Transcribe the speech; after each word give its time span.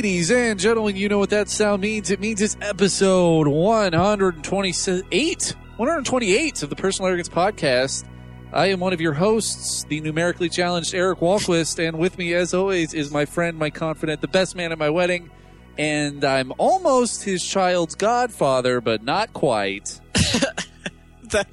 Ladies 0.00 0.30
and 0.30 0.58
gentlemen, 0.58 0.96
you 0.96 1.10
know 1.10 1.18
what 1.18 1.28
that 1.28 1.50
sound 1.50 1.82
means. 1.82 2.10
It 2.10 2.20
means 2.20 2.40
it's 2.40 2.56
episode 2.62 3.46
128, 3.46 5.56
128 5.76 6.62
of 6.62 6.70
the 6.70 6.74
Personal 6.74 7.08
Arrogance 7.08 7.28
Podcast. 7.28 8.06
I 8.50 8.68
am 8.68 8.80
one 8.80 8.94
of 8.94 9.02
your 9.02 9.12
hosts, 9.12 9.84
the 9.90 10.00
numerically 10.00 10.48
challenged 10.48 10.94
Eric 10.94 11.18
Walquist, 11.18 11.86
and 11.86 11.98
with 11.98 12.16
me, 12.16 12.32
as 12.32 12.54
always, 12.54 12.94
is 12.94 13.10
my 13.10 13.26
friend, 13.26 13.58
my 13.58 13.68
confidant, 13.68 14.22
the 14.22 14.28
best 14.28 14.56
man 14.56 14.72
at 14.72 14.78
my 14.78 14.88
wedding, 14.88 15.30
and 15.76 16.24
I'm 16.24 16.54
almost 16.56 17.22
his 17.22 17.44
child's 17.44 17.94
godfather, 17.94 18.80
but 18.80 19.02
not 19.02 19.34
quite. 19.34 20.00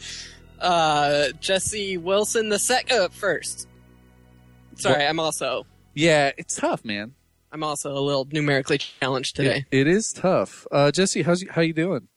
uh, 0.62 1.28
Jesse 1.42 1.98
Wilson 1.98 2.48
the 2.48 2.60
second 2.60 2.98
uh, 2.98 3.10
first. 3.10 3.68
Sorry, 4.76 5.06
I'm 5.06 5.20
also 5.20 5.68
Yeah, 5.94 6.32
it's 6.38 6.56
tough, 6.56 6.86
man. 6.86 7.14
I'm 7.52 7.64
also 7.64 7.92
a 7.92 8.00
little 8.00 8.28
numerically 8.32 8.78
challenged 8.78 9.36
today. 9.36 9.66
It, 9.72 9.88
is 9.88 10.12
tough. 10.14 10.68
Uh, 10.72 10.92
Jesse, 10.92 11.22
how's 11.24 11.42
you, 11.42 11.50
how 11.52 11.62
you 11.62 11.74
doing? 11.74 12.08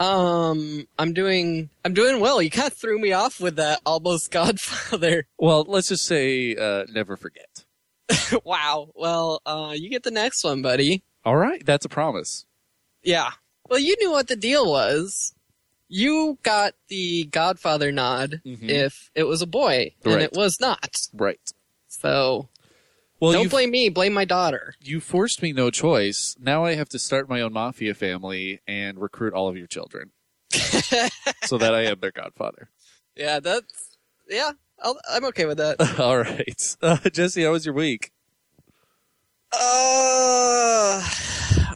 Um, 0.00 0.88
I'm 0.98 1.12
doing 1.12 1.70
I'm 1.84 1.94
doing 1.94 2.18
well. 2.20 2.42
You 2.42 2.50
kind 2.50 2.66
of 2.66 2.72
threw 2.76 2.98
me 2.98 3.12
off 3.12 3.40
with 3.40 3.56
that 3.56 3.80
almost 3.86 4.30
Godfather. 4.32 5.26
Well, 5.38 5.64
let's 5.68 5.88
just 5.88 6.04
say 6.06 6.56
uh, 6.56 6.86
never 6.92 7.16
forget. 7.16 7.64
wow. 8.44 8.88
Well, 8.94 9.40
uh, 9.46 9.74
you 9.76 9.90
get 9.90 10.02
the 10.02 10.10
next 10.10 10.42
one, 10.44 10.60
buddy. 10.62 11.04
All 11.24 11.36
right, 11.36 11.64
that's 11.64 11.84
a 11.84 11.88
promise. 11.88 12.46
Yeah. 13.04 13.30
Well, 13.68 13.78
you 13.78 13.94
knew 14.00 14.10
what 14.10 14.26
the 14.28 14.36
deal 14.36 14.68
was. 14.68 15.34
You 15.88 16.38
got 16.42 16.74
the 16.88 17.24
Godfather 17.24 17.92
nod 17.92 18.40
Mhm. 18.44 18.68
if 18.68 19.10
it 19.14 19.24
was 19.24 19.40
a 19.42 19.46
boy, 19.46 19.94
and 20.04 20.14
Right. 20.14 20.22
it 20.24 20.32
was 20.32 20.58
not. 20.58 20.96
Right. 21.12 21.38
So 21.88 22.48
Well, 23.22 23.32
don't 23.34 23.50
blame 23.50 23.70
me. 23.70 23.88
Blame 23.88 24.12
my 24.12 24.24
daughter. 24.24 24.74
you 24.80 24.98
forced 24.98 25.42
me 25.42 25.52
no 25.52 25.70
choice. 25.70 26.34
Now 26.40 26.64
I 26.64 26.74
have 26.74 26.88
to 26.88 26.98
start 26.98 27.28
my 27.28 27.40
own 27.40 27.52
mafia 27.52 27.94
family 27.94 28.60
and 28.66 28.98
recruit 28.98 29.32
all 29.32 29.46
of 29.48 29.56
your 29.56 29.68
children, 29.68 30.10
so 31.44 31.56
that 31.56 31.72
I 31.72 31.82
am 31.84 32.00
their 32.00 32.10
godfather. 32.10 32.68
Yeah, 33.14 33.38
that's 33.38 33.96
yeah. 34.28 34.50
I'll, 34.82 34.98
I'm 35.08 35.24
okay 35.26 35.44
with 35.44 35.58
that. 35.58 35.98
all 36.00 36.18
right, 36.18 36.76
uh, 36.82 36.96
Jesse, 37.12 37.44
how 37.44 37.52
was 37.52 37.64
your 37.64 37.76
week? 37.76 38.10
Uh, 39.52 41.08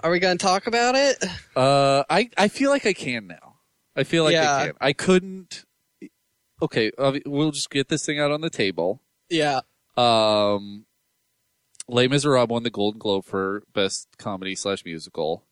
are 0.02 0.11
we 0.11 0.19
going 0.19 0.36
to 0.36 0.44
talk 0.44 0.67
about 0.67 0.97
it? 0.97 1.24
Uh, 1.55 2.02
I 2.11 2.28
I 2.36 2.48
feel 2.48 2.70
like 2.70 2.86
I 2.86 2.92
can 2.92 3.28
now. 3.28 3.58
I 3.94 4.02
feel 4.02 4.24
like 4.24 4.34
I 4.34 4.67
can. 4.67 4.74
I 4.80 4.92
couldn't. 4.92 5.64
Okay, 6.61 6.91
we'll 7.24 7.52
just 7.52 7.70
get 7.70 7.89
this 7.89 8.05
thing 8.05 8.19
out 8.19 8.33
on 8.33 8.41
the 8.41 8.50
table. 8.50 9.00
Yeah. 9.30 9.61
Um, 9.97 10.86
Les 11.89 12.09
Miserables 12.09 12.48
won 12.48 12.62
the 12.62 12.70
Golden 12.70 12.98
Globe 12.98 13.25
for 13.25 13.62
best 13.75 14.09
comedy 14.19 14.55
slash 14.55 14.84
musical, 14.84 15.45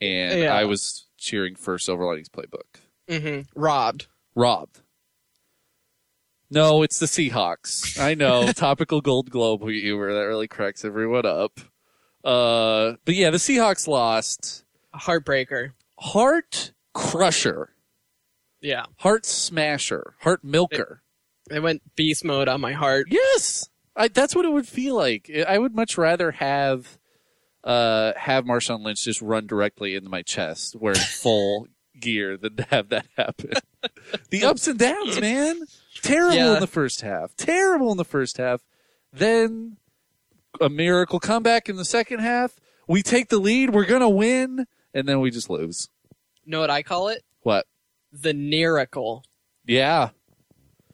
and 0.00 0.40
Yeah. 0.40 0.54
I 0.54 0.64
was 0.64 1.06
cheering 1.18 1.56
for 1.56 1.78
Silver 1.78 2.04
Linings 2.06 2.28
Playbook. 2.28 2.80
hmm 3.08 3.40
Robbed. 3.54 4.06
Robbed. 4.34 4.80
No, 6.50 6.82
it's 6.82 6.98
the 7.00 7.06
Seahawks. 7.06 7.98
I 7.98 8.14
know 8.14 8.46
topical 8.52 9.00
Gold 9.00 9.30
Globe 9.30 9.62
humor 9.68 10.12
that 10.14 10.20
really 10.26 10.46
cracks 10.46 10.84
everyone 10.84 11.26
up. 11.26 11.58
Uh, 12.22 12.94
but 13.04 13.14
yeah, 13.14 13.30
the 13.30 13.38
Seahawks 13.38 13.88
lost. 13.88 14.64
Heartbreaker. 14.94 15.72
Heart 15.98 16.72
crusher, 16.94 17.70
Yeah. 18.60 18.86
heart 18.98 19.24
smasher, 19.26 20.14
heart 20.20 20.44
milker. 20.44 21.02
It 21.50 21.60
went 21.62 21.82
beast 21.96 22.24
mode 22.24 22.48
on 22.48 22.60
my 22.60 22.72
heart. 22.72 23.06
Yes, 23.10 23.68
I, 23.96 24.08
that's 24.08 24.34
what 24.36 24.44
it 24.44 24.52
would 24.52 24.68
feel 24.68 24.94
like. 24.94 25.30
I 25.48 25.58
would 25.58 25.74
much 25.74 25.96
rather 25.96 26.32
have 26.32 26.98
uh, 27.64 28.12
have 28.16 28.44
Marshawn 28.44 28.84
Lynch 28.84 29.02
just 29.02 29.22
run 29.22 29.46
directly 29.46 29.94
into 29.94 30.08
my 30.10 30.22
chest 30.22 30.76
wearing 30.78 30.98
full 31.20 31.66
gear 31.98 32.36
than 32.36 32.56
to 32.56 32.62
have 32.70 32.90
that 32.90 33.06
happen. 33.16 33.52
the 34.30 34.44
ups 34.44 34.68
and 34.68 34.78
downs, 34.78 35.20
man. 35.20 35.62
Terrible 36.02 36.36
Yeah. 36.36 36.54
in 36.54 36.60
the 36.60 36.66
first 36.66 37.00
half. 37.00 37.34
Terrible 37.36 37.90
in 37.90 37.96
the 37.96 38.04
first 38.04 38.36
half. 38.36 38.60
Then 39.12 39.78
a 40.60 40.68
miracle 40.68 41.18
comeback 41.18 41.68
in 41.68 41.76
the 41.76 41.84
second 41.84 42.20
half. 42.20 42.54
We 42.86 43.02
take 43.02 43.30
the 43.30 43.38
lead. 43.38 43.70
We're 43.70 43.86
gonna 43.86 44.08
win, 44.08 44.66
and 44.94 45.08
then 45.08 45.20
we 45.20 45.30
just 45.30 45.50
lose. 45.50 45.88
Know 46.44 46.60
what 46.60 46.70
I 46.70 46.82
call 46.82 47.08
it? 47.08 47.24
What? 47.42 47.66
The 48.12 48.34
miracle. 48.34 49.24
Yeah. 49.66 50.10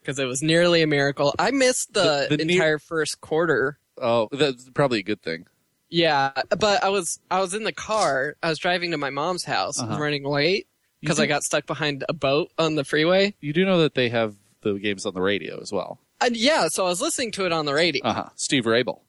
Because 0.02 0.18
it 0.18 0.24
was 0.26 0.42
nearly 0.42 0.82
a 0.82 0.86
miracle. 0.86 1.32
I 1.38 1.50
missed 1.52 1.94
the, 1.94 2.26
The- 2.28 2.36
the 2.38 2.44
near- 2.44 2.56
entire 2.56 2.78
first 2.78 3.20
quarter. 3.20 3.78
Oh, 4.00 4.28
that's 4.32 4.68
probably 4.70 4.98
a 4.98 5.02
good 5.04 5.22
thing. 5.22 5.46
Yeah, 5.90 6.32
but 6.58 6.82
I 6.82 6.88
was 6.88 7.20
I 7.30 7.40
was 7.40 7.52
in 7.54 7.64
the 7.64 7.72
car. 7.72 8.36
I 8.42 8.48
was 8.48 8.58
driving 8.58 8.90
to 8.92 8.96
my 8.98 9.10
mom's 9.10 9.44
house. 9.44 9.78
I 9.78 9.84
was 9.84 9.92
Uh-huh. 9.92 10.02
running 10.02 10.24
late 10.24 10.66
because 11.00 11.20
I 11.20 11.26
got 11.26 11.42
stuck 11.42 11.66
behind 11.66 12.02
a 12.08 12.14
boat 12.14 12.50
on 12.58 12.74
the 12.76 12.84
freeway. 12.84 13.34
You 13.40 13.52
do 13.52 13.64
know 13.66 13.78
that 13.82 13.94
they 13.94 14.08
have 14.08 14.34
the 14.62 14.74
games 14.74 15.04
on 15.04 15.12
the 15.14 15.20
radio 15.20 15.60
as 15.60 15.70
well. 15.70 15.98
And 16.20 16.34
yeah, 16.36 16.68
so 16.70 16.86
I 16.86 16.88
was 16.88 17.02
listening 17.02 17.30
to 17.32 17.44
it 17.46 17.52
on 17.52 17.66
the 17.66 17.74
radio. 17.74 18.02
Uh 18.04 18.14
huh. 18.14 18.28
Steve 18.36 18.64
Raible. 18.64 19.00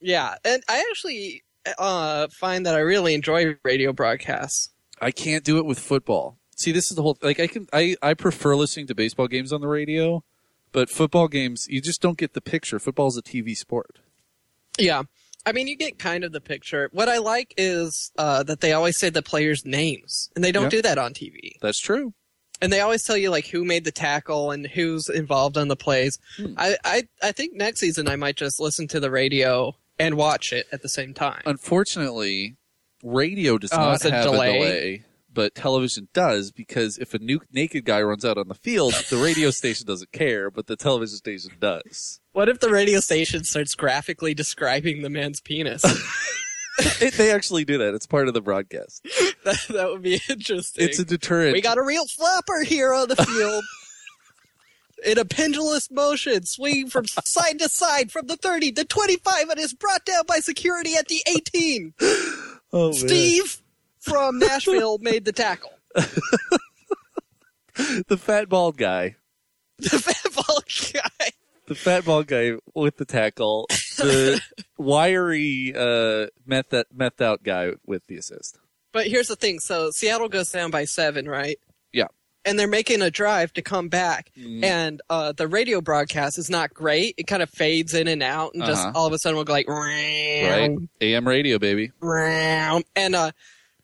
Yeah, 0.00 0.34
and 0.44 0.62
I 0.68 0.84
actually 0.90 1.44
uh, 1.78 2.26
find 2.40 2.66
that 2.66 2.74
I 2.74 2.80
really 2.80 3.14
enjoy 3.14 3.54
radio 3.62 3.92
broadcasts. 3.92 4.70
I 5.00 5.12
can't 5.12 5.44
do 5.44 5.58
it 5.58 5.64
with 5.64 5.78
football. 5.78 6.38
See, 6.56 6.72
this 6.72 6.90
is 6.90 6.96
the 6.96 7.02
whole 7.02 7.16
like 7.22 7.38
I 7.38 7.46
can 7.46 7.68
I 7.72 7.94
I 8.02 8.14
prefer 8.14 8.56
listening 8.56 8.88
to 8.88 8.96
baseball 8.96 9.28
games 9.28 9.52
on 9.52 9.60
the 9.60 9.68
radio, 9.68 10.24
but 10.72 10.90
football 10.90 11.28
games 11.28 11.66
you 11.68 11.80
just 11.80 12.00
don't 12.02 12.18
get 12.18 12.32
the 12.34 12.40
picture. 12.40 12.78
Football's 12.78 13.16
a 13.16 13.22
TV 13.22 13.54
sport. 13.56 13.98
Yeah. 14.78 15.02
I 15.44 15.52
mean, 15.52 15.66
you 15.66 15.76
get 15.76 15.98
kind 15.98 16.22
of 16.24 16.30
the 16.32 16.40
picture. 16.40 16.88
What 16.92 17.08
I 17.08 17.18
like 17.18 17.52
is 17.56 18.12
uh, 18.16 18.42
that 18.44 18.60
they 18.60 18.72
always 18.72 18.96
say 18.96 19.10
the 19.10 19.22
players' 19.22 19.64
names, 19.66 20.30
and 20.36 20.44
they 20.44 20.52
don't 20.52 20.64
Yeah. 20.64 20.68
do 20.70 20.82
that 20.82 20.98
on 20.98 21.14
TV. 21.14 21.56
That's 21.60 21.80
true. 21.80 22.14
And 22.60 22.72
they 22.72 22.78
always 22.80 23.02
tell 23.02 23.16
you 23.16 23.30
like 23.30 23.48
who 23.48 23.64
made 23.64 23.84
the 23.84 23.90
tackle 23.90 24.52
and 24.52 24.68
who's 24.68 25.08
involved 25.08 25.58
on 25.58 25.66
the 25.66 25.74
plays. 25.74 26.18
Hmm. 26.36 26.54
I, 26.56 26.76
I 26.84 27.02
I 27.20 27.32
think 27.32 27.54
next 27.54 27.80
season 27.80 28.06
I 28.08 28.14
might 28.14 28.36
just 28.36 28.60
listen 28.60 28.86
to 28.88 29.00
the 29.00 29.10
radio 29.10 29.74
and 29.98 30.16
watch 30.16 30.52
it 30.52 30.66
at 30.70 30.80
the 30.82 30.88
same 30.88 31.12
time. 31.12 31.42
Unfortunately, 31.44 32.56
radio 33.02 33.58
does 33.58 33.72
Oh, 33.72 33.78
not 33.78 33.94
it's 33.96 34.04
a 34.04 34.12
have 34.12 34.24
delay? 34.24 34.48
a 34.48 34.52
delay, 34.60 35.04
but 35.32 35.54
television 35.54 36.08
does 36.12 36.50
because 36.50 36.98
if 36.98 37.14
a 37.14 37.18
new 37.18 37.40
naked 37.52 37.84
guy 37.84 38.02
runs 38.02 38.24
out 38.24 38.38
on 38.38 38.48
the 38.48 38.54
field, 38.54 38.94
the 39.10 39.16
radio 39.16 39.50
station 39.50 39.86
doesn't 39.86 40.12
care, 40.12 40.50
but 40.50 40.66
the 40.66 40.76
television 40.76 41.16
station 41.16 41.52
does. 41.58 42.20
What 42.32 42.48
if 42.48 42.60
the 42.60 42.70
radio 42.70 43.00
station 43.00 43.44
starts 43.44 43.74
graphically 43.74 44.34
describing 44.34 45.02
the 45.02 45.10
man's 45.10 45.40
penis? 45.40 45.84
It, 46.78 47.14
they 47.14 47.30
actually 47.30 47.64
do 47.64 47.78
that. 47.78 47.94
It's 47.94 48.06
part 48.06 48.28
of 48.28 48.34
the 48.34 48.40
broadcast. 48.40 49.02
that, 49.44 49.60
that 49.68 49.90
would 49.90 50.02
be 50.02 50.20
interesting. 50.28 50.88
It's 50.88 50.98
a 50.98 51.04
deterrent. 51.04 51.52
we 51.52 51.60
got 51.60 51.78
a 51.78 51.82
real 51.82 52.06
flopper 52.06 52.62
here 52.62 52.94
on 52.94 53.08
the 53.08 53.16
field. 53.16 53.64
In 55.04 55.18
a 55.18 55.24
pendulous 55.24 55.90
motion, 55.90 56.44
swinging 56.44 56.88
from 56.88 57.06
side 57.06 57.58
to 57.58 57.68
side 57.68 58.12
from 58.12 58.28
the 58.28 58.36
30 58.36 58.72
to 58.72 58.84
25 58.84 59.48
and 59.48 59.58
is 59.58 59.74
brought 59.74 60.04
down 60.04 60.22
by 60.28 60.38
security 60.38 60.94
at 60.94 61.08
the 61.08 61.20
18. 61.26 61.92
oh, 62.72 62.86
man. 62.90 62.92
Steve 62.92 63.61
from 64.02 64.38
Nashville 64.38 64.98
made 64.98 65.24
the 65.24 65.32
tackle. 65.32 65.72
the 68.08 68.16
fat 68.18 68.48
bald 68.48 68.76
guy. 68.76 69.16
The 69.78 69.98
fat 69.98 70.32
bald 70.46 70.64
guy. 70.92 71.30
the 71.66 71.74
fat 71.74 72.04
bald 72.04 72.26
guy 72.28 72.52
with 72.72 72.98
the 72.98 73.04
tackle, 73.04 73.66
the 73.96 74.40
wiry 74.78 75.72
uh, 75.74 76.28
meth 76.46 76.72
meth 76.94 77.20
out 77.20 77.42
guy 77.42 77.72
with 77.84 78.06
the 78.06 78.16
assist. 78.16 78.58
But 78.92 79.08
here's 79.08 79.26
the 79.26 79.34
thing. 79.34 79.58
So 79.58 79.90
Seattle 79.90 80.28
goes 80.28 80.50
down 80.50 80.70
by 80.70 80.84
seven, 80.84 81.28
right? 81.28 81.56
Yeah. 81.92 82.06
And 82.44 82.56
they're 82.58 82.68
making 82.68 83.02
a 83.02 83.10
drive 83.10 83.52
to 83.54 83.62
come 83.62 83.88
back. 83.88 84.30
Mhm. 84.38 84.62
And 84.62 85.02
uh, 85.10 85.32
the 85.32 85.48
radio 85.48 85.80
broadcast 85.80 86.38
is 86.38 86.48
not 86.48 86.72
great. 86.74 87.14
It 87.18 87.26
kind 87.26 87.42
of 87.42 87.50
fades 87.50 87.92
in 87.94 88.06
and 88.06 88.22
out. 88.22 88.54
And 88.54 88.62
just 88.64 88.82
Uh-huh. 88.82 88.92
all 88.94 89.06
of 89.08 89.12
a 89.12 89.18
sudden 89.18 89.34
we'll 89.36 89.44
go 89.44 89.52
like, 89.52 89.68
Right, 89.68 90.76
AM 91.00 91.26
radio, 91.26 91.58
baby. 91.58 91.90
Round 92.00 92.84
and 92.94 93.16
uh, 93.16 93.32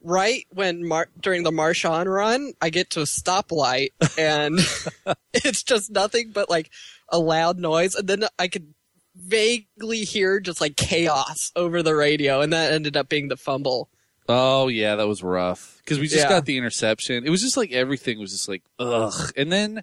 right 0.08 0.46
when 0.50 0.86
Mar- 0.86 1.08
during 1.20 1.42
the 1.42 1.50
Marshawn 1.50 2.06
run, 2.06 2.52
I 2.60 2.70
get 2.70 2.90
to 2.90 3.00
a 3.00 3.04
stoplight 3.04 3.90
and 4.18 4.58
it's 5.34 5.62
just 5.62 5.90
nothing 5.90 6.30
but 6.32 6.48
like 6.50 6.70
a 7.10 7.18
loud 7.18 7.58
noise, 7.58 7.94
and 7.94 8.08
then 8.08 8.24
I 8.38 8.48
could 8.48 8.74
vaguely 9.14 10.00
hear 10.04 10.40
just 10.40 10.60
like 10.60 10.76
chaos 10.76 11.52
over 11.56 11.82
the 11.82 11.94
radio, 11.94 12.40
and 12.40 12.52
that 12.52 12.72
ended 12.72 12.96
up 12.96 13.08
being 13.08 13.28
the 13.28 13.36
fumble. 13.36 13.88
Oh 14.28 14.68
yeah, 14.68 14.96
that 14.96 15.08
was 15.08 15.22
rough 15.22 15.78
because 15.78 15.98
we 15.98 16.06
just 16.06 16.24
Yeah. 16.24 16.28
got 16.28 16.44
the 16.46 16.56
interception. 16.58 17.24
It 17.26 17.30
was 17.30 17.40
just 17.42 17.56
like 17.56 17.72
everything 17.72 18.18
was 18.18 18.32
just 18.32 18.48
like 18.48 18.62
ugh, 18.78 19.32
and 19.36 19.50
then. 19.52 19.82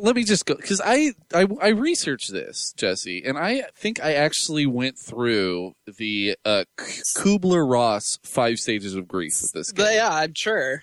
Let 0.00 0.14
me 0.16 0.24
just 0.24 0.46
go 0.46 0.54
because 0.54 0.80
I, 0.84 1.12
I 1.34 1.46
I 1.62 1.68
researched 1.68 2.32
this 2.32 2.72
Jesse 2.76 3.22
and 3.24 3.38
I 3.38 3.62
think 3.74 4.02
I 4.02 4.12
actually 4.14 4.66
went 4.66 4.98
through 4.98 5.74
the 5.86 6.36
uh, 6.44 6.64
Kubler 6.76 7.68
Ross 7.70 8.18
five 8.22 8.58
stages 8.58 8.94
of 8.94 9.08
grief 9.08 9.38
with 9.42 9.52
this 9.52 9.72
game. 9.72 9.86
But 9.86 9.94
yeah, 9.94 10.10
I'm 10.10 10.34
sure 10.34 10.82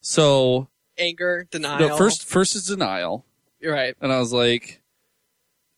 So 0.00 0.68
anger, 0.98 1.46
denial. 1.50 1.88
the 1.88 1.96
first 1.96 2.24
first 2.24 2.54
is 2.56 2.66
denial, 2.66 3.24
you're 3.60 3.74
right. 3.74 3.94
and 4.00 4.12
I 4.12 4.18
was 4.18 4.32
like, 4.32 4.80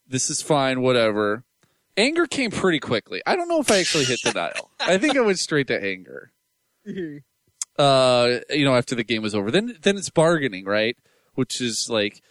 "This 0.07 0.31
is 0.31 0.41
fine, 0.43 0.83
whatever." 0.83 1.43
Anger 1.97 2.27
came 2.27 2.51
pretty 2.51 2.79
quickly. 2.79 3.23
I 3.27 3.37
don't 3.37 3.49
know 3.49 3.61
if 3.61 3.71
I 3.71 3.79
actually 3.79 4.05
hit 4.05 4.21
denial. 4.23 4.71
I 4.79 4.99
think 4.99 5.17
I 5.17 5.21
went 5.23 5.39
straight 5.39 5.67
to 5.69 5.83
anger. 5.83 6.31
Uh, 7.79 8.39
you 8.51 8.65
know, 8.65 8.75
after 8.75 8.95
the 8.95 9.05
game 9.05 9.23
was 9.23 9.35
over. 9.35 9.51
Then 9.51 9.77
then 9.83 9.97
it's 9.97 10.11
bargaining, 10.11 10.65
right? 10.65 10.97
Which 11.35 11.61
is 11.61 11.89
like 11.91 12.23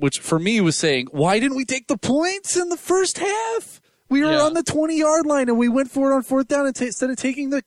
which 0.00 0.18
for 0.18 0.38
me 0.38 0.60
was 0.60 0.76
saying, 0.76 1.08
why 1.12 1.38
didn't 1.38 1.56
we 1.56 1.64
take 1.64 1.86
the 1.86 1.96
points 1.98 2.56
in 2.56 2.68
the 2.68 2.76
first 2.76 3.18
half? 3.18 3.80
We 4.08 4.24
were 4.24 4.32
Yeah. 4.32 4.40
on 4.42 4.54
the 4.54 4.62
20 4.62 4.98
yard 4.98 5.26
line 5.26 5.48
and 5.48 5.56
we 5.58 5.68
went 5.68 5.90
for 5.90 6.10
it 6.10 6.14
on 6.14 6.22
fourth 6.22 6.48
down 6.48 6.66
and 6.66 6.74
ta 6.74 6.86
instead 6.86 7.10
of 7.10 7.16
taking 7.16 7.50
the 7.50 7.62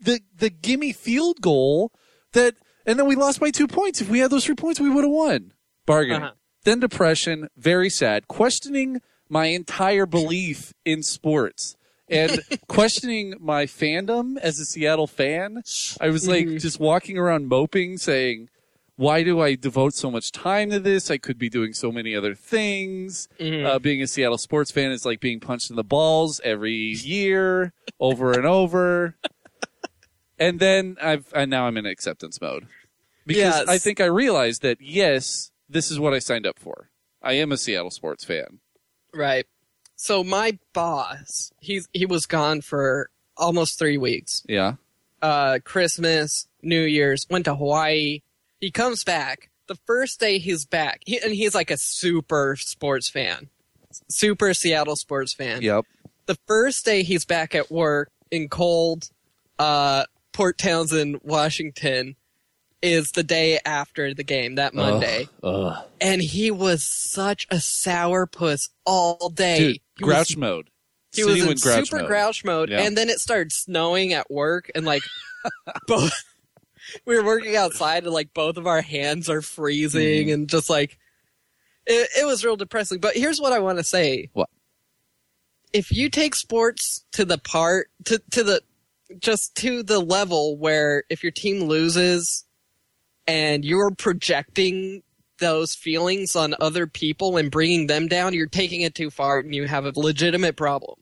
the 0.00 0.20
the 0.36 0.50
gimme 0.50 0.92
field 0.92 1.40
goal 1.40 1.92
that 2.32 2.54
and 2.86 2.98
then 2.98 3.06
we 3.06 3.14
lost 3.16 3.40
by 3.40 3.50
2 3.50 3.66
points. 3.66 4.00
If 4.00 4.08
we 4.08 4.18
had 4.20 4.30
those 4.30 4.44
3 4.44 4.54
points, 4.54 4.80
we 4.80 4.88
would 4.90 5.04
have 5.04 5.10
won. 5.12 5.52
Bargaining. 5.86 6.22
Uh-huh. 6.22 6.32
Then 6.64 6.78
depression, 6.80 7.48
very 7.56 7.90
sad, 7.90 8.28
questioning 8.28 9.00
my 9.28 9.46
entire 9.46 10.06
belief 10.06 10.72
in 10.84 11.02
sports 11.02 11.76
and 12.08 12.40
questioning 12.68 13.34
my 13.40 13.66
fandom 13.66 14.36
as 14.38 14.58
a 14.60 14.64
Seattle 14.64 15.06
fan. 15.08 15.62
I 16.00 16.08
was 16.10 16.28
like 16.28 16.46
Mhm. 16.46 16.60
just 16.60 16.78
walking 16.78 17.18
around 17.18 17.48
moping 17.48 17.98
saying, 17.98 18.48
why 19.02 19.22
do 19.22 19.40
I 19.40 19.54
devote 19.56 19.94
so 19.94 20.10
much 20.10 20.30
time 20.32 20.70
to 20.70 20.78
this? 20.80 21.10
I 21.10 21.18
could 21.18 21.38
be 21.38 21.48
doing 21.50 21.72
so 21.72 21.90
many 21.90 22.14
other 22.14 22.34
things. 22.34 23.28
Mhm. 23.40 23.64
Uh, 23.66 23.78
being 23.78 24.00
a 24.02 24.06
Seattle 24.06 24.38
sports 24.38 24.70
fan 24.70 24.92
is 24.92 25.04
like 25.04 25.18
being 25.20 25.40
punched 25.40 25.70
in 25.70 25.76
the 25.76 25.84
balls 25.84 26.40
every 26.44 26.72
year, 26.74 27.72
over 27.98 28.32
and 28.32 28.46
over. 28.46 29.16
And 30.38 30.58
then 30.58 30.96
I've 31.00 31.26
and 31.34 31.50
now 31.50 31.66
I'm 31.68 31.76
in 31.76 31.86
acceptance 31.86 32.40
mode 32.40 32.66
because 33.26 33.38
Yes. 33.58 33.68
I 33.68 33.78
think 33.78 34.00
I 34.00 34.06
realized 34.06 34.62
that 34.62 34.78
yes, 34.80 35.52
this 35.68 35.88
is 35.90 36.00
what 36.00 36.12
I 36.14 36.18
signed 36.18 36.46
up 36.46 36.58
for. 36.58 36.90
I 37.22 37.34
am 37.34 37.52
a 37.52 37.56
Seattle 37.56 37.92
sports 37.92 38.24
fan. 38.24 38.58
Right. 39.14 39.46
So 39.94 40.24
my 40.24 40.58
boss, 40.72 41.52
he's 41.60 41.88
he 41.92 42.06
was 42.06 42.26
gone 42.26 42.60
for 42.60 43.10
almost 43.36 43.78
three 43.78 43.98
weeks. 43.98 44.42
Yeah. 44.48 44.74
Uh, 45.20 45.60
Christmas, 45.64 46.48
New 46.60 46.82
Year's, 46.82 47.24
went 47.30 47.44
to 47.44 47.54
Hawaii. 47.54 48.22
He 48.62 48.70
comes 48.70 49.02
back. 49.04 49.50
The 49.66 49.74
first 49.86 50.20
day 50.20 50.38
he's 50.38 50.64
back, 50.64 51.00
he, 51.04 51.18
and 51.20 51.34
he's 51.34 51.54
like 51.54 51.70
a 51.70 51.76
super 51.76 52.56
sports 52.58 53.10
fan, 53.10 53.48
super 54.08 54.54
Seattle 54.54 54.96
sports 54.96 55.34
fan. 55.34 55.62
Yep. 55.62 55.84
The 56.26 56.36
first 56.46 56.84
day 56.84 57.02
he's 57.02 57.24
back 57.24 57.54
at 57.56 57.70
work 57.72 58.10
in 58.30 58.48
cold, 58.48 59.10
uh, 59.58 60.04
Port 60.32 60.58
Townsend, 60.58 61.20
Washington, 61.24 62.14
is 62.82 63.10
the 63.12 63.22
day 63.24 63.58
after 63.64 64.14
the 64.14 64.24
game, 64.24 64.54
that 64.56 64.74
Monday. 64.74 65.28
Ugh. 65.42 65.84
And 66.00 66.22
he 66.22 66.50
was 66.52 66.86
such 66.86 67.46
a 67.50 67.56
sourpuss 67.56 68.68
all 68.84 69.28
day. 69.28 69.58
Dude, 69.58 69.78
grouch 70.00 70.30
was 70.30 70.36
mode. 70.36 70.70
he 71.14 71.22
City 71.22 71.42
was 71.42 71.50
in 71.50 71.56
grouch 71.70 71.88
super 71.88 71.98
mode. 72.02 72.08
grouch 72.08 72.44
mode, 72.44 72.70
Yeah. 72.70 72.82
and 72.82 72.96
then 72.96 73.08
it 73.08 73.18
started 73.18 73.50
snowing 73.52 74.12
at 74.12 74.30
work, 74.30 74.70
and 74.74 74.84
like 74.84 75.02
both 75.88 76.12
we 77.04 77.16
were 77.16 77.24
working 77.24 77.56
outside, 77.56 78.04
and 78.04 78.12
like 78.12 78.34
both 78.34 78.56
of 78.56 78.66
our 78.66 78.82
hands 78.82 79.28
are 79.28 79.42
freezing, 79.42 80.26
Mm-hmm. 80.26 80.32
and 80.32 80.48
just 80.48 80.68
like 80.70 80.98
it, 81.86 82.08
it 82.20 82.26
was 82.26 82.44
real 82.44 82.56
depressing. 82.56 82.98
But 83.00 83.16
here's 83.16 83.40
what 83.40 83.52
I 83.52 83.58
want 83.58 83.78
to 83.78 83.84
say: 83.84 84.30
What? 84.32 84.48
if 85.72 85.90
you 85.90 86.08
take 86.10 86.34
sports 86.34 87.04
to 87.12 87.24
the 87.24 87.38
part 87.38 87.88
to 88.04 88.20
to 88.30 88.42
the 88.44 88.62
just 89.18 89.54
to 89.56 89.82
the 89.82 90.00
level 90.00 90.56
where 90.56 91.04
if 91.10 91.22
your 91.22 91.32
team 91.32 91.64
loses 91.64 92.44
and 93.26 93.64
you're 93.64 93.90
projecting 93.90 95.02
those 95.38 95.74
feelings 95.74 96.34
on 96.36 96.54
other 96.60 96.86
people 96.86 97.36
and 97.36 97.50
bringing 97.50 97.86
them 97.88 98.06
down, 98.08 98.32
you're 98.32 98.46
taking 98.46 98.82
it 98.82 98.94
too 98.94 99.10
far, 99.10 99.40
and 99.40 99.54
you 99.54 99.66
have 99.66 99.84
a 99.84 99.92
legitimate 99.96 100.56
problem. 100.56 100.98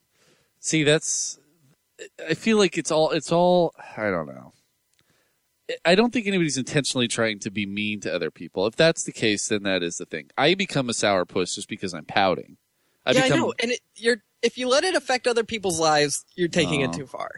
See, 0.60 0.82
that's. 0.82 1.38
I 2.26 2.32
feel 2.34 2.56
like 2.56 2.78
it's 2.78 2.90
all. 2.90 3.10
It's 3.10 3.30
all. 3.32 3.74
I 3.96 4.10
don't 4.10 4.26
know. 4.26 4.52
I 5.84 5.94
don't 5.94 6.12
think 6.12 6.26
anybody's 6.26 6.56
intentionally 6.58 7.08
trying 7.08 7.38
to 7.40 7.50
be 7.50 7.66
mean 7.66 8.00
to 8.00 8.14
other 8.14 8.30
people. 8.30 8.66
If 8.66 8.76
that's 8.76 9.04
the 9.04 9.12
case, 9.12 9.48
then 9.48 9.62
that 9.64 9.82
is 9.82 9.96
the 9.96 10.06
thing. 10.06 10.30
I 10.36 10.54
become 10.54 10.88
a 10.88 10.92
sourpuss 10.92 11.54
just 11.54 11.68
because 11.68 11.92
I'm 11.94 12.04
pouting. 12.04 12.56
I 13.06 13.12
yeah, 13.12 13.22
become, 13.24 13.38
I 13.38 13.40
know. 13.42 13.54
And 13.62 13.70
it, 13.72 13.80
you're 13.96 14.22
if 14.42 14.56
you 14.58 14.68
let 14.68 14.84
it 14.84 14.94
affect 14.94 15.26
other 15.26 15.44
people's 15.44 15.78
lives, 15.80 16.24
you're 16.34 16.48
taking 16.48 16.80
Oh. 16.80 16.84
it 16.84 16.88
uh-huh. 16.88 16.98
too 16.98 17.06
far. 17.06 17.30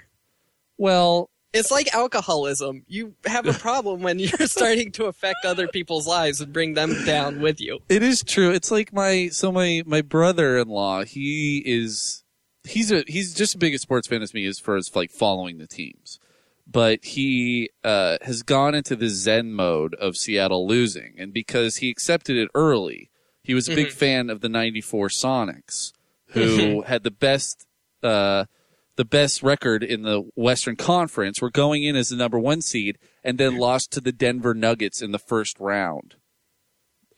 Well, 0.79 1.31
It's 1.53 1.71
like 1.71 1.93
alcoholism. 1.95 2.85
You 2.87 3.15
have 3.27 3.47
a 3.47 3.53
problem 3.53 4.03
when 4.03 4.19
you're 4.21 4.47
starting 4.47 4.91
to 4.93 5.05
affect 5.07 5.45
other 5.45 5.69
people's 5.69 6.07
lives 6.07 6.41
and 6.41 6.53
bring 6.53 6.75
them 6.75 7.05
down 7.05 7.41
with 7.41 7.61
you. 7.61 7.81
It 7.89 8.03
is 8.03 8.23
true. 8.23 8.51
It's 8.53 8.71
like 8.71 8.93
my 8.93 9.29
so 9.29 9.53
my 9.53 9.83
my 9.87 10.01
brother-in-law. 10.03 11.05
He 11.05 11.63
is 11.67 12.25
he's 12.65 12.91
a 12.91 13.05
he's 13.07 13.35
just 13.35 13.55
as 13.55 13.59
big 13.59 13.75
a 13.75 13.79
sports 13.79 14.09
fan 14.09 14.23
as 14.23 14.33
me 14.33 14.47
as 14.47 14.59
far 14.59 14.77
as 14.77 14.95
like 14.95 15.11
following 15.11 15.59
the 15.59 15.67
teams, 15.67 16.19
but 16.73 17.05
he 17.05 17.71
uh, 17.85 18.19
has 18.23 18.43
gone 18.43 18.75
into 18.75 18.97
the 18.97 19.09
Zen 19.09 19.53
mode 19.53 19.95
of 19.97 20.17
Seattle 20.17 20.67
losing, 20.67 21.15
and 21.19 21.33
because 21.33 21.77
he 21.77 21.91
accepted 21.91 22.37
it 22.37 22.49
early, 22.55 23.11
he 23.43 23.55
was 23.55 23.69
a 23.69 23.75
big 23.75 23.91
fan 23.91 24.31
of 24.31 24.41
the 24.41 24.49
'94 24.49 25.09
Sonics, 25.09 25.93
who 26.29 26.83
had 26.83 27.03
the 27.03 27.11
best. 27.11 27.67
Uh, 28.03 28.47
the 28.95 29.05
best 29.07 29.43
record 29.43 29.83
in 29.83 30.03
the 30.03 30.29
Western 30.35 30.77
Conference. 30.77 31.41
Were 31.41 31.51
going 31.51 31.83
in 31.83 31.97
as 31.97 32.11
the 32.11 32.17
number 32.17 32.39
one 32.39 32.61
seed, 32.61 32.99
and 33.25 33.39
then 33.39 33.57
lost 33.57 33.91
to 33.93 34.03
the 34.03 34.13
Denver 34.13 34.53
Nuggets 34.53 35.01
in 35.01 35.13
the 35.13 35.19
first 35.19 35.59
round 35.59 36.17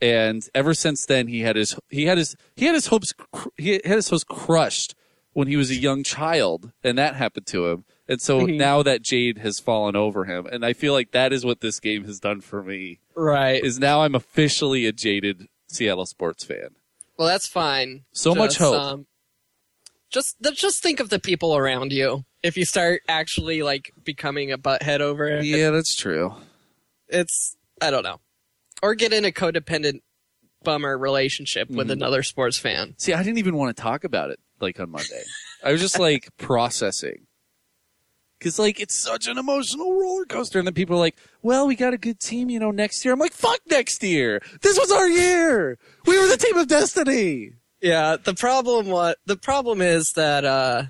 and 0.01 0.49
ever 0.55 0.75
since 0.75 1.07
then 1.07 1.29
he 1.29 1.41
had 1.41 1.57
his 1.57 1.77
he 1.89 2.05
had 2.05 2.19
his 2.19 2.37
he 2.57 2.67
had 2.67 2.75
his 2.75 2.89
hopes 2.89 3.13
he 3.57 3.73
had 3.73 3.85
his 3.85 4.11
hopes 4.11 4.25
crushed 4.25 4.95
when 5.33 5.49
he 5.49 5.57
was 5.57 5.71
a 5.71 5.75
young 5.77 6.03
child 6.03 6.73
and 6.83 6.99
that 6.99 7.15
happened 7.15 7.47
to 7.47 7.69
him 7.69 7.85
and 8.09 8.21
so 8.21 8.41
now 8.47 8.83
that 8.83 9.03
jade 9.03 9.39
has 9.39 9.59
fallen 9.59 9.97
over 9.97 10.25
him 10.25 10.47
and 10.47 10.65
i 10.65 10.73
feel 10.73 10.93
like 10.93 11.11
that 11.13 11.33
is 11.33 11.45
what 11.45 11.61
this 11.61 11.81
game 11.81 12.05
has 12.05 12.21
done 12.21 12.41
for 12.41 12.63
me 12.63 12.99
Right. 13.17 13.63
is 13.65 13.79
now 13.79 14.03
i'm 14.03 14.15
officially 14.15 14.87
a 14.87 14.93
jaded 14.93 15.47
seattle 15.69 16.07
sports 16.07 16.45
fan 16.45 16.71
Well, 17.19 17.29
that's 17.29 17.47
fine. 17.49 18.05
So 18.13 18.35
much 18.35 18.59
hope. 18.59 18.75
Um, 18.81 19.07
just 20.11 20.37
just 20.55 20.83
think 20.83 21.01
of 21.01 21.09
the 21.11 21.19
people 21.19 21.57
around 21.57 21.93
you. 21.93 22.25
If 22.43 22.57
you 22.57 22.65
start 22.65 23.03
actually 23.09 23.63
like 23.63 23.93
becoming 24.05 24.53
a 24.53 24.59
butthead 24.59 25.01
over 25.01 25.27
it, 25.29 25.45
yeah 25.45 25.71
that's 25.71 25.97
true 25.97 26.35
it's 27.09 27.57
I 27.83 27.91
don't 27.91 28.03
know, 28.05 28.21
or 28.83 28.95
get 28.95 29.13
in 29.13 29.25
a 29.25 29.31
codependent 29.33 30.01
bummer 30.63 30.97
relationship 30.97 31.69
with 31.69 31.89
Mhm. 31.89 31.93
another 31.93 32.23
sports 32.23 32.59
fan. 32.59 32.95
see 32.99 33.13
i 33.13 33.23
didn't 33.23 33.39
even 33.39 33.57
want 33.57 33.77
to 33.77 33.83
talk 33.83 34.03
about 34.05 34.31
it 34.31 34.39
like 34.61 34.79
on 34.81 34.91
monday 34.91 35.23
i 35.63 35.71
was 35.73 35.81
just 35.81 35.99
like 35.99 36.29
processing 36.39 37.27
because 38.45 38.59
like 38.59 38.79
it's 38.79 38.95
such 38.95 39.27
an 39.27 39.39
emotional 39.39 39.99
roller 39.99 40.27
coaster. 40.27 40.59
And 40.59 40.69
then 40.69 40.75
people 40.75 40.97
are 40.97 41.01
like 41.01 41.17
well 41.41 41.67
we 41.67 41.75
got 41.75 41.95
a 41.95 41.99
good 41.99 42.21
team 42.21 42.51
you 42.51 42.61
know 42.61 42.71
next 42.71 43.03
year. 43.05 43.15
I'm 43.15 43.19
like 43.19 43.33
fuck 43.33 43.61
next 43.71 44.03
year. 44.03 44.43
This 44.61 44.79
was 44.79 44.93
our 44.93 45.09
year. 45.09 45.79
We 46.05 46.19
were 46.19 46.29
the 46.29 46.37
team 46.37 46.59
of 46.59 46.69
destiny. 46.69 47.53
Yeah, 47.81 48.17
the 48.23 48.35
problem 48.35 48.89
what 48.89 49.19
the 49.25 49.37
problem 49.37 49.81
is 49.81 50.13
that 50.13 50.45
uh 50.45 50.85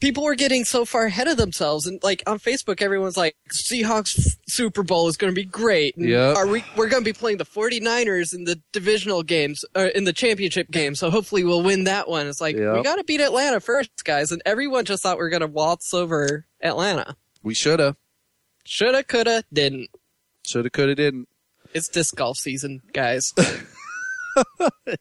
people 0.00 0.24
were 0.24 0.34
getting 0.34 0.64
so 0.64 0.84
far 0.84 1.04
ahead 1.04 1.28
of 1.28 1.36
themselves 1.36 1.86
and 1.86 2.02
like 2.02 2.22
on 2.26 2.38
Facebook 2.38 2.82
everyone's 2.82 3.16
like 3.16 3.36
Seahawks 3.52 4.36
Super 4.48 4.82
Bowl 4.82 5.08
is 5.08 5.16
going 5.16 5.32
to 5.32 5.38
be 5.38 5.44
great. 5.44 5.96
And 5.96 6.08
Yep. 6.08 6.36
Are 6.36 6.46
we 6.46 6.64
we're 6.76 6.88
going 6.88 7.04
to 7.04 7.08
be 7.08 7.12
playing 7.12 7.36
the 7.38 7.44
49ers 7.44 8.34
in 8.34 8.44
the 8.44 8.60
divisional 8.72 9.22
games 9.22 9.64
or 9.76 9.86
in 9.86 10.04
the 10.04 10.12
championship 10.12 10.70
game. 10.70 10.94
So 10.94 11.10
hopefully 11.10 11.44
we'll 11.44 11.62
win 11.62 11.84
that 11.84 12.08
one. 12.08 12.26
It's 12.26 12.40
like 12.40 12.56
we 12.56 12.82
got 12.82 12.96
to 12.96 13.04
beat 13.04 13.20
Atlanta 13.20 13.60
first, 13.60 13.90
guys. 14.04 14.32
And 14.32 14.42
everyone 14.44 14.84
just 14.84 15.02
thought 15.02 15.18
we 15.18 15.24
are 15.24 15.28
going 15.28 15.40
to 15.40 15.46
waltz 15.46 15.94
over 15.94 16.46
Atlanta. 16.62 17.16
we 17.42 17.54
shoulda 17.54 17.96
Shoulda, 18.64 19.02
coulda, 19.02 19.42
didn't. 19.52 19.88
shoulda 20.46 20.70
coulda 20.70 20.94
didn't 20.94 21.28
It's 21.74 21.88
disc 21.88 22.14
golf 22.16 22.36
season, 22.38 22.80
guys. 22.92 23.32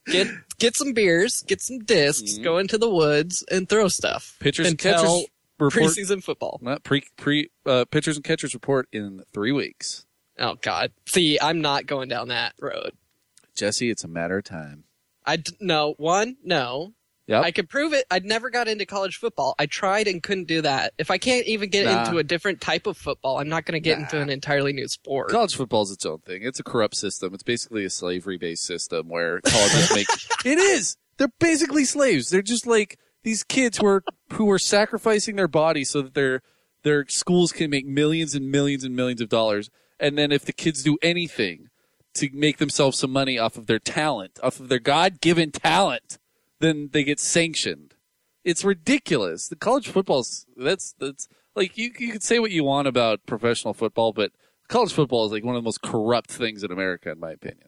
get 0.08 0.28
get 0.58 0.76
some 0.76 0.94
beers, 0.94 1.42
get 1.48 1.62
some 1.62 1.80
discs, 1.80 2.38
Mhm. 2.38 2.44
go 2.44 2.58
into 2.58 2.78
the 2.78 2.90
woods 2.90 3.44
and 3.52 3.68
throw 3.70 3.88
stuff. 3.88 4.36
pitchers 4.40 4.68
and 4.68 4.74
Until 4.74 4.94
catchers 4.94 5.26
report 5.60 5.84
Preseason 5.92 6.24
football. 6.24 6.60
not 6.62 6.84
pre 6.84 7.04
pre 7.18 7.50
uh, 7.66 7.86
pitchers 7.86 8.16
and 8.16 8.24
catchers 8.24 8.54
report 8.54 8.88
in 8.92 9.24
three 9.34 9.52
weeks 9.52 10.06
Oh 10.42 10.56
God. 10.62 10.94
See, 11.06 11.38
I'm 11.42 11.60
not 11.62 11.86
going 11.86 12.08
down 12.10 12.30
that 12.30 12.54
road. 12.60 12.94
jesse 13.56 13.90
it's 13.90 14.04
a 14.04 14.08
matter 14.08 14.38
of 14.38 14.46
time 14.46 14.86
I 15.26 15.36
d- 15.38 15.52
no 15.60 15.94
one 15.98 16.38
no. 16.44 16.94
Yep. 17.30 17.44
I 17.46 17.52
could 17.52 17.70
prove 17.70 17.94
it. 17.94 18.06
I'd 18.10 18.26
never 18.26 18.50
got 18.50 18.68
into 18.68 18.86
college 18.88 19.18
football. 19.18 19.54
I 19.60 19.68
tried 19.68 20.08
and 20.08 20.22
couldn't 20.22 20.48
do 20.48 20.62
that. 20.64 20.94
If 20.98 21.12
I 21.12 21.18
can't 21.20 21.46
even 21.46 21.70
get 21.70 21.86
Nah. 21.86 22.00
into 22.06 22.18
a 22.18 22.24
different 22.24 22.60
type 22.60 22.88
of 22.88 22.98
football, 22.98 23.38
I'm 23.40 23.48
not 23.50 23.66
going 23.66 23.74
to 23.74 23.80
get 23.80 23.98
Nah. 24.00 24.06
into 24.06 24.20
an 24.20 24.30
entirely 24.30 24.74
new 24.74 24.88
sport. 24.88 25.30
college 25.30 25.56
football 25.56 25.84
is 25.84 25.92
its 25.92 26.06
own 26.06 26.20
thing 26.20 26.42
it's 26.44 26.60
a 26.60 26.64
corrupt 26.64 26.96
system 26.96 27.34
it's 27.34 27.44
basically 27.44 27.86
a 27.86 27.90
slavery 27.90 28.38
based 28.38 28.64
system 28.66 29.08
where 29.10 29.42
colleges 29.42 29.92
make 29.96 30.08
it 30.46 30.58
is 30.58 30.98
they're 31.18 31.32
basically 31.40 31.86
slaves 31.86 32.30
they're 32.30 32.42
just 32.42 32.66
like 32.68 32.98
these 33.24 33.44
kids 33.44 33.78
who 33.78 33.86
are 33.86 34.04
who 34.34 34.50
are 34.50 34.60
sacrificing 34.60 35.36
their 35.36 35.48
bodies 35.48 35.90
so 35.90 36.02
that 36.02 36.14
their 36.14 36.42
their 36.84 37.06
schools 37.08 37.52
can 37.52 37.70
make 37.70 37.86
millions 37.86 38.34
and 38.36 38.50
millions 38.50 38.84
and 38.84 38.96
millions 38.96 39.22
of 39.22 39.30
dollars 39.30 39.70
and 40.00 40.18
then 40.18 40.32
if 40.32 40.46
the 40.46 40.54
kids 40.54 40.82
do 40.84 40.98
anything 41.02 41.68
to 42.16 42.30
make 42.34 42.58
themselves 42.58 42.98
some 42.98 43.12
money 43.12 43.38
off 43.38 43.58
of 43.58 43.66
their 43.68 43.80
talent 43.80 44.40
off 44.42 44.60
of 44.60 44.70
their 44.70 44.80
god-given 44.80 45.52
talent 45.52 46.18
then 46.60 46.90
they 46.92 47.04
get 47.04 47.20
sanctioned. 47.20 47.96
It's 48.44 48.64
ridiculous. 48.64 49.48
The 49.48 49.56
college 49.56 49.88
football's 49.90 50.46
that's 50.56 50.94
that's 51.00 51.28
like 51.56 51.78
you 51.78 51.92
you 51.98 52.12
could 52.12 52.24
say 52.24 52.40
what 52.40 52.52
you 52.52 52.64
want 52.64 52.88
about 52.88 53.26
professional 53.26 53.74
football, 53.74 54.14
but 54.14 54.32
college 54.70 54.94
football 54.94 55.26
is 55.26 55.32
like 55.32 55.44
one 55.44 55.56
of 55.56 55.62
the 55.62 55.66
most 55.68 55.82
corrupt 55.82 56.32
things 56.32 56.64
in 56.64 56.72
America, 56.72 57.12
in 57.12 57.20
my 57.20 57.32
opinion. 57.32 57.68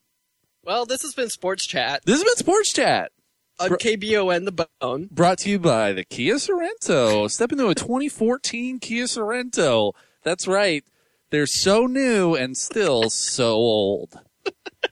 Well, 0.64 0.86
this 0.86 1.02
has 1.02 1.14
been 1.14 1.30
Sports 1.30 1.66
Chat 1.66 2.02
This 2.06 2.18
has 2.18 2.24
been 2.24 2.36
Sports 2.38 2.72
Chat. 2.72 3.12
on 3.60 3.70
Bro- 3.70 3.78
KBON 3.80 4.46
The 4.46 4.68
Bone. 4.80 5.08
Brought 5.12 5.40
to 5.40 5.50
you 5.50 5.60
by 5.60 5.92
the 5.92 6.04
Kia 6.06 6.36
Sorento. 6.36 7.30
Step 7.30 7.52
into 7.52 7.68
a 7.68 7.76
2014 7.76 8.80
Kia 8.80 9.06
Sorento. 9.06 9.94
That's 10.24 10.48
right. 10.48 10.84
They're 11.32 11.48
so 11.48 11.86
new 11.88 12.36
and 12.36 12.56
still 12.56 13.10
so 13.10 13.54
old. 13.54 14.20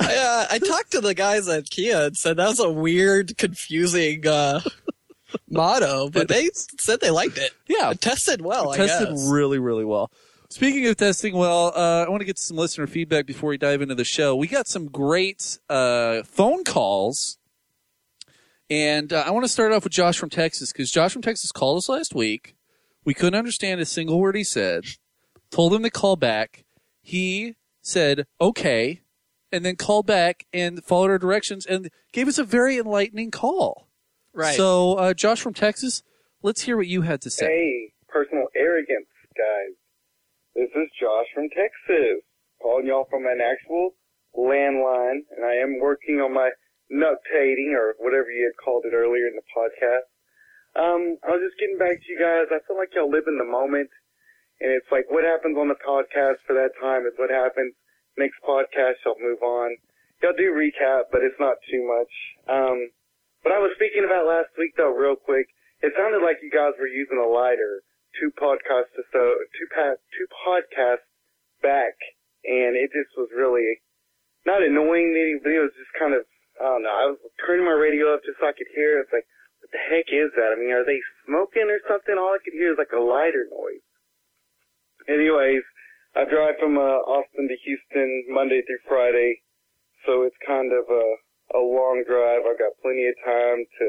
I, 0.00 0.16
uh, 0.16 0.46
I 0.50 0.58
talked 0.58 0.92
to 0.92 1.00
the 1.00 1.14
guys 1.14 1.48
at 1.48 1.70
Kia 1.70 2.06
and 2.06 2.16
said 2.16 2.36
that 2.36 2.48
was 2.48 2.60
a 2.60 2.70
weird, 2.70 3.36
confusing 3.38 4.26
uh, 4.26 4.60
motto, 5.48 6.10
but 6.10 6.28
they 6.28 6.50
said 6.78 7.00
they 7.00 7.10
liked 7.10 7.38
it. 7.38 7.52
Yeah, 7.68 7.90
It 7.90 8.00
tested 8.00 8.42
well, 8.42 8.72
I 8.72 8.76
tested 8.76 9.08
really, 9.28 9.58
really 9.58 9.84
well. 9.84 10.10
Speaking 10.50 10.86
of 10.86 10.96
testing 10.96 11.34
well, 11.34 11.72
uh, 11.74 12.04
I 12.04 12.08
want 12.08 12.20
to 12.20 12.26
get 12.26 12.38
some 12.38 12.56
listener 12.56 12.86
feedback 12.86 13.26
before 13.26 13.50
we 13.50 13.58
dive 13.58 13.82
into 13.82 13.94
the 13.94 14.04
show. 14.04 14.36
We 14.36 14.46
got 14.46 14.68
some 14.68 14.86
great 14.86 15.58
uh, 15.68 16.22
phone 16.22 16.62
calls, 16.64 17.38
and 18.70 19.12
uh, 19.12 19.24
I 19.26 19.30
want 19.30 19.44
to 19.44 19.48
start 19.48 19.72
off 19.72 19.84
with 19.84 19.92
Josh 19.92 20.16
from 20.18 20.30
Texas 20.30 20.72
because 20.72 20.90
Josh 20.90 21.12
from 21.12 21.22
Texas 21.22 21.50
called 21.50 21.78
us 21.78 21.88
last 21.88 22.14
week. 22.14 22.54
We 23.04 23.14
couldn't 23.14 23.38
understand 23.38 23.80
a 23.80 23.86
single 23.86 24.20
word 24.20 24.36
he 24.36 24.44
said. 24.44 24.84
Told 25.50 25.74
him 25.74 25.82
to 25.82 25.90
call 25.90 26.16
back. 26.16 26.64
He 27.06 27.54
said 27.82 28.26
okay, 28.40 29.02
and 29.52 29.64
then 29.64 29.76
called 29.76 30.06
back 30.06 30.46
and 30.52 30.82
followed 30.82 31.10
our 31.10 31.18
directions 31.18 31.66
and 31.66 31.90
gave 32.12 32.26
us 32.28 32.38
a 32.38 32.44
very 32.44 32.78
enlightening 32.78 33.30
call. 33.30 33.88
right. 34.32 34.56
So, 34.56 34.94
uh, 34.94 35.12
Josh 35.12 35.40
from 35.40 35.52
Texas, 35.52 36.02
let's 36.42 36.62
hear 36.62 36.78
what 36.78 36.86
you 36.86 37.02
had 37.02 37.20
to 37.20 37.30
say. 37.30 37.46
Hey, 37.46 37.92
personal 38.08 38.46
arrogance, 38.56 39.12
guys. 39.36 39.76
This 40.56 40.70
is 40.74 40.88
Josh 40.98 41.26
from 41.34 41.50
Texas, 41.50 42.24
calling 42.62 42.86
y'all 42.86 43.06
from 43.10 43.26
an 43.26 43.38
actual 43.44 43.90
landline, 44.34 45.28
and 45.36 45.44
I 45.44 45.56
am 45.56 45.78
working 45.80 46.20
on 46.20 46.32
my 46.32 46.50
nuptating, 46.90 47.74
or 47.76 47.94
whatever 47.98 48.30
you 48.30 48.44
had 48.44 48.56
called 48.64 48.84
it 48.86 48.94
earlier 48.94 49.26
in 49.26 49.36
the 49.36 49.44
podcast. 49.54 50.08
Um, 50.74 51.18
I 51.22 51.30
was 51.36 51.42
just 51.44 51.60
getting 51.60 51.78
back 51.78 52.00
to 52.00 52.08
you 52.08 52.18
guys. 52.18 52.48
I 52.50 52.58
feel 52.66 52.76
like 52.76 52.90
y'all 52.94 53.10
live 53.10 53.28
in 53.28 53.38
the 53.38 53.44
moment, 53.44 53.90
and 54.60 54.70
it's 54.70 54.90
like 54.92 55.06
what 55.10 55.24
happens 55.24 55.56
on 55.58 55.68
the 55.68 55.80
podcast 55.82 56.42
for 56.46 56.54
that 56.54 56.76
time 56.80 57.06
is 57.06 57.16
what 57.16 57.30
happens. 57.30 57.74
Next 58.16 58.38
podcast, 58.46 59.02
y'all 59.02 59.18
move 59.18 59.42
on. 59.42 59.74
Y'all 60.22 60.36
do 60.38 60.54
recap, 60.54 61.10
but 61.10 61.26
it's 61.26 61.38
not 61.42 61.58
too 61.66 61.82
much. 61.82 62.12
Um, 62.46 62.78
but 63.42 63.52
I 63.52 63.58
was 63.58 63.74
speaking 63.74 64.06
about 64.06 64.30
last 64.30 64.54
week, 64.56 64.72
though, 64.78 64.94
real 64.94 65.18
quick. 65.18 65.50
It 65.82 65.92
sounded 65.98 66.22
like 66.22 66.40
you 66.40 66.48
guys 66.48 66.78
were 66.80 66.88
using 66.88 67.18
a 67.18 67.28
lighter 67.28 67.82
two 68.20 68.30
podcasts 68.38 68.94
so 68.94 69.22
two 69.58 69.68
pa- 69.74 70.00
two 70.14 70.26
podcasts 70.46 71.10
back, 71.62 71.98
and 72.46 72.78
it 72.78 72.90
just 72.94 73.12
was 73.18 73.28
really 73.34 73.82
not 74.46 74.62
annoying 74.62 75.12
me, 75.12 75.36
but 75.42 75.52
it 75.52 75.60
was 75.60 75.74
just 75.76 75.92
kind 75.98 76.14
of 76.14 76.22
I 76.60 76.70
don't 76.70 76.86
know. 76.86 76.94
I 76.94 77.04
was 77.10 77.18
turning 77.42 77.66
my 77.66 77.74
radio 77.74 78.14
up 78.14 78.22
just 78.24 78.38
so 78.38 78.46
I 78.46 78.54
could 78.56 78.70
hear. 78.72 79.02
It's 79.02 79.10
like, 79.10 79.26
what 79.58 79.74
the 79.74 79.82
heck 79.90 80.06
is 80.08 80.30
that? 80.38 80.54
I 80.54 80.56
mean, 80.56 80.70
are 80.70 80.86
they 80.86 81.02
smoking 81.26 81.66
or 81.66 81.82
something? 81.90 82.14
All 82.14 82.32
I 82.32 82.42
could 82.42 82.54
hear 82.54 82.72
is 82.72 82.78
like 82.78 82.94
a 82.94 83.02
lighter 83.02 83.50
noise. 83.50 83.83
Anyways, 85.08 85.62
I 86.16 86.24
drive 86.24 86.56
from 86.58 86.78
uh, 86.78 87.04
Austin 87.04 87.48
to 87.48 87.56
Houston 87.64 88.24
Monday 88.30 88.62
through 88.64 88.80
Friday, 88.88 89.42
so 90.06 90.22
it's 90.22 90.36
kind 90.46 90.72
of 90.72 90.88
a 90.88 91.06
a 91.52 91.60
long 91.60 92.02
drive. 92.08 92.42
I've 92.48 92.58
got 92.58 92.72
plenty 92.80 93.04
of 93.06 93.14
time 93.20 93.68
to 93.68 93.88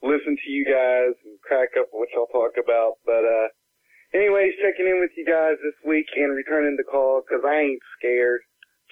listen 0.00 0.32
to 0.32 0.48
you 0.50 0.64
guys 0.64 1.12
and 1.28 1.36
crack 1.44 1.76
up 1.78 1.92
what 1.92 2.08
y'all 2.16 2.32
talk 2.32 2.56
about. 2.56 2.96
But 3.04 3.20
uh, 3.20 3.48
anyways, 4.16 4.56
checking 4.64 4.88
in 4.88 4.98
with 5.00 5.12
you 5.16 5.28
guys 5.28 5.60
this 5.60 5.76
week 5.84 6.08
and 6.16 6.32
returning 6.32 6.76
the 6.80 6.88
call 6.88 7.20
because 7.20 7.44
I 7.44 7.68
ain't 7.68 7.84
scared. 7.98 8.40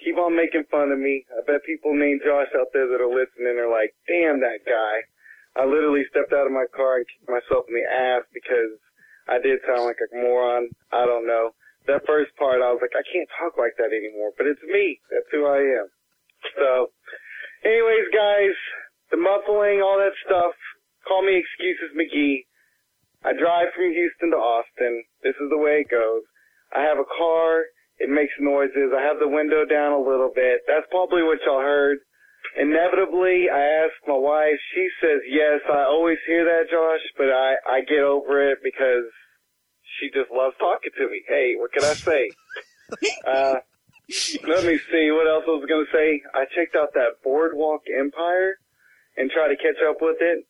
Keep 0.03 0.21
on 0.21 0.35
making 0.35 0.69
fun 0.69 0.91
of 0.91 0.99
me. 0.99 1.25
I 1.33 1.41
bet 1.49 1.65
people 1.65 1.95
named 1.95 2.21
Josh 2.21 2.51
out 2.53 2.69
there 2.75 2.85
that 2.91 3.01
are 3.01 3.09
listening 3.09 3.57
are 3.57 3.71
like, 3.71 3.95
damn 4.05 4.43
that 4.45 4.61
guy. 4.67 5.07
I 5.55 5.63
literally 5.63 6.03
stepped 6.11 6.35
out 6.35 6.45
of 6.45 6.51
my 6.51 6.67
car 6.75 6.99
and 6.99 7.07
kicked 7.07 7.31
myself 7.31 7.65
in 7.71 7.79
the 7.79 7.87
ass 7.87 8.27
because 8.35 8.75
I 9.27 9.41
did 9.41 9.59
sound 9.65 9.85
like 9.85 9.97
a 10.01 10.09
moron. 10.15 10.69
I 10.93 11.05
don't 11.05 11.25
know. 11.25 11.51
That 11.87 12.05
first 12.05 12.33
part, 12.37 12.61
I 12.61 12.73
was 12.73 12.81
like, 12.81 12.97
I 12.97 13.05
can't 13.05 13.29
talk 13.37 13.57
like 13.57 13.77
that 13.77 13.93
anymore, 13.93 14.33
but 14.37 14.47
it's 14.47 14.61
me. 14.65 14.97
That's 15.09 15.29
who 15.31 15.45
I 15.45 15.61
am. 15.61 15.87
So, 16.57 16.89
anyways, 17.61 18.09
guys, 18.09 18.57
the 19.11 19.17
muffling, 19.21 19.81
all 19.85 19.97
that 20.01 20.17
stuff, 20.25 20.53
call 21.07 21.21
me 21.21 21.37
Excuses 21.37 21.93
McGee. 21.93 22.45
I 23.25 23.33
drive 23.33 23.73
from 23.73 23.93
Houston 23.93 24.31
to 24.33 24.37
Austin. 24.37 25.03
This 25.21 25.37
is 25.41 25.49
the 25.49 25.57
way 25.57 25.85
it 25.85 25.89
goes. 25.89 26.21
I 26.73 26.81
have 26.81 26.97
a 26.97 27.09
car. 27.17 27.65
It 27.97 28.09
makes 28.09 28.33
noises. 28.39 28.93
I 28.93 29.01
have 29.01 29.17
the 29.17 29.29
window 29.29 29.65
down 29.65 29.93
a 29.93 30.01
little 30.01 30.29
bit. 30.33 30.61
That's 30.67 30.85
probably 30.91 31.23
what 31.23 31.39
y'all 31.45 31.61
heard. 31.61 31.97
Inevitably, 32.55 33.49
I 33.51 33.83
ask 33.83 33.93
my 34.07 34.15
wife. 34.15 34.59
She 34.73 34.87
says 35.01 35.19
yes. 35.27 35.59
I 35.67 35.83
always 35.83 36.17
hear 36.25 36.45
that, 36.45 36.71
Josh, 36.71 37.03
but 37.17 37.27
I, 37.27 37.55
I 37.67 37.81
get 37.81 37.99
over 37.99 38.51
it 38.51 38.59
because 38.63 39.11
she 39.99 40.07
just 40.07 40.31
loves 40.31 40.55
talking 40.57 40.91
to 40.97 41.09
me. 41.09 41.23
Hey, 41.27 41.55
what 41.57 41.73
can 41.73 41.83
I 41.83 41.93
say? 41.93 42.31
uh, 43.27 43.55
let 44.47 44.63
me 44.63 44.79
see 44.91 45.11
what 45.11 45.27
else 45.27 45.43
I 45.47 45.51
was 45.51 45.67
going 45.67 45.85
to 45.85 45.91
say. 45.91 46.21
I 46.33 46.45
checked 46.55 46.75
out 46.75 46.93
that 46.93 47.19
Boardwalk 47.23 47.83
Empire 47.91 48.55
and 49.17 49.31
try 49.31 49.47
to 49.47 49.57
catch 49.59 49.81
up 49.83 49.97
with 49.99 50.17
it. 50.21 50.45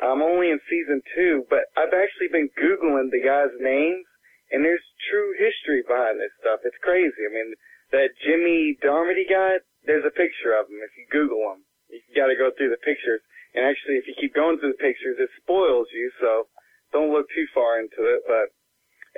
I'm 0.00 0.22
only 0.22 0.48
in 0.48 0.60
season 0.64 1.02
two, 1.14 1.44
but 1.50 1.68
I've 1.76 1.92
actually 1.92 2.32
been 2.32 2.48
Googling 2.56 3.12
the 3.12 3.20
guys' 3.20 3.52
names, 3.60 4.06
and 4.50 4.64
there's 4.64 4.84
true 5.12 5.36
history 5.36 5.84
behind 5.84 6.16
this 6.16 6.32
stuff. 6.40 6.64
It's 6.64 6.80
crazy. 6.80 7.20
I 7.20 7.32
mean, 7.34 7.52
that 7.92 8.16
Jimmy 8.24 8.78
Darmody 8.80 9.28
guy, 9.28 9.60
there's 9.86 10.04
a 10.04 10.12
picture 10.14 10.52
of 10.58 10.66
them. 10.68 10.78
if 10.84 10.92
you 10.98 11.06
Google 11.10 11.40
them, 11.50 11.64
You 11.90 12.00
gotta 12.14 12.36
go 12.38 12.50
through 12.56 12.70
the 12.70 12.82
pictures. 12.86 13.20
And 13.54 13.66
actually, 13.66 13.98
if 13.98 14.06
you 14.06 14.14
keep 14.20 14.34
going 14.34 14.58
through 14.58 14.72
the 14.78 14.84
pictures, 14.84 15.18
it 15.18 15.28
spoils 15.42 15.88
you, 15.92 16.10
so 16.20 16.46
don't 16.92 17.10
look 17.12 17.26
too 17.34 17.46
far 17.54 17.80
into 17.80 18.06
it, 18.06 18.22
but, 18.26 18.50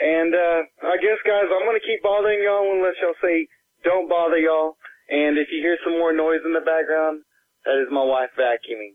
and, 0.01 0.35
uh, 0.35 0.61
I 0.89 0.97
guess 0.97 1.21
guys, 1.27 1.49
I'm 1.53 1.67
gonna 1.69 1.81
keep 1.85 2.03
bothering 2.03 2.41
y'all 2.43 2.73
unless 2.73 2.97
y'all 3.03 3.19
say, 3.21 3.47
don't 3.85 4.09
bother 4.09 4.39
y'all. 4.39 4.77
And 5.09 5.37
if 5.37 5.49
you 5.53 5.61
hear 5.61 5.77
some 5.85 5.99
more 5.99 6.13
noise 6.13 6.41
in 6.45 6.53
the 6.55 6.61
background, 6.65 7.23
that 7.65 7.81
is 7.81 7.89
my 7.91 8.03
wife 8.05 8.31
vacuuming. 8.39 8.95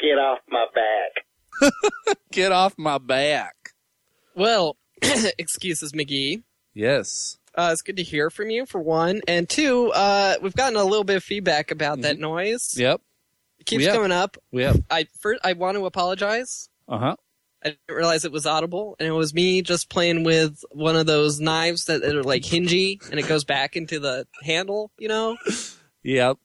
Get 0.00 0.16
off 0.18 0.38
my 0.48 0.66
back. 0.74 1.72
Get 2.32 2.52
off 2.52 2.74
my 2.78 2.98
back. 2.98 3.54
well, 4.34 4.76
excuses, 5.38 5.92
McGee. 5.92 6.42
Yes. 6.74 7.37
Uh, 7.58 7.70
it's 7.72 7.82
good 7.82 7.96
to 7.96 8.02
hear 8.04 8.30
from 8.30 8.50
you, 8.50 8.64
for 8.64 8.80
one. 8.80 9.20
And 9.26 9.48
two, 9.48 9.90
uh, 9.92 10.36
we've 10.40 10.54
gotten 10.54 10.78
a 10.78 10.84
little 10.84 11.02
bit 11.04 11.16
of 11.16 11.24
feedback 11.24 11.70
about 11.72 12.02
that 12.02 12.18
noise. 12.18 12.74
Yep. 12.76 13.00
It 13.58 13.66
keeps 13.66 13.84
coming 13.86 14.12
up. 14.12 14.36
Have. 14.54 14.80
I 14.88 15.08
first, 15.18 15.40
I 15.44 15.54
want 15.54 15.76
to 15.76 15.84
apologize. 15.84 16.68
Uh 16.88 16.98
huh. 16.98 17.16
I 17.64 17.70
didn't 17.70 17.80
realize 17.88 18.24
it 18.24 18.30
was 18.30 18.46
audible, 18.46 18.94
and 19.00 19.08
it 19.08 19.12
was 19.12 19.34
me 19.34 19.62
just 19.62 19.90
playing 19.90 20.22
with 20.22 20.62
one 20.70 20.94
of 20.94 21.06
those 21.06 21.40
knives 21.40 21.86
that 21.86 22.04
are 22.04 22.22
like 22.22 22.42
hingy, 22.44 23.04
and 23.10 23.18
it 23.18 23.26
goes 23.26 23.42
back 23.42 23.74
into 23.74 23.98
the 23.98 24.28
handle. 24.44 24.92
You 24.96 25.08
know, 25.08 25.36
Yep. 26.04 26.36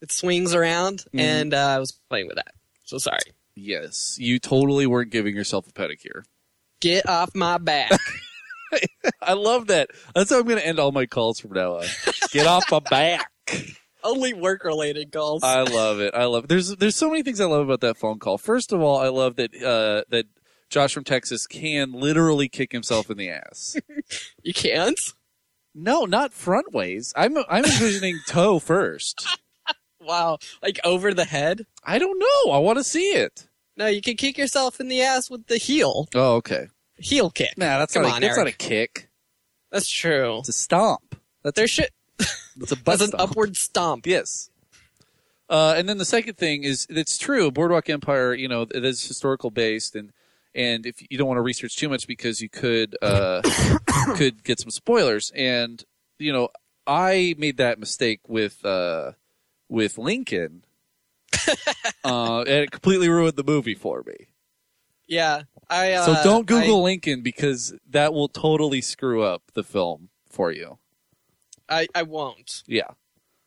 it 0.00 0.10
swings 0.10 0.54
around, 0.54 1.04
Mhm. 1.12 1.20
and 1.20 1.52
uh, 1.54 1.58
I 1.58 1.78
was 1.78 1.92
playing 2.08 2.26
with 2.28 2.36
that. 2.36 2.54
So 2.84 2.96
sorry. 2.96 3.18
Yes. 3.54 4.16
You 4.18 4.38
totally 4.38 4.86
weren't 4.86 5.10
giving 5.10 5.36
yourself 5.36 5.68
a 5.68 5.72
pedicure. 5.72 6.22
Get 6.80 7.06
off 7.06 7.34
my 7.34 7.58
back. 7.58 7.90
I 9.22 9.34
love 9.34 9.68
that. 9.68 9.90
That's 10.14 10.30
how 10.30 10.38
I'm 10.38 10.46
going 10.46 10.58
to 10.58 10.66
end 10.66 10.78
all 10.78 10.92
my 10.92 11.06
calls 11.06 11.40
from 11.40 11.52
now 11.52 11.76
on. 11.78 11.86
Get 12.30 12.46
off 12.46 12.70
my 12.70 12.80
back. 12.80 13.30
Only 14.04 14.34
work 14.34 14.64
related 14.64 15.12
calls. 15.12 15.42
I 15.42 15.62
love 15.62 16.00
it. 16.00 16.14
I 16.14 16.24
love 16.26 16.44
it. 16.44 16.48
There's 16.48 16.76
there's 16.76 16.96
so 16.96 17.10
many 17.10 17.22
things 17.22 17.40
I 17.40 17.46
love 17.46 17.62
about 17.62 17.80
that 17.80 17.96
phone 17.96 18.18
call. 18.18 18.36
First 18.36 18.72
of 18.72 18.82
all, 18.82 18.98
I 18.98 19.08
love 19.08 19.36
that 19.36 19.54
uh, 19.54 20.04
that 20.10 20.26
Josh 20.68 20.92
from 20.92 21.04
Texas 21.04 21.46
can 21.46 21.92
literally 21.92 22.48
kick 22.48 22.72
himself 22.72 23.08
in 23.08 23.16
the 23.16 23.30
ass. 23.30 23.76
you 24.42 24.52
can't. 24.52 24.98
No, 25.74 26.04
not 26.04 26.34
front 26.34 26.72
ways. 26.72 27.14
I'm 27.16 27.38
I'm 27.48 27.64
envisioning 27.64 28.20
toe 28.28 28.58
first. 28.58 29.26
Wow, 30.00 30.38
like 30.62 30.78
over 30.84 31.14
the 31.14 31.24
head. 31.24 31.64
I 31.82 31.98
don't 31.98 32.18
know. 32.18 32.52
I 32.52 32.58
want 32.58 32.76
to 32.76 32.84
see 32.84 33.12
it. 33.12 33.48
No, 33.76 33.86
you 33.86 34.02
can 34.02 34.16
kick 34.16 34.38
yourself 34.38 34.80
in 34.80 34.88
the 34.88 35.02
ass 35.02 35.30
with 35.30 35.46
the 35.46 35.56
heel. 35.56 36.08
Oh, 36.14 36.34
okay. 36.36 36.68
Heel 37.04 37.30
kick. 37.30 37.58
Nah, 37.58 37.78
that's 37.78 37.92
Come 37.92 38.04
not 38.04 38.12
a, 38.12 38.14
on, 38.14 38.20
that's 38.22 38.36
not 38.38 38.46
a 38.46 38.52
kick. 38.52 39.10
That's 39.70 39.90
true. 39.90 40.38
It's 40.38 40.48
a 40.48 40.52
stomp. 40.52 41.16
That's 41.42 41.56
There 41.56 41.66
should. 41.66 41.90
It's 42.56 42.70
a 42.70 42.76
butt 42.76 43.00
That's 43.00 43.12
an 43.12 43.18
upward 43.18 43.56
stomp. 43.56 44.06
Yes. 44.06 44.48
Uh, 45.50 45.74
and 45.76 45.88
then 45.88 45.98
the 45.98 46.04
second 46.04 46.36
thing 46.36 46.62
is 46.62 46.86
it's 46.88 47.18
true. 47.18 47.50
Boardwalk 47.50 47.90
Empire, 47.90 48.32
you 48.32 48.46
know, 48.46 48.62
it 48.62 48.84
is 48.84 49.06
historical 49.06 49.50
based, 49.50 49.96
and 49.96 50.12
and 50.54 50.86
if 50.86 51.02
you 51.10 51.18
don't 51.18 51.26
want 51.26 51.38
to 51.38 51.42
research 51.42 51.76
too 51.76 51.88
much 51.88 52.06
because 52.06 52.40
you 52.40 52.48
could 52.48 52.96
uh, 53.02 53.42
could 54.14 54.44
get 54.44 54.60
some 54.60 54.70
spoilers. 54.70 55.32
And 55.34 55.84
you 56.18 56.32
know, 56.32 56.48
I 56.86 57.34
made 57.36 57.56
that 57.56 57.78
mistake 57.78 58.20
with 58.28 58.64
uh, 58.64 59.12
with 59.68 59.98
Lincoln, 59.98 60.64
uh, 62.04 62.40
and 62.40 62.48
it 62.48 62.70
completely 62.70 63.08
ruined 63.08 63.36
the 63.36 63.44
movie 63.44 63.74
for 63.74 64.02
me. 64.06 64.28
Yeah, 65.06 65.42
I. 65.68 65.92
Uh, 65.92 66.06
so 66.06 66.24
don't 66.24 66.46
Google 66.46 66.80
I, 66.80 66.84
Lincoln 66.84 67.22
because 67.22 67.74
that 67.90 68.12
will 68.12 68.28
totally 68.28 68.80
screw 68.80 69.22
up 69.22 69.42
the 69.54 69.64
film 69.64 70.08
for 70.28 70.52
you. 70.52 70.78
I, 71.68 71.86
I 71.94 72.02
won't. 72.02 72.62
Yeah. 72.66 72.88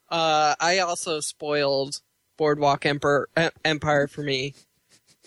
Uh, 0.10 0.56
I 0.60 0.80
also 0.80 1.20
spoiled 1.20 2.02
Boardwalk 2.38 2.86
Emperor, 2.86 3.30
Empire 3.64 4.08
for 4.08 4.24
me, 4.24 4.56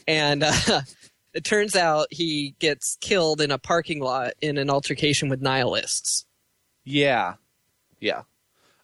and 0.08 0.42
uh, 0.42 0.80
it 1.34 1.44
turns 1.44 1.76
out 1.76 2.08
he 2.10 2.54
gets 2.58 2.96
killed 3.00 3.40
in 3.40 3.50
a 3.50 3.58
parking 3.58 4.00
lot 4.00 4.32
in 4.40 4.58
an 4.58 4.70
altercation 4.70 5.28
with 5.28 5.40
nihilists. 5.40 6.26
Yeah. 6.84 7.34
Yeah. 8.00 8.22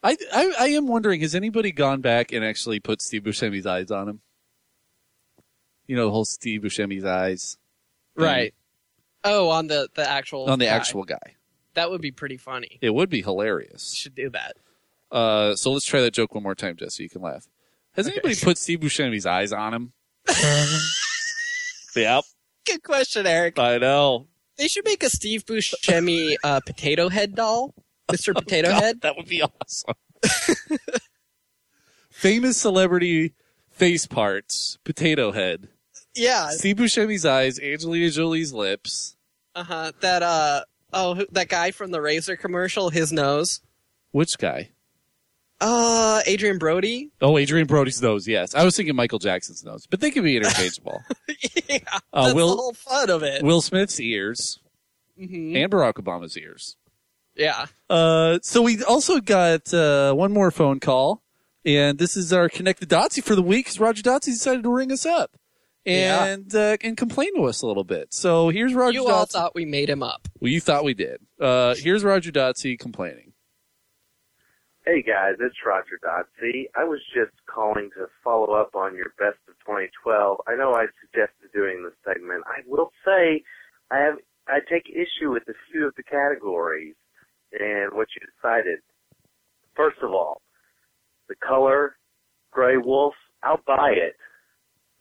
I, 0.03 0.17
I, 0.33 0.53
I 0.61 0.67
am 0.69 0.87
wondering, 0.87 1.23
has 1.23 1.35
anybody 1.35 1.73
gone 1.73 2.01
back 2.01 2.33
and 2.33 2.45
actually 2.45 2.79
put 2.79 3.03
Steve 3.03 3.23
Buscemi's 3.23 3.67
eyes 3.67 3.91
on 3.91 4.09
him? 4.09 4.21
You 5.87 5.97
know, 5.97 6.07
the 6.07 6.11
whole 6.13 6.25
Steve 6.25 6.63
Buscemi's 6.63 7.05
eyes. 7.05 7.57
Thing 8.17 8.25
Right. 8.25 8.55
Oh, 9.25 9.49
on 9.51 9.67
the 9.67 9.89
the 9.95 10.09
actual 10.09 10.49
On 10.51 10.59
the 10.59 10.67
guy. 10.67 10.71
actual 10.71 11.05
guy. 11.05 11.35
that 11.75 11.91
would 11.91 12.01
be 12.01 12.11
pretty 12.13 12.37
funny. 12.37 12.79
It 12.81 12.91
would 12.95 13.11
be 13.11 13.23
hilarious. 13.23 13.93
Should 13.93 14.15
do 14.15 14.31
that. 14.31 14.57
Uh, 15.11 15.55
so 15.57 15.71
let's 15.73 15.85
try 15.87 16.01
that 16.01 16.13
joke 16.13 16.35
one 16.35 16.43
more 16.43 16.55
time, 16.55 16.77
Jess, 16.77 16.97
so 16.97 17.03
you 17.03 17.09
can 17.09 17.23
laugh. 17.23 17.47
Has 17.93 18.07
Okay. 18.07 18.17
anybody 18.17 18.37
put 18.45 18.59
Steve 18.59 18.81
Buscemi's 18.81 19.25
eyes 19.27 19.53
on 19.53 19.73
him? 19.75 19.93
yep, 21.97 22.25
Good 22.67 22.83
question, 22.83 23.27
Eric. 23.27 23.59
I 23.59 23.79
know. 23.79 24.27
They 24.59 24.69
should 24.69 24.85
make 24.85 25.03
a 25.03 25.09
Steve 25.11 25.45
Buscemi 25.47 26.37
uh, 26.43 26.61
potato 26.67 27.09
head 27.09 27.35
doll, 27.35 27.75
Mister 28.11 28.35
Potato 28.35 28.69
God, 28.71 28.83
Head. 28.83 29.01
That 29.03 29.17
would 29.17 29.29
be 29.29 29.43
awesome. 29.43 29.95
Famous 32.11 32.57
celebrity 32.57 33.35
face 33.71 34.07
parts: 34.07 34.79
potato 34.85 35.33
head, 35.33 35.69
Yeah. 36.17 36.49
Steve 36.51 36.77
Buscemi's 36.77 37.25
eyes, 37.27 37.59
Angelina 37.61 38.07
Jolie's 38.07 38.53
lips. 38.53 39.17
Uh 39.55 39.65
huh. 39.65 39.93
That 40.01 40.23
uh 40.23 40.63
oh, 40.93 41.25
that 41.33 41.49
guy 41.49 41.71
from 41.71 41.91
the 41.91 42.01
Razor 42.01 42.37
commercial, 42.37 42.91
his 42.91 43.13
nose. 43.13 43.61
Which 44.13 44.39
guy? 44.39 44.71
Uh, 45.61 46.21
Adrien 46.29 46.59
Brody. 46.59 47.11
Oh, 47.23 47.39
Adrien 47.39 47.67
Brody's 47.67 48.03
nose. 48.03 48.29
Yes, 48.29 48.55
I 48.55 48.63
was 48.65 48.77
thinking 48.77 48.95
Michael 48.95 49.19
Jackson's 49.19 49.65
nose, 49.65 49.87
but 49.87 50.01
they 50.01 50.11
can 50.11 50.23
be 50.23 50.37
interchangeable. 50.37 51.03
yeah, 51.69 51.79
Uh, 52.13 52.25
that's 52.25 52.35
Will- 52.35 52.51
the 52.51 52.57
whole 52.57 52.73
fun 52.75 53.09
of 53.11 53.23
it. 53.23 53.43
Will 53.43 53.63
Smith's 53.63 53.99
ears 54.01 54.59
hmm 55.19 55.57
and 55.57 55.73
Barack 55.73 55.95
Obama's 55.95 56.37
ears. 56.37 56.77
Yeah. 57.35 57.67
Uh, 57.89 58.39
so 58.43 58.61
we 58.63 58.83
also 58.85 59.21
got 59.21 59.73
uh, 59.73 60.13
one 60.13 60.31
more 60.33 60.51
phone 60.51 60.79
call, 60.81 61.23
and 61.65 61.99
this 61.99 62.17
is 62.19 62.33
our 62.35 62.51
connected 62.51 62.91
Dotsy 62.91 63.23
for 63.25 63.35
the 63.35 63.43
week. 63.43 63.65
Because 63.67 63.81
Roger 63.81 64.03
Dotsy 64.03 64.27
decided 64.27 64.63
to 64.63 64.71
ring 64.75 64.93
us 64.93 65.07
up 65.07 65.37
Yeah. 65.87 66.25
and 66.27 66.55
uh, 66.55 66.77
and 66.83 66.97
complain 66.97 67.35
to 67.37 67.45
us 67.45 67.63
a 67.63 67.67
little 67.67 67.85
bit. 67.85 68.13
So 68.13 68.49
here's 68.49 68.75
Roger. 68.75 68.95
You 68.99 69.09
all 69.09 69.25
Dotsy. 69.27 69.31
thought 69.33 69.55
we 69.55 69.65
made 69.65 69.89
him 69.89 70.03
up. 70.03 70.29
well, 70.41 70.51
you 70.51 70.61
thought 70.61 70.85
we 70.85 70.95
did. 70.95 71.21
Uh, 71.41 71.75
here's 71.77 72.03
Roger 72.05 72.33
Dotsy 72.33 72.79
complaining. 72.79 73.33
Hey 74.85 75.03
guys, 75.03 75.35
it's 75.41 75.57
Roger 75.67 75.99
Dotsy. 76.05 76.67
I 76.77 76.85
was 76.85 77.01
just 77.13 77.33
calling 77.53 77.91
to 77.97 78.07
follow 78.23 78.55
up 78.55 78.77
on 78.77 78.95
your 78.95 79.13
best 79.19 79.39
of 79.49 79.55
2012. 79.67 80.39
I 80.47 80.55
know 80.55 80.75
I 80.75 80.87
suggested 81.03 81.51
doing 81.53 81.83
this 81.83 81.95
segment. 82.05 82.45
I 82.47 82.61
will 82.67 82.91
say 83.05 83.43
I 83.91 83.99
have 83.99 84.15
I 84.49 84.61
take 84.71 84.89
issue 84.89 85.33
with 85.33 85.43
a 85.49 85.55
few 85.73 85.87
of 85.89 85.95
the 85.97 86.05
categories 86.05 86.95
and 87.53 87.93
what 87.95 88.09
you 88.15 88.23
decided. 88.41 88.79
First 89.75 89.99
of 90.03 90.11
all, 90.13 90.41
the 91.29 91.35
color 91.37 91.97
gray 92.53 92.77
wolf, 92.77 93.15
I'll 93.43 93.61
buy 93.67 93.91
it, 93.97 94.15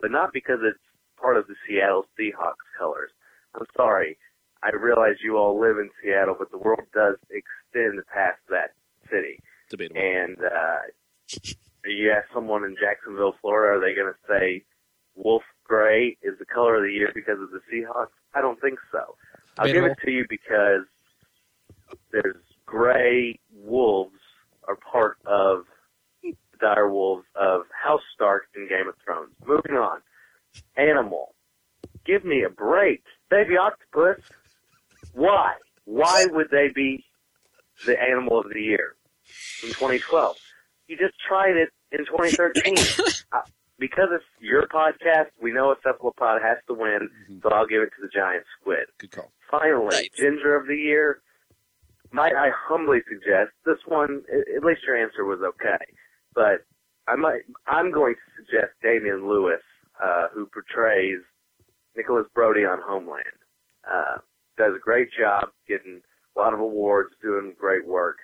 but 0.05 0.11
not 0.11 0.31
because 0.31 0.59
it's 0.61 0.77
part 1.19 1.35
of 1.35 1.47
the 1.47 1.55
Seattle 1.67 2.05
Seahawks 2.13 2.61
colors. 2.77 3.09
I'm 3.55 3.65
sorry. 3.75 4.19
I 4.61 4.69
realize 4.69 5.15
you 5.23 5.35
all 5.35 5.59
live 5.59 5.79
in 5.79 5.89
Seattle, 5.99 6.35
but 6.37 6.51
the 6.51 6.59
world 6.59 6.83
does 6.93 7.15
extend 7.31 7.99
past 8.13 8.37
that 8.51 8.75
city. 9.09 9.39
Debatable. 9.71 9.99
And 9.99 10.37
uh, 10.37 11.47
you 11.87 12.11
ask 12.11 12.31
someone 12.31 12.65
in 12.65 12.75
Jacksonville, 12.79 13.33
Florida, 13.41 13.79
are 13.79 13.81
they 13.81 13.95
going 13.95 14.13
to 14.13 14.19
say 14.29 14.63
wolf 15.15 15.41
gray 15.63 16.15
is 16.21 16.37
the 16.37 16.45
color 16.45 16.75
of 16.75 16.83
the 16.83 16.91
year 16.91 17.11
because 17.15 17.39
of 17.41 17.49
the 17.49 17.61
Seahawks? 17.73 18.13
I 18.35 18.41
don't 18.41 18.61
think 18.61 18.77
so. 18.91 19.15
I'll 19.57 19.65
give 19.65 19.85
it 19.85 19.97
to 20.05 20.11
you 20.11 20.27
because 20.29 20.85
there's 22.11 22.43
gray 22.67 23.39
wolves 23.51 24.21
are 24.67 24.75
part 24.75 25.17
of 25.25 25.65
dire 26.59 26.89
wolves 26.89 27.25
of 27.35 27.61
House 27.83 28.01
Stark 28.13 28.43
in 28.55 28.67
Game 28.67 28.87
of 28.87 28.95
Thrones. 29.03 29.31
Moving 29.45 29.73
on. 29.77 29.99
Animal. 30.77 31.33
Give 32.05 32.23
me 32.23 32.43
a 32.43 32.49
break. 32.49 33.03
Baby 33.29 33.57
octopus. 33.57 34.21
Why? 35.13 35.53
Why 35.85 36.25
would 36.29 36.47
they 36.51 36.69
be 36.73 37.05
the 37.85 37.99
animal 38.01 38.39
of 38.39 38.49
the 38.53 38.61
year 38.61 38.95
in 39.63 39.69
2012? 39.69 40.37
You 40.87 40.97
just 40.97 41.15
tried 41.27 41.55
it 41.57 41.69
in 41.91 42.05
2013. 42.05 42.75
uh, 43.31 43.41
because 43.77 44.07
it's 44.13 44.23
your 44.39 44.67
podcast, 44.67 45.27
we 45.41 45.51
know 45.51 45.71
a 45.71 45.75
cephalopod 45.83 46.41
has 46.41 46.57
to 46.67 46.73
win, 46.73 47.09
Mhm. 47.29 47.41
so 47.43 47.49
I'll 47.49 47.65
give 47.67 47.81
it 47.81 47.91
to 47.97 48.01
the 48.01 48.07
giant 48.07 48.45
squid. 48.59 48.85
Good 48.99 49.11
call. 49.11 49.31
Finally, 49.51 49.87
Nice. 49.95 50.09
ginger 50.15 50.55
of 50.55 50.67
the 50.67 50.77
year. 50.77 51.21
Might 52.11 52.35
I 52.35 52.49
humbly 52.51 52.99
suggest 53.09 53.51
this 53.65 53.79
one? 53.85 54.23
At 54.55 54.63
least 54.63 54.83
your 54.87 54.95
answer 54.95 55.25
was 55.25 55.41
okay, 55.41 55.83
but 56.35 56.65
I 57.07 57.15
might. 57.15 57.41
I'm 57.67 57.91
going 57.91 58.15
to 58.15 58.43
suggest 58.43 58.73
Damian 58.83 59.27
Lewis, 59.27 59.61
uh, 60.03 60.27
who 60.33 60.47
portrays 60.47 61.19
Nicholas 61.95 62.27
Brody 62.33 62.65
on 62.65 62.79
Homeland. 62.85 63.25
Uh, 63.89 64.17
does 64.57 64.73
a 64.75 64.79
great 64.79 65.09
job, 65.17 65.49
getting 65.67 66.01
a 66.35 66.39
lot 66.39 66.53
of 66.53 66.59
awards, 66.59 67.13
doing 67.21 67.53
great 67.57 67.87
work. 67.87 68.17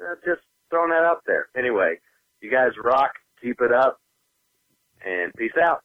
Uh, 0.00 0.14
just 0.24 0.42
throwing 0.70 0.90
that 0.90 1.04
out 1.04 1.22
there. 1.26 1.48
Anyway, 1.56 1.96
you 2.40 2.50
guys 2.50 2.72
rock. 2.82 3.12
Keep 3.42 3.60
it 3.60 3.72
up, 3.72 4.00
and 5.04 5.32
peace 5.34 5.52
out. 5.62 5.82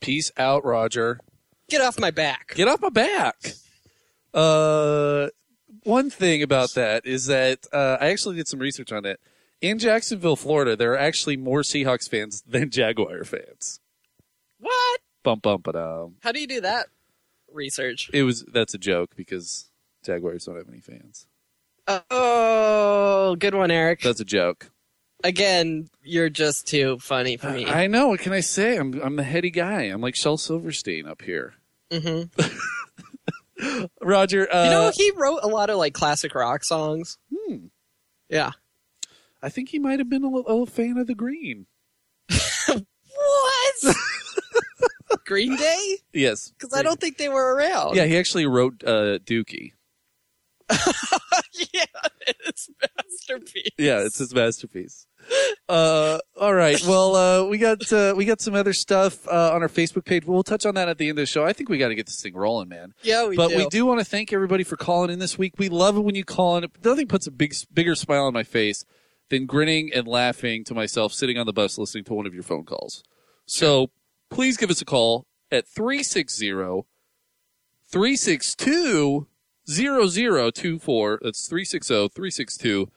Peace 0.00 0.30
out, 0.36 0.64
Roger. 0.64 1.20
Get 1.68 1.80
off 1.80 1.98
my 1.98 2.10
back. 2.10 2.54
Get 2.54 2.68
off 2.68 2.80
my 2.80 2.88
back. 2.88 3.36
Uh, 4.32 5.28
one 5.82 6.10
thing 6.10 6.42
about 6.42 6.74
that 6.74 7.06
is 7.06 7.26
that 7.26 7.66
uh, 7.72 7.98
I 8.00 8.08
actually 8.08 8.36
did 8.36 8.48
some 8.48 8.60
research 8.60 8.90
on 8.92 9.04
it. 9.04 9.20
In 9.60 9.78
Jacksonville, 9.78 10.36
Florida, 10.36 10.76
there 10.76 10.92
are 10.92 10.98
actually 10.98 11.36
more 11.36 11.62
Seahawks 11.62 12.08
fans 12.08 12.42
than 12.46 12.70
Jaguar 12.70 13.24
fans. 13.24 13.80
What? 14.58 15.00
Bum 15.22 15.38
bum 15.40 15.60
ba 15.62 15.72
dum. 15.72 16.16
How 16.22 16.32
do 16.32 16.40
you 16.40 16.46
do 16.46 16.60
that 16.60 16.86
research? 17.52 18.10
It 18.12 18.24
was 18.24 18.44
that's 18.52 18.74
a 18.74 18.78
joke 18.78 19.16
because 19.16 19.70
Jaguars 20.04 20.44
don't 20.44 20.56
have 20.56 20.68
any 20.68 20.80
fans. 20.80 21.26
Oh, 22.10 23.36
good 23.38 23.54
one, 23.54 23.70
Eric. 23.70 24.00
That's 24.00 24.20
a 24.20 24.24
joke. 24.24 24.70
Again, 25.22 25.88
you're 26.02 26.28
just 26.28 26.66
too 26.66 26.98
funny 26.98 27.36
for 27.38 27.50
me. 27.50 27.66
I 27.66 27.86
know. 27.86 28.08
What 28.08 28.20
can 28.20 28.32
I 28.34 28.40
say? 28.40 28.76
I'm 28.76 29.00
I'm 29.00 29.16
the 29.16 29.22
heady 29.22 29.50
guy. 29.50 29.82
I'm 29.84 30.00
like 30.02 30.16
Shel 30.16 30.36
Silverstein 30.36 31.06
up 31.06 31.22
here. 31.22 31.54
Mm-hmm. 31.90 32.24
Roger. 34.02 34.52
Uh, 34.54 34.64
you 34.64 34.70
know, 34.70 34.92
he 34.94 35.10
wrote 35.16 35.40
a 35.42 35.48
lot 35.48 35.70
of 35.70 35.78
like 35.78 35.94
classic 35.94 36.34
rock 36.34 36.64
songs. 36.64 37.16
hmm, 37.34 37.66
Yeah. 38.28 38.52
I 39.44 39.50
think 39.50 39.68
he 39.68 39.78
might 39.78 39.98
have 39.98 40.08
been 40.08 40.24
a, 40.24 40.30
little, 40.30 40.62
a 40.62 40.66
fan 40.66 40.96
of 40.96 41.06
the 41.06 41.14
Green. 41.14 41.66
What? 42.32 43.96
Green 45.26 45.54
Day? 45.54 45.98
Yes, 46.14 46.50
Because 46.58 46.72
I 46.72 46.82
don't 46.82 46.98
think 46.98 47.18
they 47.18 47.28
were 47.28 47.54
around. 47.54 47.94
Yeah, 47.94 48.06
he 48.06 48.16
actually 48.16 48.46
wrote 48.46 48.82
uh, 48.84 49.18
Dookie. 49.18 49.72
yeah, 50.70 51.84
it's 52.46 52.70
masterpiece. 52.80 53.68
Yeah, 53.76 54.00
it's 54.00 54.16
his 54.16 54.34
masterpiece. 54.34 55.06
Uh, 55.68 56.18
all 56.40 56.54
right. 56.54 56.82
Well, 56.86 57.14
uh, 57.14 57.44
we 57.46 57.58
got 57.58 57.92
uh, 57.92 58.14
we 58.16 58.24
got 58.24 58.40
some 58.40 58.54
other 58.54 58.72
stuff 58.72 59.28
uh, 59.28 59.52
on 59.52 59.60
our 59.60 59.68
Facebook 59.68 60.06
page. 60.06 60.24
We'll 60.24 60.42
touch 60.42 60.64
on 60.64 60.74
that 60.76 60.88
at 60.88 60.96
the 60.96 61.10
end 61.10 61.18
of 61.18 61.22
the 61.22 61.26
show. 61.26 61.44
I 61.44 61.52
think 61.52 61.68
we 61.68 61.76
got 61.76 61.88
to 61.88 61.94
get 61.94 62.06
this 62.06 62.20
thing 62.22 62.34
rolling, 62.34 62.70
man. 62.70 62.94
Yeah, 63.02 63.28
we 63.28 63.36
but 63.36 63.48
do. 63.48 63.58
we 63.58 63.66
do 63.66 63.84
want 63.84 64.00
to 64.00 64.06
thank 64.06 64.32
everybody 64.32 64.64
for 64.64 64.76
calling 64.78 65.10
in 65.10 65.18
this 65.18 65.36
week. 65.36 65.54
We 65.58 65.68
love 65.68 65.98
it 65.98 66.00
when 66.00 66.14
you 66.14 66.24
call 66.24 66.56
in. 66.56 66.66
Nothing 66.82 67.08
puts 67.08 67.26
a 67.26 67.30
big 67.30 67.54
bigger 67.72 67.94
smile 67.94 68.24
on 68.24 68.32
my 68.32 68.42
face 68.42 68.86
than 69.30 69.46
grinning 69.46 69.90
and 69.94 70.06
laughing 70.06 70.64
to 70.64 70.74
myself 70.74 71.12
sitting 71.12 71.38
on 71.38 71.46
the 71.46 71.52
bus 71.52 71.78
listening 71.78 72.04
to 72.04 72.14
one 72.14 72.26
of 72.26 72.34
your 72.34 72.42
phone 72.42 72.64
calls. 72.64 73.02
So 73.46 73.90
please 74.30 74.56
give 74.56 74.70
us 74.70 74.80
a 74.80 74.84
call 74.84 75.26
at 75.50 75.66
360 75.68 76.50
362 77.90 79.26
0024. 79.68 81.18
That's 81.22 81.48
360 81.48 82.08
362 82.08 82.90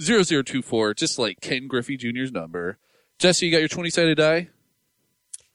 0024, 0.00 0.94
just 0.94 1.18
like 1.18 1.40
Ken 1.40 1.66
Griffey 1.66 1.96
Jr.'s 1.96 2.32
number. 2.32 2.78
Jesse, 3.18 3.46
you 3.46 3.52
got 3.52 3.58
your 3.58 3.68
20 3.68 3.90
sided 3.90 4.16
die? 4.16 4.48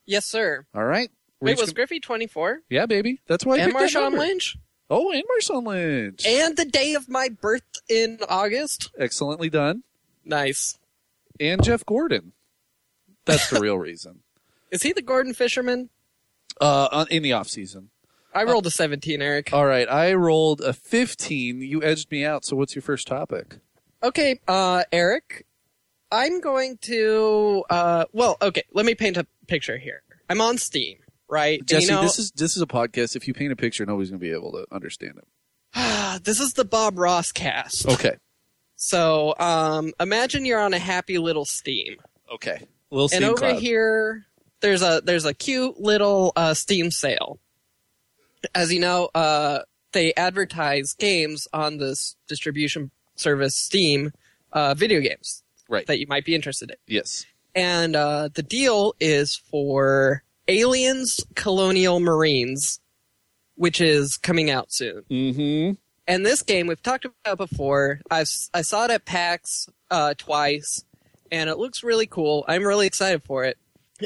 Yes, 0.06 0.26
sir. 0.28 0.68
All 0.76 0.84
right. 0.86 1.10
Wait, 1.42 1.52
just 1.54 1.62
was 1.62 1.70
gonna- 1.70 1.76
Griffey 1.76 2.00
24? 2.00 2.62
yeah, 2.70 2.86
baby. 2.86 3.22
That's 3.28 3.44
why 3.46 3.56
I 3.56 3.60
and 3.60 3.74
picked 3.74 3.80
that 3.80 3.90
Marshawn 4.00 4.02
number. 4.04 4.20
Lynch? 4.20 4.58
Oh, 4.90 5.12
and 5.12 5.24
Marshawn 5.24 5.66
Lynch. 5.66 6.26
And 6.28 6.56
the 6.58 6.66
day 6.66 6.94
of 6.94 7.10
my 7.10 7.30
birth 7.30 7.64
in 7.90 8.20
August? 8.30 8.92
Excellently 9.00 9.50
done. 9.50 9.84
Nice. 10.26 10.78
And 11.40 11.64
Jeff 11.64 11.86
Gordon. 11.86 12.34
That's 13.26 13.50
the 13.50 13.60
real 13.60 13.78
reason. 13.80 14.20
Is 14.72 14.84
he 14.84 14.94
the 14.94 15.02
Gordon 15.02 15.34
Fisherman? 15.34 15.90
Uh, 16.60 17.06
in 17.10 17.24
the 17.24 17.34
off 17.34 17.48
season. 17.48 17.90
I 18.34 18.44
rolled 18.44 18.66
a 18.66 18.72
17, 18.72 19.22
Eric. 19.22 19.54
All 19.54 19.66
right, 19.66 19.90
I 19.90 20.14
rolled 20.14 20.60
a 20.60 20.74
15. 20.74 21.62
You 21.62 21.82
edged 21.84 22.12
me 22.12 22.26
out. 22.26 22.44
So 22.44 22.58
what's 22.58 22.76
your 22.76 22.82
first 22.82 23.08
topic? 23.08 23.60
Okay, 24.04 24.42
uh, 24.48 24.84
Eric, 24.92 25.46
I'm 26.12 26.42
going 26.42 26.78
to, 26.84 27.64
uh, 27.70 28.06
well, 28.12 28.38
okay, 28.42 28.64
let 28.74 28.86
me 28.86 28.94
paint 28.94 29.16
a 29.16 29.26
picture 29.48 29.78
here. 29.78 30.04
I'm 30.30 30.42
on 30.42 30.58
Steam, 30.58 30.98
right? 31.30 31.60
And 31.60 31.68
Jesse, 31.68 31.86
you 31.86 31.92
know, 31.92 32.02
this 32.02 32.20
is 32.20 32.32
this 32.32 32.56
is 32.56 32.62
a 32.62 32.68
podcast. 32.68 33.16
If 33.16 33.28
you 33.28 33.34
paint 33.34 33.54
a 33.54 33.56
picture, 33.56 33.86
nobody's 33.86 34.10
gonna 34.10 34.20
be 34.20 34.32
able 34.32 34.52
to 34.52 34.66
understand 34.72 35.14
it. 35.18 36.24
this 36.24 36.40
is 36.40 36.54
the 36.54 36.66
Bob 36.66 36.98
Ross 36.98 37.32
cast. 37.32 37.88
Okay. 37.88 38.18
So, 38.76 39.36
um, 39.40 39.94
imagine 40.00 40.46
you're 40.46 40.60
on 40.60 40.74
a 40.74 40.80
happy 40.80 41.18
little 41.18 41.46
Steam. 41.46 41.96
Okay. 42.34 42.60
Little 42.92 43.08
Steam 43.08 43.24
and 43.24 43.32
over 43.32 43.38
Cloud. 43.40 43.60
here, 43.60 44.26
there's 44.62 44.82
a, 44.82 45.02
there's 45.04 45.26
a 45.26 45.34
cute 45.34 45.80
little, 45.80 46.34
uh, 46.36 46.54
Steam 46.54 46.92
sale. 46.92 47.40
As 48.54 48.72
you 48.74 48.80
know, 48.80 49.10
uh, 49.16 49.60
they 49.94 50.14
advertise 50.16 50.94
games 50.94 51.48
on 51.54 51.78
this 51.78 52.16
distribution 52.28 52.92
service, 53.16 53.56
Steam, 53.56 54.12
uh, 54.52 54.74
video 54.74 55.00
games 55.00 55.42
Right. 55.70 55.88
that 55.88 56.00
you 56.00 56.06
might 56.08 56.26
be 56.26 56.36
interested 56.36 56.70
in. 56.70 56.76
yes. 56.86 57.26
and 57.56 57.96
uh, 57.96 58.30
the 58.34 58.44
deal 58.44 58.94
is 59.00 59.36
for 59.36 60.22
Aliens 60.48 61.22
Colonial 61.36 62.00
Marines, 62.00 62.80
which 63.56 63.80
is 63.82 64.18
coming 64.18 64.52
out 64.52 64.72
soon. 64.72 65.02
Mm-hmm. 65.10 65.74
And 66.08 66.26
this 66.26 66.42
game 66.44 66.68
we've 66.68 66.82
talked 66.82 67.06
about 67.06 67.38
before. 67.38 68.02
I've 68.12 68.28
I 68.54 68.62
saw 68.62 68.86
it 68.86 68.92
at 68.92 69.06
PAX 69.06 69.68
uh, 69.90 70.14
twice, 70.18 70.84
and 71.32 71.50
it 71.50 71.58
looks 71.58 71.84
really 71.84 72.06
cool. 72.06 72.46
I'm 72.48 72.64
really 72.64 72.86
excited 72.88 73.24
for 73.24 73.44
it. 73.44 73.58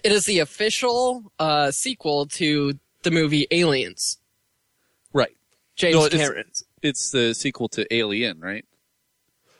It 0.04 0.12
is 0.12 0.26
the 0.26 0.40
official 0.40 1.32
uh, 1.40 1.72
sequel 1.72 2.28
to 2.28 2.80
the 3.04 3.12
movie 3.12 3.48
Aliens. 3.52 4.18
Right. 5.14 5.36
James 5.76 5.96
No, 5.96 6.06
it's- 6.06 6.64
It's 6.82 7.12
the 7.12 7.34
sequel 7.34 7.68
to 7.70 7.92
Alien, 7.94 8.40
right? 8.40 8.64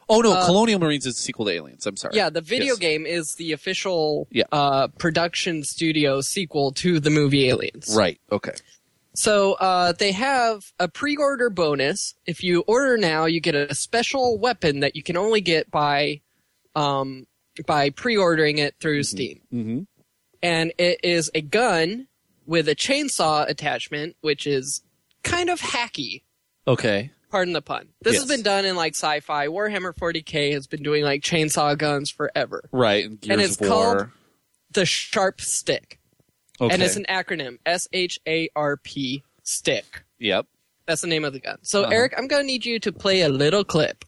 Oh 0.08 0.22
no, 0.22 0.34
Uh, 0.34 0.46
Colonial 0.46 0.80
Marines 0.80 1.06
is 1.06 1.16
the 1.16 1.22
sequel 1.22 1.46
to 1.46 1.52
Aliens. 1.52 1.86
I'm 1.86 1.98
sorry. 1.98 2.16
Yeah, 2.16 2.30
the 2.30 2.42
video 2.42 2.70
Yes. 2.74 2.80
game 2.80 3.06
is 3.06 3.36
the 3.36 3.52
official 3.52 4.28
Yeah. 4.32 4.46
uh, 4.52 4.88
production 4.98 5.64
studio 5.64 6.22
sequel 6.22 6.72
to 6.74 7.00
the 7.00 7.10
movie 7.10 7.48
Aliens. 7.50 7.94
Right. 7.96 8.20
Okay. 8.32 8.54
So 9.16 9.54
uh, 9.54 9.92
they 9.94 10.12
have 10.12 10.72
a 10.80 10.88
pre-order 10.88 11.50
bonus. 11.50 12.16
If 12.26 12.44
you 12.44 12.62
order 12.68 12.98
now, 12.98 13.26
you 13.26 13.40
get 13.40 13.56
a 13.56 13.74
special 13.76 14.38
weapon 14.38 14.82
that 14.82 14.96
you 14.96 15.04
can 15.04 15.18
only 15.18 15.42
get 15.42 15.70
by 15.72 16.22
um, 16.76 17.26
by 17.66 17.90
pre-ordering 17.90 18.60
it 18.60 18.76
through 18.80 19.04
Steam, 19.04 19.42
Mm-hmm. 19.54 19.80
and 20.44 20.72
it 20.78 21.00
is 21.04 21.30
a 21.34 21.42
gun 21.42 22.08
with 22.46 22.70
a 22.70 22.76
chainsaw 22.76 23.48
attachment, 23.50 24.16
which 24.22 24.48
is 24.48 24.82
kind 25.24 25.50
of 25.50 25.60
hacky. 25.60 26.24
Okay. 26.68 27.12
Pardon 27.32 27.54
the 27.54 27.62
pun. 27.62 27.90
This 28.02 28.16
has 28.16 28.28
been 28.28 28.42
done 28.44 28.66
in 28.66 28.76
like 28.76 28.94
sci-fi. 28.96 29.48
Warhammer 29.48 29.94
40k 29.94 30.54
has 30.54 30.66
been 30.68 30.82
doing 30.82 31.04
like 31.04 31.22
chainsaw 31.22 31.78
guns 31.78 32.10
forever. 32.10 32.68
Right. 32.72 33.06
And 33.06 33.20
Gears 33.22 33.32
And 33.32 33.42
it's 33.42 33.56
called- 33.58 34.08
The 34.72 34.86
Sharp 34.86 35.40
Stick, 35.42 35.99
Okay. 36.62 36.74
and 36.74 36.84
it's 36.84 36.96
an 36.98 37.06
acronym: 37.10 37.58
S 37.66 37.88
H 37.94 38.20
A 38.28 38.50
R 38.56 38.78
P 38.78 39.24
Stick. 39.44 40.04
Yep. 40.20 40.46
That's 40.86 41.02
the 41.02 41.08
name 41.08 41.24
of 41.24 41.34
the 41.34 41.40
gun. 41.40 41.58
So, 41.62 41.84
Uh-huh. 41.84 41.92
Eric, 41.94 42.14
I'm 42.18 42.28
going 42.28 42.42
to 42.44 42.48
need 42.48 42.66
you 42.66 42.80
to 42.80 42.92
play 42.92 43.22
a 43.22 43.30
little 43.30 43.64
clip. 43.64 44.04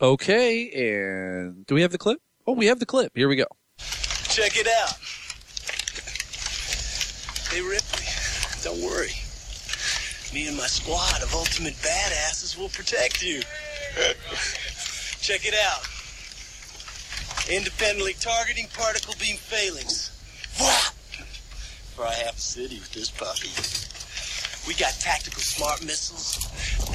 Okay. 0.00 0.70
And 0.70 1.66
do 1.66 1.74
we 1.74 1.82
have 1.82 1.92
the 1.92 1.98
clip? 1.98 2.20
Oh, 2.46 2.52
we 2.54 2.66
have 2.66 2.78
the 2.80 2.86
clip. 2.86 3.12
Here 3.14 3.28
we 3.28 3.36
go. 3.36 3.46
Check 3.78 4.56
it 4.56 4.66
out. 4.80 4.94
Hey, 7.50 7.60
Ripley, 7.62 8.04
don't 8.62 8.80
worry. 8.84 9.12
Me 10.34 10.46
and 10.48 10.56
my 10.56 10.66
squad 10.66 11.22
of 11.22 11.32
ultimate 11.34 11.74
badasses 11.74 12.56
will 12.58 12.68
protect 12.68 13.22
you. 13.22 13.40
Check 15.20 15.46
it 15.46 15.54
out. 15.54 15.80
Independently 17.50 18.14
targeting 18.20 18.66
particle 18.76 19.14
beam 19.18 19.36
phalanx. 19.36 20.10
Whap! 20.60 20.92
For 21.96 22.04
I 22.06 22.12
have 22.14 22.36
a 22.36 22.37
city 22.48 22.80
with 22.80 22.92
this 22.96 23.10
puppy. 23.12 23.52
We 24.66 24.72
got 24.80 24.96
tactical 25.00 25.40
smart 25.44 25.84
missiles, 25.84 26.36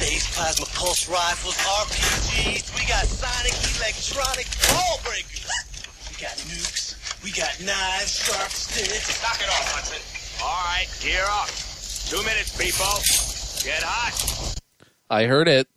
phase 0.02 0.26
plasma 0.34 0.66
pulse 0.74 1.08
rifles, 1.08 1.54
RPGs. 1.58 2.74
We 2.74 2.82
got 2.90 3.06
sonic 3.06 3.54
electronic 3.78 4.50
ball 4.74 4.98
breakers. 5.06 5.46
We 6.10 6.18
got 6.18 6.34
nukes. 6.50 6.98
We 7.24 7.30
got 7.32 7.54
knives, 7.62 8.18
sharp 8.26 8.50
sticks. 8.50 9.22
Knock 9.22 9.38
it 9.42 9.50
off, 9.50 9.72
Hudson. 9.78 10.02
All 10.42 10.66
right, 10.74 10.90
gear 11.02 11.24
up. 11.30 11.50
Two 12.10 12.22
minutes, 12.26 12.50
people. 12.58 12.94
Get 13.64 13.84
hot. 13.84 14.58
I 15.10 15.26
heard 15.26 15.48
it. 15.48 15.68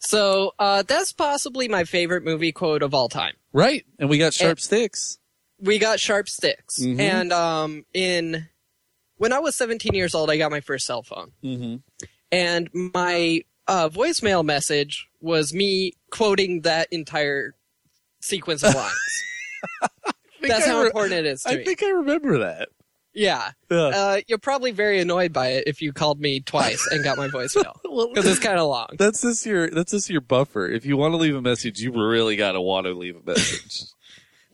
So, 0.00 0.54
uh, 0.58 0.82
that's 0.88 1.12
possibly 1.12 1.68
my 1.68 1.84
favorite 1.84 2.24
movie 2.24 2.52
quote 2.52 2.82
of 2.82 2.94
all 2.94 3.08
time. 3.10 3.34
Right. 3.52 3.84
And 3.98 4.08
we 4.08 4.16
got 4.16 4.32
sharp 4.32 4.58
sticks. 4.58 5.18
We 5.60 5.78
got 5.78 6.00
sharp 6.00 6.28
sticks. 6.28 6.80
Mhm. 6.80 6.98
And, 7.00 7.32
um, 7.32 7.84
in, 7.92 8.48
when 9.18 9.32
I 9.32 9.38
was 9.40 9.54
17 9.56 9.92
years 9.94 10.14
old, 10.14 10.30
I 10.30 10.36
got 10.38 10.50
my 10.50 10.60
first 10.60 10.86
cell 10.86 11.02
phone. 11.02 11.32
Mm-hmm. 11.44 11.76
And 12.32 12.68
my, 12.72 13.42
uh, 13.66 13.88
voicemail 13.90 14.44
message 14.44 15.06
was 15.20 15.52
me 15.52 15.92
quoting 16.10 16.62
that 16.62 16.88
entire 16.90 17.54
sequence 18.20 18.62
of 18.62 18.74
lines. 18.74 18.94
That's 20.42 20.66
how 20.66 20.84
important 20.84 21.14
it 21.14 21.26
is 21.26 21.42
to 21.42 21.50
I 21.50 21.56
me. 21.56 21.64
think 21.64 21.82
I 21.82 21.90
remember 21.90 22.38
that. 22.38 22.68
yeah. 23.12 23.50
Yeah. 23.70 23.76
Uh, 23.76 24.20
you're 24.28 24.38
probably 24.38 24.70
very 24.70 25.00
annoyed 25.00 25.32
by 25.32 25.48
it 25.48 25.64
if 25.66 25.82
you 25.82 25.92
called 25.92 26.20
me 26.20 26.40
twice 26.40 26.86
and 26.92 27.02
got 27.04 27.18
my 27.18 27.28
voicemail. 27.34 27.74
well, 27.84 28.08
Because 28.08 28.26
it's 28.30 28.38
kind 28.38 28.58
of 28.58 28.68
long. 28.68 28.88
that's 28.98 29.20
just 29.22 29.44
your 29.44 29.68
that's 29.68 29.90
just 29.90 30.08
your 30.08 30.20
buffer. 30.22 30.66
If 30.68 30.86
you 30.86 30.96
want 30.96 31.12
to 31.12 31.16
leave 31.18 31.34
a 31.34 31.42
message, 31.42 31.80
you 31.80 31.92
really 31.92 32.36
got 32.36 32.52
to 32.52 32.60
want 32.60 32.86
to 32.86 32.94
leave 32.94 33.16
a 33.16 33.22
message. 33.22 33.82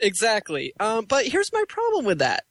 Exactly. 0.00 0.72
Um, 0.80 1.04
but 1.04 1.26
here's 1.26 1.52
my 1.52 1.64
problem 1.68 2.04
with 2.04 2.18
that. 2.18 2.44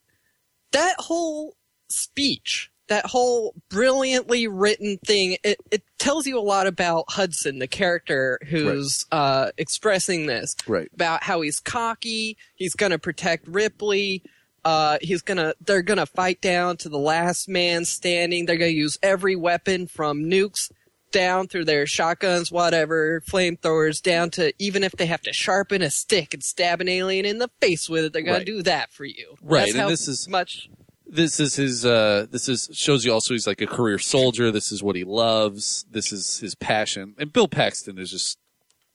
That 0.71 0.95
whole 0.99 1.55
speech, 1.93 2.69
that 2.87 3.05
whole 3.07 3.53
brilliantly 3.69 4.47
written 4.47 4.97
thing, 5.05 5.37
it, 5.43 5.57
it 5.71 5.83
tells 5.99 6.27
you 6.27 6.37
a 6.37 6.41
lot 6.41 6.67
about 6.67 7.05
Hudson, 7.09 7.59
the 7.59 7.67
character 7.67 8.39
who's 8.49 9.05
uh, 9.11 9.51
expressing 9.57 10.25
this. 10.25 10.55
right. 10.67 10.89
About 10.93 11.23
how 11.23 11.41
he's 11.41 11.59
cocky, 11.59 12.37
he's 12.55 12.75
gonna 12.75 12.99
protect 12.99 13.47
Ripley, 13.47 14.21
uh, 14.65 14.97
he's 15.01 15.21
gonna, 15.21 15.53
they're 15.61 15.81
gonna 15.81 16.05
fight 16.05 16.41
down 16.41 16.77
to 16.77 16.89
the 16.89 16.99
last 16.99 17.47
man 17.47 17.85
standing, 17.85 18.45
they're 18.45 18.57
gonna 18.57 18.71
use 18.71 18.97
every 19.01 19.35
weapon 19.35 19.87
from 19.87 20.25
nukes 20.25 20.69
down 21.11 21.47
through 21.47 21.63
their 21.65 21.85
shotguns, 21.85 22.51
whatever, 22.51 23.21
flamethrowers, 23.21 24.01
down 24.01 24.29
to 24.31 24.51
even 24.57 24.83
if 24.83 24.91
they 24.93 25.05
have 25.05 25.21
to 25.21 25.31
sharpen 25.31 25.81
a 25.83 25.89
stick 25.91 26.33
and 26.33 26.43
stab 26.43 26.81
an 26.81 26.89
alien 26.89 27.23
in 27.25 27.37
the 27.37 27.49
face 27.61 27.87
with 27.87 28.03
it, 28.05 28.13
they're 28.13 28.23
gonna 28.23 28.39
Right. 28.39 28.45
do 28.47 28.63
that 28.63 28.91
for 28.91 29.05
you. 29.05 29.35
Right, 29.41 29.59
That's 29.61 29.71
and 29.73 29.81
how 29.81 29.89
this 29.89 30.07
is- 30.07 30.27
much. 30.27 30.69
This 31.13 31.39
is 31.39 31.55
his. 31.55 31.85
uh 31.85 32.25
This 32.31 32.49
is 32.49 32.69
shows 32.73 33.05
you 33.05 33.13
also 33.13 33.33
he's 33.33 33.45
like 33.47 33.61
a 33.61 33.67
career 33.67 33.99
soldier. 33.99 34.51
This 34.51 34.71
is 34.71 34.81
what 34.81 34.95
he 34.95 35.03
loves. 35.03 35.85
This 35.91 36.11
is 36.11 36.39
his 36.39 36.55
passion. 36.55 37.15
And 37.17 37.31
Bill 37.31 37.47
Paxton 37.47 37.97
is 37.99 38.09
just. 38.11 38.37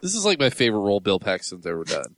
This 0.00 0.14
is 0.14 0.24
like 0.24 0.38
my 0.38 0.50
favorite 0.50 0.81
role 0.81 1.00
Bill 1.00 1.18
Paxton's 1.20 1.66
ever 1.66 1.85
done. 1.85 2.14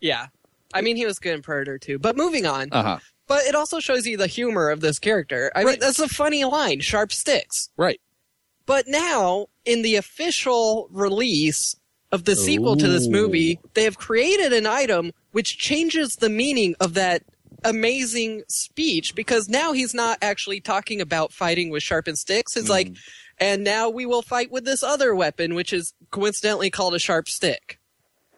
Yeah, 0.00 0.26
I 0.72 0.80
mean 0.82 0.96
he 0.96 1.06
was 1.06 1.18
good 1.18 1.34
in 1.34 1.42
Predator 1.42 1.78
too. 1.78 1.98
But 1.98 2.16
moving 2.16 2.46
on. 2.46 2.68
Uh 2.72 2.82
huh. 2.82 2.98
But 3.26 3.44
it 3.44 3.54
also 3.54 3.80
shows 3.80 4.06
you 4.06 4.16
the 4.16 4.26
humor 4.26 4.70
of 4.70 4.80
this 4.80 4.98
character. 4.98 5.50
I 5.54 5.60
mean, 5.60 5.66
Right. 5.68 5.80
that's 5.80 5.98
a 5.98 6.08
funny 6.08 6.44
line, 6.44 6.80
sharp 6.80 7.10
sticks. 7.12 7.70
Right. 7.76 8.00
But 8.66 8.86
now, 8.86 9.46
in 9.64 9.82
the 9.82 9.96
official 9.96 10.88
release 10.90 11.74
of 12.12 12.24
the 12.24 12.36
sequel 12.36 12.76
to 12.76 12.86
this 12.88 13.08
movie, 13.08 13.60
they 13.74 13.84
have 13.84 13.96
created 13.98 14.52
an 14.52 14.66
item 14.66 15.12
which 15.32 15.56
changes 15.58 16.16
the 16.16 16.28
meaning 16.28 16.74
of 16.80 16.94
that 16.94 17.22
amazing 17.64 18.42
speech 18.48 19.14
because 19.14 19.48
now 19.48 19.72
he's 19.72 19.94
not 19.94 20.18
actually 20.22 20.60
talking 20.60 21.00
about 21.00 21.32
fighting 21.32 21.70
with 21.70 21.82
sharpened 21.82 22.18
sticks. 22.18 22.56
It's 22.56 22.68
like, 22.68 22.92
and 23.38 23.64
now 23.64 23.88
we 23.88 24.06
will 24.06 24.22
fight 24.22 24.52
with 24.52 24.64
this 24.64 24.82
other 24.82 25.14
weapon, 25.14 25.54
which 25.54 25.72
is 25.72 25.94
coincidentally 26.10 26.70
called 26.70 26.94
a 26.94 26.98
sharp 26.98 27.28
stick. 27.28 27.78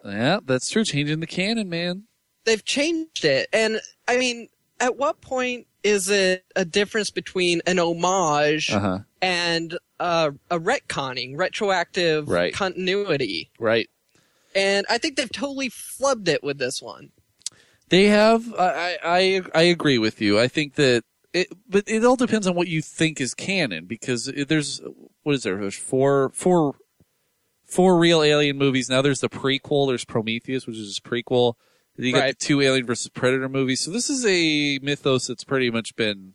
Yeah, 0.05 0.39
that's 0.45 0.69
true. 0.69 0.83
Changing 0.85 1.19
the 1.19 1.27
canon, 1.27 1.69
man. 1.69 2.03
They've 2.45 2.63
changed 2.63 3.25
it. 3.25 3.49
And 3.51 3.79
I 4.07 4.17
mean, 4.17 4.47
at 4.79 4.95
what 4.95 5.19
point 5.21 5.67
is 5.83 6.09
it 6.09 6.45
a 6.55 6.63
difference 6.65 7.09
between 7.11 7.61
an 7.67 7.77
homage 7.79 8.71
Uh 8.71 8.79
huh. 8.79 8.99
and 9.21 9.77
uh, 9.99 10.31
a 10.49 10.59
retconning, 10.59 11.37
retroactive 11.37 12.29
Right. 12.29 12.53
continuity. 12.53 13.49
Right. 13.59 13.89
And 14.55 14.85
I 14.89 14.97
think 14.97 15.17
they've 15.17 15.31
totally 15.31 15.69
flubbed 15.69 16.27
it 16.27 16.43
with 16.43 16.57
this 16.57 16.81
one. 16.81 17.11
They 17.89 18.05
have. 18.05 18.53
I, 18.57 18.97
I 19.03 19.41
I 19.55 19.61
agree 19.63 19.97
with 19.97 20.21
you. 20.21 20.39
I 20.39 20.47
think 20.47 20.75
that. 20.75 21.03
It, 21.33 21.47
but 21.69 21.83
it 21.87 22.03
all 22.03 22.15
depends 22.15 22.47
on 22.47 22.55
what 22.55 22.67
you 22.67 22.81
think 22.81 23.21
is 23.21 23.33
canon 23.33 23.85
because 23.85 24.25
there's 24.47 24.81
what 25.23 25.35
is 25.35 25.43
there? 25.43 25.57
There's 25.57 25.75
four 25.77 26.29
four 26.33 26.75
four 27.65 27.97
real 27.99 28.23
alien 28.23 28.57
movies 28.57 28.89
now. 28.89 29.01
There's 29.01 29.19
the 29.19 29.29
prequel. 29.29 29.87
There's 29.87 30.05
Prometheus, 30.05 30.65
which 30.65 30.77
is 30.77 30.87
his 30.87 30.99
prequel, 30.99 31.53
You 31.97 32.13
got 32.13 32.19
Right. 32.21 32.39
the 32.39 32.45
two 32.45 32.61
Alien 32.61 32.85
versus 32.85 33.09
Predator 33.09 33.49
movies. 33.49 33.81
So 33.81 33.91
this 33.91 34.09
is 34.09 34.25
a 34.25 34.79
mythos 34.81 35.27
that's 35.27 35.43
pretty 35.43 35.69
much 35.69 35.95
been 35.95 36.33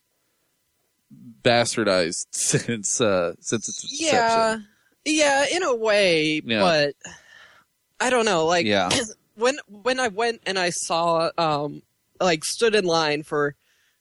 bastardized 1.43 2.27
since 2.33 3.01
uh, 3.01 3.35
since 3.41 3.69
its 3.69 3.83
inception. 3.83 4.09
Yeah, 4.15 4.57
yeah, 5.05 5.47
in 5.57 5.63
a 5.63 5.75
way, 5.75 6.41
Yeah. 6.45 6.61
but 6.61 6.95
I 8.01 8.11
don't 8.11 8.25
know. 8.27 8.47
Like, 8.47 8.67
Yeah. 8.67 8.91
when 9.43 9.59
when 9.69 10.01
I 10.01 10.09
went 10.09 10.41
and 10.47 10.59
I 10.59 10.71
saw, 10.71 11.31
um, 11.37 11.83
like, 12.21 12.45
stood 12.45 12.75
in 12.75 12.85
line 12.85 13.23
for 13.23 13.55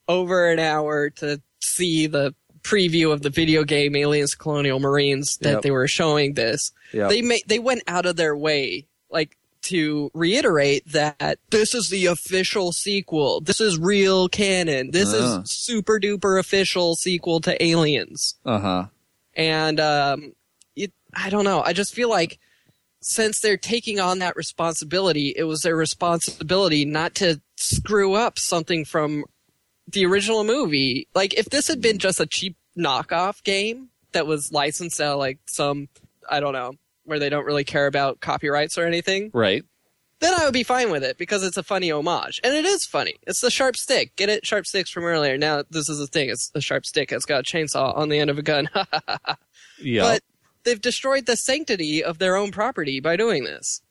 over 0.08 0.50
an 0.50 0.60
hour 0.60 1.10
to 1.10 1.42
see 1.60 2.08
the 2.08 2.34
preview 2.62 3.12
of 3.12 3.22
the 3.24 3.30
video 3.30 3.64
game 3.64 3.96
Aliens 3.96 4.36
Colonial 4.36 4.80
Marines 4.80 5.38
that 5.42 5.54
Yep. 5.54 5.62
they 5.64 5.72
were 5.72 5.88
showing 5.88 6.36
this, 6.36 6.72
Yeah. 6.94 7.08
they 7.08 7.22
made 7.22 7.42
they 7.48 7.60
went 7.60 7.84
out 7.88 8.06
of 8.06 8.16
their 8.16 8.36
way, 8.38 8.86
like. 9.10 9.38
To 9.66 10.10
reiterate 10.16 10.92
that 10.92 11.38
this 11.52 11.76
is 11.76 11.90
the 11.92 12.08
official 12.08 12.72
sequel. 12.72 13.42
This 13.42 13.62
is 13.62 13.78
real 13.78 14.28
canon. 14.28 14.90
This 14.90 15.14
Ah. 15.14 15.42
is 15.44 15.52
super 15.52 16.00
duper 16.00 16.40
official 16.40 16.96
sequel 16.96 17.40
to 17.42 17.64
Aliens 17.64 18.34
Uh 18.44 18.58
huh. 18.60 18.86
and 19.36 19.80
um, 19.80 20.34
it, 20.76 20.92
I 21.14 21.30
don't 21.30 21.44
know. 21.46 21.62
I 21.62 21.74
just 21.74 21.94
feel 21.94 22.10
like 22.10 22.40
since 23.02 23.40
they're 23.40 23.58
taking 23.58 24.00
on 24.00 24.20
that 24.20 24.36
responsibility, 24.36 25.34
it 25.36 25.44
was 25.44 25.62
their 25.62 25.76
responsibility 25.76 26.86
not 26.86 27.16
to 27.16 27.42
screw 27.58 28.14
up 28.14 28.38
something 28.40 28.86
from 28.86 29.26
the 29.88 30.06
original 30.06 30.44
movie. 30.44 31.08
Like 31.16 31.34
if 31.34 31.46
this 31.46 31.68
had 31.68 31.82
been 31.82 31.98
just 31.98 32.20
a 32.20 32.26
cheap 32.26 32.56
knockoff 32.78 33.44
game 33.44 33.90
that 34.14 34.28
was 34.28 34.52
licensed 34.52 35.02
out 35.02 35.18
like 35.18 35.40
some, 35.48 35.90
I 36.30 36.40
don't 36.40 36.54
know, 36.54 36.74
where 37.04 37.20
they 37.20 37.30
don't 37.30 37.46
really 37.46 37.64
care 37.64 37.88
about 37.88 38.20
copyrights 38.22 38.78
or 38.78 38.86
anything, 38.86 39.32
Right. 39.34 39.64
then 40.20 40.34
I 40.40 40.46
would 40.46 40.54
be 40.54 40.64
fine 40.64 40.92
with 40.92 41.04
it 41.04 41.18
because 41.18 41.44
it's 41.44 41.58
a 41.58 41.64
funny 41.64 41.92
homage. 41.92 42.40
And 42.44 42.54
it 42.54 42.66
is 42.66 42.86
funny. 42.86 43.16
It's 43.26 43.42
the 43.42 43.50
sharp 43.50 43.76
stick. 43.76 44.16
Get 44.16 44.30
it? 44.30 44.46
Sharp 44.46 44.66
sticks 44.68 44.92
from 44.92 45.04
earlier. 45.06 45.38
Now 45.38 45.64
this 45.70 45.90
is 45.90 45.98
the 45.98 46.08
thing. 46.08 46.30
It's 46.30 46.52
a 46.54 46.62
sharp 46.62 46.86
stick. 46.86 47.12
It's 47.12 47.26
got 47.26 47.40
a 47.40 47.44
chainsaw 47.44 47.98
on 47.98 48.10
the 48.10 48.20
end 48.20 48.30
of 48.30 48.38
a 48.38 48.44
gun. 48.44 48.70
Yeah. 49.84 50.04
But 50.04 50.22
they've 50.64 50.82
destroyed 50.82 51.26
the 51.26 51.36
sanctity 51.36 52.04
of 52.04 52.18
their 52.18 52.36
own 52.36 52.52
property 52.52 53.00
by 53.00 53.16
doing 53.16 53.44
this. 53.44 53.82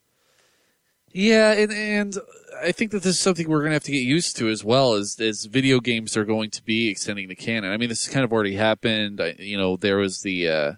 Yeah, 1.12 1.52
and, 1.52 1.72
and 1.72 2.16
I 2.62 2.70
think 2.70 2.92
that 2.92 3.02
this 3.02 3.16
is 3.16 3.18
something 3.18 3.48
we're 3.48 3.60
going 3.60 3.70
to 3.70 3.74
have 3.74 3.84
to 3.84 3.92
get 3.92 3.98
used 3.98 4.36
to 4.36 4.48
as 4.48 4.62
well 4.64 4.94
as 4.94 5.18
as 5.18 5.46
video 5.46 5.80
games 5.80 6.16
are 6.16 6.24
going 6.24 6.50
to 6.50 6.62
be 6.62 6.88
extending 6.88 7.28
the 7.28 7.34
canon. 7.34 7.72
I 7.72 7.76
mean, 7.76 7.88
this 7.88 8.04
has 8.04 8.14
kind 8.14 8.24
of 8.24 8.32
already 8.32 8.54
happened. 8.54 9.20
I, 9.20 9.34
you 9.38 9.56
know, 9.56 9.76
there 9.76 9.96
was 9.96 10.22
the 10.22 10.48
uh, 10.48 10.72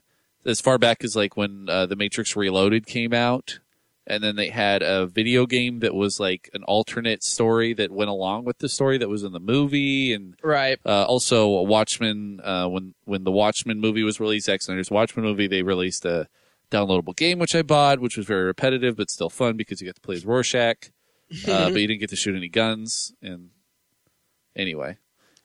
as 0.47 0.61
far 0.61 0.79
back 0.79 1.05
as 1.05 1.15
like 1.15 1.37
when 1.37 1.69
uh, 1.69 1.87
the 1.87 1.97
Matrix 1.97 2.35
Reloaded 2.35 2.87
came 2.87 3.13
out, 3.13 3.59
and 4.07 4.23
then 4.23 4.37
they 4.37 4.49
had 4.49 4.83
a 4.83 5.07
video 5.07 5.47
game 5.47 5.79
that 5.81 5.95
was 5.95 6.19
like 6.19 6.51
an 6.55 6.65
alternate 6.65 7.23
story 7.23 7.73
that 7.75 7.91
went 7.91 8.11
along 8.11 8.45
with 8.45 8.59
the 8.59 8.69
story 8.69 8.99
that 8.99 9.09
was 9.09 9.23
in 9.23 9.33
the 9.33 9.41
movie, 9.41 10.13
and 10.13 10.35
Right. 10.43 10.79
uh, 10.85 11.05
also 11.05 11.49
Watchmen. 11.63 12.41
Uh, 12.43 12.69
when 12.69 12.95
when 13.05 13.25
the 13.25 13.31
Watchmen 13.33 13.81
movie 13.81 14.03
was 14.03 14.19
released, 14.21 14.47
Zack 14.47 14.63
Snyder's 14.63 14.91
Watchmen 14.91 15.25
movie, 15.25 15.47
they 15.47 15.63
released 15.63 16.05
a 16.05 16.29
downloadable 16.71 17.15
game 17.15 17.39
which 17.39 17.55
I 17.55 17.61
bought, 17.63 18.01
which 18.01 18.17
was 18.17 18.27
very 18.27 18.45
repetitive 18.45 18.97
but 18.97 19.11
still 19.11 19.29
fun 19.29 19.57
because 19.57 19.81
you 19.81 19.87
get 19.87 19.95
to 19.97 20.01
play 20.01 20.17
as 20.17 20.25
Rorschach, 20.25 20.91
uh, 21.47 21.71
but 21.71 21.81
you 21.81 21.87
didn't 21.87 22.01
get 22.01 22.11
to 22.11 22.17
shoot 22.17 22.35
any 22.35 22.49
guns. 22.49 23.13
And 23.23 23.51
anyway, 24.57 24.97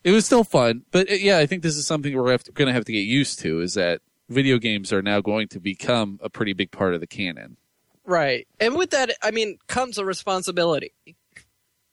it 0.03 0.11
was 0.11 0.25
still 0.25 0.43
fun. 0.43 0.83
But 0.91 1.09
uh, 1.11 1.15
yeah, 1.15 1.37
I 1.37 1.45
think 1.45 1.63
this 1.63 1.75
is 1.75 1.85
something 1.85 2.15
we're 2.15 2.37
going 2.53 2.67
to 2.67 2.73
have 2.73 2.85
to 2.85 2.91
get 2.93 2.99
used 2.99 3.39
to. 3.39 3.61
Is 3.61 3.73
that 3.75 4.01
video 4.29 4.57
games 4.57 4.91
are 4.91 5.01
now 5.01 5.21
going 5.21 5.47
to 5.49 5.59
become 5.59 6.19
a 6.23 6.29
pretty 6.29 6.53
big 6.53 6.71
part 6.71 6.93
of 6.93 6.99
the 7.01 7.07
canon. 7.07 7.57
Right. 8.07 8.47
And 8.59 8.75
with 8.75 8.89
that, 8.91 9.11
I 9.21 9.29
mean, 9.31 9.57
comes 9.67 9.97
a 9.99 10.05
responsibility. 10.05 10.93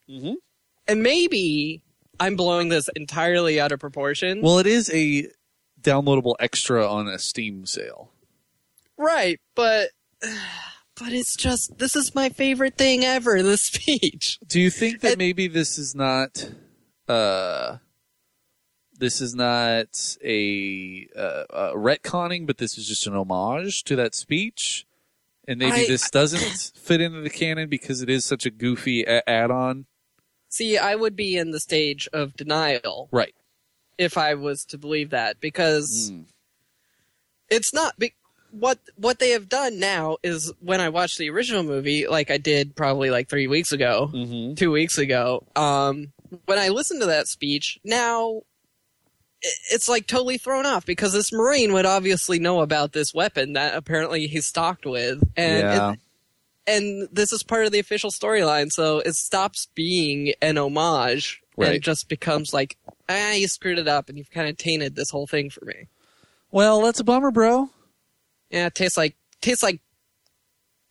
Mhm. 0.09 0.37
And 0.89 1.03
maybe 1.03 1.83
I'm 2.21 2.37
blowing 2.37 2.69
this 2.69 2.89
entirely 2.95 3.61
out 3.61 3.73
of 3.73 3.81
proportion. 3.81 4.41
Well, 4.41 4.59
it 4.61 4.67
is 4.67 4.91
a 4.95 5.29
downloadable 5.83 6.37
extra 6.41 6.89
on 6.91 7.09
a 7.09 7.19
Steam 7.19 7.67
sale. 7.67 8.13
right. 8.97 9.41
But, 9.57 9.91
but 10.21 11.13
it's 11.13 11.37
just, 11.37 11.79
this 11.79 11.97
is 11.97 12.15
my 12.15 12.29
favorite 12.29 12.79
thing 12.79 13.05
ever, 13.05 13.43
this 13.43 13.63
speech. 13.73 14.39
Do 14.47 14.61
you 14.61 14.71
think 14.71 15.01
that 15.01 15.13
It- 15.13 15.19
maybe 15.19 15.49
this 15.49 15.77
is 15.79 15.95
not 15.95 16.51
uh 17.09 17.79
this 18.99 19.21
is 19.21 19.35
not 19.35 20.17
a 20.25 21.07
uh, 21.15 21.21
uh 21.53 21.73
retconning 21.75 22.47
but 22.47 22.57
this 22.57 22.79
is 22.79 22.87
just 22.89 23.07
an 23.07 23.15
homage 23.15 23.83
to 23.85 23.95
that 23.97 24.15
speech 24.15 24.87
and 25.47 25.59
maybe 25.59 25.83
I- 25.83 25.87
this 25.87 26.09
doesn't 26.11 26.73
fit 26.77 27.01
into 27.01 27.21
the 27.21 27.31
canon 27.31 27.69
because 27.69 28.03
it 28.03 28.09
is 28.11 28.25
such 28.25 28.47
a 28.47 28.51
goofy 28.51 29.03
a- 29.05 29.29
add-on 29.29 29.87
See, 30.49 30.79
I 30.79 30.95
would 30.95 31.17
be 31.17 31.37
in 31.37 31.51
the 31.51 31.59
stage 31.61 32.09
of 32.13 32.37
denial 32.37 33.09
right 33.11 33.35
if 33.99 34.17
I 34.19 34.35
was 34.35 34.65
to 34.67 34.79
believe 34.79 35.11
that 35.11 35.41
because 35.41 36.11
Mm. 36.13 36.25
it's 37.51 37.73
not 37.75 37.99
be- 37.99 38.15
what 38.51 38.79
what 38.97 39.19
they 39.19 39.31
have 39.31 39.49
done 39.49 39.79
now 39.81 40.17
is 40.23 40.53
when 40.61 40.81
I 40.81 40.89
watched 40.89 41.19
the 41.19 41.29
original 41.31 41.65
movie, 41.65 42.07
like 42.07 42.31
I 42.31 42.37
did 42.39 42.77
probably 42.77 43.11
like 43.11 43.29
three 43.29 43.49
weeks 43.49 43.73
ago, 43.73 44.11
Mhm. 44.15 44.57
two 44.57 44.71
weeks 44.71 44.97
ago. 44.97 45.45
Um, 45.57 46.13
when 46.47 46.59
I 46.61 46.69
listened 46.69 47.01
to 47.01 47.07
that 47.09 47.27
speech, 47.27 47.79
now 47.85 48.43
it's 49.71 49.89
like 49.89 50.07
totally 50.07 50.39
thrown 50.39 50.67
off 50.67 50.87
because 50.87 51.13
this 51.13 51.33
Marine 51.33 51.73
would 51.73 51.87
obviously 51.87 52.39
know 52.39 52.61
about 52.61 52.93
this 52.93 53.13
weapon 53.15 53.53
that 53.55 53.75
apparently 53.75 54.27
he's 54.27 54.47
stocked 54.47 54.87
with, 54.87 55.23
and 55.37 55.59
yeah 55.61 55.93
it, 55.93 55.99
and 56.67 57.09
this 57.13 57.31
is 57.33 57.43
part 57.43 57.67
of 57.67 57.73
the 57.73 57.79
official 57.79 58.11
storyline, 58.11 58.71
so 58.73 59.01
it 59.01 59.15
stops 59.15 59.69
being 59.75 60.33
an 60.41 60.57
homage 60.59 61.41
Right. 61.57 61.75
and 61.75 61.83
just 61.83 62.09
becomes 62.09 62.53
like, 62.53 62.77
ah, 63.09 63.33
you 63.33 63.47
screwed 63.47 63.79
it 63.79 63.87
up 63.87 64.09
and 64.09 64.19
you've 64.19 64.31
kind 64.31 64.49
of 64.49 64.57
tainted 64.57 64.97
this 64.97 65.11
whole 65.11 65.27
thing 65.29 65.51
for 65.51 65.65
me. 65.67 65.87
well 66.51 66.81
that's 66.83 66.99
a 67.01 67.05
bummer 67.05 67.31
bro 67.31 67.69
Yeah, 68.51 68.67
it 68.67 68.75
tastes 68.75 68.97
like 68.97 69.15
tastes 69.41 69.63
like 69.63 69.81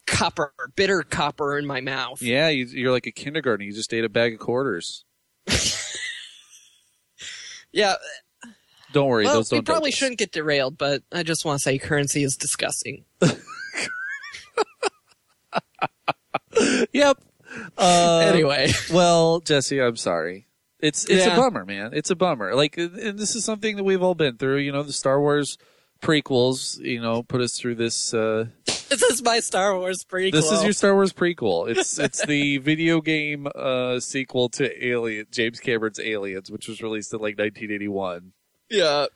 copper, 0.06 0.54
bitter 0.76 1.02
copper 1.04 1.58
in 1.58 1.66
my 1.66 1.82
mouth. 1.82 2.22
yeah 2.22 2.48
you, 2.50 2.66
you're 2.66 2.92
like 2.94 3.08
a 3.08 3.12
kindergarten 3.12 3.66
you 3.66 3.74
just 3.74 3.94
ate 3.94 4.06
a 4.06 4.10
bag 4.10 4.34
of 4.36 4.40
quarters 4.40 5.04
Yeah, 7.76 7.96
don't 8.94 9.08
worry 9.10 9.26
well, 9.26 9.36
those 9.36 9.52
we 9.52 9.62
probably 9.62 9.92
shouldn't 9.92 10.20
get 10.20 10.32
derailed, 10.32 10.78
but 10.78 11.04
I 11.12 11.24
just 11.24 11.44
want 11.44 11.60
to 11.60 11.64
say 11.64 11.78
currency 11.78 12.24
is 12.24 12.38
disgusting. 12.38 13.04
yep 16.94 17.18
uh, 17.78 18.24
anyway, 18.34 18.72
Well, 18.92 19.40
Jesse, 19.40 19.80
I'm 19.80 19.96
sorry. 19.96 20.48
It's 20.80 21.06
it's 21.06 21.26
Yeah. 21.26 21.34
a 21.34 21.38
bummer, 21.38 21.66
man. 21.66 21.92
It's 21.94 22.10
a 22.10 22.16
bummer. 22.16 22.56
Like, 22.56 22.78
and 22.78 23.18
this 23.20 23.36
is 23.36 23.46
something 23.46 23.76
that 23.78 23.84
we've 23.84 24.02
all 24.02 24.16
been 24.16 24.38
through. 24.38 24.58
You 24.58 24.72
know, 24.72 24.82
the 24.84 24.92
Star 24.92 25.20
Wars 25.20 25.58
prequels. 26.02 26.80
You 26.80 27.00
know, 27.00 27.22
put 27.24 27.42
us 27.42 27.58
through 27.58 27.76
this. 27.76 28.14
Uh, 28.14 28.48
this 28.66 29.04
is 29.04 29.22
my 29.24 29.40
Star 29.40 29.78
Wars 29.78 30.04
prequel. 30.04 30.32
this 30.32 30.52
is 30.52 30.64
your 30.64 30.74
Star 30.74 30.94
Wars 30.96 31.14
prequel. 31.14 31.70
It's 31.70 32.00
it's 32.00 32.26
the 32.26 32.58
video 32.70 33.02
game 33.02 33.48
uh, 33.56 34.00
sequel 34.00 34.50
to 34.50 34.86
Alien, 34.88 35.28
James 35.32 35.60
Cameron's 35.60 36.00
Aliens, 36.00 36.50
which 36.52 36.68
was 36.68 36.82
released 36.82 37.14
in 37.14 37.20
like 37.20 37.38
1981. 37.38 38.34
Yeah. 38.70 39.08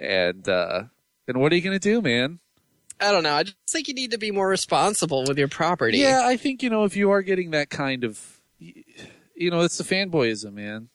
And 0.00 0.48
uh, 0.48 0.84
and 1.28 1.40
what 1.40 1.52
are 1.52 1.56
you 1.56 1.62
gonna 1.62 1.78
do, 1.78 2.02
man? 2.02 2.40
I 3.00 3.10
don't 3.10 3.22
know. 3.22 3.34
I 3.34 3.42
just 3.42 3.56
think 3.68 3.88
you 3.88 3.94
need 3.94 4.12
to 4.12 4.18
be 4.18 4.30
more 4.30 4.48
responsible 4.48 5.24
with 5.26 5.38
your 5.38 5.48
property. 5.48 5.98
Yeah, 5.98 6.22
I 6.24 6.36
think 6.36 6.62
you 6.62 6.70
know 6.70 6.84
if 6.84 6.96
you 6.96 7.10
are 7.10 7.22
getting 7.22 7.50
that 7.50 7.70
kind 7.70 8.04
of, 8.04 8.40
you 8.58 9.50
know, 9.50 9.60
it's 9.60 9.78
the 9.78 9.84
fanboyism, 9.84 10.52
man. 10.52 10.88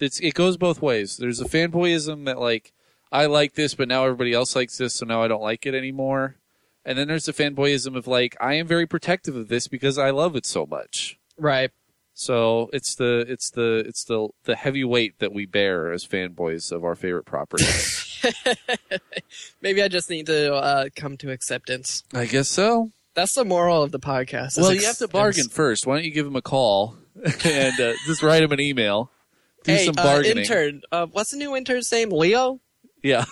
It's 0.00 0.20
it 0.20 0.34
goes 0.34 0.56
both 0.56 0.82
ways. 0.82 1.16
There's 1.16 1.40
a 1.40 1.44
fanboyism 1.44 2.24
that 2.26 2.38
like 2.38 2.72
I 3.12 3.26
like 3.26 3.54
this, 3.54 3.74
but 3.74 3.88
now 3.88 4.04
everybody 4.04 4.32
else 4.32 4.56
likes 4.56 4.78
this, 4.78 4.94
so 4.94 5.06
now 5.06 5.22
I 5.22 5.28
don't 5.28 5.42
like 5.42 5.66
it 5.66 5.74
anymore. 5.74 6.36
And 6.84 6.98
then 6.98 7.06
there's 7.08 7.26
the 7.26 7.32
fanboyism 7.32 7.96
of 7.96 8.06
like 8.06 8.36
I 8.40 8.54
am 8.54 8.66
very 8.66 8.86
protective 8.86 9.36
of 9.36 9.48
this 9.48 9.68
because 9.68 9.98
I 9.98 10.10
love 10.10 10.34
it 10.34 10.46
so 10.46 10.66
much. 10.66 11.18
Right. 11.38 11.70
So 12.14 12.68
it's 12.72 12.94
the 12.94 13.24
it's 13.28 13.50
the 13.50 13.84
it's 13.86 14.04
the 14.04 14.28
the 14.44 14.54
heavy 14.54 14.84
weight 14.84 15.18
that 15.20 15.32
we 15.32 15.46
bear 15.46 15.92
as 15.92 16.06
fanboys 16.06 16.70
of 16.70 16.84
our 16.84 16.94
favorite 16.94 17.24
property. 17.24 17.64
Maybe 19.62 19.82
I 19.82 19.88
just 19.88 20.10
need 20.10 20.26
to 20.26 20.54
uh, 20.54 20.88
come 20.94 21.16
to 21.18 21.30
acceptance. 21.30 22.04
I 22.14 22.26
guess 22.26 22.48
so. 22.48 22.90
That's 23.14 23.34
the 23.34 23.44
moral 23.44 23.82
of 23.82 23.92
the 23.92 23.98
podcast. 23.98 24.58
Well, 24.58 24.72
you 24.72 24.86
have 24.86 24.98
to 24.98 25.08
bargain 25.08 25.48
first. 25.48 25.86
Why 25.86 25.96
don't 25.96 26.04
you 26.04 26.12
give 26.12 26.26
him 26.26 26.36
a 26.36 26.42
call 26.42 26.96
and 27.44 27.80
uh, 27.80 27.92
just 28.06 28.22
write 28.22 28.42
him 28.42 28.52
an 28.52 28.60
email? 28.60 29.10
Do 29.64 29.72
hey, 29.72 29.84
some 29.84 29.94
uh, 29.98 30.02
bargaining. 30.02 30.44
intern. 30.44 30.82
Uh, 30.90 31.06
what's 31.06 31.30
the 31.30 31.36
new 31.36 31.54
intern's 31.56 31.90
name? 31.92 32.10
Leo. 32.10 32.60
Yeah. 33.02 33.24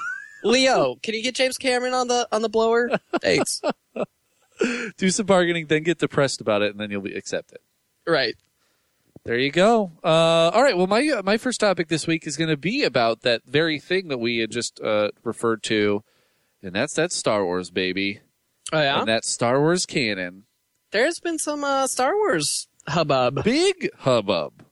Leo, 0.44 0.96
can 1.02 1.14
you 1.14 1.22
get 1.22 1.34
James 1.34 1.58
Cameron 1.58 1.94
on 1.94 2.08
the 2.08 2.28
on 2.32 2.42
the 2.42 2.48
blower? 2.48 2.90
Thanks. 3.20 3.60
Do 4.98 5.10
some 5.10 5.26
bargaining, 5.26 5.66
then 5.66 5.82
get 5.82 5.98
depressed 5.98 6.40
about 6.40 6.60
it, 6.62 6.70
and 6.72 6.80
then 6.80 6.90
you'll 6.90 7.00
be 7.00 7.14
accepted. 7.14 7.58
right. 8.06 8.34
There 9.24 9.38
you 9.38 9.50
go. 9.50 9.92
Uh, 10.02 10.06
all 10.54 10.62
right. 10.62 10.76
Well, 10.76 10.86
my 10.86 11.06
uh, 11.08 11.22
my 11.22 11.36
first 11.36 11.60
topic 11.60 11.88
this 11.88 12.06
week 12.06 12.26
is 12.26 12.36
going 12.36 12.48
to 12.50 12.56
be 12.56 12.84
about 12.84 13.20
that 13.22 13.42
very 13.46 13.78
thing 13.78 14.08
that 14.08 14.18
we 14.18 14.38
had 14.38 14.50
just 14.50 14.80
uh, 14.80 15.10
referred 15.22 15.62
to, 15.64 16.02
and 16.62 16.74
that's 16.74 16.94
that 16.94 17.12
Star 17.12 17.44
Wars 17.44 17.70
baby, 17.70 18.20
Oh 18.72 18.80
yeah. 18.80 18.98
and 19.00 19.08
that 19.08 19.24
Star 19.26 19.60
Wars 19.60 19.84
canon. 19.84 20.44
There's 20.90 21.20
been 21.20 21.38
some 21.38 21.62
uh, 21.64 21.86
Star 21.86 22.14
Wars 22.16 22.66
hubbub. 22.88 23.44
big 23.44 23.90
hubbub. 23.98 24.64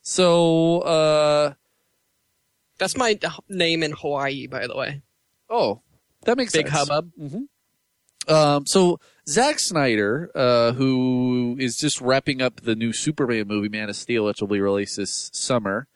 So, 0.00 0.78
uh, 0.80 1.52
That's 2.78 2.96
my 2.96 3.18
name 3.48 3.82
in 3.82 3.92
Hawaii, 3.92 4.46
by 4.46 4.66
the 4.66 4.76
way. 4.76 5.02
oh, 5.50 5.82
that 6.22 6.36
makes 6.38 6.52
Big 6.52 6.68
sense. 6.68 6.88
hubbub. 6.88 7.10
Um, 8.28 8.66
so 8.66 9.00
Zack 9.28 9.58
Snyder, 9.58 10.30
uh, 10.34 10.72
who 10.72 11.54
is 11.60 11.76
just 11.76 12.00
wrapping 12.00 12.40
up 12.40 12.62
the 12.62 12.74
new 12.74 12.94
Superman 12.94 13.46
movie, 13.46 13.68
Man 13.68 13.90
of 13.90 13.96
Steel, 13.96 14.24
which 14.24 14.40
will 14.40 14.48
be 14.48 14.60
released 14.60 14.96
this 14.96 15.30
summer. 15.34 15.86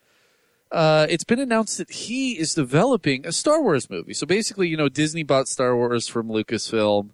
Uh, 0.70 1.06
it's 1.08 1.24
been 1.24 1.38
announced 1.38 1.78
that 1.78 1.90
he 1.90 2.38
is 2.38 2.52
developing 2.52 3.26
a 3.26 3.32
Star 3.32 3.62
Wars 3.62 3.88
movie. 3.88 4.12
So 4.12 4.26
basically, 4.26 4.68
you 4.68 4.76
know, 4.76 4.90
Disney 4.90 5.22
bought 5.22 5.48
Star 5.48 5.74
Wars 5.74 6.08
from 6.08 6.28
Lucasfilm, 6.28 7.10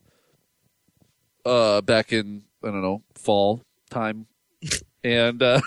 uh, 1.47 1.83
back 1.83 2.13
in, 2.13 2.43
I 2.65 2.67
don't 2.67 2.83
know, 2.83 3.03
fall 3.15 3.63
time. 3.89 4.27
And, 5.05 5.41
uh, 5.41 5.61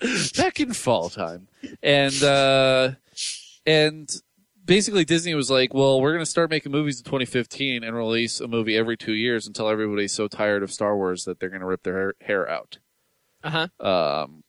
back 0.36 0.60
in 0.60 0.72
fall 0.72 1.08
time. 1.10 1.48
And, 1.82 2.22
uh, 2.22 2.92
and 3.66 4.08
basically 4.64 5.04
Disney 5.04 5.34
was 5.34 5.50
like, 5.50 5.74
well, 5.74 6.00
we're 6.00 6.12
going 6.12 6.24
to 6.24 6.30
start 6.30 6.50
making 6.50 6.72
movies 6.72 6.98
in 6.98 7.04
2015 7.04 7.82
and 7.84 7.96
release 7.96 8.40
a 8.40 8.48
movie 8.48 8.76
every 8.76 8.96
two 8.96 9.14
years 9.14 9.46
until 9.46 9.68
everybody's 9.68 10.12
so 10.12 10.28
tired 10.28 10.62
of 10.62 10.72
Star 10.72 10.96
Wars 10.96 11.24
that 11.24 11.40
they're 11.40 11.48
going 11.48 11.60
to 11.60 11.66
rip 11.66 11.82
their 11.82 12.14
hair, 12.20 12.48
out. 12.48 12.78
Uh 13.42 13.68
huh. 13.80 13.86
Um, 13.86 14.44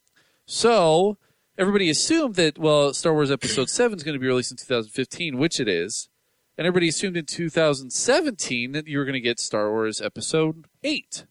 so 0.45 1.17
everybody 1.57 1.89
assumed 1.89 2.35
that, 2.35 2.57
well, 2.57 2.93
Star 2.93 3.13
Wars 3.13 3.31
Episode 3.31 3.69
7 3.69 3.97
is 3.97 4.03
going 4.03 4.13
to 4.13 4.19
be 4.19 4.27
released 4.27 4.51
in 4.51 4.57
2015, 4.57 5.37
which 5.37 5.59
it 5.59 5.67
is. 5.67 6.09
And 6.57 6.67
everybody 6.67 6.89
assumed 6.89 7.17
in 7.17 7.25
2017 7.25 8.73
that 8.73 8.87
you 8.87 8.99
were 8.99 9.05
going 9.05 9.13
to 9.13 9.19
get 9.19 9.39
Star 9.39 9.71
Wars 9.71 10.01
Episode 10.01 10.65
8. 10.83 11.25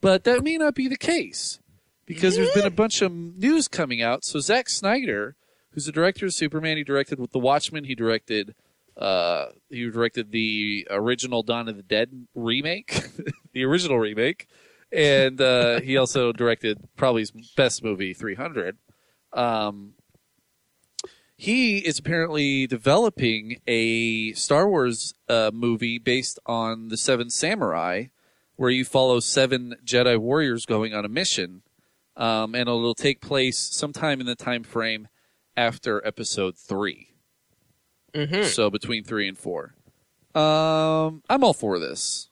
But 0.00 0.24
that 0.24 0.44
may 0.44 0.58
not 0.58 0.74
be 0.74 0.88
the 0.88 0.96
case 0.96 1.58
because 2.04 2.36
there's 2.36 2.52
been 2.52 2.66
a 2.66 2.70
bunch 2.70 3.02
of 3.02 3.10
news 3.10 3.66
coming 3.66 4.02
out. 4.02 4.24
So 4.24 4.40
Zack 4.40 4.68
Snyder, 4.68 5.36
who's 5.78 5.86
the 5.86 5.92
director 5.92 6.26
of 6.26 6.34
Superman, 6.34 6.76
he 6.76 6.82
directed 6.82 7.20
with 7.20 7.30
The 7.30 7.38
Watchmen, 7.38 7.84
he 7.84 7.94
directed 7.94 8.56
uh, 8.96 9.50
he 9.70 9.88
directed 9.88 10.32
the 10.32 10.88
original 10.90 11.44
Dawn 11.44 11.68
of 11.68 11.76
the 11.76 11.84
Dead 11.84 12.26
remake, 12.34 13.00
the 13.52 13.62
original 13.62 13.96
remake, 13.96 14.48
and 14.90 15.40
uh, 15.40 15.78
he 15.78 15.96
also 15.96 16.32
directed 16.32 16.80
probably 16.96 17.22
his 17.22 17.30
best 17.56 17.84
movie, 17.84 18.12
300. 18.12 18.76
Um, 19.32 19.92
he 21.36 21.78
is 21.78 22.00
apparently 22.00 22.66
developing 22.66 23.60
a 23.68 24.32
Star 24.32 24.68
Wars 24.68 25.14
uh, 25.28 25.52
movie 25.54 26.00
based 26.00 26.40
on 26.44 26.88
the 26.88 26.96
Seven 26.96 27.30
Samurai, 27.30 28.06
where 28.56 28.70
you 28.70 28.84
follow 28.84 29.20
seven 29.20 29.76
Jedi 29.84 30.18
warriors 30.18 30.66
going 30.66 30.92
on 30.92 31.04
a 31.04 31.08
mission, 31.08 31.62
um, 32.16 32.56
and 32.56 32.62
it'll 32.62 32.96
take 32.96 33.20
place 33.20 33.56
sometime 33.56 34.20
in 34.20 34.26
the 34.26 34.34
time 34.34 34.64
frame 34.64 35.06
after 35.58 36.04
Episode 36.06 36.56
3 36.56 37.08
hmm 38.14 38.42
so 38.44 38.70
between 38.70 39.04
three 39.04 39.28
and 39.28 39.36
four. 39.36 39.74
Um, 40.34 41.22
I'm 41.28 41.42
all 41.44 41.52
for 41.52 41.78
this. 41.78 42.30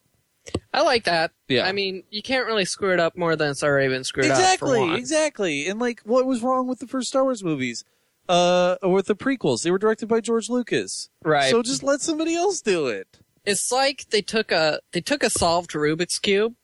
I 0.72 0.82
like 0.82 1.04
that. 1.04 1.32
Yeah. 1.48 1.66
I 1.66 1.72
mean, 1.72 2.04
you 2.10 2.22
can't 2.22 2.46
really 2.46 2.64
screw 2.64 2.92
it 2.92 3.00
up 3.00 3.16
more 3.16 3.34
than 3.36 3.50
it's 3.50 3.62
already 3.62 3.88
been 3.88 4.04
screwed 4.04 4.26
up. 4.30 4.38
Exactly, 4.38 4.94
exactly. 4.94 5.66
And 5.66 5.80
like, 5.80 6.00
what 6.04 6.24
was 6.24 6.42
wrong 6.42 6.66
with 6.68 6.78
the 6.78 6.86
first 6.86 7.08
Star 7.08 7.24
Wars 7.24 7.42
movies? 7.42 7.84
Uh, 8.28 8.76
or 8.82 8.92
with 8.92 9.06
the 9.06 9.16
prequels, 9.16 9.62
they 9.64 9.70
were 9.70 9.78
directed 9.78 10.08
by 10.08 10.20
George 10.20 10.48
Lucas. 10.48 11.08
Right. 11.24 11.50
So 11.50 11.62
just 11.62 11.82
let 11.82 12.00
somebody 12.00 12.34
else 12.36 12.60
do 12.60 12.86
it. 12.86 13.18
it's 13.44 13.70
like 13.72 14.06
they 14.10 14.22
took 14.22 14.50
a 14.52 14.80
they 14.92 15.00
took 15.00 15.22
a 15.22 15.30
solved 15.30 15.72
Rubik's 15.72 16.18
cube, 16.18 16.54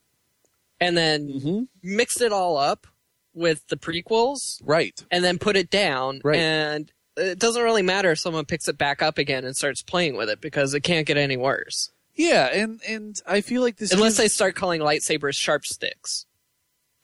and 0.80 0.96
then 0.96 1.28
Mm-hmm. 1.28 1.62
mixed 1.82 2.20
it 2.22 2.32
all 2.32 2.56
up 2.56 2.86
with 3.34 3.66
the 3.68 3.76
prequels, 3.76 4.60
Right. 4.64 5.02
and 5.10 5.24
then 5.24 5.38
put 5.38 5.56
it 5.56 5.70
down. 5.70 6.20
Right. 6.24 6.38
And 6.38 6.92
it 7.16 7.38
doesn't 7.38 7.62
really 7.62 7.82
matter 7.82 8.10
if 8.12 8.18
someone 8.18 8.44
picks 8.44 8.68
it 8.68 8.78
back 8.78 9.02
up 9.02 9.18
again 9.18 9.44
and 9.44 9.56
starts 9.56 9.82
playing 9.82 10.16
with 10.16 10.28
it 10.30 10.40
because 10.40 10.74
it 10.74 10.80
can't 10.80 11.06
get 11.06 11.16
any 11.16 11.36
worse. 11.36 11.90
Yeah, 12.14 12.46
and 12.52 12.80
and 12.86 13.20
I 13.26 13.40
feel 13.40 13.62
like 13.62 13.76
this 13.76 13.92
Unless 13.92 14.18
they 14.18 14.28
start 14.28 14.54
calling 14.54 14.80
lightsabers 14.82 15.34
sharp 15.36 15.64
sticks. 15.66 16.26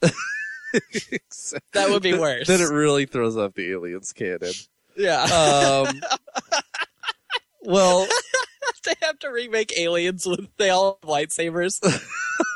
That 1.73 1.89
would 1.89 2.03
be 2.03 2.13
worse. 2.13 2.47
then 2.47 2.61
it 2.61 2.71
really 2.71 3.07
throws 3.07 3.39
off 3.39 3.55
the 3.55 3.71
aliens 3.73 4.13
canon. 4.13 4.53
Yeah. 4.97 5.23
Um, 5.23 6.01
well, 7.63 8.07
they 8.85 8.93
have 9.01 9.19
to 9.21 9.29
remake 9.31 9.73
aliens 9.79 10.27
with 10.27 10.47
they 10.59 10.69
all 10.69 10.99
have 11.03 11.09
lightsabers. 11.11 11.81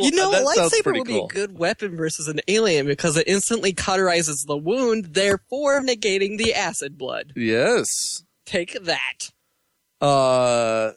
you 0.00 0.10
know, 0.12 0.30
that 0.32 0.42
a 0.42 0.44
lightsaber 0.44 0.92
would 0.98 1.06
be 1.06 1.18
a 1.18 1.26
good 1.26 1.58
weapon 1.58 1.96
versus 1.96 2.28
an 2.28 2.40
alien 2.48 2.86
because 2.86 3.16
it 3.16 3.26
instantly 3.26 3.72
cauterizes 3.72 4.46
the 4.46 4.56
wound, 4.56 5.14
therefore 5.14 5.80
negating 5.80 6.38
the 6.38 6.54
acid 6.54 6.96
blood. 6.98 7.32
Yes. 7.36 8.24
Take 8.44 8.72
that. 8.84 9.30
Uh, 10.00 10.92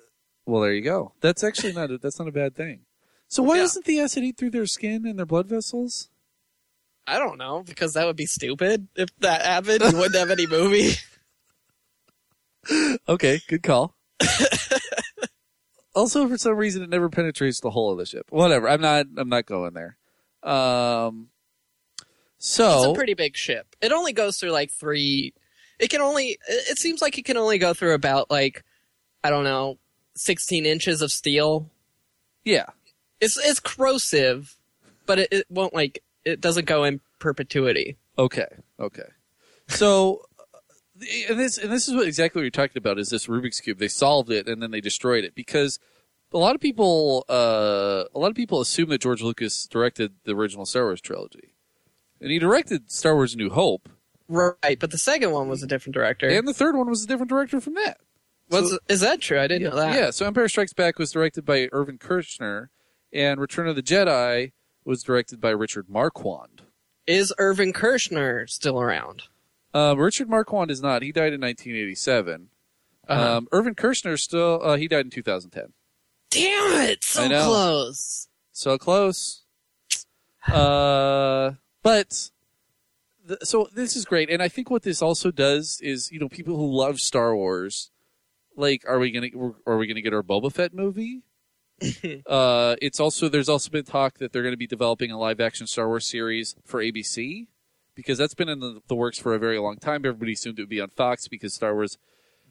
well, 0.46 0.62
there 0.62 0.74
you 0.74 0.82
go. 0.82 1.14
That's 1.22 1.44
actually 1.44 1.74
not 1.74 1.90
a, 1.92 1.98
that's 1.98 2.20
not 2.20 2.28
a 2.28 2.32
bad 2.32 2.56
thing. 2.56 2.82
So 3.28 3.44
why 3.44 3.56
Yeah. 3.56 3.62
doesn't 3.64 3.86
the 3.86 4.00
acid 4.00 4.24
eat 4.24 4.38
through 4.38 4.50
their 4.52 4.66
skin 4.66 5.06
and 5.06 5.18
their 5.18 5.26
blood 5.26 5.48
vessels? 5.48 6.10
I 7.08 7.18
don't 7.18 7.38
know 7.38 7.64
because 7.66 7.94
that 7.94 8.06
would 8.06 8.16
be 8.18 8.26
stupid. 8.28 8.88
If 8.96 9.10
that 9.20 9.42
happened, 9.44 9.82
you 9.82 9.98
wouldn't 9.98 10.16
have 10.16 10.32
any 10.32 10.48
movie. 10.48 10.94
Okay, 13.08 13.40
good 13.48 13.64
call. 13.64 13.96
also, 16.00 16.28
for 16.28 16.38
some 16.38 16.56
reason, 16.56 16.82
it 16.82 16.90
never 16.90 17.10
penetrates 17.10 17.60
the 17.60 17.70
hull 17.70 17.92
of 17.92 17.98
the 17.98 18.06
ship. 18.06 18.26
Whatever. 18.30 18.68
I'm 18.68 18.82
not. 18.82 19.06
I'm 19.18 19.30
not 19.30 19.46
going 19.46 19.74
there. 19.74 19.98
Um. 20.44 21.28
It's 22.38 22.60
a 22.60 22.94
pretty 22.96 23.16
big 23.16 23.36
ship. 23.36 23.76
It 23.82 23.92
only 23.92 24.14
goes 24.14 24.38
through 24.38 24.52
like 24.52 24.72
three. 24.72 25.34
It 25.78 25.90
can 25.90 26.02
only. 26.02 26.38
It 26.48 26.80
seems 26.80 27.02
like 27.02 27.18
it 27.18 27.26
can 27.26 27.36
only 27.38 27.58
go 27.58 27.74
through 27.74 27.94
about 27.94 28.32
like, 28.32 28.64
I 29.24 29.30
don't 29.30 29.44
know, 29.44 29.78
sixteen 30.16 30.66
inches 30.66 31.02
of 31.02 31.12
steel. 31.12 31.70
yeah. 32.46 32.68
It's 33.22 33.38
it's 33.38 33.60
corrosive, 33.60 34.56
but 35.06 35.20
it, 35.20 35.28
it 35.34 35.46
won't 35.50 35.74
like 35.74 36.02
it 36.24 36.40
doesn't 36.40 36.66
go 36.66 36.86
in 36.86 37.02
perpetuity. 37.20 37.98
Okay. 38.18 38.48
Okay. 38.80 39.10
So, 39.68 40.22
and 41.30 41.40
this 41.40 41.58
and 41.58 41.72
this 41.72 41.88
is 41.88 41.96
what 41.96 42.08
exactly 42.08 42.40
what 42.40 42.44
you're 42.44 42.52
talking 42.52 42.78
about 42.78 43.00
is 43.00 43.10
this 43.10 43.28
Rubik's 43.28 43.60
cube. 43.60 43.78
They 43.80 43.88
solved 43.88 44.32
it 44.32 44.48
and 44.48 44.62
then 44.62 44.72
they 44.72 44.82
destroyed 44.82 45.24
it 45.24 45.36
because 45.36 45.80
a 46.34 46.38
lot 46.38 46.56
of 46.56 46.62
people 46.62 47.26
uh, 47.30 48.04
a 48.14 48.20
lot 48.20 48.30
of 48.30 48.36
people 48.36 48.62
assume 48.62 48.90
that 48.90 49.02
George 49.02 49.22
Lucas 49.22 49.66
directed 49.68 50.14
the 50.26 50.34
original 50.36 50.66
Star 50.66 50.84
Wars 50.84 51.02
trilogy, 51.02 51.54
and 52.22 52.32
he 52.32 52.40
directed 52.40 52.92
Star 52.92 53.16
Wars: 53.16 53.36
New 53.36 53.50
Hope, 53.50 53.90
Right, 54.28 54.78
but 54.80 54.92
the 54.92 54.98
second 54.98 55.32
one 55.32 55.48
was 55.50 55.64
a 55.64 55.68
different 55.68 55.96
director. 55.96 56.28
and 56.28 56.48
the 56.48 56.54
third 56.54 56.76
one 56.76 56.88
was 56.90 57.04
a 57.04 57.08
different 57.08 57.30
director 57.30 57.60
from 57.60 57.74
that. 57.76 57.98
was 58.50 58.72
so- 58.72 58.80
is 58.88 59.00
that 59.02 59.22
true? 59.22 59.40
I 59.40 59.48
didn't 59.48 59.70
know 59.72 59.76
that. 59.78 59.96
Yeah, 59.96 60.12
so 60.12 60.26
Empire 60.28 60.48
Strikes 60.48 60.74
Back 60.74 61.00
was 61.00 61.12
directed 61.12 61.46
by 61.46 61.68
Irvin 61.72 61.98
Kershner, 61.98 62.68
and 63.12 63.40
Return 63.40 63.68
of 63.68 63.76
the 63.76 63.82
Jedi 63.84 64.52
was 64.86 65.02
directed 65.02 65.42
by 65.42 65.50
Richard 65.50 65.90
Marquand. 65.90 66.62
Is 67.08 67.34
Irvin 67.40 67.74
Kershner 67.74 68.48
still 68.48 68.80
around? 68.80 69.24
Um, 69.74 70.00
Richard 70.00 70.30
Marquand 70.30 70.72
is 70.72 70.82
not. 70.82 71.02
He 71.02 71.12
died 71.12 71.34
in 71.34 71.42
1987. 71.42 72.50
Uh-huh. 73.08 73.38
Um, 73.38 73.48
Irvin 73.52 73.76
Kershner 73.76 74.20
still. 74.20 74.60
Uh, 74.64 74.78
he 74.78 74.88
died 74.88 75.06
in 75.06 75.12
2010. 75.12 75.74
Damn 76.30 76.90
it! 76.90 77.04
So 77.04 77.28
close. 77.28 78.28
So 78.52 78.78
close. 78.78 79.44
Uh, 80.48 81.54
but 81.82 82.30
th- 83.28 83.40
so 83.44 83.68
this 83.74 83.96
is 83.96 84.06
great, 84.06 84.30
and 84.30 84.42
I 84.42 84.48
think 84.48 84.70
what 84.70 84.84
this 84.84 85.02
also 85.02 85.32
does 85.32 85.80
is, 85.82 86.12
you 86.12 86.20
know, 86.20 86.30
people 86.30 86.56
who 86.56 86.72
love 86.72 87.00
Star 87.00 87.36
Wars, 87.36 87.90
like, 88.56 88.84
are 88.88 89.00
we 89.00 89.12
gonna 89.12 89.30
are 89.66 89.78
we 89.78 89.88
gonna 89.88 90.02
get 90.02 90.14
our 90.14 90.24
Boba 90.24 90.54
Fett 90.54 90.74
movie? 90.74 91.24
uh, 92.28 92.76
it's 92.82 93.00
also 93.00 93.30
there's 93.30 93.50
also 93.50 93.70
been 93.70 93.86
talk 93.86 94.18
that 94.20 94.32
they're 94.32 94.44
going 94.44 94.54
to 94.54 94.58
be 94.58 94.68
developing 94.68 95.12
a 95.12 95.18
live 95.18 95.40
action 95.40 95.66
Star 95.66 95.88
Wars 95.88 96.06
series 96.06 96.56
for 96.66 96.82
ABC 96.82 97.48
because 98.00 98.18
that's 98.18 98.34
been 98.34 98.50
in 98.50 98.60
the, 98.60 98.82
the 98.88 98.96
works 98.96 99.20
for 99.20 99.34
a 99.36 99.40
very 99.40 99.60
long 99.60 99.78
time. 99.78 100.06
Everybody 100.06 100.34
assumed 100.34 100.58
it 100.60 100.64
would 100.64 100.70
be 100.70 100.82
on 100.82 100.90
Fox 100.90 101.28
because 101.28 101.54
Star 101.54 101.74
Wars 101.74 101.98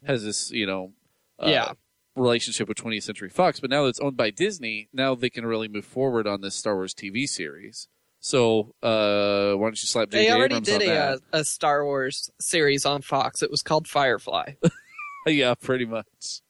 has 0.05 0.23
this, 0.23 0.51
you 0.51 0.65
know, 0.67 0.93
uh, 1.39 1.49
Yeah. 1.49 1.71
relationship 2.15 2.67
with 2.67 2.77
20th 2.77 3.03
Century 3.03 3.29
Fox. 3.29 3.59
But 3.59 3.69
now 3.69 3.83
that 3.83 3.89
it's 3.89 3.99
owned 3.99 4.15
by 4.17 4.29
Disney, 4.29 4.89
now 4.93 5.15
they 5.15 5.29
can 5.29 5.45
really 5.45 5.67
move 5.67 5.85
forward 5.85 6.27
on 6.27 6.41
this 6.41 6.55
Star 6.55 6.75
Wars 6.75 6.93
TV 6.93 7.27
series. 7.27 7.87
So 8.19 8.75
uh, 8.83 9.53
why 9.53 9.67
don't 9.67 9.81
you 9.81 9.87
slap 9.87 10.09
They 10.09 10.25
J.J. 10.25 10.33
already 10.33 10.55
Abrams 10.55 10.67
did 10.67 10.81
a, 10.83 10.97
uh, 10.97 11.17
a 11.33 11.43
Star 11.45 11.83
Wars 11.85 12.29
series 12.39 12.85
on 12.85 13.01
Fox. 13.01 13.41
It 13.41 13.49
was 13.49 13.61
called 13.63 13.87
Firefly. 13.87 14.53
yeah, 15.25 15.53
pretty 15.55 15.85
much. 15.85 16.41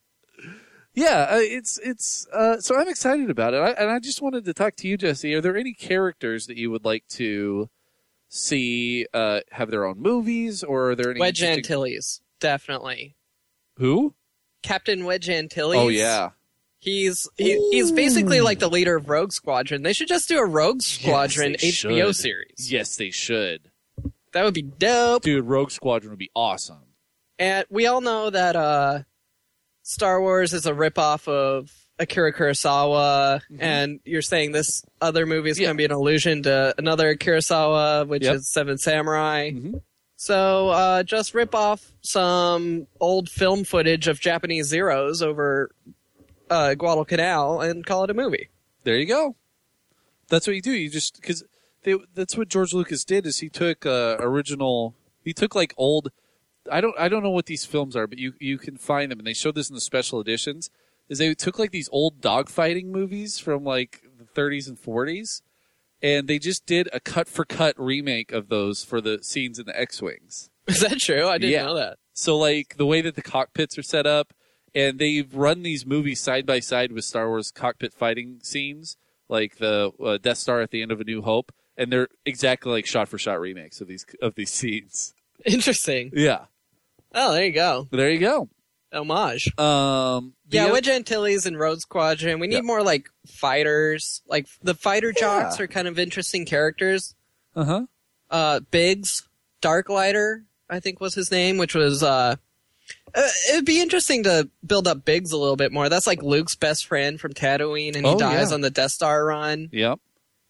Yeah, 0.95 1.27
uh, 1.29 1.37
it's 1.37 1.77
it's 1.83 2.27
uh, 2.33 2.59
so 2.59 2.75
I'm 2.75 2.89
excited 2.89 3.29
about 3.29 3.53
it, 3.53 3.57
I, 3.57 3.69
and 3.71 3.91
I 3.91 3.99
just 3.99 4.21
wanted 4.21 4.43
to 4.45 4.53
talk 4.53 4.75
to 4.77 4.87
you, 4.87 4.97
Jesse. 4.97 5.33
Are 5.35 5.39
there 5.41 5.55
any 5.55 5.73
characters 5.73 6.47
that 6.47 6.57
you 6.57 6.71
would 6.71 6.83
like 6.83 7.07
to 7.09 7.69
see 8.29 9.05
uh, 9.13 9.41
have 9.51 9.69
their 9.71 9.85
own 9.85 9.99
movies, 9.99 10.63
or 10.63 10.91
are 10.91 10.95
there 10.95 11.11
any 11.11 11.19
Wedge 11.19 11.41
interesting- 11.41 11.75
Antilles, 11.75 12.21
definitely. 12.39 13.15
Who? 13.77 14.15
Captain 14.63 15.05
Wedge 15.05 15.29
Antilles. 15.29 15.77
Oh 15.79 15.87
yeah, 15.89 16.31
He's 16.79 17.27
he, 17.35 17.55
he's 17.71 17.91
basically 17.91 18.39
like 18.39 18.59
the 18.59 18.69
leader 18.69 18.95
of 18.95 19.09
Rogue 19.09 19.33
Squadron. 19.33 19.83
They 19.83 19.91
should 19.91 20.07
just 20.07 20.29
do 20.29 20.39
a 20.39 20.45
Rogue 20.45 20.81
Squadron 20.81 21.53
they 21.53 21.69
HBO 21.71 22.07
should. 22.07 22.15
series. 22.15 22.71
Yes, 22.71 22.95
they 22.95 23.11
should. 23.11 23.69
That 24.31 24.45
would 24.45 24.53
be 24.53 24.61
dope. 24.61 25.23
Dude, 25.23 25.43
Rogue 25.43 25.71
Squadron 25.71 26.11
would 26.11 26.19
be 26.19 26.31
awesome. 26.33 26.85
And 27.37 27.65
we 27.69 27.85
all 27.85 27.99
know 27.99 28.29
that 28.29 28.55
uh, 28.55 28.99
Star 29.81 30.21
Wars 30.21 30.53
is 30.53 30.65
a 30.65 30.71
ripoff 30.71 31.27
of 31.27 31.69
Akira 31.99 32.33
Kurosawa, 32.33 33.41
and 33.59 33.99
you're 34.05 34.21
saying 34.21 34.51
this 34.53 34.83
other 35.01 35.25
movie 35.25 35.49
is 35.49 35.57
Mm-hmm. 35.57 35.61
Yeah. 35.63 35.67
going 35.67 35.75
to 35.75 35.81
be 35.81 35.85
an 35.85 35.91
allusion 35.91 36.43
to 36.43 36.73
another 36.77 37.15
Kurosawa, 37.15 38.07
which 38.07 38.23
Yep. 38.23 38.35
is 38.35 38.47
Seven 38.49 38.77
Samurai. 38.77 39.51
Mhm. 39.51 39.81
So 40.15 40.69
uh, 40.69 41.03
just 41.03 41.33
rip 41.33 41.53
off 41.55 41.91
some 42.01 42.87
old 42.99 43.29
film 43.29 43.63
footage 43.63 44.07
of 44.07 44.19
Japanese 44.19 44.67
Zeros 44.67 45.21
over 45.21 45.71
uh, 46.49 46.73
Guadalcanal 46.73 47.61
and 47.61 47.85
call 47.85 48.03
it 48.03 48.09
a 48.09 48.13
movie. 48.13 48.49
There 48.83 48.97
you 48.97 49.05
go. 49.05 49.35
That's 50.29 50.45
what 50.47 50.55
you 50.55 50.61
do. 50.61 50.71
You 50.71 50.89
just 50.89 51.15
because 51.21 51.43
that's 52.13 52.35
what 52.37 52.49
George 52.49 52.73
Lucas 52.73 53.03
did. 53.05 53.25
Is 53.25 53.39
he 53.39 53.49
took 53.49 53.85
uh, 53.85 54.17
original? 54.19 54.93
He 55.23 55.33
took 55.33 55.55
like 55.55 55.73
old. 55.77 56.11
I 56.71 56.81
don't. 56.81 56.95
I 56.99 57.07
don't 57.09 57.23
know 57.23 57.29
what 57.31 57.45
these 57.47 57.65
films 57.65 57.95
are, 57.95 58.05
but 58.07 58.17
you 58.19 58.33
you 58.39 58.57
can 58.57 58.77
find 58.77 59.11
them, 59.11 59.19
and 59.19 59.27
they 59.27 59.33
showed 59.33 59.55
this 59.55 59.69
in 59.69 59.75
the 59.75 59.81
special 59.81 60.19
editions. 60.19 60.69
Is 61.09 61.17
they 61.17 61.33
took 61.33 61.57
like 61.59 61.71
these 61.71 61.89
old 61.91 62.21
dogfighting 62.21 62.85
movies 62.85 63.39
from 63.39 63.63
like 63.63 64.03
the 64.17 64.25
30s 64.25 64.67
and 64.67 64.77
40s, 64.77 65.41
and 66.01 66.27
they 66.27 66.37
just 66.39 66.65
did 66.65 66.87
a 66.93 66.99
cut 66.99 67.27
for 67.27 67.45
cut 67.45 67.73
remake 67.77 68.31
of 68.31 68.49
those 68.49 68.83
for 68.83 69.01
the 69.01 69.23
scenes 69.23 69.57
in 69.59 69.65
the 69.65 69.79
X 69.79 70.01
wings. 70.01 70.49
Is 70.67 70.81
that 70.81 70.99
true? 70.99 71.27
I 71.27 71.37
didn't 71.39 71.53
Yeah. 71.53 71.63
know 71.65 71.75
that. 71.75 71.97
So 72.13 72.37
like 72.37 72.77
the 72.77 72.85
way 72.85 73.01
that 73.01 73.15
the 73.15 73.21
cockpits 73.21 73.77
are 73.77 73.83
set 73.83 74.05
up, 74.05 74.33
and 74.75 74.99
they've 74.99 75.33
run 75.33 75.63
these 75.63 75.83
movies 75.85 76.21
side 76.21 76.45
by 76.45 76.59
side 76.59 76.91
with 76.91 77.03
Star 77.05 77.27
Wars 77.27 77.49
cockpit 77.49 77.91
fighting 77.93 78.39
scenes, 78.43 78.97
like 79.27 79.57
the 79.57 79.91
uh, 80.03 80.17
Death 80.21 80.37
Star 80.37 80.61
at 80.61 80.69
the 80.69 80.81
end 80.83 80.91
of 80.91 81.01
A 81.01 81.03
New 81.05 81.23
Hope, 81.23 81.51
and 81.75 81.91
they're 81.91 82.09
exactly 82.25 82.71
like 82.71 82.85
shot 82.85 83.07
for 83.07 83.17
shot 83.17 83.39
remakes 83.39 83.81
of 83.81 83.87
these 83.87 84.05
of 84.21 84.35
these 84.35 84.51
scenes. 84.51 85.15
Interesting. 85.45 86.11
Yeah, 86.13 86.45
Oh, 87.15 87.33
there 87.33 87.45
you 87.45 87.51
go. 87.53 87.87
there 87.91 88.11
you 88.11 88.19
go. 88.19 88.49
Homage. 88.93 89.57
Um, 89.57 90.33
Yeah, 90.49 90.71
with 90.71 90.87
Antilles 90.87 91.45
and 91.45 91.59
Rogue 91.59 91.79
Squadron, 91.81 92.39
we 92.39 92.47
need 92.47 92.55
Yeah. 92.55 92.61
more 92.61 92.81
like 92.83 93.09
fighters. 93.27 94.21
Like 94.27 94.47
the 94.61 94.73
fighter 94.73 95.11
jocks 95.11 95.57
Yeah. 95.59 95.63
are 95.63 95.67
kind 95.67 95.87
of 95.87 95.97
interesting 95.99 96.45
characters. 96.45 97.15
uh-huh. 97.55 97.85
Uh, 98.31 98.59
Biggs, 98.71 99.27
Darklighter, 99.61 100.43
I 100.69 100.79
think 100.79 100.99
was 100.99 101.15
his 101.15 101.31
name, 101.31 101.57
which 101.57 101.73
was 101.75 102.03
uh, 102.03 102.35
uh, 103.15 103.27
it'd 103.51 103.65
be 103.65 103.81
interesting 103.81 104.23
to 104.23 104.49
build 104.65 104.87
up 104.87 105.03
Biggs 105.05 105.31
a 105.31 105.37
little 105.37 105.55
bit 105.55 105.71
more. 105.71 105.89
That's 105.89 106.05
like 106.07 106.21
Luke's 106.21 106.55
best 106.55 106.85
friend 106.85 107.19
from 107.19 107.33
Tatooine, 107.33 107.95
and 107.95 108.05
he 108.05 108.11
Oh, 108.13 108.17
dies 108.19 108.49
yeah. 108.49 108.53
on 108.55 108.61
the 108.61 108.69
Death 108.69 108.91
Star 108.91 109.25
run. 109.25 109.69
Yep. 109.71 109.99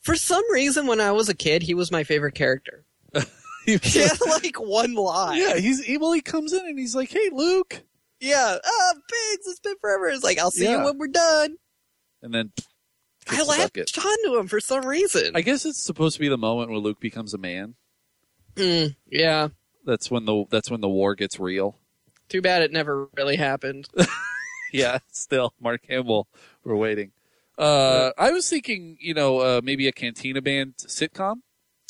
For 0.01 0.15
some 0.15 0.43
reason, 0.51 0.87
when 0.87 0.99
I 1.01 1.11
was 1.11 1.29
a 1.29 1.33
kid, 1.33 1.63
he 1.63 1.73
was 1.73 1.91
my 1.91 2.03
favorite 2.03 2.35
character. 2.35 2.83
He 3.65 3.73
had 3.83 4.17
like 4.43 4.55
one 4.59 4.95
line. 4.95 5.37
yeah, 5.37 5.57
he's 5.57 5.83
he, 5.83 5.97
well. 5.97 6.11
He 6.13 6.21
comes 6.21 6.53
in 6.53 6.65
and 6.65 6.79
he's 6.79 6.95
like, 6.95 7.11
"Hey, 7.11 7.29
Luke," 7.31 7.83
yeah. 8.19 8.57
Oh, 8.63 8.93
Biggs, 9.09 9.47
it's 9.47 9.59
been 9.59 9.75
forever. 9.81 10.07
It's 10.09 10.23
like 10.23 10.39
I'll 10.39 10.51
see 10.51 10.65
Yeah. 10.65 10.79
you 10.79 10.85
when 10.85 10.97
we're 10.97 11.07
done. 11.07 11.55
and 12.21 12.33
then 12.33 12.51
I 13.27 13.35
kicks 13.35 13.47
the 13.47 13.57
bucket. 13.57 13.77
latched 13.95 14.05
onto 14.05 14.37
him 14.39 14.47
for 14.47 14.59
some 14.59 14.85
reason. 14.85 15.35
I 15.35 15.41
guess 15.41 15.65
it's 15.65 15.81
supposed 15.81 16.15
to 16.15 16.19
be 16.19 16.29
the 16.29 16.37
moment 16.37 16.69
where 16.69 16.79
Luke 16.79 16.99
becomes 16.99 17.33
a 17.33 17.37
man. 17.37 17.75
Mm, 18.55 18.95
yeah. 19.09 19.49
That's 19.85 20.09
when 20.11 20.25
the 20.25 20.45
that's 20.49 20.69
when 20.69 20.81
the 20.81 20.89
war 20.89 21.15
gets 21.15 21.39
real. 21.39 21.77
Too 22.27 22.41
bad 22.41 22.61
it 22.61 22.71
never 22.71 23.07
really 23.17 23.37
happened. 23.37 23.87
yeah, 24.73 24.99
still, 25.11 25.53
Mark 25.59 25.81
Hamill, 25.87 26.27
we're 26.63 26.75
waiting. 26.75 27.11
Uh, 27.57 28.11
I 28.17 28.31
was 28.31 28.47
thinking, 28.49 28.97
you 29.01 29.13
know, 29.13 29.39
uh, 29.39 29.61
maybe 29.63 29.87
a 29.87 29.91
Cantina 29.91 30.41
Band 30.41 30.75
sitcom. 30.77 31.37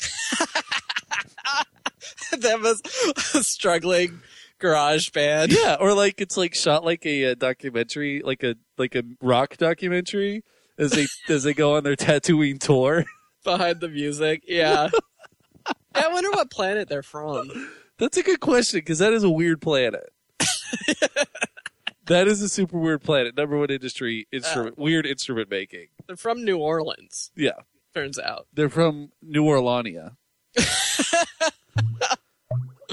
that 2.38 2.60
was 2.60 2.82
struggling 3.46 4.20
garage 4.60 5.10
band 5.10 5.50
Yeah, 5.52 5.76
or 5.80 5.92
like 5.94 6.20
it's 6.20 6.36
like 6.36 6.54
shot 6.54 6.84
like 6.84 7.04
a, 7.06 7.32
uh 7.32 7.34
documentary, 7.34 8.22
like 8.24 8.42
a 8.44 8.54
like 8.78 8.94
a 8.94 9.02
rock 9.20 9.56
documentary 9.56 10.44
as 10.78 10.92
they 10.92 11.06
as 11.32 11.42
they 11.42 11.54
go 11.54 11.76
on 11.76 11.82
their 11.84 11.96
Tatooine 11.96 12.58
tour. 12.60 13.04
behind 13.44 13.80
the 13.80 13.88
music. 13.88 14.42
Yeah. 14.46 14.90
I 15.94 16.08
wonder 16.08 16.30
what 16.30 16.50
planet 16.50 16.88
they're 16.88 17.02
from. 17.02 17.50
That's 17.98 18.16
a 18.16 18.22
good 18.22 18.40
question 18.40 18.78
because 18.78 18.98
that 19.00 19.12
is 19.12 19.24
a 19.24 19.30
weird 19.30 19.60
planet. 19.60 20.12
that 22.06 22.26
is 22.28 22.40
a 22.42 22.48
super 22.48 22.78
weird 22.78 23.02
planet. 23.02 23.36
Number 23.36 23.58
one 23.58 23.70
industry 23.70 24.26
instrument, 24.32 24.78
weird 24.78 25.04
instrument 25.06 25.50
making. 25.50 25.88
They're 26.06 26.16
from 26.16 26.44
New 26.44 26.58
Orleans, 26.58 27.30
Yeah, 27.36 27.52
turns 27.94 28.18
out. 28.18 28.46
They're 28.54 28.68
from 28.70 29.10
New 29.22 29.44
Orleania. 29.46 30.16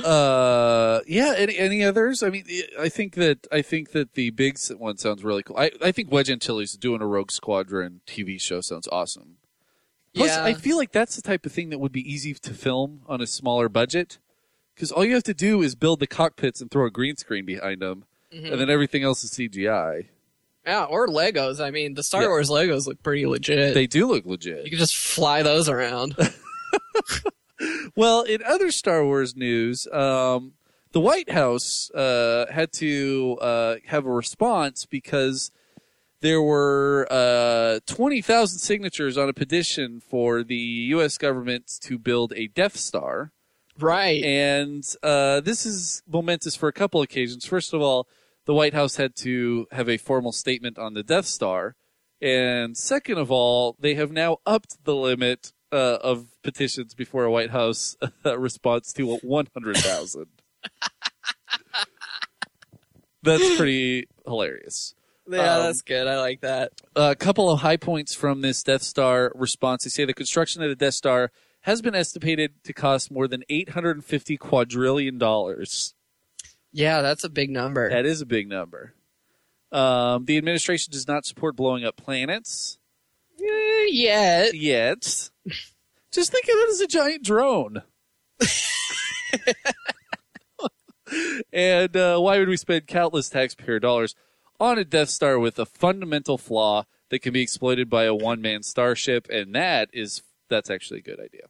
Uh, 0.06 1.02
yeah. 1.08 1.34
Any, 1.38 1.58
any 1.58 1.84
others? 1.84 2.24
I 2.24 2.30
mean, 2.30 2.45
I 2.80 2.89
think 2.89 3.16
that 3.16 3.48
I 3.52 3.62
think 3.62 3.91
that 3.91 4.14
the 4.14 4.30
big 4.32 4.58
one 4.78 4.98
sounds 4.98 5.24
really 5.24 5.43
cool. 5.43 5.58
I, 5.58 5.72
I 5.82 5.91
think 5.91 6.12
Wedge 6.12 6.30
Antilles 6.30 6.74
doing 6.74 7.02
a 7.02 7.08
Rogue 7.08 7.32
Squadron 7.32 8.02
TV 8.08 8.39
show 8.39 8.62
sounds 8.62 8.88
awesome. 8.91 9.38
Plus, 10.16 10.30
yeah. 10.30 10.43
I 10.43 10.54
feel 10.54 10.78
like 10.78 10.91
that's 10.91 11.16
the 11.16 11.22
type 11.22 11.45
of 11.45 11.52
thing 11.52 11.70
that 11.70 11.80
would 11.80 11.91
be 11.91 12.02
easy 12.12 12.34
to 12.34 12.54
film 12.54 13.02
on 13.08 13.22
a 13.22 13.28
smaller 13.28 13.70
budget 13.70 14.18
because 14.74 14.91
all 14.91 15.06
you 15.06 15.14
have 15.14 15.24
to 15.24 15.34
do 15.34 15.62
is 15.62 15.76
build 15.76 16.00
the 16.00 16.08
cockpits 16.08 16.62
and 16.62 16.72
throw 16.72 16.86
a 16.86 16.91
green 16.91 17.16
screen 17.18 17.45
behind 17.45 17.82
them, 17.82 18.06
Mhm. 18.34 18.52
and 18.52 18.62
then 18.62 18.70
everything 18.70 19.04
else 19.04 19.24
is 19.24 19.32
CGI. 19.32 20.08
yeah, 20.66 20.84
or 20.86 21.08
Legos. 21.08 21.60
I 21.64 21.72
mean, 21.72 21.93
the 21.93 22.04
Star 22.04 22.24
Yeah. 22.24 22.28
Wars 22.30 22.50
Legos 22.50 22.88
look 22.88 23.02
pretty 23.04 23.26
legit. 23.26 23.74
They 23.74 23.88
do 23.88 24.08
look 24.08 24.26
legit. 24.26 24.64
you 24.66 24.70
can 24.72 24.80
just 24.80 24.95
fly 24.95 25.43
those 25.43 25.70
around. 25.70 26.16
Well, 27.95 28.22
in 28.22 28.43
other 28.43 28.72
Star 28.72 29.03
Wars 29.03 29.36
news, 29.36 29.88
um, 29.88 30.53
the 30.91 30.99
White 30.99 31.32
House 31.32 31.91
uh, 31.91 32.45
had 32.51 32.72
to 32.74 33.38
uh, 33.41 33.76
have 33.86 34.05
a 34.05 34.12
response 34.12 34.86
because 34.86 35.51
there 36.22 36.41
were 36.41 37.08
uh, 37.12 37.80
20,000 37.86 38.60
signatures 38.60 39.18
on 39.18 39.30
a 39.30 39.34
petition 39.34 39.99
for 39.99 40.43
the 40.43 40.55
U.S. 40.55 41.18
government 41.18 41.72
to 41.82 41.99
build 41.99 42.34
a 42.36 42.47
Death 42.47 42.78
Star. 42.78 43.32
right. 43.80 44.24
And 44.24 44.84
uh, 45.03 45.41
this 45.41 45.66
is 45.66 46.01
momentous 46.08 46.55
for 46.55 46.68
a 46.68 46.74
couple 46.74 47.01
occasions. 47.01 47.45
First 47.45 47.74
of 47.74 47.82
all, 47.82 48.08
the 48.45 48.53
White 48.53 48.74
House 48.74 48.95
had 48.95 49.16
to 49.18 49.68
have 49.72 49.89
a 49.89 49.97
formal 49.97 50.32
statement 50.32 50.80
on 50.80 50.93
the 50.93 51.03
Death 51.03 51.26
Star. 51.26 51.76
And 52.20 52.76
second 52.76 53.20
of 53.20 53.30
all, 53.30 53.76
they 53.80 53.93
have 53.93 54.12
now 54.12 54.38
upped 54.45 54.84
the 54.86 54.95
limit 54.95 55.51
uh, 55.72 55.97
of 56.01 56.28
petitions 56.43 56.93
before 56.93 57.26
a 57.26 57.32
White 57.32 57.51
House 57.51 57.95
response 58.26 58.93
to 58.93 59.18
100,000. 59.18 60.26
That's 63.24 63.57
pretty 63.57 64.07
hilarious. 64.26 64.95
yeah, 65.30 65.55
um, 65.57 65.63
that's 65.63 65.82
good. 65.82 66.07
I 66.07 66.20
like 66.20 66.41
that. 66.41 66.72
A 66.95 67.15
couple 67.15 67.49
of 67.49 67.59
high 67.59 67.78
points 67.78 68.13
from 68.13 68.41
this 68.41 68.63
Death 68.63 68.84
Star 68.84 69.32
response. 69.36 69.84
They 69.84 69.89
say 69.89 70.05
the 70.05 70.13
construction 70.13 70.63
of 70.63 70.70
the 70.70 70.76
Death 70.76 70.93
Star 70.93 71.32
has 71.61 71.82
been 71.82 71.95
estimated 71.95 72.63
to 72.63 72.74
cost 72.74 73.11
more 73.11 73.28
than 73.28 73.43
850 73.49 74.38
quadrillion 74.38 75.18
dollars. 75.18 75.93
Yeah, 76.72 77.01
that's 77.01 77.24
a 77.24 77.30
big 77.30 77.49
number. 77.49 77.89
That 77.89 78.05
is 78.05 78.22
a 78.22 78.26
big 78.26 78.47
number. 78.47 78.93
Um, 79.72 80.26
the 80.26 80.38
administration 80.38 80.93
does 80.93 81.07
not 81.07 81.26
support 81.26 81.57
blowing 81.57 81.84
up 81.84 81.97
planets 81.97 82.76
yet. 83.40 84.54
yet. 84.54 85.30
Just 86.12 86.32
think 86.32 86.46
of 86.46 86.56
it 86.56 86.70
as 86.72 86.82
a 86.82 86.88
giant 86.88 87.24
drone. 87.24 87.82
and 91.54 91.96
uh, 91.96 92.20
why 92.20 92.40
would 92.40 92.50
we 92.50 92.58
spend 92.58 92.88
countless 92.88 93.30
taxpayer 93.30 93.80
dollars 93.80 94.16
on 94.60 94.78
a 94.78 94.84
Death 94.84 95.10
Star 95.10 95.40
with 95.40 95.58
a 95.60 95.66
fundamental 95.66 96.38
flaw 96.38 96.84
that 97.10 97.20
can 97.20 97.34
be 97.34 97.42
exploited 97.42 97.90
by 97.90 98.06
a 98.06 98.16
one-man 98.16 98.64
starship? 98.64 99.28
And 99.30 99.54
that 99.56 99.90
is 99.94 100.22
that's 100.50 100.70
actually 100.70 101.00
a 101.00 101.04
good 101.04 101.20
idea. 101.20 101.44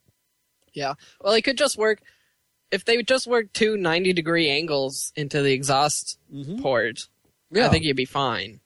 Yeah. 0.72 0.94
Well, 1.20 1.34
it 1.34 1.42
could 1.42 1.58
just 1.58 1.76
work 1.78 2.00
if 2.70 2.84
they 2.84 3.02
just 3.02 3.26
work 3.26 3.52
two 3.52 3.76
90 3.76 4.12
degree 4.12 4.48
angles 4.50 5.12
into 5.16 5.42
the 5.42 5.52
exhaust 5.52 6.18
Mm-hmm. 6.32 6.62
port. 6.62 7.08
I 7.56 7.68
think 7.68 7.84
you'd 7.84 7.96
be 7.96 8.04
fine. 8.04 8.60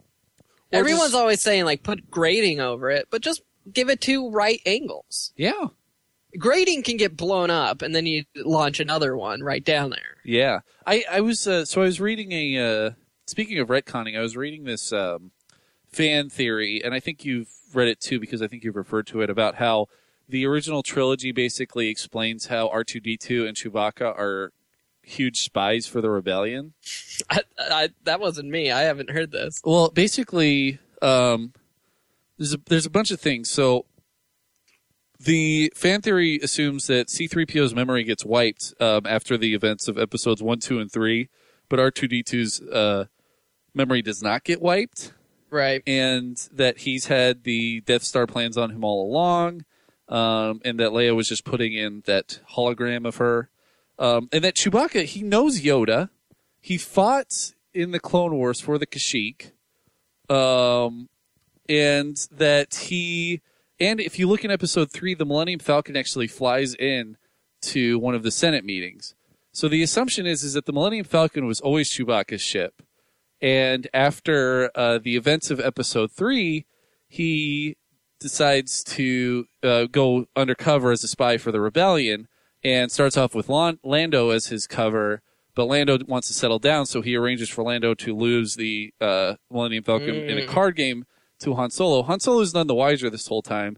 Or 0.72 0.78
Everyone's 0.78 1.10
just- 1.10 1.14
always 1.14 1.42
saying 1.42 1.64
like 1.64 1.82
put 1.82 2.10
grating 2.10 2.60
over 2.60 2.90
it, 2.90 3.08
but 3.10 3.20
just 3.22 3.42
give 3.72 3.88
it 3.90 4.00
two 4.00 4.30
right 4.30 4.60
angles. 4.66 5.32
yeah, 5.36 5.66
Grading 6.38 6.82
can 6.82 6.96
get 6.96 7.16
blown 7.16 7.50
up, 7.50 7.82
and 7.82 7.94
then 7.94 8.06
you 8.06 8.24
launch 8.34 8.80
another 8.80 9.14
one 9.16 9.42
right 9.42 9.62
down 9.64 9.90
there. 9.90 10.16
yeah. 10.24 10.60
I 10.86 11.04
I 11.10 11.20
was 11.20 11.46
uh, 11.46 11.64
so 11.66 11.82
I 11.82 11.84
was 11.84 12.00
reading 12.00 12.32
a 12.32 12.56
uh, 12.86 12.90
speaking 13.26 13.58
of 13.58 13.68
retconning, 13.68 14.16
I 14.18 14.22
was 14.22 14.36
reading 14.36 14.64
this 14.64 14.92
um, 14.92 15.30
fan 15.92 16.28
theory, 16.30 16.80
and 16.82 16.94
I 16.94 17.00
think 17.00 17.24
you've 17.24 17.50
read 17.74 17.88
it 17.88 18.00
too 18.00 18.18
because 18.18 18.40
I 18.42 18.48
think 18.48 18.64
you've 18.64 18.76
referred 18.76 19.06
to 19.08 19.20
it 19.20 19.28
about 19.30 19.56
how 19.56 19.86
the 20.28 20.46
original 20.46 20.82
trilogy 20.82 21.32
basically 21.32 21.88
explains 21.88 22.46
how 22.46 22.68
R 22.68 22.82
two 22.82 22.98
D 23.00 23.16
two 23.18 23.46
and 23.46 23.54
Chewbacca 23.56 24.06
are 24.18 24.52
huge 25.02 25.38
spies 25.40 25.86
for 25.86 26.00
the 26.00 26.10
rebellion. 26.10 26.72
I, 27.30 27.40
I, 27.58 27.88
that 28.04 28.20
wasn't 28.20 28.48
me. 28.50 28.70
I 28.70 28.82
haven't 28.82 29.10
heard 29.10 29.30
this. 29.32 29.60
Well, 29.64 29.90
basically, 29.90 30.78
Um, 31.00 31.52
there's 32.38 32.54
a 32.54 32.58
there's 32.66 32.86
a 32.86 32.90
bunch 32.90 33.10
of 33.10 33.20
things. 33.20 33.50
So 33.50 33.86
the 35.18 35.72
fan 35.76 36.00
theory 36.02 36.38
assumes 36.42 36.86
that 36.88 37.08
C3PO's 37.08 37.74
memory 37.74 38.02
gets 38.04 38.24
wiped 38.24 38.74
um, 38.80 39.06
after 39.06 39.36
the 39.36 39.54
events 39.54 39.86
of 39.88 39.96
episodes 39.98 40.42
one, 40.42 40.58
two, 40.58 40.80
and 40.80 40.90
three, 40.90 41.28
but 41.68 41.78
R2D2's 41.78 42.60
uh, 42.62 43.04
memory 43.74 44.02
does 44.02 44.22
not 44.22 44.42
get 44.44 44.60
wiped 44.60 45.12
Right. 45.50 45.82
and 45.86 46.36
that 46.52 46.78
he's 46.78 47.06
had 47.06 47.44
the 47.44 47.80
Death 47.82 48.02
Star 48.02 48.26
plans 48.26 48.56
on 48.56 48.70
him 48.70 48.84
all 48.84 49.08
along, 49.08 49.64
um, 50.08 50.60
and 50.64 50.80
that 50.80 50.90
Leia 50.90 51.14
was 51.14 51.28
just 51.28 51.44
putting 51.44 51.72
in 51.72 52.02
that 52.06 52.40
hologram 52.56 53.06
of 53.06 53.16
her, 53.16 53.48
um, 54.02 54.28
and 54.32 54.42
that 54.42 54.56
Chewbacca 54.56 55.04
he 55.04 55.22
knows 55.22 55.60
Yoda, 55.60 56.10
he 56.60 56.76
fought 56.76 57.52
in 57.72 57.92
the 57.92 58.00
Clone 58.00 58.34
Wars 58.34 58.60
for 58.60 58.76
the 58.76 58.86
Kashyyyk, 58.86 59.52
um, 60.28 61.08
and 61.68 62.16
that 62.32 62.74
he, 62.74 63.40
and 63.78 64.00
if 64.00 64.18
you 64.18 64.28
look 64.28 64.44
in 64.44 64.50
Episode 64.50 64.90
three, 64.90 65.14
the 65.14 65.24
Millennium 65.24 65.60
Falcon 65.60 65.96
actually 65.96 66.26
flies 66.26 66.74
in 66.74 67.16
to 67.62 67.96
one 68.00 68.16
of 68.16 68.24
the 68.24 68.32
Senate 68.32 68.64
meetings. 68.64 69.14
So 69.52 69.68
the 69.68 69.84
assumption 69.84 70.26
is 70.26 70.42
is 70.42 70.54
that 70.54 70.66
the 70.66 70.72
Millennium 70.72 71.04
Falcon 71.04 71.46
was 71.46 71.60
always 71.60 71.88
Chewbacca's 71.88 72.42
ship. 72.42 72.82
And 73.40 73.86
after 73.94 74.70
uh, 74.74 74.98
the 74.98 75.16
events 75.16 75.50
of 75.50 75.60
episode 75.60 76.10
three, 76.10 76.66
he 77.08 77.76
decides 78.18 78.82
to 78.84 79.46
uh, 79.62 79.84
go 79.84 80.26
undercover 80.34 80.90
as 80.90 81.04
a 81.04 81.08
spy 81.08 81.36
for 81.36 81.52
the 81.52 81.60
rebellion 81.60 82.26
and 82.64 82.90
starts 82.92 83.16
off 83.16 83.34
with 83.34 83.48
Lan- 83.48 83.78
Lando 83.82 84.30
as 84.30 84.46
his 84.46 84.66
cover. 84.66 85.22
But 85.54 85.66
Lando 85.66 85.98
wants 86.06 86.28
to 86.28 86.34
settle 86.34 86.58
down, 86.58 86.86
so 86.86 87.02
he 87.02 87.14
arranges 87.14 87.50
for 87.50 87.62
Lando 87.62 87.92
to 87.94 88.16
lose 88.16 88.56
the 88.56 88.94
uh, 89.00 89.34
Millennium 89.50 89.84
Falcon 89.84 90.14
in 90.14 90.38
a 90.38 90.42
Mm. 90.42 90.48
card 90.48 90.76
game 90.76 91.04
to 91.40 91.54
Han 91.54 91.70
Solo. 91.70 92.02
Han 92.04 92.20
Solo 92.20 92.40
is 92.40 92.54
none 92.54 92.68
the 92.68 92.74
wiser 92.74 93.10
this 93.10 93.26
whole 93.26 93.42
time, 93.42 93.76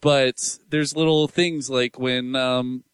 but 0.00 0.58
there's 0.68 0.94
little 0.94 1.26
things 1.26 1.68
like 1.70 1.98
when 1.98 2.36
um, 2.36 2.84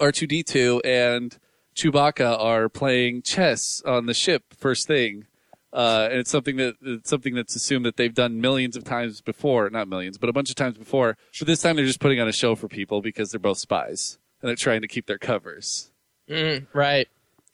R2D2 0.00 0.80
and 0.84 1.36
Chewbacca 1.76 2.38
are 2.40 2.68
playing 2.68 3.22
chess 3.22 3.82
on 3.84 4.06
the 4.06 4.14
ship 4.14 4.44
first 4.56 4.86
thing. 4.86 5.26
Uh, 5.72 6.06
and 6.10 6.20
it's 6.20 6.30
something 6.30 6.56
that 6.56 6.76
it's 6.82 7.10
something 7.10 7.34
that's 7.34 7.56
assumed 7.56 7.84
that 7.84 7.96
they've 7.96 8.14
done 8.14 8.40
millions 8.40 8.76
of 8.76 8.84
times 8.84 9.20
before, 9.20 9.68
not 9.70 9.88
millions, 9.88 10.16
but 10.18 10.28
a 10.28 10.32
bunch 10.32 10.48
of 10.48 10.54
times 10.54 10.78
before. 10.78 11.16
But 11.40 11.48
this 11.48 11.60
time 11.60 11.74
they're 11.74 11.84
just 11.84 11.98
putting 11.98 12.20
on 12.20 12.28
a 12.28 12.32
show 12.32 12.54
for 12.54 12.68
people 12.68 13.02
because 13.02 13.30
they're 13.30 13.40
both 13.40 13.58
spies 13.58 14.18
and 14.44 14.50
they're 14.50 14.56
trying 14.56 14.82
to 14.82 14.88
keep 14.88 15.06
their 15.06 15.16
covers. 15.16 15.90
Mm, 16.28 16.66
right. 16.74 17.08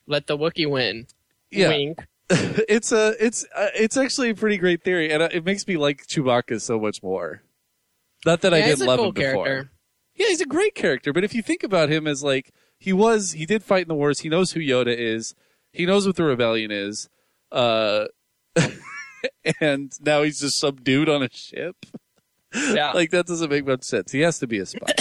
Let 0.09 0.27
the 0.27 0.37
Wookiee 0.37 0.69
win. 0.69 1.07
Yeah, 1.53 1.69
Wink. 1.69 2.05
it's 2.31 2.91
a 2.91 3.15
it's 3.25 3.45
uh, 3.55 3.69
it's 3.77 3.97
actually 3.97 4.31
a 4.31 4.35
pretty 4.35 4.57
great 4.57 4.83
theory, 4.83 5.09
and 5.13 5.23
uh, 5.23 5.29
it 5.33 5.45
makes 5.45 5.65
me 5.69 5.77
like 5.77 6.05
Chewbacca 6.09 6.61
so 6.61 6.81
much 6.81 7.01
more. 7.01 7.43
Not 8.27 8.41
that 8.41 8.53
I 8.53 8.59
Yeah, 8.59 8.67
he's 8.67 8.75
didn't 8.79 8.89
love 8.89 8.99
cool 8.99 9.09
him 9.09 9.15
before. 9.15 9.45
character. 9.45 9.71
Yeah, 10.17 10.27
he's 10.27 10.41
a 10.41 10.47
great 10.47 10.75
character, 10.75 11.13
but 11.13 11.23
if 11.23 11.33
you 11.33 11.43
think 11.43 11.63
about 11.63 11.91
him 11.91 12.09
as 12.09 12.25
like 12.25 12.53
he 12.77 12.93
was, 12.93 13.33
he 13.33 13.47
did 13.47 13.63
fight 13.63 13.83
in 13.83 13.89
the 13.89 13.95
wars. 13.95 14.21
He 14.21 14.29
knows 14.29 14.51
who 14.53 14.59
Yoda 14.61 14.93
is. 14.97 15.37
He 15.73 15.87
knows 15.87 16.09
what 16.09 16.17
the 16.17 16.25
rebellion 16.25 16.73
is. 16.73 17.09
Uh, 17.53 18.07
and 19.61 19.93
now 20.01 20.23
he's 20.23 20.41
just 20.41 20.59
some 20.59 20.75
dude 20.77 21.09
on 21.09 21.23
a 21.23 21.31
ship. 21.31 21.77
Yeah. 22.53 22.91
Like 22.95 23.11
that 23.11 23.27
doesn't 23.27 23.49
make 23.49 23.65
much 23.65 23.85
sense. 23.85 24.11
He 24.11 24.21
has 24.23 24.41
to 24.41 24.49
be 24.49 24.59
a 24.59 24.67
spy. 24.67 24.93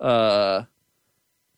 uh, 0.00 0.62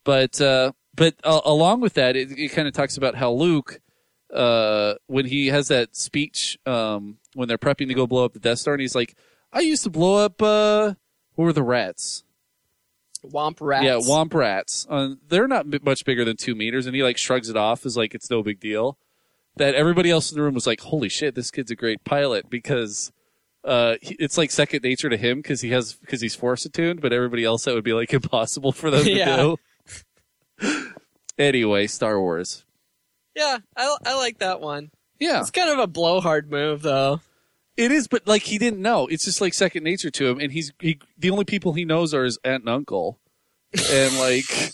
but 0.08 0.40
uh, 0.40 0.72
but 0.94 1.16
uh, 1.22 1.42
along 1.44 1.80
with 1.82 1.92
that, 1.94 2.16
it, 2.16 2.30
it 2.38 2.48
kind 2.48 2.66
of 2.66 2.72
talks 2.72 2.96
about 2.96 3.14
how 3.14 3.30
Luke, 3.30 3.78
uh, 4.32 4.94
when 5.06 5.26
he 5.26 5.48
has 5.48 5.68
that 5.68 5.94
speech, 5.94 6.56
um, 6.64 7.18
when 7.34 7.46
they're 7.46 7.58
prepping 7.58 7.88
to 7.88 7.94
go 7.94 8.06
blow 8.06 8.24
up 8.24 8.32
the 8.32 8.38
Death 8.40 8.58
Star, 8.60 8.72
and 8.72 8.80
he's 8.80 8.94
like, 8.94 9.14
"I 9.52 9.60
used 9.60 9.82
to 9.84 9.90
blow 9.90 10.16
up. 10.24 10.40
Uh, 10.40 10.94
what 11.34 11.44
were 11.44 11.52
the 11.52 11.62
rats? 11.62 12.24
Womp 13.22 13.58
rats. 13.60 13.84
Yeah, 13.84 13.96
womp 13.98 14.32
rats. 14.32 14.86
Uh, 14.88 15.16
they're 15.28 15.46
not 15.46 15.68
b- 15.68 15.80
much 15.82 16.06
bigger 16.06 16.24
than 16.24 16.38
two 16.38 16.54
meters, 16.54 16.86
and 16.86 16.96
he 16.96 17.02
like 17.02 17.18
shrugs 17.18 17.50
it 17.50 17.56
off 17.56 17.84
as 17.84 17.94
like 17.96 18.14
it's 18.14 18.30
no 18.30 18.42
big 18.42 18.60
deal. 18.60 18.96
That 19.56 19.74
everybody 19.74 20.08
else 20.10 20.30
in 20.32 20.36
the 20.38 20.42
room 20.42 20.54
was 20.54 20.66
like, 20.66 20.80
"Holy 20.80 21.10
shit, 21.10 21.34
this 21.34 21.50
kid's 21.50 21.70
a 21.70 21.76
great 21.76 22.02
pilot," 22.04 22.48
because 22.48 23.12
uh, 23.64 23.96
he, 24.00 24.16
it's 24.18 24.38
like 24.38 24.50
second 24.52 24.84
nature 24.84 25.10
to 25.10 25.16
him 25.18 25.38
because 25.42 25.60
he 25.60 25.70
has 25.70 25.92
because 25.94 26.22
he's 26.22 26.34
force 26.34 26.64
attuned, 26.64 27.02
but 27.02 27.12
everybody 27.12 27.44
else 27.44 27.64
that 27.66 27.74
would 27.74 27.84
be 27.84 27.92
like 27.92 28.12
impossible 28.20 28.72
for 28.72 28.90
them 28.90 29.04
to 29.04 29.12
Yeah. 29.12 29.36
do. 29.36 29.56
Anyway, 31.38 31.86
Star 31.86 32.20
Wars. 32.20 32.64
Yeah, 33.34 33.58
I, 33.76 33.96
I 34.04 34.16
like 34.16 34.38
that 34.38 34.60
one. 34.60 34.90
Yeah, 35.20 35.40
It's 35.40 35.50
kind 35.50 35.70
of 35.70 35.78
a 35.78 35.86
blowhard 35.86 36.50
move, 36.50 36.82
though. 36.82 37.20
it 37.76 37.90
is, 37.92 38.06
but 38.08 38.26
like 38.26 38.42
he 38.42 38.58
didn't 38.58 38.80
know. 38.80 39.06
It's 39.06 39.24
just 39.24 39.40
like 39.40 39.54
second 39.54 39.82
nature 39.84 40.10
to 40.10 40.26
him, 40.28 40.38
and 40.40 40.52
he's 40.52 40.72
he, 40.80 40.98
the 41.18 41.30
only 41.30 41.44
people 41.44 41.72
he 41.72 41.84
knows 41.84 42.14
are 42.14 42.24
his 42.24 42.38
aunt 42.44 42.62
and 42.62 42.68
uncle, 42.70 43.18
and 43.92 44.18
like. 44.18 44.44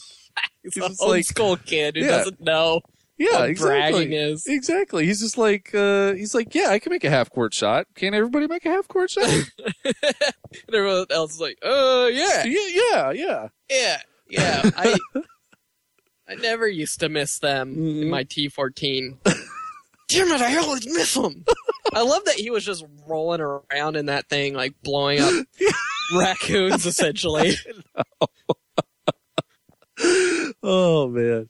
He's 0.64 0.76
an 0.78 0.94
old 0.98 1.10
like- 1.10 1.26
school 1.26 1.56
kid 1.58 1.94
who 1.94 2.02
Yeah. 2.02 2.08
doesn't 2.08 2.40
know. 2.40 2.80
Yeah, 3.18 3.40
what 3.40 3.50
exactly. 3.50 4.06
bragging 4.06 4.12
is. 4.14 4.44
Exactly. 4.46 5.04
He's 5.06 5.20
just 5.20 5.36
like 5.38 5.72
uh 5.74 6.14
he's 6.14 6.34
like, 6.34 6.54
Yeah, 6.54 6.68
I 6.70 6.78
can 6.78 6.90
make 6.90 7.04
a 7.04 7.10
half 7.10 7.30
court 7.30 7.52
shot. 7.54 7.86
Can't 7.94 8.14
everybody 8.14 8.46
make 8.48 8.64
a 8.66 8.70
half 8.70 8.88
court 8.88 9.10
shot? 9.10 9.28
And 9.84 10.74
everyone 10.74 11.06
else 11.10 11.34
is 11.34 11.40
like, 11.40 11.58
uh, 11.62 12.08
yeah, 12.12 12.44
yeah, 12.44 12.68
yeah, 12.70 13.10
yeah. 13.10 13.48
yeah, 13.70 13.96
yeah. 14.28 14.70
I, 14.76 14.96
I 16.28 16.34
never 16.36 16.66
used 16.66 17.00
to 17.00 17.08
miss 17.08 17.38
them 17.38 17.74
Mhm. 17.76 18.02
in 18.02 18.10
my 18.10 18.24
T14. 18.24 19.18
Damn 20.08 20.28
it, 20.28 20.40
I 20.40 20.56
always 20.58 20.86
miss 20.86 21.14
them. 21.14 21.44
I 21.92 22.02
love 22.02 22.24
that 22.26 22.34
he 22.36 22.50
was 22.50 22.64
just 22.64 22.84
rolling 23.08 23.40
around 23.40 23.96
in 23.96 24.06
that 24.06 24.28
thing, 24.28 24.54
like 24.54 24.74
blowing 24.82 25.20
up 25.20 25.32
raccoons, 26.14 26.86
essentially. 26.86 27.54
Oh 30.62 31.08
man. 31.08 31.48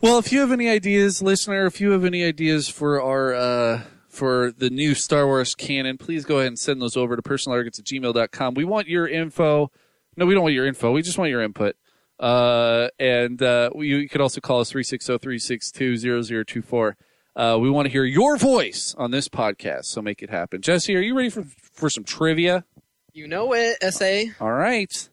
Well, 0.00 0.18
if 0.18 0.32
you 0.32 0.40
have 0.40 0.52
any 0.52 0.68
ideas, 0.68 1.22
listener, 1.22 1.66
if 1.66 1.80
you 1.80 1.90
have 1.92 2.04
any 2.04 2.24
ideas 2.24 2.68
for 2.68 3.00
our 3.02 3.34
uh 3.34 3.82
for 4.08 4.52
the 4.52 4.70
new 4.70 4.94
Star 4.94 5.24
Wars 5.26 5.54
canon, 5.54 5.96
please 5.96 6.24
go 6.24 6.36
ahead 6.38 6.48
and 6.48 6.58
send 6.58 6.82
those 6.82 6.96
over 6.96 7.16
to 7.16 7.22
personalargets 7.22 7.78
at 7.78 7.86
gmail.com. 7.86 8.54
We 8.54 8.64
want 8.64 8.88
your 8.88 9.06
info. 9.08 9.70
No, 10.16 10.26
we 10.26 10.34
don't 10.34 10.42
want 10.42 10.54
your 10.54 10.66
info. 10.66 10.90
We 10.92 11.02
just 11.02 11.16
want 11.16 11.30
your 11.30 11.42
input. 11.42 11.76
Uh, 12.20 12.88
and 12.98 13.40
uh, 13.42 13.70
you, 13.74 14.08
could 14.08 14.20
also 14.20 14.40
call 14.40 14.60
us 14.60 14.72
360-362-0024. 14.72 16.94
Uh, 17.34 17.58
we 17.60 17.68
want 17.70 17.86
to 17.86 17.90
hear 17.90 18.04
your 18.04 18.36
voice 18.36 18.94
on 18.98 19.10
this 19.10 19.28
podcast, 19.28 19.86
so 19.86 20.02
make 20.02 20.22
it 20.22 20.28
happen. 20.28 20.60
Jesse, 20.60 20.94
are 20.94 21.00
you 21.00 21.16
ready 21.16 21.30
for, 21.30 21.46
for 21.72 21.88
some 21.88 22.04
trivia? 22.04 22.66
You 23.12 23.26
know 23.26 23.54
it, 23.54 23.78
SA. 23.94 24.24
All 24.38 24.52
right. 24.52 25.08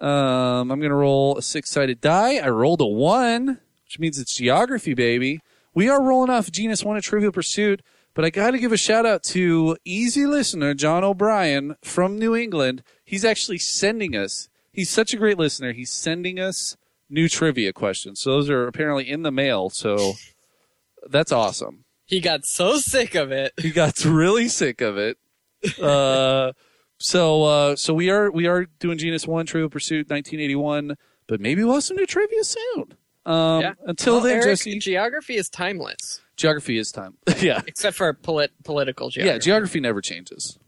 Um, 0.00 0.72
I'm 0.72 0.80
going 0.80 0.90
to 0.90 0.94
roll 0.94 1.36
a 1.36 1.42
six 1.42 1.70
sided 1.70 2.00
die. 2.00 2.36
I 2.36 2.48
rolled 2.48 2.80
a 2.80 2.86
one, 2.86 3.58
which 3.84 3.98
means 3.98 4.18
it's 4.18 4.34
geography, 4.34 4.94
baby. 4.94 5.40
We 5.74 5.88
are 5.88 6.02
rolling 6.02 6.30
off 6.30 6.50
Genus 6.50 6.82
1 6.82 6.96
at 6.96 7.02
Trivial 7.02 7.32
Pursuit, 7.32 7.82
but 8.14 8.24
I 8.24 8.30
got 8.30 8.52
to 8.52 8.58
give 8.58 8.72
a 8.72 8.76
shout 8.76 9.06
out 9.06 9.22
to 9.24 9.76
easy 9.84 10.26
listener 10.26 10.74
John 10.74 11.04
O'Brien 11.04 11.76
from 11.82 12.18
New 12.18 12.34
England. 12.34 12.82
He's 13.04 13.24
actually 13.24 13.58
sending 13.58 14.16
us, 14.16 14.48
he's 14.72 14.90
such 14.90 15.12
a 15.14 15.16
great 15.16 15.38
listener. 15.38 15.72
He's 15.72 15.90
sending 15.90 16.38
us 16.38 16.76
new 17.08 17.28
trivia 17.28 17.72
questions. 17.72 18.20
So 18.20 18.30
those 18.32 18.48
are 18.50 18.66
apparently 18.66 19.08
in 19.10 19.22
the 19.22 19.32
mail. 19.32 19.70
So 19.70 20.12
that's 21.08 21.32
awesome 21.32 21.84
He 22.06 22.20
got 22.20 22.44
so 22.44 22.76
sick 22.78 23.14
of 23.14 23.32
it. 23.32 23.52
he 23.60 23.70
got 23.70 24.04
really 24.04 24.48
sick 24.48 24.80
of 24.80 24.96
it. 24.98 25.16
Uh, 25.82 26.52
so 26.98 27.42
uh, 27.44 27.76
so 27.76 27.92
we 27.94 28.08
are 28.10 28.30
we 28.30 28.46
are 28.46 28.64
doing 28.78 28.96
Genus 28.96 29.26
One 29.26 29.44
Trivial 29.46 29.68
Pursuit 29.68 30.08
1981, 30.08 30.96
but 31.26 31.40
maybe 31.40 31.62
we'll 31.64 31.74
have 31.74 31.84
some 31.84 31.96
new 31.98 32.06
trivia 32.06 32.44
soon. 32.44 32.94
Um, 33.26 33.60
Yeah. 33.60 33.72
Until 33.86 34.14
Well, 34.14 34.22
then, 34.24 34.32
Eric, 34.36 34.44
Jesse, 34.46 34.78
geography 34.78 35.36
is 35.36 35.50
timeless, 35.50 36.20
geography 36.36 36.78
is 36.78 36.90
time. 36.92 37.18
yeah, 37.40 37.60
except 37.66 37.96
for 37.96 38.10
polit- 38.14 38.52
political 38.64 39.10
geography. 39.10 39.34
yeah, 39.34 39.38
geography 39.38 39.80
never 39.80 40.00
changes. 40.00 40.58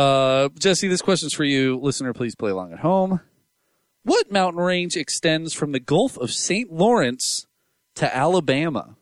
Uh, 0.00 0.48
Jesse, 0.58 0.88
this 0.88 1.02
question's 1.02 1.34
for 1.34 1.44
you, 1.44 1.78
listener. 1.78 2.12
Please 2.12 2.34
play 2.34 2.50
along 2.50 2.72
at 2.72 2.78
home. 2.78 3.20
What 4.02 4.32
mountain 4.32 4.62
range 4.62 4.96
extends 4.96 5.52
from 5.52 5.72
the 5.72 5.80
Gulf 5.80 6.16
of 6.16 6.30
St. 6.30 6.72
Lawrence 6.72 7.46
to 7.96 8.16
Alabama? 8.16 8.96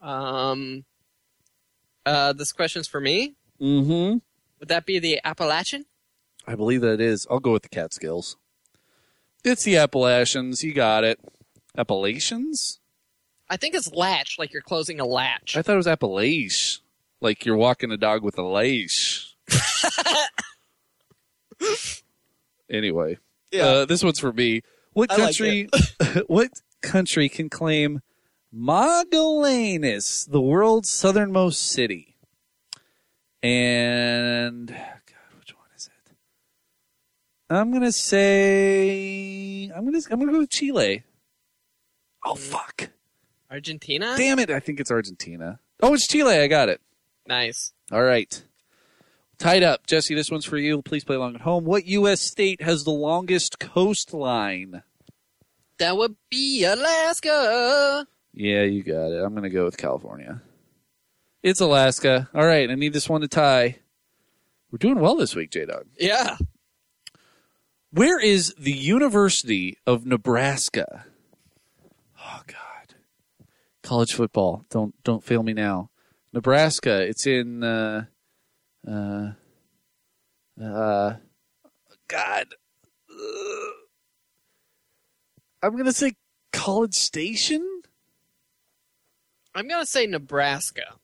Um, 0.00 0.84
uh, 2.04 2.32
this 2.32 2.52
question's 2.52 2.88
for 2.88 3.00
me. 3.00 3.36
Mm-hmm. 3.60 4.18
Would 4.58 4.68
that 4.68 4.86
be 4.86 4.98
the 4.98 5.20
Appalachian? 5.24 5.84
I 6.46 6.56
believe 6.56 6.80
that 6.80 7.00
is. 7.00 7.26
I'll 7.30 7.38
go 7.38 7.52
with 7.52 7.62
the 7.62 7.68
Catskills. 7.68 8.36
It's 9.44 9.62
the 9.62 9.76
Appalachians. 9.76 10.64
You 10.64 10.74
got 10.74 11.04
it. 11.04 11.20
Appalachians? 11.78 12.80
I 13.48 13.56
think 13.56 13.74
it's 13.74 13.92
latch, 13.92 14.36
like 14.36 14.52
you're 14.52 14.62
closing 14.62 14.98
a 14.98 15.04
latch. 15.04 15.56
I 15.56 15.62
thought 15.62 15.74
it 15.74 15.76
was 15.76 15.86
Appalachia. 15.86 16.80
Like 17.20 17.46
you're 17.46 17.56
walking 17.56 17.92
a 17.92 17.96
dog 17.96 18.22
with 18.24 18.36
a 18.36 18.42
leash. 18.42 19.13
anyway, 22.70 23.18
uh, 23.58 23.84
this 23.84 24.02
one's 24.02 24.18
for 24.18 24.32
me. 24.32 24.62
What 24.92 25.10
I 25.12 25.16
like 25.16 25.24
country? 25.24 25.68
what 26.26 26.50
country 26.82 27.28
can 27.28 27.48
claim 27.48 28.00
Magallanes, 28.54 30.30
the 30.30 30.40
world's 30.40 30.90
southernmost 30.90 31.60
city? 31.62 32.16
And 33.42 34.68
God, 34.68 35.38
which 35.38 35.54
one 35.54 35.68
is 35.76 35.88
it? 35.88 36.12
I'm 37.50 37.72
gonna 37.72 37.92
say 37.92 39.70
I'm 39.74 39.84
gonna 39.84 40.00
I'm 40.10 40.18
gonna 40.18 40.32
go 40.32 40.38
with 40.40 40.50
Chile. 40.50 41.02
Oh 42.24 42.34
fuck! 42.34 42.88
Argentina. 43.50 44.14
Damn 44.16 44.38
it! 44.38 44.50
I 44.50 44.60
think 44.60 44.80
it's 44.80 44.90
Argentina. 44.90 45.60
Oh, 45.82 45.92
it's 45.92 46.06
Chile. 46.06 46.38
I 46.38 46.46
got 46.46 46.68
it. 46.70 46.80
Nice. 47.26 47.72
All 47.92 48.02
right. 48.02 48.42
Tied 49.44 49.62
up. 49.62 49.86
Jesse, 49.86 50.14
this 50.14 50.30
one's 50.30 50.46
for 50.46 50.56
you. 50.56 50.80
Please 50.80 51.04
play 51.04 51.16
along 51.16 51.34
at 51.34 51.42
home. 51.42 51.66
What 51.66 51.84
U.S. 51.84 52.22
state 52.22 52.62
has 52.62 52.84
the 52.84 52.90
longest 52.90 53.58
coastline? 53.58 54.82
That 55.78 55.98
would 55.98 56.16
be 56.30 56.64
Alaska. 56.64 58.06
Yeah, 58.32 58.62
you 58.62 58.82
got 58.82 59.12
it. 59.12 59.22
I'm 59.22 59.34
going 59.34 59.42
to 59.42 59.50
go 59.50 59.66
with 59.66 59.76
California. 59.76 60.40
It's 61.42 61.60
Alaska. 61.60 62.30
All 62.34 62.46
right. 62.46 62.70
I 62.70 62.74
need 62.74 62.94
this 62.94 63.06
one 63.06 63.20
to 63.20 63.28
tie. 63.28 63.80
We're 64.70 64.78
doing 64.78 64.98
well 64.98 65.14
this 65.14 65.36
week, 65.36 65.50
J 65.50 65.66
Dog. 65.66 65.88
Yeah. 66.00 66.38
Where 67.90 68.18
is 68.18 68.54
the 68.58 68.72
University 68.72 69.76
of 69.86 70.06
Nebraska? 70.06 71.04
Oh 72.18 72.40
God. 72.46 72.94
College 73.82 74.14
football. 74.14 74.64
Don't 74.70 74.94
don't 75.04 75.22
fail 75.22 75.42
me 75.42 75.52
now. 75.52 75.90
Nebraska. 76.32 77.02
It's 77.02 77.26
in 77.26 77.62
uh 77.62 78.06
uh 78.88 79.32
uh 80.62 81.14
God. 82.08 82.46
Ugh. 83.10 83.72
I'm 85.62 85.72
going 85.72 85.86
to 85.86 85.92
say 85.92 86.12
College 86.52 86.94
Station? 86.94 87.82
I'm 89.54 89.68
gonna 89.68 89.86
say 89.86 90.06
Nebraska. 90.06 90.96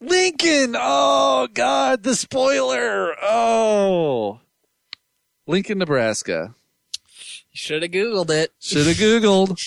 Lincoln. 0.00 0.74
Oh 0.78 1.46
God, 1.52 2.02
the 2.02 2.16
spoiler. 2.16 3.14
Oh. 3.22 4.40
Lincoln, 5.46 5.78
Nebraska. 5.78 6.54
Should 7.52 7.82
have 7.82 7.90
Googled 7.92 8.30
it. 8.30 8.52
Should 8.60 8.86
have 8.86 8.96
Googled. 8.96 9.60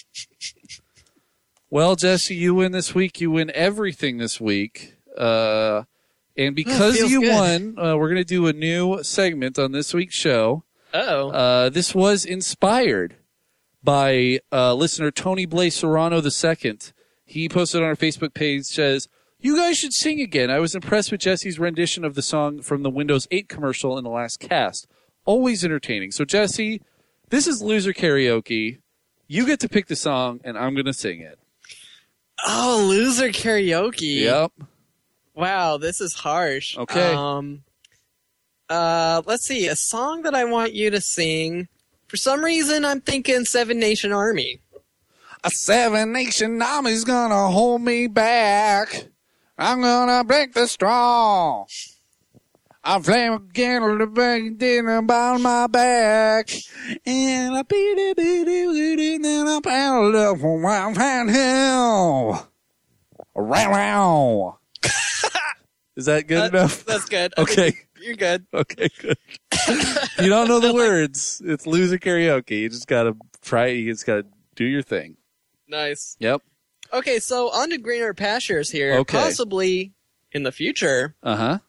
well, 1.70 1.96
Jesse, 1.96 2.36
you 2.36 2.56
win 2.56 2.72
this 2.72 2.96
week. 2.96 3.22
You 3.22 3.30
win 3.32 3.52
everything 3.54 4.18
this 4.18 4.42
week. 4.42 4.96
Uh, 5.16 5.84
and 6.38 6.56
because 6.56 6.98
feels 6.98 7.12
you 7.12 7.22
good. 7.22 7.34
won, 7.34 7.80
uh, 7.80 7.96
we're 7.98 8.10
going 8.10 8.16
to 8.16 8.24
do 8.24 8.48
a 8.48 8.54
new 8.54 9.04
segment 9.04 9.58
on 9.58 9.72
this 9.72 9.94
week's 9.94 10.16
show. 10.16 10.64
Oh. 10.94 11.30
Uh, 11.30 11.70
this 11.70 11.94
was 11.94 12.26
inspired 12.26 13.18
by 13.84 14.40
uh, 14.52 14.74
listener 14.74 15.12
Tony 15.12 15.46
Blaze 15.46 15.76
Serrano 15.76 16.22
II. 16.22 16.78
He 17.26 17.50
posted 17.50 17.82
on 17.82 17.88
our 17.88 17.96
Facebook 17.96 18.34
page 18.34 18.66
says, 18.66 19.08
"You 19.40 19.58
guys 19.58 19.78
should 19.78 19.94
sing 19.94 20.22
again. 20.22 20.50
I 20.50 20.60
was 20.60 20.76
impressed 20.76 21.12
with 21.12 21.22
Jesse's 21.22 21.60
rendition 21.60 22.06
of 22.06 22.16
the 22.16 22.22
song 22.22 22.62
from 22.62 22.84
the 22.84 22.90
Windows 22.90 23.28
8 23.32 23.50
commercial 23.50 23.98
in 23.98 24.04
the 24.04 24.10
last 24.10 24.40
cast. 24.40 24.88
Always 25.26 25.64
entertaining." 25.66 26.12
So 26.12 26.24
Jesse, 26.26 26.82
this 27.30 27.48
is 27.48 27.62
loser 27.62 27.94
karaoke. 27.94 28.80
You 29.28 29.46
get 29.46 29.60
to 29.62 29.70
pick 29.70 29.88
the 29.88 29.96
song, 29.96 30.40
and 30.44 30.58
I'm 30.58 30.76
going 30.76 30.86
to 30.86 30.94
sing 30.94 31.20
it. 31.22 31.40
oh, 32.46 32.86
loser 32.88 33.30
karaoke. 33.30 34.22
Yep. 34.22 34.52
Wow, 35.36 35.78
this 35.78 36.02
is 36.02 36.14
harsh. 36.14 36.78
Okay. 36.78 37.14
Um, 37.14 37.64
uh, 38.70 39.22
let's 39.26 39.46
see. 39.46 39.68
A 39.68 39.76
song 39.76 40.24
that 40.24 40.34
I 40.34 40.46
want 40.46 40.74
you 40.74 40.90
to 40.90 41.02
sing. 41.02 41.68
For 42.08 42.18
some 42.18 42.44
reason, 42.44 42.86
I'm 42.86 43.02
thinking 43.02 43.46
Seven 43.46 43.78
Nation 43.80 44.12
Army. 44.12 44.62
A 45.46 45.52
seven 45.52 46.12
nation 46.12 46.60
army's 46.60 47.04
gonna 47.04 47.52
hold 47.52 47.80
me 47.84 48.08
back. 48.08 49.10
I'm 49.60 49.80
gonna 49.80 50.24
break 50.24 50.56
the 50.56 50.66
straw. 50.68 51.66
I 52.84 53.00
flame 53.00 53.34
again 53.34 53.84
with 53.84 54.00
the 54.00 54.08
big 54.08 54.58
dinner 54.58 54.98
about 54.98 55.42
my 55.42 55.68
back. 55.68 56.50
And 57.06 57.56
I 57.56 57.62
beat 57.62 57.76
it, 57.78 58.18
beat 58.18 58.48
it, 58.48 58.72
beat 58.74 59.00
it, 59.00 59.22
then 59.22 59.48
I 59.48 59.60
paddled 59.60 60.16
up 60.16 60.40
from 60.40 60.64
Wild 60.64 60.98
Hill. 61.30 62.48
Row, 63.36 63.70
row. 63.70 64.58
Is 65.96 66.06
that 66.06 66.28
good 66.28 66.38
Uh, 66.54 66.58
enough? 66.58 66.86
That's 66.86 67.06
good. 67.06 67.34
Okay. 67.38 67.74
You're 68.02 68.16
good. 68.16 68.46
Okay, 68.54 68.90
good. 69.02 69.18
you 70.20 70.30
don't 70.30 70.48
know 70.48 70.60
the 70.60 70.74
words. 70.74 71.42
It's 71.44 71.66
loser 71.66 71.98
karaoke. 71.98 72.60
You 72.62 72.70
just 72.70 72.88
gotta 72.88 73.16
try. 73.42 73.68
it. 73.68 73.78
You 73.78 73.94
just 73.94 74.06
gotta 74.06 74.26
do 74.56 74.66
your 74.66 74.84
thing. 74.84 75.18
Nice. 75.68 76.16
Yep. 76.20 76.42
Okay, 76.94 77.18
so 77.20 77.50
on 77.52 77.72
to 77.72 77.78
greener 77.80 78.14
pastures 78.14 78.70
here. 78.70 78.94
Okay. 79.00 79.18
Possibly 79.18 79.94
in 80.32 80.44
the 80.44 80.52
future. 80.52 81.16
Uh 81.24 81.60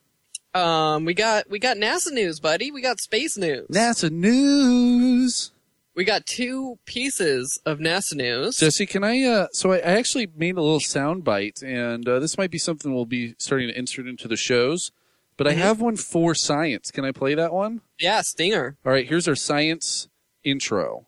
huh. 0.54 0.60
Um, 0.60 1.04
we 1.06 1.14
got 1.14 1.48
we 1.48 1.58
got 1.58 1.78
NASA 1.78 2.12
news, 2.12 2.38
buddy. 2.38 2.70
We 2.70 2.82
got 2.82 3.00
space 3.00 3.38
news. 3.38 3.66
NASA 3.68 4.10
news. 4.10 5.52
We 5.96 6.04
got 6.04 6.26
two 6.26 6.78
pieces 6.84 7.58
of 7.64 7.78
NASA 7.78 8.14
news. 8.14 8.58
Jesse, 8.58 8.84
can 8.86 9.02
I? 9.02 9.22
Uh, 9.22 9.46
so 9.52 9.72
I, 9.72 9.76
I 9.78 9.96
actually 9.96 10.28
made 10.36 10.56
a 10.56 10.60
little 10.60 10.78
sound 10.78 11.24
bite, 11.24 11.62
and 11.62 12.06
uh, 12.06 12.20
this 12.20 12.36
might 12.36 12.50
be 12.50 12.58
something 12.58 12.94
we'll 12.94 13.06
be 13.06 13.34
starting 13.38 13.68
to 13.68 13.76
insert 13.76 14.06
into 14.06 14.28
the 14.28 14.36
shows. 14.36 14.92
But 15.38 15.46
I 15.46 15.52
have 15.52 15.80
one 15.80 15.96
for 15.96 16.34
science. 16.34 16.90
Can 16.90 17.04
I 17.04 17.12
play 17.12 17.34
that 17.34 17.52
one? 17.52 17.82
yeah, 17.98 18.22
Stinger. 18.22 18.76
All 18.86 18.92
right. 18.92 19.06
Here's 19.06 19.28
our 19.28 19.34
science 19.34 20.08
intro. 20.44 21.06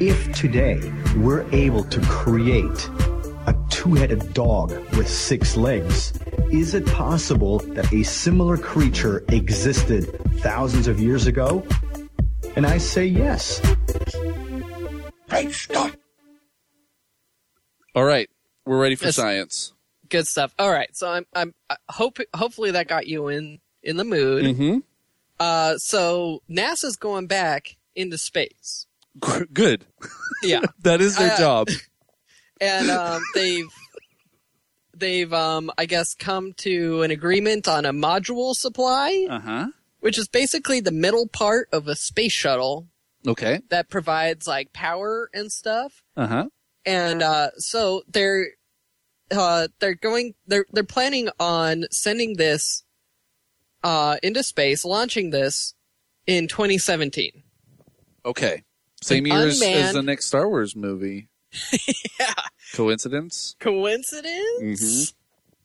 If 0.00 0.32
today 0.34 0.80
we're 1.16 1.46
able 1.52 1.84
to 1.84 2.00
create 2.02 2.90
a 3.46 3.54
two-headed 3.70 4.32
dog 4.32 4.70
with 4.96 5.08
six 5.08 5.56
legs, 5.58 6.12
is 6.50 6.74
it 6.74 6.86
possible 6.86 7.58
that 7.58 7.92
a 7.92 8.02
similar 8.02 8.56
creature 8.56 9.24
existed 9.28 10.18
thousands 10.40 10.86
of 10.88 11.00
years 11.00 11.26
ago? 11.26 11.66
And 12.56 12.66
I 12.66 12.78
say 12.78 13.04
yes. 13.06 13.60
Great 15.28 15.52
Scott! 15.52 15.96
All 17.94 18.04
right. 18.04 18.28
We're 18.66 18.78
ready 18.80 18.94
for 18.94 19.06
Yes. 19.06 19.16
science. 19.16 19.72
Good 20.08 20.26
stuff. 20.26 20.54
All 20.58 20.70
right, 20.70 20.94
so 20.96 21.08
I'm 21.10 21.26
I'm 21.34 21.54
I 21.68 21.76
hope 21.90 22.18
hopefully 22.34 22.70
that 22.72 22.88
got 22.88 23.06
you 23.06 23.28
in 23.28 23.58
in 23.82 23.96
the 23.96 24.04
mood. 24.04 24.44
Mm-hmm. 24.44 24.78
Uh, 25.40 25.76
so 25.78 26.42
NASA's 26.48 26.96
going 26.96 27.26
back 27.26 27.76
into 27.96 28.16
space. 28.18 28.86
Good. 29.52 29.84
Yeah, 30.42 30.60
That 30.82 31.00
is 31.00 31.16
their 31.16 31.32
Uh, 31.32 31.38
job. 31.38 31.68
and 32.60 32.90
um, 32.90 33.22
they've 33.34 33.66
they've 34.98 35.32
um, 35.32 35.70
I 35.78 35.86
guess 35.86 36.14
come 36.14 36.52
to 36.58 37.02
an 37.02 37.10
agreement 37.10 37.68
on 37.68 37.84
a 37.84 37.92
module 37.92 38.54
supply, 38.54 39.26
Uh 39.30 39.40
huh. 39.40 39.66
which 40.00 40.18
is 40.18 40.28
basically 40.28 40.80
the 40.80 40.92
middle 40.92 41.26
part 41.28 41.68
of 41.72 41.88
a 41.88 41.96
space 41.96 42.32
shuttle 42.32 42.88
Okay. 43.26 43.60
that 43.70 43.88
provides 43.88 44.46
like 44.46 44.72
power 44.72 45.30
and 45.32 45.50
stuff. 45.50 46.02
Uh 46.16 46.26
huh. 46.26 46.48
and 46.84 47.22
uh, 47.22 47.50
so 47.56 48.02
they're 48.08 48.48
uh, 49.30 49.68
they're 49.80 49.94
going 49.94 50.34
they're 50.46 50.66
they're 50.72 50.84
planning 50.84 51.28
on 51.40 51.84
sending 51.90 52.36
this 52.36 52.84
uh, 53.82 54.16
into 54.22 54.42
space, 54.42 54.84
launching 54.84 55.30
this 55.30 55.74
in 56.26 56.48
2017. 56.48 57.42
Okay. 58.26 58.62
Same 59.02 59.26
An 59.26 59.32
year 59.32 59.46
as, 59.48 59.60
as 59.62 59.92
the 59.92 60.02
next 60.02 60.26
Star 60.26 60.48
Wars 60.48 60.74
movie. 60.74 61.28
Yeah, 62.20 62.32
Coincidence? 62.74 63.56
coincidence? 63.60 65.14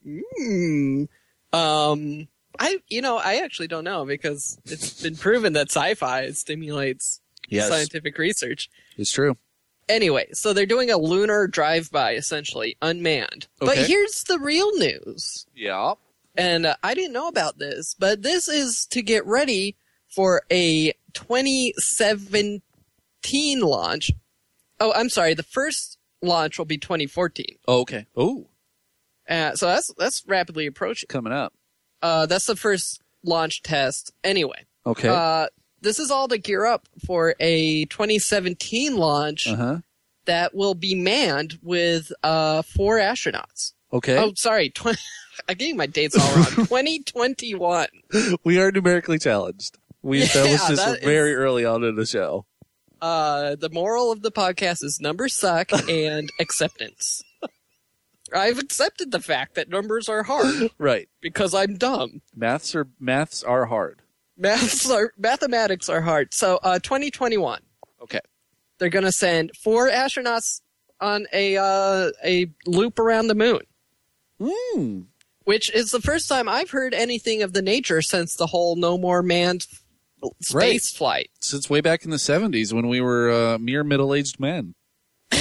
Mm. 0.05 1.07
Um, 1.53 2.27
I 2.59 2.79
you 2.89 3.01
know 3.01 3.17
I 3.17 3.35
actually 3.43 3.67
don't 3.67 3.83
know 3.83 4.05
because 4.05 4.57
it's 4.65 5.01
been 5.01 5.15
proven 5.15 5.53
that 5.53 5.69
sci-fi 5.69 6.31
stimulates 6.31 7.21
Yes. 7.49 7.67
scientific 7.69 8.17
research. 8.17 8.69
It's 8.97 9.11
true. 9.11 9.37
Anyway, 9.87 10.27
so 10.33 10.53
they're 10.53 10.67
doing 10.67 10.91
a 10.91 10.97
lunar 10.97 11.47
drive-by, 11.47 12.13
essentially 12.13 12.77
unmanned. 12.79 13.47
But 13.59 13.75
here's 13.79 14.23
the 14.25 14.37
real 14.37 14.71
news. 14.77 15.47
Yeah. 15.55 15.93
and 16.37 16.67
uh, 16.67 16.75
I 16.83 16.93
didn't 16.93 17.13
know 17.13 17.27
about 17.27 17.57
this, 17.57 17.95
but 17.97 18.21
this 18.21 18.47
is 18.47 18.85
to 18.91 19.01
get 19.01 19.25
ready 19.25 19.75
for 20.07 20.43
a 20.51 20.93
2017 21.13 22.61
launch. 23.61 24.11
Oh, 24.79 24.93
I'm 24.95 25.09
sorry. 25.09 25.33
The 25.33 25.43
first 25.43 25.97
launch 26.21 26.57
will 26.57 26.65
be 26.65 26.77
2014. 26.77 27.45
Oh, 27.67 27.81
okay. 27.81 28.05
Oh, 28.15 28.47
Uh, 29.29 29.55
so 29.55 29.67
that's 29.67 29.91
that's 29.97 30.23
rapidly 30.27 30.65
approaching. 30.65 31.07
coming 31.07 31.33
up. 31.33 31.53
Uh, 32.01 32.25
that's 32.25 32.45
the 32.45 32.55
first 32.55 33.01
launch 33.23 33.61
test. 33.61 34.11
Anyway, 34.23 34.65
Okay. 34.85 35.07
uh, 35.09 35.47
this 35.81 35.99
is 35.99 36.09
all 36.11 36.27
to 36.29 36.37
gear 36.37 36.65
up 36.65 36.87
for 37.05 37.35
a 37.39 37.85
2017 37.85 38.95
launch 38.97 39.47
Uh 39.47 39.55
huh. 39.55 39.77
that 40.25 40.55
will 40.55 40.75
be 40.75 40.95
manned 40.95 41.59
with 41.61 42.11
uh, 42.23 42.61
four 42.63 42.97
astronauts. 42.97 43.73
Okay. 43.91 44.17
Oh, 44.17 44.33
sorry. 44.35 44.69
20- 44.75 44.97
I'm 45.47 45.55
getting 45.55 45.77
my 45.77 45.85
dates 45.87 46.17
all 46.17 46.35
wrong. 46.35 46.45
2021. 46.55 47.87
We 48.43 48.59
are 48.59 48.71
numerically 48.71 49.19
challenged. 49.19 49.77
We 50.01 50.21
established 50.23 50.63
Yeah, 50.63 50.69
this 50.69 50.79
that 50.85 50.97
is- 50.99 51.03
very 51.05 51.35
early 51.35 51.65
on 51.65 51.83
in 51.83 51.95
the 51.95 52.05
show. 52.05 52.45
Uh, 53.01 53.55
the 53.55 53.69
moral 53.69 54.11
of 54.11 54.21
the 54.21 54.31
podcast 54.31 54.83
is 54.83 54.99
numbers 55.01 55.35
suck 55.35 55.71
and 55.89 56.29
acceptance. 56.39 57.21
I've 58.33 58.59
accepted 58.59 59.11
the 59.11 59.19
fact 59.21 59.55
that 59.55 59.69
numbers 59.69 60.07
are 60.07 60.23
hard 60.23 60.69
Right. 60.77 61.09
because 61.21 61.53
I'm 61.55 61.75
dumb. 61.77 62.21
Maths 62.35 62.75
are 62.75 62.87
maths 62.99 63.41
are 63.43 63.65
hard. 63.65 64.01
Maths 64.37 64.89
are 64.89 65.11
mathematics 65.17 65.89
are 65.89 66.01
hard. 66.01 66.33
So, 66.33 66.59
uh, 66.61 66.79
2021, 66.79 67.61
Okay. 68.03 68.19
they're 68.77 68.89
going 68.89 69.03
to 69.05 69.11
send 69.11 69.51
four 69.57 69.89
astronauts 69.89 70.61
on 71.01 71.25
a 71.33 71.57
uh, 71.57 72.11
a 72.23 72.51
loop 72.67 72.99
around 72.99 73.27
the 73.27 73.35
moon, 73.35 73.61
Hmm. 74.39 75.01
which 75.43 75.73
is 75.73 75.89
the 75.91 76.01
first 76.01 76.29
time 76.29 76.47
I've 76.47 76.69
heard 76.69 76.93
anything 76.93 77.41
of 77.41 77.53
the 77.53 77.61
nature 77.63 78.01
since 78.01 78.35
the 78.35 78.47
whole 78.47 78.75
no 78.75 78.97
more 78.97 79.23
manned 79.23 79.65
space 80.41 80.53
Right. 80.53 80.81
flight. 80.97 81.29
Since 81.41 81.69
way 81.69 81.81
back 81.81 82.03
in 82.05 82.11
the 82.11 82.17
'70s 82.17 82.73
when 82.73 82.87
we 82.87 83.01
were 83.01 83.31
uh, 83.31 83.57
mere 83.57 83.83
middle-aged 83.83 84.39
men. 84.39 84.75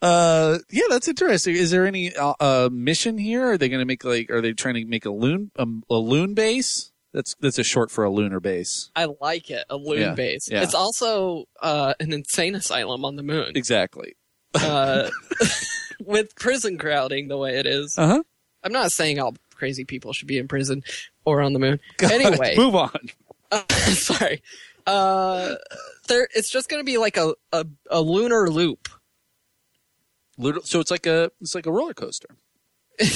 Uh, 0.00 0.58
yeah, 0.70 0.84
that's 0.88 1.08
interesting. 1.08 1.56
Is 1.56 1.72
there 1.72 1.84
any 1.84 2.14
uh, 2.14 2.32
uh, 2.38 2.68
mission 2.70 3.18
here? 3.18 3.50
Are 3.50 3.58
they 3.58 3.68
going 3.68 3.80
to 3.80 3.84
make 3.84 4.04
like? 4.04 4.30
Are 4.30 4.40
they 4.40 4.52
trying 4.52 4.74
to 4.74 4.84
make 4.84 5.04
a 5.04 5.10
loon 5.10 5.50
um, 5.58 5.82
a 5.90 5.96
loon 5.96 6.34
base? 6.34 6.92
That's 7.12 7.34
that's 7.40 7.58
a 7.58 7.64
short 7.64 7.90
for 7.90 8.04
a 8.04 8.10
lunar 8.10 8.38
base. 8.38 8.90
I 8.94 9.08
like 9.20 9.50
it, 9.50 9.64
a 9.68 9.76
loon 9.76 10.00
Yeah, 10.00 10.14
base. 10.14 10.48
yeah. 10.48 10.62
It's 10.62 10.74
also 10.74 11.46
uh, 11.60 11.94
an 11.98 12.12
insane 12.12 12.54
asylum 12.54 13.04
on 13.04 13.16
the 13.16 13.24
moon. 13.24 13.52
Exactly. 13.56 14.14
uh, 14.54 15.10
with 16.00 16.36
prison 16.36 16.78
crowding 16.78 17.26
the 17.26 17.36
way 17.36 17.56
it 17.58 17.66
is. 17.66 17.98
Uh 17.98 18.06
huh. 18.06 18.22
I'm 18.62 18.72
not 18.72 18.92
saying 18.92 19.18
all 19.18 19.34
crazy 19.58 19.84
people 19.84 20.12
should 20.14 20.28
be 20.28 20.38
in 20.38 20.48
prison 20.48 20.82
or 21.26 21.42
on 21.42 21.52
the 21.52 21.58
moon. 21.58 21.80
Anyway, 22.02 22.54
move 22.56 22.74
on. 22.74 23.10
uh, 23.52 23.62
sorry. 23.90 24.42
Uh, 24.86 25.56
there, 26.08 26.28
it's 26.34 26.48
just 26.48 26.68
going 26.70 26.80
to 26.80 26.84
be 26.84 26.96
like 26.96 27.16
a, 27.18 27.34
a, 27.52 27.66
a 27.90 28.00
lunar 28.00 28.48
loop. 28.48 28.88
So 30.64 30.78
it's 30.80 30.90
like 30.90 31.06
a 31.06 31.30
it's 31.40 31.54
like 31.54 31.66
a 31.66 31.72
roller 31.72 31.94
coaster. 31.94 32.28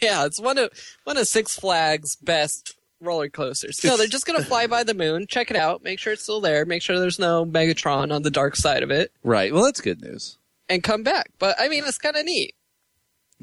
Yeah, 0.00 0.26
it's 0.26 0.40
one 0.40 0.58
of 0.58 0.70
one 1.04 1.16
of 1.16 1.26
Six 1.26 1.58
Flags 1.58 2.14
best 2.16 2.76
roller 3.00 3.28
coasters. 3.28 3.82
No, 3.84 3.96
they're 3.96 4.06
just 4.06 4.26
going 4.26 4.38
to 4.40 4.44
fly 4.44 4.68
by 4.68 4.84
the 4.84 4.94
moon, 4.94 5.26
check 5.28 5.50
it 5.50 5.56
out, 5.56 5.82
make 5.82 5.98
sure 5.98 6.12
it's 6.12 6.22
still 6.22 6.40
there, 6.40 6.64
make 6.64 6.82
sure 6.82 6.98
there's 7.00 7.18
no 7.18 7.44
Megatron 7.44 8.12
on 8.14 8.22
the 8.22 8.30
dark 8.30 8.54
side 8.54 8.82
of 8.84 8.90
it, 8.92 9.10
Right. 9.24 9.52
Well, 9.52 9.64
that's 9.64 9.80
good 9.80 10.00
news. 10.00 10.38
and 10.68 10.82
come 10.84 11.02
back. 11.02 11.30
But 11.40 11.56
I 11.58 11.68
mean, 11.68 11.82
it's 11.84 11.98
kind 11.98 12.16
of 12.16 12.24
neat. 12.24 12.54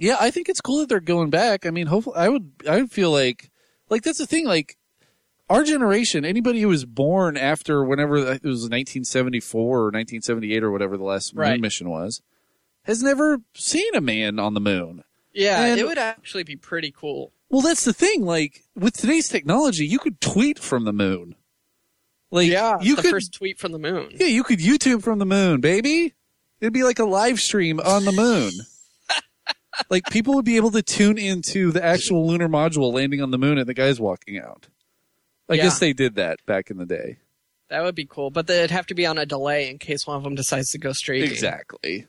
Yeah, 0.01 0.17
I 0.19 0.31
think 0.31 0.49
it's 0.49 0.61
cool 0.61 0.79
that 0.79 0.89
they're 0.89 0.99
going 0.99 1.29
back. 1.29 1.65
I 1.65 1.71
mean, 1.71 1.87
hopefully, 1.87 2.15
I 2.17 2.29
would 2.29 2.51
I 2.67 2.77
would 2.81 2.91
feel 2.91 3.11
like 3.11 3.49
like 3.89 4.03
that's 4.03 4.17
the 4.19 4.27
thing. 4.27 4.45
Like 4.45 4.77
our 5.49 5.63
generation, 5.63 6.25
anybody 6.25 6.61
who 6.61 6.67
was 6.67 6.85
born 6.85 7.35
after 7.37 7.83
whenever 7.83 8.17
uh, 8.17 8.31
it 8.35 8.43
was 8.43 8.63
1974 8.69 9.61
or 9.79 9.83
1978 9.85 10.63
or 10.63 10.71
whatever 10.71 10.97
the 10.97 11.03
last 11.03 11.33
Right. 11.33 11.51
moon 11.53 11.61
mission 11.61 11.89
was, 11.89 12.21
has 12.83 13.01
never 13.01 13.39
seen 13.55 13.93
a 13.95 14.01
man 14.01 14.39
on 14.39 14.53
the 14.53 14.59
moon. 14.61 15.03
Yeah, 15.33 15.63
And- 15.63 15.79
it 15.79 15.85
would 15.87 15.97
actually 15.97 16.43
be 16.43 16.55
pretty 16.55 16.91
cool. 16.91 17.31
Well, 17.49 17.61
that's 17.61 17.83
the 17.83 17.93
thing. 17.93 18.23
Like 18.25 18.63
with 18.75 18.95
today's 18.95 19.27
technology, 19.27 19.85
you 19.87 19.97
could 19.99 20.21
tweet 20.21 20.59
from 20.59 20.85
the 20.85 20.93
moon. 20.93 21.33
Like 22.31 22.47
Yeah, 22.47 22.77
you 22.79 22.95
the 22.95 23.01
could 23.01 23.11
first 23.11 23.33
tweet 23.33 23.57
from 23.57 23.71
the 23.71 23.79
moon. 23.79 24.09
yeah, 24.13 24.27
you 24.27 24.43
could 24.43 24.59
YouTube 24.59 25.01
from 25.01 25.17
the 25.17 25.25
moon, 25.25 25.61
baby. 25.61 26.13
It'd 26.61 26.73
be 26.73 26.83
like 26.83 26.99
a 26.99 27.05
live 27.05 27.39
stream 27.39 27.79
on 27.79 28.05
the 28.05 28.11
moon. 28.11 28.51
like 29.89 30.03
people 30.11 30.35
would 30.35 30.45
be 30.45 30.57
able 30.57 30.71
to 30.71 30.81
tune 30.81 31.17
into 31.17 31.71
the 31.71 31.83
actual 31.83 32.27
lunar 32.27 32.47
module 32.49 32.91
landing 32.93 33.21
on 33.21 33.31
the 33.31 33.37
moon 33.37 33.57
and 33.57 33.67
the 33.67 33.73
guys 33.73 33.99
walking 33.99 34.37
out. 34.39 34.67
I 35.49 35.55
Yeah. 35.55 35.63
guess 35.63 35.79
they 35.79 35.93
did 35.93 36.15
that 36.15 36.39
back 36.45 36.69
in 36.69 36.77
the 36.77 36.85
day. 36.85 37.17
That 37.69 37.83
would 37.83 37.95
be 37.95 38.05
cool, 38.05 38.29
but 38.31 38.47
they'd 38.47 38.71
have 38.71 38.87
to 38.87 38.95
be 38.95 39.05
on 39.05 39.17
a 39.17 39.25
delay 39.25 39.69
in 39.69 39.77
case 39.77 40.05
one 40.07 40.17
of 40.17 40.23
them 40.23 40.35
decides 40.35 40.71
to 40.71 40.77
go 40.77 40.91
straight. 40.91 41.23
Exactly. 41.23 42.07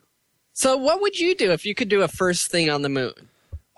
So, 0.53 0.77
what 0.77 1.01
would 1.01 1.19
you 1.19 1.35
do 1.35 1.53
if 1.53 1.65
you 1.65 1.75
could 1.75 1.89
do 1.89 2.03
a 2.03 2.09
first 2.09 2.51
thing 2.51 2.69
on 2.71 2.83
the 2.83 2.89
moon? 2.89 3.29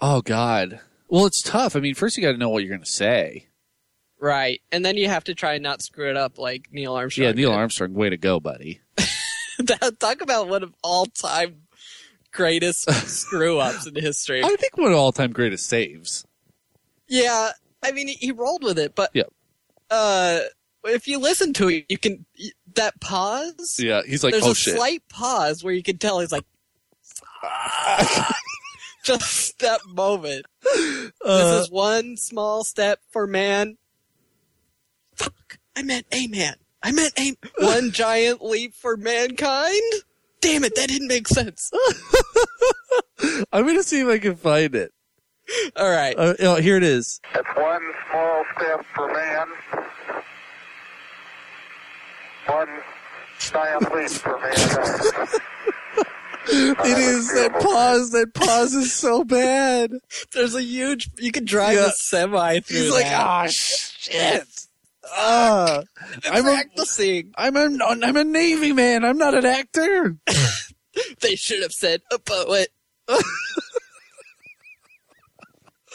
Oh 0.01 0.21
God. 0.23 0.81
Well, 1.09 1.27
it's 1.27 1.43
tough. 1.43 1.77
I 1.77 1.81
mean, 1.81 1.95
first 1.95 2.17
you 2.17 2.23
got 2.23 2.33
to 2.33 2.39
know 2.39 2.49
what 2.49 2.63
you're 2.63 2.71
going 2.71 2.83
to 2.85 2.91
say. 2.91 3.47
Right, 4.19 4.63
and 4.71 4.85
then 4.85 4.97
you 4.97 5.09
have 5.09 5.25
to 5.25 5.35
try 5.35 5.55
and 5.55 5.63
not 5.65 5.83
screw 5.83 6.09
it 6.09 6.17
up 6.17 6.39
like 6.39 6.69
Neil 6.73 6.95
Armstrong. 6.95 7.27
Yeah, 7.27 7.33
Neil 7.33 7.51
did. 7.51 7.57
Armstrong, 7.57 7.93
way 7.95 8.09
to 8.11 8.17
go, 8.17 8.39
buddy. 8.39 8.81
Talk 9.99 10.21
about 10.21 10.49
one 10.49 10.63
of 10.63 10.73
all 10.83 11.07
time 11.07 11.57
greatest 12.33 12.91
screw 13.09 13.59
ups 13.59 13.87
in 13.87 13.95
history. 13.95 14.43
I 14.45 14.57
think 14.57 14.77
one 14.77 14.93
of 14.93 14.99
all 14.99 15.13
time 15.13 15.33
greatest 15.33 15.67
saves. 15.67 16.25
Yeah, 17.09 17.51
I 17.83 17.93
mean 17.93 18.09
he, 18.09 18.15
he 18.15 18.33
rolled 18.33 18.65
with 18.65 18.79
it, 18.79 18.95
but 18.95 19.11
Yep. 19.15 19.31
uh, 19.91 20.41
if 20.85 21.07
you 21.07 21.19
listen 21.19 21.53
to 21.55 21.69
it, 21.69 21.85
you 21.89 21.99
can 21.99 22.25
that 22.75 23.01
pause. 23.01 23.77
Yeah, 23.79 24.03
he's 24.07 24.25
like, 24.25 24.33
There's 24.33 24.45
oh 24.47 24.51
a 24.53 24.55
shit. 24.55 24.77
slight 24.77 25.03
pause 25.09 25.63
where 25.63 25.75
you 25.75 25.83
can 25.83 25.99
tell 25.99 26.21
he's 26.21 26.33
like, 26.33 26.45
just 29.05 29.59
that 29.59 29.81
moment. 29.89 30.47
Uh, 30.65 31.11
this 31.39 31.65
is 31.65 31.71
one 31.71 32.17
small 32.17 32.65
step 32.65 33.01
for 33.11 33.27
man. 33.27 33.77
Fuck, 35.17 35.59
I 35.77 35.83
meant 35.83 36.07
a 36.13 36.27
man. 36.29 36.55
I 36.83 36.93
meant 36.93 37.13
a 37.19 37.37
one 37.59 37.91
giant 37.93 38.43
leap 38.43 38.75
for 38.75 38.97
mankind. 38.97 39.81
Damn 40.43 40.65
it, 40.65 40.75
that 40.75 40.89
didn't 40.89 41.09
make 41.09 41.27
sense. 41.29 41.71
I'm 43.53 43.65
going 43.65 43.77
to 43.77 43.83
see 43.83 44.01
if 44.01 44.09
I 44.09 44.19
can 44.19 44.37
find 44.37 44.75
it. 44.75 44.93
All 45.77 45.91
right, 45.91 46.15
Uh, 46.19 46.35
oh, 46.41 46.57
here 46.57 46.77
it 46.77 46.83
is. 46.83 47.21
It's 47.35 47.49
one 47.57 47.83
small 48.11 48.45
step 48.57 48.85
for 48.95 49.13
man, 49.13 49.47
one 52.47 52.69
giant 53.39 53.95
leap 53.95 54.11
for 54.11 54.39
mankind. 54.39 55.41
It 56.45 56.99
is 56.99 57.29
that 57.35 57.53
pause. 57.63 58.11
That 58.11 58.35
pause 58.35 58.75
is 58.75 58.93
so 58.93 59.23
bad. 59.23 59.93
there's 60.35 60.57
a 60.57 60.63
huge. 60.63 61.09
You 61.17 61.31
can 61.31 61.45
drive 61.45 61.75
Yeah. 61.77 61.87
a 61.87 61.91
semi 61.93 62.59
through. 62.59 62.79
He's 62.79 62.91
like, 62.91 63.05
that. 63.05 63.21
ah, 63.25 63.47
shit. 63.49 64.49
Ah, 65.05 65.83
I'm 66.25 66.47
a, 66.47 66.53
practicing. 66.53 67.33
I'm 67.37 67.57
a, 67.57 67.85
I'm 67.85 68.17
a 68.17 68.25
Navy 68.25 68.73
man. 68.73 69.05
I'm 69.05 69.19
not 69.19 69.35
an 69.35 69.47
actor. 69.47 70.17
They 71.23 71.37
should 71.37 71.63
have 71.63 71.73
said 71.73 72.03
a 72.13 72.19
poet. 72.19 72.69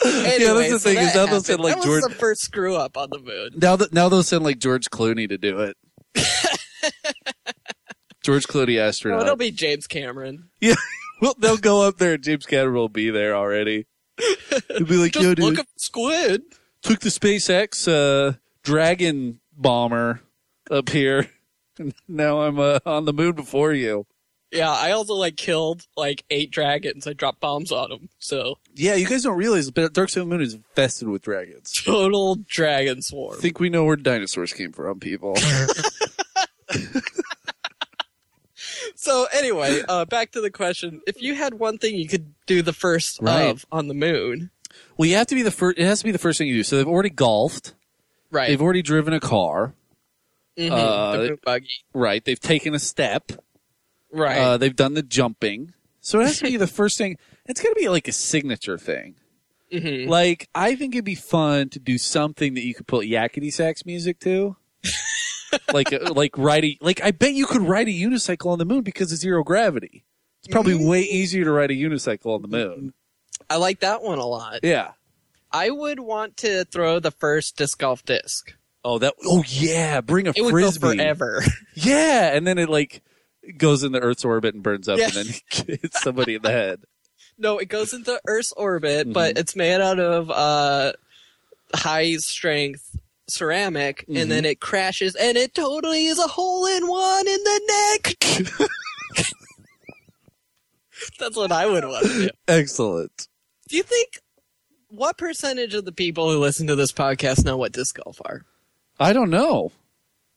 Yeah, 0.04 0.54
that's 0.54 0.70
the 0.72 0.78
thing, 0.78 0.98
is 0.98 1.14
now 1.14 1.26
they'll 1.26 1.40
send, 1.40 1.60
like, 1.60 1.74
that 1.76 1.84
George- 1.84 2.02
the 2.04 2.10
first 2.10 2.42
screw 2.42 2.76
up 2.76 2.96
on 2.96 3.10
the 3.10 3.18
moon. 3.18 3.50
Now 3.60 3.74
that 3.76 3.92
now 3.92 4.08
they'll 4.08 4.22
send 4.22 4.44
like 4.44 4.58
George 4.58 4.90
Clooney 4.90 5.28
to 5.28 5.36
do 5.38 5.58
it. 5.60 5.76
George 8.22 8.46
Clooney 8.46 8.78
Oh, 8.80 8.86
astronaut. 8.88 9.22
it'll 9.22 9.36
be 9.36 9.50
James 9.50 9.86
Cameron. 9.88 10.50
yeah, 10.60 10.74
well, 11.20 11.34
they'll 11.38 11.56
go 11.56 11.82
up 11.82 11.98
there. 11.98 12.14
and 12.14 12.22
James 12.22 12.46
Cameron 12.46 12.74
will 12.74 12.88
be 12.88 13.10
there 13.10 13.34
already. 13.34 13.86
He'll 14.68 14.84
be 14.86 14.96
like, 14.96 15.12
Just 15.12 15.24
"Yo, 15.24 15.34
dude, 15.34 15.44
look 15.44 15.58
at 15.58 15.66
squid. 15.76 16.42
took 16.82 17.00
the 17.00 17.08
SpaceX 17.08 17.88
uh, 17.88 18.34
Dragon 18.68 19.40
bomber 19.56 20.20
up 20.70 20.90
here, 20.90 21.30
now 22.08 22.42
I'm 22.42 22.58
uh, 22.58 22.78
on 22.84 23.06
the 23.06 23.12
moon 23.14 23.32
before 23.32 23.72
you." 23.72 24.06
Yeah, 24.52 24.70
I 24.70 24.90
also 24.92 25.14
like 25.14 25.36
killed 25.36 25.86
like 25.96 26.24
eight 26.30 26.50
dragons. 26.50 27.06
I 27.06 27.12
dropped 27.14 27.40
bombs 27.40 27.70
on 27.72 27.90
them. 27.90 28.08
So 28.18 28.58
Yeah, 28.74 28.94
you 28.94 29.06
guys 29.06 29.22
don't 29.22 29.36
realize, 29.36 29.70
but 29.70 29.92
Dark 29.92 30.08
Side 30.08 30.20
of 30.22 30.28
the 30.28 30.34
Moon 30.34 30.42
is 30.42 30.54
infested 30.54 31.08
with 31.08 31.20
dragons. 31.22 31.72
total 31.72 32.36
dragon 32.46 33.02
swarm. 33.02 33.36
I 33.38 33.40
think 33.42 33.60
we 33.60 33.68
know 33.70 33.84
where 33.84 33.96
dinosaurs 33.96 34.52
came 34.54 34.72
from, 34.72 35.00
people. 35.00 35.36
So 38.94 39.26
anyway, 39.32 39.82
uh, 39.88 40.04
back 40.06 40.32
to 40.32 40.40
the 40.40 40.50
question: 40.50 41.00
If 41.06 41.22
you 41.22 41.34
had 41.34 41.54
one 41.54 41.78
thing 41.78 41.94
you 41.96 42.08
could 42.08 42.34
do 42.46 42.62
the 42.62 42.72
first 42.72 43.18
Right. 43.22 43.42
of 43.48 43.64
on 43.70 43.86
the 43.88 43.94
moon, 43.94 44.50
well, 44.96 45.08
you 45.08 45.14
have 45.16 45.28
to 45.28 45.34
be 45.36 45.42
the 45.42 45.50
first. 45.52 45.78
It 45.78 45.84
has 45.84 46.00
to 46.00 46.04
be 46.04 46.10
the 46.10 46.18
first 46.18 46.38
thing 46.38 46.48
you 46.48 46.54
do. 46.56 46.62
So 46.64 46.76
they've 46.76 46.86
already 46.88 47.10
golfed. 47.10 47.74
Right? 48.30 48.48
They've 48.48 48.60
already 48.62 48.82
driven 48.82 49.12
a 49.12 49.20
car. 49.20 49.74
Mhm, 50.58 50.70
uh, 50.72 51.12
the 51.16 51.28
moon 51.28 51.38
buggy, 51.44 51.68
Right. 51.94 52.24
They've 52.24 52.40
taken 52.40 52.74
a 52.74 52.78
step. 52.80 53.30
right? 54.12 54.38
Uh, 54.38 54.56
they've 54.56 54.74
done 54.74 54.94
the 54.94 55.02
jumping. 55.02 55.72
So 56.00 56.20
it 56.20 56.24
has 56.26 56.38
to 56.38 56.44
be 56.44 56.56
the 56.56 56.66
first 56.66 56.98
thing. 56.98 57.16
It's 57.46 57.60
got 57.60 57.68
to 57.70 57.74
be 57.74 57.88
like 57.88 58.08
a 58.08 58.12
signature 58.12 58.78
thing. 58.78 59.14
Mhm. 59.72 60.08
Like, 60.08 60.48
I 60.54 60.74
think 60.76 60.94
it'd 60.94 61.04
be 61.04 61.14
fun 61.14 61.68
to 61.70 61.78
do 61.78 61.98
something 61.98 62.54
that 62.54 62.64
you 62.64 62.74
could 62.74 62.86
put 62.86 63.06
yakety 63.06 63.52
sax 63.52 63.84
music 63.84 64.18
to. 64.20 64.56
like, 65.72 65.92
uh, 65.92 66.12
like 66.14 66.36
ride 66.38 66.64
a, 66.64 66.78
like, 66.80 67.02
I 67.02 67.10
bet 67.10 67.34
you 67.34 67.46
could 67.46 67.62
ride 67.62 67.88
a 67.88 67.92
unicycle 67.92 68.46
on 68.50 68.58
the 68.58 68.64
moon 68.64 68.82
because 68.82 69.12
of 69.12 69.18
zero 69.18 69.42
gravity. 69.44 70.04
It's 70.40 70.48
probably 70.48 70.74
way 70.74 71.02
easier 71.02 71.44
to 71.44 71.50
ride 71.50 71.70
a 71.70 71.74
unicycle 71.74 72.34
on 72.34 72.42
the 72.42 72.48
moon. 72.48 72.94
I 73.50 73.56
like 73.56 73.80
that 73.80 74.02
one 74.02 74.18
a 74.18 74.26
lot. 74.26 74.60
Yeah. 74.62 74.92
I 75.50 75.70
would 75.70 76.00
want 76.00 76.36
to 76.38 76.64
throw 76.66 77.00
the 77.00 77.10
first 77.10 77.56
disc 77.56 77.78
golf 77.78 78.04
disc. 78.04 78.52
Oh, 78.84 78.98
that, 78.98 79.14
oh 79.24 79.42
yeah, 79.46 80.00
bring 80.00 80.28
a 80.28 80.32
It 80.36 80.42
would 80.42 80.50
frisbee. 80.52 80.80
go 80.80 80.94
forever. 80.96 81.42
Yeah. 81.74 82.34
And 82.34 82.46
then 82.46 82.58
it 82.58 82.68
like 82.68 83.02
goes 83.56 83.82
in 83.82 83.92
the 83.92 84.00
Earth's 84.00 84.24
orbit 84.24 84.54
and 84.54 84.62
burns 84.62 84.88
up 84.88 84.98
Yeah. 84.98 85.06
and 85.06 85.14
then 85.14 85.34
hits 85.82 86.02
somebody 86.02 86.34
in 86.36 86.42
the 86.42 86.50
head. 86.50 86.80
no, 87.38 87.58
it 87.58 87.68
goes 87.68 87.92
into 87.94 88.20
Earth's 88.26 88.52
orbit, 88.52 89.06
Mm-hmm. 89.06 89.12
but 89.12 89.38
it's 89.38 89.54
made 89.56 89.80
out 89.80 89.98
of 90.00 90.30
uh, 90.30 90.92
high 91.74 92.16
strength 92.16 92.96
ceramic, 93.28 94.02
Mm-hmm. 94.02 94.16
and 94.16 94.30
then 94.30 94.44
it 94.44 94.60
crashes, 94.60 95.14
and 95.16 95.36
it 95.36 95.54
totally 95.54 96.06
is 96.06 96.18
a 96.18 96.26
hole 96.28 96.66
in 96.66 96.86
one 96.88 97.26
in 97.28 97.42
the 97.44 97.60
neck. 98.04 98.68
That's 101.18 101.36
what 101.36 101.52
I 101.52 101.66
would 101.66 101.84
want 101.84 102.06
to 102.06 102.12
do. 102.26 102.28
Excellent. 102.48 103.28
Do 103.68 103.76
you 103.76 103.82
think 103.82 104.18
what 104.88 105.16
percentage 105.18 105.74
of 105.74 105.84
the 105.84 105.92
people 105.92 106.30
who 106.30 106.38
listen 106.38 106.66
to 106.66 106.76
this 106.76 106.92
podcast 106.92 107.44
know 107.44 107.56
what 107.56 107.72
disc 107.72 107.98
golf 108.02 108.20
are? 108.24 108.42
I 108.98 109.12
don't 109.12 109.30
know. 109.30 109.72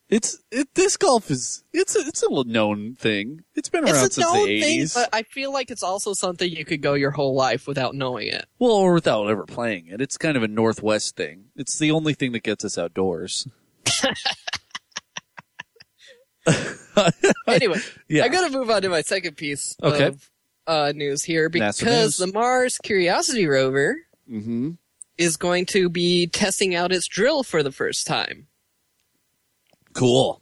It's 0.10 0.40
it. 0.52 0.74
Disc 0.74 1.00
golf 1.00 1.32
is 1.32 1.64
it's 1.72 1.96
a, 1.96 2.00
it's 2.00 2.22
a 2.22 2.28
little 2.28 2.44
known 2.44 2.96
thing. 2.96 3.46
It's 3.56 3.70
been 3.70 3.86
around 3.86 3.96
it's 3.96 4.18
a 4.18 4.22
since 4.22 4.26
known 4.28 4.46
the 4.46 4.52
eighties. 4.52 4.94
but 4.94 5.08
I 5.14 5.24
feel 5.24 5.54
like 5.54 5.72
it's 5.72 5.84
also 5.84 6.12
something 6.14 6.50
you 6.50 6.66
could 6.66 6.82
go 6.82 6.96
your 6.96 7.12
whole 7.12 7.34
life 7.34 7.66
without 7.66 7.96
knowing 7.96 8.28
it. 8.28 8.46
Well, 8.60 8.72
or 8.74 8.94
without 8.94 9.28
ever 9.30 9.46
playing 9.46 9.88
it. 9.88 10.02
It's 10.02 10.18
kind 10.18 10.36
of 10.36 10.44
a 10.44 10.50
Northwest 10.50 11.16
thing. 11.16 11.46
It's 11.56 11.80
the 11.80 11.92
only 11.92 12.14
thing 12.14 12.34
that 12.34 12.44
gets 12.44 12.66
us 12.66 12.78
outdoors. 12.78 13.48
Anyway, 17.48 17.80
Yeah. 18.10 18.24
I 18.24 18.28
got 18.30 18.48
to 18.50 18.58
move 18.58 18.70
on 18.70 18.82
to 18.82 18.90
my 18.90 19.02
second 19.02 19.38
piece 19.38 19.76
Okay. 19.82 20.08
of 20.08 20.30
uh, 20.68 20.92
news 20.96 21.24
here 21.24 21.50
because 21.50 21.82
news. 21.82 22.18
the 22.18 22.28
Mars 22.28 22.78
Curiosity 22.84 23.48
rover 23.48 23.98
mm-hmm. 24.32 24.72
is 25.18 25.36
going 25.38 25.66
to 25.68 25.90
be 25.90 26.28
testing 26.28 26.74
out 26.74 26.92
its 26.92 27.08
drill 27.08 27.44
for 27.44 27.62
the 27.64 27.72
first 27.72 28.08
time. 28.08 28.48
Cool. 29.94 30.42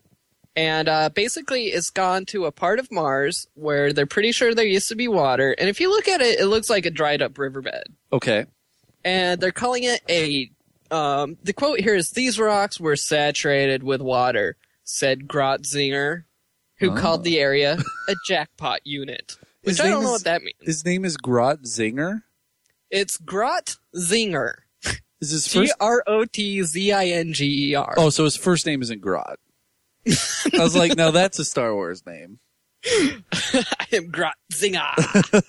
And 0.55 0.89
uh, 0.89 1.09
basically, 1.09 1.67
it's 1.67 1.89
gone 1.89 2.25
to 2.27 2.45
a 2.45 2.51
part 2.51 2.79
of 2.79 2.91
Mars 2.91 3.47
where 3.53 3.93
they're 3.93 4.05
pretty 4.05 4.31
sure 4.31 4.53
there 4.53 4.65
used 4.65 4.89
to 4.89 4.95
be 4.95 5.07
water. 5.07 5.55
And 5.57 5.69
if 5.69 5.79
you 5.79 5.89
look 5.89 6.07
at 6.07 6.21
it, 6.21 6.39
it 6.39 6.47
looks 6.47 6.69
like 6.69 6.85
a 6.85 6.91
dried 6.91 7.21
up 7.21 7.37
riverbed. 7.37 7.83
Okay. 8.11 8.45
And 9.05 9.39
they're 9.39 9.51
calling 9.51 9.83
it 9.83 10.01
a. 10.09 10.51
Um, 10.91 11.37
the 11.43 11.53
quote 11.53 11.79
here 11.79 11.95
is 11.95 12.09
These 12.11 12.39
rocks 12.39 12.79
were 12.79 12.95
saturated 12.95 13.83
with 13.83 14.01
water, 14.01 14.57
said 14.83 15.27
Grotzinger, 15.27 16.23
who 16.79 16.91
Oh. 16.91 16.95
called 16.95 17.23
the 17.23 17.39
area 17.39 17.77
a 18.09 18.15
jackpot 18.27 18.79
unit. 18.85 19.37
Which 19.63 19.73
His 19.73 19.79
I 19.81 19.83
don't 19.85 19.93
name 19.93 20.01
know 20.03 20.07
is- 20.09 20.11
what 20.21 20.23
that 20.25 20.41
means. 20.41 20.55
His 20.61 20.83
name 20.83 21.05
is 21.05 21.15
Grot 22.89 22.97
Zinger. 22.97 22.97
It's 23.01 23.17
Grotzinger. 23.17 24.53
Is 25.21 25.31
his 25.31 25.47
G 25.47 25.59
first? 25.59 25.73
R 25.79 26.03
O 26.07 26.25
T 26.25 26.63
Z 26.63 26.91
I 26.91 27.05
N 27.05 27.33
G 27.33 27.71
E 27.71 27.75
R. 27.75 27.93
Oh, 27.97 28.09
so 28.09 28.23
his 28.23 28.37
first 28.37 28.65
name 28.65 28.81
isn't 28.81 29.01
Grot. 29.01 29.39
I 30.07 30.59
was 30.59 30.75
like, 30.75 30.95
now 30.95 31.11
that's 31.11 31.39
a 31.39 31.45
Star 31.45 31.73
Wars 31.73 32.05
name. 32.05 32.39
I 32.85 33.87
am 33.91 34.09
Grot 34.11 34.35
Grotzinger. 34.51 35.43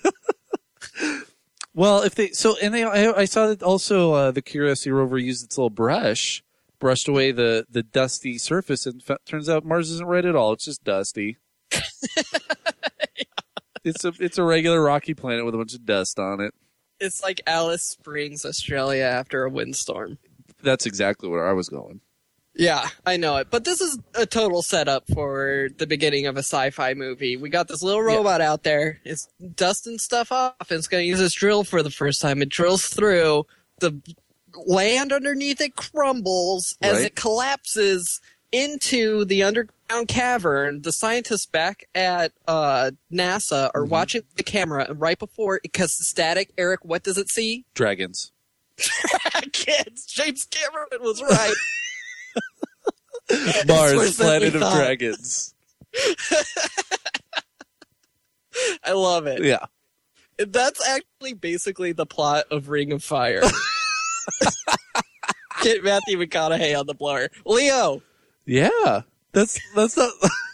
Well, 1.73 2.01
if 2.01 2.15
they 2.15 2.29
so, 2.29 2.57
and 2.61 2.73
they, 2.73 2.83
I, 2.83 3.11
I 3.13 3.25
saw 3.25 3.47
that 3.47 3.63
also 3.63 4.11
uh, 4.13 4.31
the 4.31 4.41
Curiosity 4.41 4.91
rover 4.91 5.17
used 5.17 5.45
its 5.45 5.57
little 5.57 5.69
brush, 5.69 6.43
brushed 6.79 7.07
away 7.07 7.31
the 7.31 7.65
the 7.69 7.81
dusty 7.81 8.37
surface, 8.37 8.85
and 8.85 9.01
fa- 9.01 9.19
turns 9.25 9.47
out 9.47 9.63
Mars 9.63 9.89
isn't 9.89 10.05
red 10.05 10.25
at 10.25 10.35
all. 10.35 10.51
It's 10.51 10.65
just 10.65 10.83
dusty. 10.83 11.37
It's 13.83 14.05
a 14.05 14.13
it's 14.19 14.37
a 14.37 14.43
regular 14.43 14.81
rocky 14.81 15.13
planet 15.13 15.45
with 15.45 15.55
a 15.55 15.57
bunch 15.57 15.73
of 15.73 15.85
dust 15.85 16.19
on 16.19 16.39
it. 16.39 16.53
It's 17.01 17.21
like 17.21 17.41
Alice 17.45 17.83
Springs, 17.83 18.45
Australia 18.45 19.03
after 19.03 19.43
a 19.43 19.49
windstorm. 19.49 20.17
That's 20.63 20.85
exactly 20.85 21.27
where 21.27 21.49
I 21.49 21.53
was 21.53 21.67
going. 21.67 21.99
Yeah, 22.53 22.87
I 23.05 23.17
know 23.17 23.37
it. 23.37 23.47
But 23.49 23.63
this 23.63 23.81
is 23.81 23.97
a 24.13 24.25
total 24.25 24.61
setup 24.61 25.05
for 25.13 25.69
the 25.77 25.87
beginning 25.87 26.27
of 26.27 26.35
a 26.35 26.43
sci-fi 26.43 26.93
movie. 26.93 27.37
We 27.37 27.49
got 27.49 27.67
this 27.67 27.81
little 27.81 28.01
robot 28.01 28.41
out 28.41 28.63
there. 28.63 28.99
It's 29.03 29.27
dusting 29.55 29.97
stuff 29.97 30.31
off 30.31 30.69
and 30.69 30.77
it's 30.77 30.87
going 30.87 31.03
to 31.03 31.07
use 31.07 31.19
this 31.19 31.33
drill 31.33 31.63
for 31.63 31.81
the 31.81 31.89
first 31.89 32.21
time. 32.21 32.41
It 32.41 32.49
drills 32.49 32.87
through. 32.87 33.45
The 33.79 34.01
land 34.65 35.13
underneath 35.13 35.61
it 35.61 35.75
crumbles 35.75 36.77
as 36.81 37.01
it 37.01 37.15
collapses 37.15 38.19
into 38.51 39.23
the 39.23 39.43
underground 39.91 40.07
cavern. 40.07 40.81
The 40.81 40.91
scientists 40.91 41.45
back 41.45 41.87
at 41.93 42.31
uh, 42.47 42.91
NASA 43.11 43.69
are 43.73 43.85
watching 43.85 44.23
the 44.35 44.43
camera 44.43 44.85
and 44.89 44.99
right 44.99 45.17
before 45.19 45.59
it 45.63 45.73
cuts 45.73 45.97
the 45.97 46.03
static, 46.03 46.51
Eric, 46.57 46.83
what 46.83 47.03
does 47.03 47.17
it 47.17 47.29
see? 47.29 47.65
Dragons. 47.73 48.31
Kids, 49.53 50.05
James 50.05 50.45
Cameron 50.49 50.87
was 51.01 51.21
right. 51.21 51.53
Mars, 53.67 54.17
planet 54.17 54.55
of 54.55 54.61
dragons. 54.61 55.53
I 58.83 58.91
love 58.93 59.27
it. 59.27 59.43
Yeah. 59.43 59.65
That's 60.37 60.85
actually 60.87 61.33
basically 61.33 61.91
the 61.91 62.05
plot 62.05 62.45
of 62.51 62.69
Reign 62.69 62.91
of 62.91 63.03
Fire. 63.03 63.41
Get 65.61 65.83
Matthew 65.83 66.17
McConaughey 66.17 66.77
on 66.77 66.87
the 66.87 66.95
blower. 66.95 67.29
Leo, 67.45 68.01
Yeah. 68.45 69.01
That's 69.33 69.59
that's 69.75 69.97
not. 69.97 70.11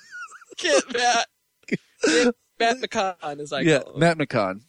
get 0.58 0.84
Matt. 0.94 1.28
Get 1.68 1.80
Matt 2.60 2.78
McCon, 2.78 3.40
is 3.40 3.52
like 3.52 3.66
yeah. 3.66 3.82
Matt 3.96 4.18
McCon. 4.18 4.62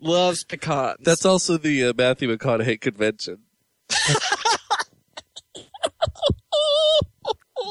Loves 0.00 0.44
pecans. 0.44 0.98
That's 1.02 1.26
also 1.26 1.58
the 1.58 1.86
uh, 1.86 1.92
Matthew 1.96 2.34
McConaughey 2.34 2.80
convention. 2.80 3.38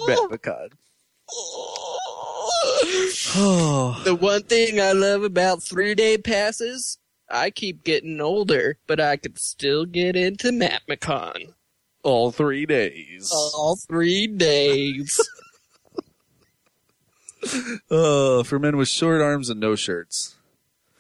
Matt 0.08 0.20
McCon. 0.30 0.70
The 4.04 4.18
one 4.20 4.44
thing 4.44 4.82
I 4.82 4.94
love 4.94 5.24
about 5.24 5.62
three 5.62 5.94
day 5.96 6.18
passes, 6.18 6.98
I 7.30 7.52
keep 7.52 7.84
getting 7.84 8.20
older, 8.20 8.78
but 8.88 9.00
I 9.00 9.18
can 9.18 9.36
still 9.36 9.86
get 9.86 10.16
into 10.16 10.52
Matt 10.52 10.82
McCon. 10.90 11.54
All 12.04 12.32
three 12.32 12.66
days. 12.66 13.32
All 13.34 13.76
three 13.88 14.28
days. 14.28 15.20
Uh, 17.90 18.44
for 18.44 18.60
men 18.60 18.78
with 18.78 18.88
short 18.88 19.22
arms 19.22 19.50
and 19.50 19.60
no 19.60 19.76
shirts. 19.76 20.36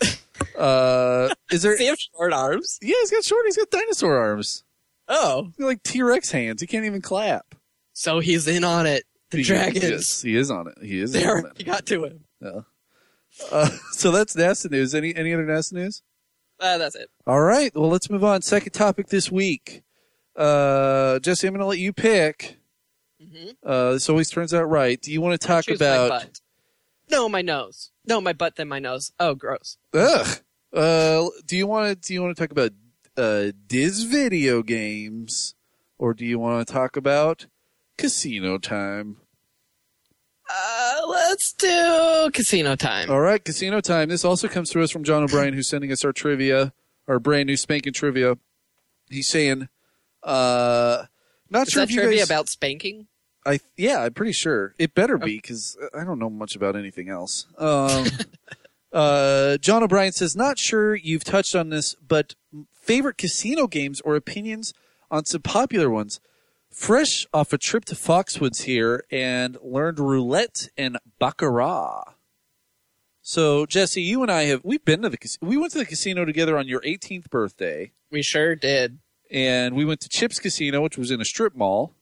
Uh, 0.57 1.33
is 1.51 1.61
there? 1.63 1.73
Does 1.73 1.79
he 1.81 1.85
have 1.87 1.99
short 1.99 2.31
arms? 2.33 2.79
Yeah, 2.81 2.95
he's 3.01 3.11
got 3.11 3.23
short. 3.25 3.43
He's 3.45 3.57
got 3.57 3.69
dinosaur 3.69 4.17
arms. 4.17 4.63
Oh, 5.09 5.43
He's 5.47 5.55
got 5.57 5.65
like 5.65 5.83
T 5.83 6.01
Rex 6.01 6.31
hands. 6.31 6.61
He 6.61 6.67
can't 6.67 6.85
even 6.85 7.01
clap. 7.01 7.55
so 7.93 8.19
he's 8.19 8.47
in 8.47 8.63
on 8.63 8.85
it. 8.85 9.03
The 9.31 9.37
He- 9.39 9.43
dragons. 9.43 9.83
Yes, 9.83 10.21
he 10.21 10.35
is 10.37 10.49
on 10.49 10.67
it. 10.67 10.75
He 10.81 10.99
is 11.01 11.11
They 11.11 11.23
on 11.25 11.29
already 11.29 11.61
it. 11.61 11.65
got 11.65 11.85
to 11.87 12.05
him. 12.05 12.25
Uh, 12.41 13.69
so 13.91 14.11
that's 14.11 14.33
NASA 14.35 14.71
news. 14.71 14.95
Any 14.95 15.13
any 15.15 15.33
other 15.33 15.45
NASA 15.45 15.73
news? 15.73 16.01
Uh, 16.59 16.77
that's 16.77 16.95
it. 16.95 17.09
All 17.27 17.41
right. 17.41 17.73
Well, 17.75 17.89
let's 17.89 18.09
move 18.09 18.23
on. 18.23 18.41
Second 18.41 18.71
topic 18.71 19.07
this 19.07 19.29
week. 19.31 19.83
Uh, 20.39 21.19
Jesse, 21.19 21.47
I'm 21.47 21.53
going 21.53 21.59
to 21.61 21.65
let 21.67 21.79
you 21.79 21.91
pick. 21.93 22.57
Mhm. 23.21 23.55
Uh, 23.63 23.91
this 23.93 24.09
always 24.09 24.29
turns 24.29 24.53
out 24.53 24.63
right. 24.69 24.99
Do 25.01 25.11
you 25.11 25.19
want 25.21 25.39
to 25.39 25.45
talk 25.47 25.67
about? 25.67 26.09
butt. 26.09 26.39
No, 27.11 27.27
my 27.27 27.41
nose. 27.41 27.91
No, 28.07 28.21
my 28.21 28.33
butt, 28.33 28.55
then 28.55 28.69
my 28.69 28.79
nose. 28.79 29.11
Oh, 29.19 29.35
gross. 29.35 29.77
Ugh. 29.93 30.39
Uh, 30.71 31.25
do 31.45 31.57
you 31.57 31.67
want 31.67 31.89
to? 32.01 32.07
Do 32.07 32.13
you 32.13 32.21
want 32.21 32.37
to 32.37 32.41
talk 32.41 32.51
about 32.51 32.71
uh, 33.17 33.51
Diz 33.67 34.03
video 34.03 34.61
games, 34.63 35.55
or 35.97 36.13
do 36.13 36.25
you 36.25 36.39
want 36.39 36.65
to 36.65 36.71
talk 36.73 36.95
about 36.95 37.47
Casino 37.97 38.57
Time? 38.59 39.17
Uh, 40.51 41.01
let's 41.07 41.53
do 41.53 42.29
casino 42.33 42.75
time. 42.75 43.09
All 43.11 43.19
right, 43.19 43.43
Casino 43.43 43.81
Time. 43.81 44.09
This 44.09 44.25
also 44.25 44.47
comes 44.47 44.69
to 44.71 44.81
us 44.81 44.89
from 44.89 45.03
John 45.03 45.21
O'Brien, 45.23 45.53
who's 45.53 45.69
sending 45.69 45.91
us 45.91 46.03
our 46.05 46.11
trivia, 46.11 46.73
our 47.07 47.19
brand 47.19 47.47
new 47.47 47.57
spanking 47.57 47.93
trivia. 47.93 48.35
He's 49.09 49.27
saying, 49.29 49.69
uh, 50.23 51.05
not 51.49 51.67
Is 51.67 51.73
sure 51.73 51.81
that 51.81 51.89
if 51.89 51.95
you 51.95 52.01
trivia 52.01 52.19
guys. 52.19 52.29
about 52.29 52.49
spanking? 52.49 53.07
I 53.45 53.59
yeah, 53.77 54.01
I'm 54.03 54.13
pretty 54.13 54.33
sure 54.33 54.75
it 54.77 54.93
better 54.93 55.17
be 55.17 55.37
because 55.37 55.77
I 55.97 56.03
don't 56.03 56.19
know 56.19 56.29
much 56.29 56.55
about 56.55 56.75
anything 56.75 57.09
else. 57.09 57.47
Um, 57.57 58.05
uh, 58.93 59.57
John 59.57 59.81
O'Brien 59.83 60.11
says, 60.11 60.35
not 60.35 60.59
sure 60.59 60.93
you've 60.95 61.23
touched 61.23 61.55
on 61.55 61.69
this, 61.69 61.95
but 61.95 62.35
favorite 62.73 63.17
casino 63.17 63.67
games 63.67 64.01
or 64.01 64.15
opinions 64.15 64.73
on 65.09 65.25
some 65.25 65.41
popular 65.41 65.89
ones. 65.89 66.19
Fresh 66.69 67.25
off 67.33 67.51
a 67.51 67.57
trip 67.57 67.85
to 67.85 67.95
Foxwoods 67.95 68.63
here 68.63 69.03
and 69.09 69.57
learned 69.63 69.99
roulette 69.99 70.69
and 70.77 70.97
baccarat. 71.17 72.13
So 73.21 73.65
Jesse, 73.65 74.01
you 74.01 74.21
and 74.21 74.31
I 74.31 74.43
have 74.43 74.61
we've 74.63 74.83
been 74.83 75.01
to 75.01 75.09
the 75.09 75.37
we 75.41 75.57
went 75.57 75.71
to 75.73 75.77
the 75.79 75.85
casino 75.85 76.25
together 76.25 76.57
on 76.57 76.67
your 76.67 76.81
18th 76.81 77.29
birthday, 77.29 77.91
We 78.11 78.21
sure 78.21 78.55
did. 78.55 78.99
And 79.29 79.75
we 79.75 79.85
went 79.85 80.01
to 80.01 80.09
Chips 80.09 80.39
Casino, 80.39 80.81
which 80.81 80.97
was 80.97 81.11
in 81.11 81.21
a 81.21 81.25
strip 81.25 81.55
mall. 81.55 81.93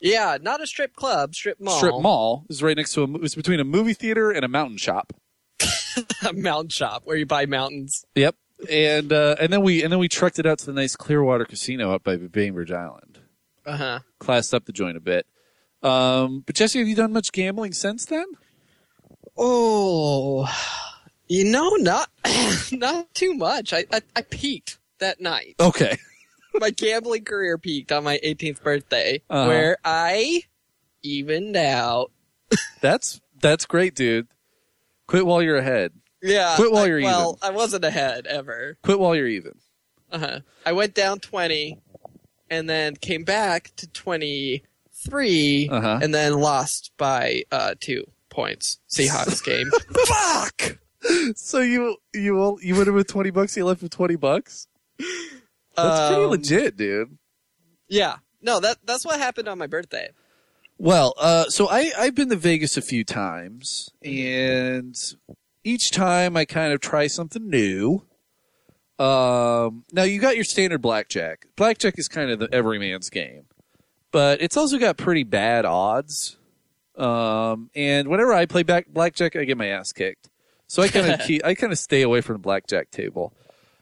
Yeah, 0.00 0.38
not 0.40 0.62
a 0.62 0.66
strip 0.66 0.94
club, 0.94 1.34
strip 1.34 1.60
mall. 1.60 1.78
Strip 1.78 2.00
mall 2.00 2.44
is 2.48 2.62
right 2.62 2.76
next 2.76 2.92
to 2.94 3.02
a. 3.02 3.14
It's 3.16 3.34
between 3.34 3.60
a 3.60 3.64
movie 3.64 3.94
theater 3.94 4.30
and 4.30 4.44
a 4.44 4.48
mountain 4.48 4.76
shop. 4.78 5.12
a 6.26 6.32
mountain 6.32 6.68
shop 6.68 7.02
where 7.04 7.16
you 7.16 7.26
buy 7.26 7.46
mountains. 7.46 8.04
Yep. 8.14 8.36
And 8.70 9.12
uh, 9.12 9.36
and 9.40 9.52
then 9.52 9.62
we 9.62 9.82
and 9.82 9.92
then 9.92 9.98
we 9.98 10.08
trucked 10.08 10.38
it 10.38 10.46
out 10.46 10.58
to 10.60 10.66
the 10.66 10.72
nice 10.72 10.94
Clearwater 10.96 11.44
Casino 11.44 11.92
up 11.92 12.04
by 12.04 12.16
Bainbridge 12.16 12.72
Island. 12.72 13.18
Uh 13.66 13.76
huh. 13.76 13.98
Classed 14.18 14.54
up 14.54 14.66
the 14.66 14.72
joint 14.72 14.96
a 14.96 15.00
bit. 15.00 15.26
Um, 15.82 16.42
but 16.46 16.56
Jesse, 16.56 16.78
have 16.78 16.88
you 16.88 16.96
done 16.96 17.12
much 17.12 17.30
gambling 17.30 17.72
since 17.72 18.04
then? 18.04 18.26
Oh, 19.36 20.48
you 21.28 21.44
know, 21.44 21.70
not 21.76 22.10
not 22.72 23.14
too 23.14 23.34
much. 23.34 23.72
I, 23.72 23.84
I 23.92 24.00
I 24.14 24.22
peaked 24.22 24.78
that 24.98 25.20
night. 25.20 25.56
Okay. 25.60 25.98
my 26.60 26.70
gambling 26.70 27.24
career 27.24 27.58
peaked 27.58 27.92
on 27.92 28.04
my 28.04 28.18
18th 28.24 28.62
birthday, 28.62 29.22
Uh-huh. 29.30 29.46
where 29.48 29.76
I 29.84 30.42
evened 31.02 31.56
out. 31.56 32.10
That's 32.80 33.20
that's 33.40 33.66
great, 33.66 33.94
dude. 33.94 34.26
Quit 35.06 35.24
while 35.26 35.40
you're 35.42 35.56
ahead. 35.58 35.92
Yeah. 36.22 36.56
Quit 36.56 36.72
while 36.72 36.84
I- 36.84 36.86
you're 36.86 36.98
even 36.98 37.10
well, 37.10 37.38
I 37.42 37.50
wasn't 37.50 37.84
ahead 37.84 38.26
ever. 38.26 38.76
Quit 38.82 38.98
while 38.98 39.14
you're 39.14 39.28
even. 39.28 39.52
Uh-huh. 40.10 40.40
I 40.66 40.72
went 40.72 40.94
down 40.94 41.20
20 41.20 41.78
and 42.50 42.68
then 42.68 42.96
came 42.96 43.22
back 43.24 43.70
to 43.76 43.86
23 43.88 45.68
Uh-huh. 45.70 45.98
and 46.02 46.12
then 46.14 46.32
lost 46.34 46.90
by 46.96 47.44
uh, 47.52 47.74
two 47.78 48.04
points. 48.30 48.78
Seahawks 48.90 49.44
game. 49.44 49.70
Fuck. 50.08 50.78
So 51.36 51.60
you 51.60 51.96
you 52.12 52.58
you 52.60 52.74
went 52.74 52.88
in 52.88 52.94
with 52.94 53.06
twenty 53.06 53.30
bucks. 53.30 53.56
You 53.56 53.64
left 53.64 53.82
with 53.82 53.92
twenty 53.92 54.16
bucks. 54.16 54.66
That's 55.82 56.08
pretty 56.12 56.24
Um, 56.24 56.30
legit, 56.30 56.76
dude. 56.76 57.18
Yeah. 57.88 58.16
No, 58.40 58.60
that 58.60 58.78
that's 58.84 59.04
what 59.04 59.18
happened 59.18 59.48
on 59.48 59.58
my 59.58 59.66
birthday. 59.66 60.10
Well, 60.78 61.14
uh, 61.18 61.44
so 61.46 61.68
I 61.68 61.90
I've 61.98 62.14
been 62.14 62.28
to 62.30 62.36
Vegas 62.36 62.76
a 62.76 62.82
few 62.82 63.02
times, 63.04 63.90
and 64.04 64.96
each 65.64 65.90
time 65.90 66.36
I 66.36 66.44
kind 66.44 66.72
of 66.72 66.80
try 66.80 67.08
something 67.08 67.50
new. 67.50 68.04
Um, 68.98 69.84
now 69.92 70.02
you 70.04 70.20
got 70.20 70.34
your 70.36 70.44
standard 70.44 70.80
blackjack. 70.82 71.46
Blackjack 71.56 71.98
is 71.98 72.08
kind 72.08 72.30
of 72.30 72.38
the 72.38 72.48
everyman's 72.52 73.10
game, 73.10 73.44
but 74.12 74.40
it's 74.42 74.56
also 74.56 74.78
got 74.78 74.96
pretty 74.96 75.24
bad 75.24 75.64
odds. 75.64 76.36
Um, 76.96 77.70
and 77.76 78.08
whenever 78.08 78.32
I 78.32 78.46
play 78.46 78.64
back 78.64 78.86
blackjack, 78.88 79.36
I 79.36 79.44
get 79.44 79.56
my 79.56 79.66
ass 79.66 79.92
kicked. 79.92 80.28
So 80.66 80.82
I 80.82 80.88
kind 80.88 81.12
of 81.12 81.20
I 81.44 81.54
kind 81.54 81.72
of 81.72 81.78
stay 81.78 82.02
away 82.02 82.20
from 82.20 82.34
the 82.34 82.40
blackjack 82.40 82.90
table. 82.90 83.32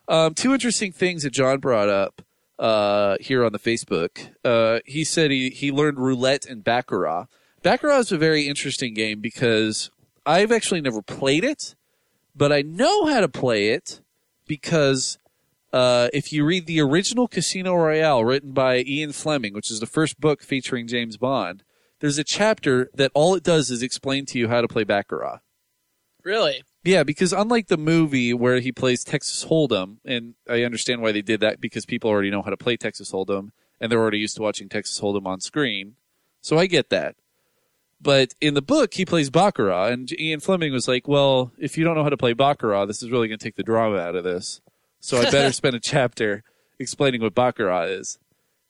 Um, 0.09 0.35
two 0.35 0.53
interesting 0.53 0.93
things 0.93 1.23
that 1.23 1.33
John 1.33 1.59
brought 1.59 1.89
up 1.89 2.23
uh, 2.59 3.17
here 3.21 3.45
on 3.45 3.53
the 3.53 3.59
Facebook. 3.59 4.31
Uh, 4.45 4.81
he 4.85 5.05
said 5.05 5.31
he, 5.31 5.51
he 5.51 5.73
learned 5.73 5.99
roulette 5.99 6.47
and 6.47 6.63
baccarat. 6.63 7.27
Baccarat 7.63 7.99
is 7.99 8.13
a 8.13 8.19
very 8.19 8.47
interesting 8.47 8.95
game 8.95 9.21
because 9.21 9.91
I've 10.25 10.53
actually 10.53 10.81
never 10.81 11.03
played 11.03 11.45
it, 11.45 11.75
but 12.35 12.53
I 12.53 12.63
know 12.63 13.07
how 13.07 13.21
to 13.21 13.29
play 13.29 13.71
it 13.71 14.01
because 14.47 15.19
uh, 15.73 16.09
if 16.13 16.33
you 16.33 16.45
read 16.45 16.67
the 16.67 16.81
original 16.81 17.27
Casino 17.27 17.75
Royale 17.75 18.25
written 18.25 18.53
by 18.53 18.79
Ian 18.79 19.13
Fleming, 19.13 19.53
which 19.53 19.71
is 19.71 19.81
the 19.81 19.87
first 19.87 20.21
book 20.21 20.43
featuring 20.43 20.87
James 20.87 21.17
Bond, 21.17 21.65
there's 22.01 22.19
a 22.19 22.25
chapter 22.25 22.91
that 22.95 23.11
all 23.15 23.35
it 23.35 23.43
does 23.43 23.71
is 23.71 23.83
explain 23.83 24.27
to 24.27 24.39
you 24.39 24.49
how 24.49 24.61
to 24.61 24.69
play 24.69 24.85
baccarat. 24.85 25.41
Really? 26.23 26.63
Yeah, 26.87 27.03
because 27.03 27.33
unlike 27.33 27.67
the 27.67 27.77
movie 27.77 28.33
where 28.33 28.61
he 28.61 28.71
plays 28.71 29.03
Texas 29.03 29.45
Hold'em, 29.45 29.97
and 30.05 30.35
I 30.49 30.63
understand 30.63 31.03
why 31.03 31.11
they 31.11 31.21
did 31.21 31.41
that 31.41 31.61
because 31.61 31.85
people 31.85 32.09
already 32.09 32.31
know 32.31 32.43
how 32.43 32.51
to 32.51 32.57
play 32.57 32.77
Texas 32.77 33.11
Hold'em 33.11 33.51
and 33.81 33.91
they're 33.91 33.99
already 33.99 34.19
used 34.19 34.37
to 34.37 34.43
watching 34.43 34.69
Texas 34.69 35.01
Hold'em 35.01 35.27
on 35.27 35.41
screen. 35.41 35.97
So 36.41 36.59
I 36.59 36.67
get 36.67 36.91
that. 36.91 37.17
But 38.01 38.35
in 38.41 38.55
the 38.55 38.63
book, 38.63 38.95
he 38.95 39.05
plays 39.05 39.31
Baccarat, 39.31 39.89
and 39.89 40.21
Ian 40.21 40.41
Fleming 40.41 40.73
was 40.73 40.87
like, 40.87 41.09
well, 41.09 41.53
if 41.59 41.77
you 41.77 41.85
don't 41.85 41.97
know 41.97 42.05
how 42.05 42.09
to 42.11 42.17
play 42.17 42.35
Baccarat, 42.35 42.85
this 42.87 43.03
is 43.03 43.11
really 43.11 43.27
going 43.27 43.39
to 43.39 43.45
take 43.45 43.57
the 43.57 43.63
drama 43.63 43.97
out 43.97 44.15
of 44.15 44.23
this. 44.23 44.61
So 45.01 45.19
I 45.19 45.31
better 45.31 45.53
spend 45.53 45.75
a 45.75 45.81
chapter 45.81 46.45
explaining 46.79 47.23
what 47.23 47.35
Baccarat 47.35 47.87
is. 47.87 48.19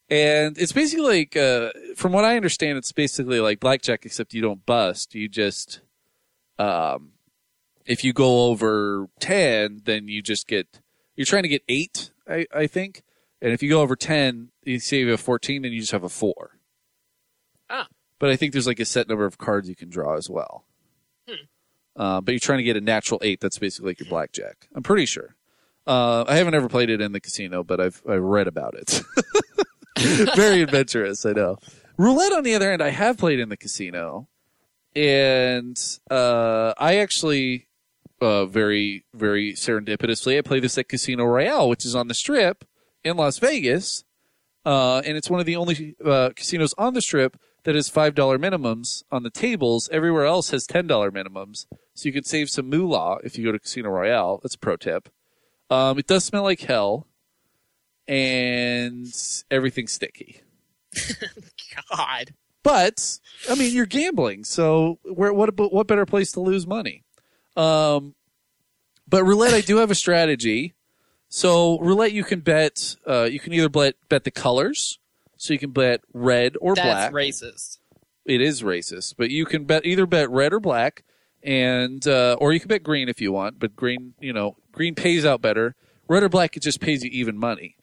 And 0.08 0.56
it's 0.56 0.72
basically 0.72 1.04
like, 1.04 1.36
uh, 1.36 1.70
from 1.96 2.12
what 2.12 2.24
I 2.24 2.36
understand, 2.36 2.78
it's 2.78 2.92
basically 2.92 3.40
like 3.40 3.58
blackjack, 3.58 4.06
except 4.06 4.32
you 4.32 4.40
don't 4.40 4.64
bust. 4.64 5.14
You 5.14 5.28
just, 5.28 5.80
um, 6.58 7.10
if 7.86 8.04
you 8.04 8.12
go 8.12 8.46
over 8.46 9.08
10, 9.20 9.82
then 9.84 10.08
you 10.08 10.22
just 10.22 10.46
get, 10.46 10.80
you're 11.14 11.26
trying 11.26 11.44
to 11.44 11.48
get 11.48 11.62
eight, 11.68 12.10
I, 12.28 12.46
I 12.54 12.66
think. 12.66 13.02
And 13.40 13.52
if 13.52 13.62
you 13.62 13.68
go 13.68 13.82
over 13.82 13.96
10, 13.96 14.50
you 14.64 14.78
say 14.80 14.98
you 14.98 15.10
have 15.10 15.20
14, 15.20 15.62
then 15.62 15.72
you 15.72 15.80
just 15.80 15.92
have 15.92 16.04
a 16.04 16.08
four. 16.08 16.58
Ah. 17.68 17.88
But 18.18 18.30
I 18.30 18.36
think 18.36 18.52
there's 18.52 18.66
like 18.66 18.80
a 18.80 18.84
set 18.84 19.08
number 19.08 19.24
of 19.24 19.38
cards 19.38 19.68
you 19.68 19.76
can 19.76 19.90
draw 19.90 20.16
as 20.16 20.30
well. 20.30 20.64
Uh, 21.96 22.20
but 22.20 22.32
you're 22.32 22.40
trying 22.40 22.58
to 22.58 22.64
get 22.64 22.76
a 22.76 22.80
natural 22.80 23.20
eight. 23.22 23.40
That's 23.40 23.58
basically 23.58 23.90
like 23.90 24.00
your 24.00 24.08
blackjack. 24.08 24.68
I'm 24.74 24.82
pretty 24.82 25.06
sure. 25.06 25.34
Uh, 25.86 26.24
I 26.28 26.36
haven't 26.36 26.54
ever 26.54 26.68
played 26.68 26.90
it 26.90 27.00
in 27.00 27.12
the 27.12 27.20
casino, 27.20 27.64
but 27.64 27.80
I've 27.80 28.02
I've 28.08 28.22
read 28.22 28.48
about 28.48 28.74
it. 28.74 29.02
Very 30.36 30.62
adventurous, 30.62 31.24
I 31.24 31.32
know. 31.32 31.58
Roulette, 31.96 32.32
on 32.32 32.42
the 32.42 32.54
other 32.54 32.68
hand, 32.68 32.82
I 32.82 32.90
have 32.90 33.16
played 33.16 33.40
in 33.40 33.48
the 33.48 33.56
casino, 33.56 34.28
and 34.94 35.78
uh, 36.10 36.74
I 36.76 36.96
actually 36.96 37.68
uh, 38.20 38.46
very 38.46 39.04
very 39.14 39.52
serendipitously 39.52 40.38
I 40.38 40.42
play 40.42 40.60
this 40.60 40.78
at 40.78 40.88
Casino 40.88 41.24
Royale, 41.24 41.68
which 41.68 41.84
is 41.84 41.94
on 41.94 42.08
the 42.08 42.14
Strip 42.14 42.64
in 43.04 43.16
Las 43.16 43.38
Vegas, 43.38 44.04
uh, 44.64 44.98
and 45.04 45.16
it's 45.16 45.30
one 45.30 45.40
of 45.40 45.46
the 45.46 45.56
only 45.56 45.96
uh, 46.04 46.30
casinos 46.34 46.74
on 46.78 46.94
the 46.94 47.02
Strip 47.02 47.38
that 47.64 47.74
has 47.74 47.88
five 47.88 48.14
dollar 48.14 48.38
minimums 48.38 49.02
on 49.10 49.22
the 49.22 49.30
tables. 49.30 49.88
Everywhere 49.92 50.24
else 50.24 50.50
has 50.50 50.66
ten 50.66 50.86
dollar 50.86 51.10
minimums, 51.10 51.66
so 51.94 52.06
you 52.06 52.12
could 52.12 52.26
save 52.26 52.50
some 52.50 52.68
moolah 52.68 53.18
if 53.24 53.36
you 53.36 53.44
go 53.44 53.52
to 53.52 53.58
Casino 53.58 53.90
Royale. 53.90 54.40
That's 54.42 54.54
a 54.54 54.58
pro 54.58 54.76
tip. 54.76 55.08
Um, 55.68 55.98
it 55.98 56.06
does 56.06 56.24
smell 56.24 56.44
like 56.44 56.60
hell, 56.60 57.06
and 58.06 59.06
everything's 59.50 59.92
sticky. 59.92 60.42
God. 61.90 62.34
But 62.62 63.20
I 63.48 63.54
mean, 63.54 63.72
you're 63.72 63.86
gambling, 63.86 64.44
so 64.44 64.98
where 65.04 65.32
what 65.32 65.50
what 65.56 65.86
better 65.86 66.06
place 66.06 66.32
to 66.32 66.40
lose 66.40 66.66
money? 66.66 67.04
Um, 67.56 68.14
but 69.08 69.24
roulette, 69.24 69.54
I 69.54 69.60
do 69.60 69.78
have 69.78 69.90
a 69.90 69.94
strategy. 69.94 70.74
So 71.28 71.78
roulette, 71.80 72.12
you 72.12 72.24
can 72.24 72.40
bet. 72.40 72.96
Uh, 73.06 73.24
you 73.24 73.40
can 73.40 73.52
either 73.52 73.68
bet 73.68 73.94
bet 74.08 74.24
the 74.24 74.30
colors, 74.30 74.98
so 75.36 75.52
you 75.52 75.58
can 75.58 75.70
bet 75.70 76.02
red 76.12 76.56
or 76.60 76.74
That's 76.74 77.10
black. 77.10 77.12
racist. 77.12 77.78
It 78.24 78.40
is 78.40 78.62
racist, 78.62 79.14
but 79.16 79.30
you 79.30 79.44
can 79.44 79.64
bet 79.64 79.86
either 79.86 80.06
bet 80.06 80.30
red 80.30 80.52
or 80.52 80.60
black, 80.60 81.04
and 81.42 82.06
uh, 82.06 82.36
or 82.40 82.52
you 82.52 82.60
can 82.60 82.68
bet 82.68 82.82
green 82.82 83.08
if 83.08 83.20
you 83.20 83.32
want. 83.32 83.58
But 83.58 83.76
green, 83.76 84.14
you 84.20 84.32
know, 84.32 84.56
green 84.72 84.94
pays 84.94 85.24
out 85.24 85.40
better. 85.40 85.74
Red 86.08 86.22
or 86.22 86.28
black, 86.28 86.56
it 86.56 86.62
just 86.62 86.80
pays 86.80 87.02
you 87.02 87.10
even 87.12 87.36
money. 87.36 87.76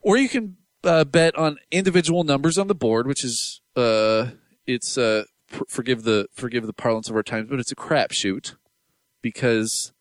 Or 0.00 0.16
you 0.16 0.28
can 0.28 0.56
uh, 0.84 1.04
bet 1.04 1.36
on 1.36 1.58
individual 1.70 2.22
numbers 2.22 2.58
on 2.58 2.68
the 2.68 2.74
board, 2.74 3.06
which 3.06 3.24
is 3.24 3.60
uh, 3.76 4.28
it's 4.66 4.96
uh, 4.96 5.24
f- 5.52 5.62
forgive 5.68 6.04
the 6.04 6.28
forgive 6.32 6.66
the 6.66 6.72
parlance 6.72 7.10
of 7.10 7.16
our 7.16 7.22
times, 7.22 7.48
but 7.50 7.58
it's 7.58 7.72
a 7.72 7.76
crapshoot 7.76 8.54
because 9.22 9.92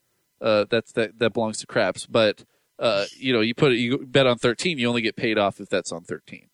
uh, 0.42 0.66
that's 0.70 0.92
that 0.94 1.20
that 1.20 1.34
belongs 1.34 1.60
to 1.60 1.68
craps. 1.68 2.06
But 2.06 2.44
uh, 2.80 3.06
you 3.18 3.34
know, 3.34 3.42
you 3.42 3.54
put 3.54 3.72
it, 3.72 3.78
you 3.78 4.06
bet 4.06 4.28
on 4.28 4.38
thirteen, 4.38 4.78
you 4.78 4.88
only 4.88 5.02
get 5.02 5.16
paid 5.16 5.38
off 5.38 5.60
if 5.60 5.70
that's 5.70 5.92
on 5.92 6.04
thirteen. 6.04 6.48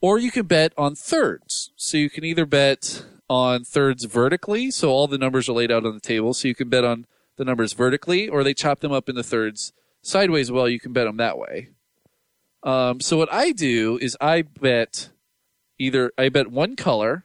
Or 0.00 0.18
you 0.18 0.30
can 0.30 0.46
bet 0.46 0.72
on 0.76 0.94
thirds. 0.94 1.72
So 1.76 1.96
you 1.96 2.10
can 2.10 2.24
either 2.24 2.44
bet 2.44 3.06
on 3.28 3.64
thirds 3.64 4.04
vertically, 4.04 4.70
so 4.70 4.90
all 4.90 5.06
the 5.06 5.18
numbers 5.18 5.48
are 5.48 5.54
laid 5.54 5.72
out 5.72 5.86
on 5.86 5.94
the 5.94 6.00
table. 6.00 6.34
So 6.34 6.48
you 6.48 6.54
can 6.54 6.68
bet 6.68 6.84
on 6.84 7.06
the 7.36 7.44
numbers 7.44 7.72
vertically, 7.72 8.28
or 8.28 8.44
they 8.44 8.54
chop 8.54 8.80
them 8.80 8.92
up 8.92 9.08
into 9.08 9.22
thirds 9.22 9.72
sideways. 10.02 10.52
Well, 10.52 10.68
you 10.68 10.78
can 10.78 10.92
bet 10.92 11.06
them 11.06 11.16
that 11.16 11.38
way. 11.38 11.70
Um, 12.62 13.00
so 13.00 13.16
what 13.16 13.32
I 13.32 13.52
do 13.52 13.98
is 14.00 14.16
I 14.20 14.42
bet 14.42 15.10
either 15.78 16.12
I 16.16 16.28
bet 16.28 16.50
one 16.50 16.76
color, 16.76 17.24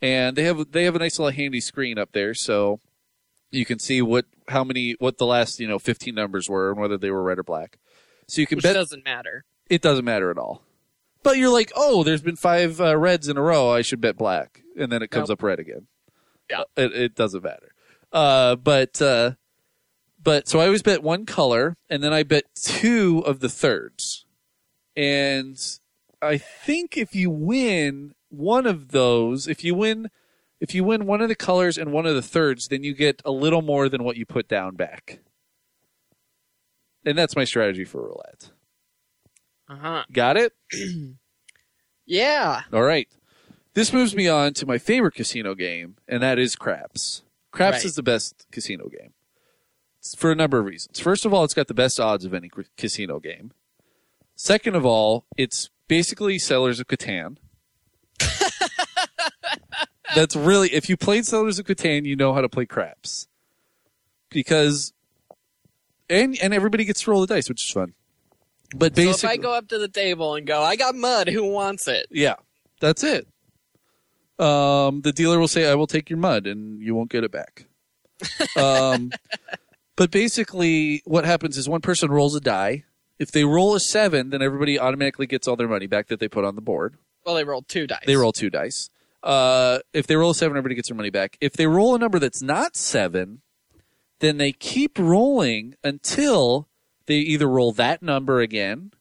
and 0.00 0.36
they 0.36 0.44
have 0.44 0.72
they 0.72 0.84
have 0.84 0.96
a 0.96 0.98
nice 0.98 1.18
little 1.18 1.32
handy 1.32 1.60
screen 1.60 1.98
up 1.98 2.12
there, 2.12 2.34
so 2.34 2.80
you 3.52 3.64
can 3.64 3.78
see 3.78 4.02
what 4.02 4.24
how 4.48 4.64
many 4.64 4.96
what 4.98 5.18
the 5.18 5.26
last 5.26 5.60
you 5.60 5.68
know 5.68 5.78
fifteen 5.78 6.14
numbers 6.16 6.48
were 6.48 6.70
and 6.72 6.80
whether 6.80 6.98
they 6.98 7.10
were 7.10 7.22
red 7.22 7.38
or 7.38 7.44
black. 7.44 7.78
So 8.26 8.40
you 8.40 8.46
can 8.46 8.56
Which 8.56 8.64
bet 8.64 8.74
doesn't 8.74 9.04
matter. 9.04 9.44
it 9.70 9.80
doesn't 9.82 10.04
matter 10.04 10.30
at 10.30 10.38
all. 10.38 10.62
But 11.22 11.36
you're 11.36 11.52
like, 11.52 11.70
oh, 11.76 12.02
there's 12.02 12.22
been 12.22 12.34
five 12.36 12.80
uh, 12.80 12.96
reds 12.96 13.28
in 13.28 13.36
a 13.36 13.42
row. 13.42 13.70
I 13.70 13.82
should 13.82 14.00
bet 14.00 14.16
black, 14.16 14.62
and 14.76 14.90
then 14.90 15.02
it 15.02 15.10
comes 15.12 15.28
Nope. 15.28 15.38
up 15.38 15.42
red 15.44 15.60
again. 15.60 15.86
Yeah. 16.50 16.62
it, 16.76 16.92
it 16.92 17.14
doesn't 17.14 17.44
matter. 17.44 17.72
Uh, 18.12 18.56
but 18.56 19.00
uh, 19.00 19.32
but 20.22 20.48
so 20.48 20.58
I 20.60 20.66
always 20.66 20.82
bet 20.82 21.02
one 21.02 21.24
color, 21.26 21.76
and 21.88 22.02
then 22.02 22.12
I 22.12 22.22
bet 22.24 22.44
two 22.56 23.22
of 23.24 23.38
the 23.40 23.48
thirds, 23.48 24.24
and 24.96 25.56
I 26.20 26.38
think 26.38 26.96
if 26.96 27.14
you 27.14 27.30
win 27.30 28.14
one 28.30 28.66
of 28.66 28.88
those, 28.92 29.46
if 29.46 29.62
you 29.64 29.74
win. 29.74 30.10
If 30.62 30.76
you 30.76 30.84
win 30.84 31.06
one 31.06 31.20
of 31.20 31.28
the 31.28 31.34
colors 31.34 31.76
and 31.76 31.90
one 31.92 32.06
of 32.06 32.14
the 32.14 32.22
thirds, 32.22 32.68
then 32.68 32.84
you 32.84 32.94
get 32.94 33.20
a 33.24 33.32
little 33.32 33.62
more 33.62 33.88
than 33.88 34.04
what 34.04 34.16
you 34.16 34.24
put 34.24 34.46
down 34.46 34.76
back. 34.76 35.18
And 37.04 37.18
that's 37.18 37.34
my 37.34 37.42
strategy 37.42 37.84
for 37.84 38.00
roulette. 38.00 38.50
Uh 39.68 39.76
huh. 39.76 40.04
Got 40.12 40.36
it? 40.36 40.52
Yeah. 42.04 42.62
All 42.72 42.82
right. 42.82 43.08
This 43.74 43.92
moves 43.92 44.14
me 44.14 44.26
on 44.28 44.54
to 44.54 44.66
my 44.66 44.76
favorite 44.76 45.14
casino 45.14 45.54
game, 45.54 45.96
and 46.08 46.20
that 46.22 46.36
is 46.38 46.56
craps. 46.56 47.22
Craps 47.52 47.76
Right. 47.78 47.84
is 47.84 47.94
the 47.94 48.02
best 48.02 48.44
casino 48.50 48.88
game 48.88 49.12
It's 50.00 50.14
for 50.14 50.32
a 50.32 50.34
number 50.34 50.58
of 50.58 50.66
reasons. 50.66 50.98
First 50.98 51.24
of 51.24 51.32
all, 51.32 51.44
it's 51.44 51.54
got 51.54 51.68
the 51.68 51.74
best 51.74 52.00
odds 52.00 52.24
of 52.24 52.34
any 52.34 52.50
casino 52.76 53.20
game. 53.20 53.52
Second 54.34 54.74
of 54.74 54.84
all, 54.84 55.26
it's 55.36 55.70
basically 55.86 56.38
Settlers 56.40 56.80
of 56.80 56.88
Catan. 56.88 57.36
That's 60.14 60.36
really, 60.36 60.72
if 60.72 60.88
you 60.88 60.96
played 60.96 61.26
Settlers 61.26 61.58
of 61.58 61.66
Catan, 61.66 62.04
you 62.04 62.16
know 62.16 62.32
how 62.32 62.40
to 62.40 62.48
play 62.48 62.66
craps. 62.66 63.28
Because, 64.30 64.92
and, 66.08 66.36
and 66.42 66.54
everybody 66.54 66.84
gets 66.84 67.02
to 67.02 67.10
roll 67.10 67.20
the 67.20 67.26
dice, 67.26 67.48
which 67.48 67.64
is 67.66 67.70
fun. 67.70 67.94
But 68.74 68.96
So 68.96 69.02
basically, 69.02 69.34
if 69.34 69.40
I 69.40 69.42
go 69.42 69.52
up 69.54 69.68
to 69.68 69.78
the 69.78 69.88
table 69.88 70.34
and 70.34 70.46
go, 70.46 70.62
I 70.62 70.76
got 70.76 70.94
mud, 70.94 71.28
who 71.28 71.50
wants 71.50 71.86
it? 71.88 72.06
yeah, 72.10 72.36
that's 72.80 73.04
it. 73.04 73.26
Um, 74.38 75.02
the 75.02 75.12
dealer 75.12 75.38
will 75.38 75.46
say, 75.46 75.70
"I 75.70 75.74
will 75.74 75.86
take 75.86 76.08
your 76.10 76.18
mud, 76.18 76.46
and 76.46 76.80
you 76.80 76.94
won't 76.94 77.10
get 77.10 77.22
it 77.22 77.30
back." 77.30 77.66
um, 78.56 79.12
But 79.94 80.10
basically, 80.10 81.02
what 81.04 81.24
happens 81.24 81.58
is 81.58 81.68
one 81.68 81.82
person 81.82 82.10
rolls 82.10 82.34
a 82.34 82.40
die. 82.40 82.84
If 83.18 83.30
they 83.30 83.44
roll 83.44 83.74
a 83.74 83.80
seven, 83.80 84.30
then 84.30 84.40
everybody 84.42 84.78
automatically 84.78 85.26
gets 85.26 85.46
all 85.46 85.54
their 85.54 85.68
money 85.68 85.86
back 85.86 86.08
that 86.08 86.18
they 86.18 86.28
put 86.28 86.44
on 86.44 86.54
the 86.56 86.62
board. 86.62 86.96
Well, 87.24 87.34
they 87.34 87.44
rolled 87.44 87.68
two 87.68 87.86
dice. 87.86 88.02
They 88.06 88.16
roll 88.16 88.32
two 88.32 88.50
dice. 88.50 88.88
Uh, 89.22 89.78
if 89.92 90.06
they 90.06 90.16
roll 90.16 90.30
a 90.30 90.34
seven, 90.34 90.56
everybody 90.56 90.74
gets 90.74 90.88
their 90.88 90.96
money 90.96 91.10
back. 91.10 91.36
If 91.40 91.52
they 91.52 91.66
roll 91.66 91.94
a 91.94 91.98
number 91.98 92.18
that's 92.18 92.42
not 92.42 92.76
seven, 92.76 93.42
then 94.20 94.38
they 94.38 94.52
keep 94.52 94.98
rolling 94.98 95.74
until 95.84 96.68
they 97.06 97.16
either 97.16 97.48
roll 97.48 97.72
that 97.72 98.02
number 98.02 98.40
again, 98.40 98.92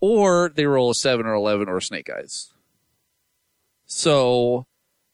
or 0.00 0.50
they 0.54 0.66
roll 0.66 0.90
a 0.90 0.94
seven 0.94 1.26
or 1.26 1.34
eleven 1.34 1.68
or 1.68 1.80
snake 1.80 2.08
eyes. 2.10 2.52
So, 3.86 4.66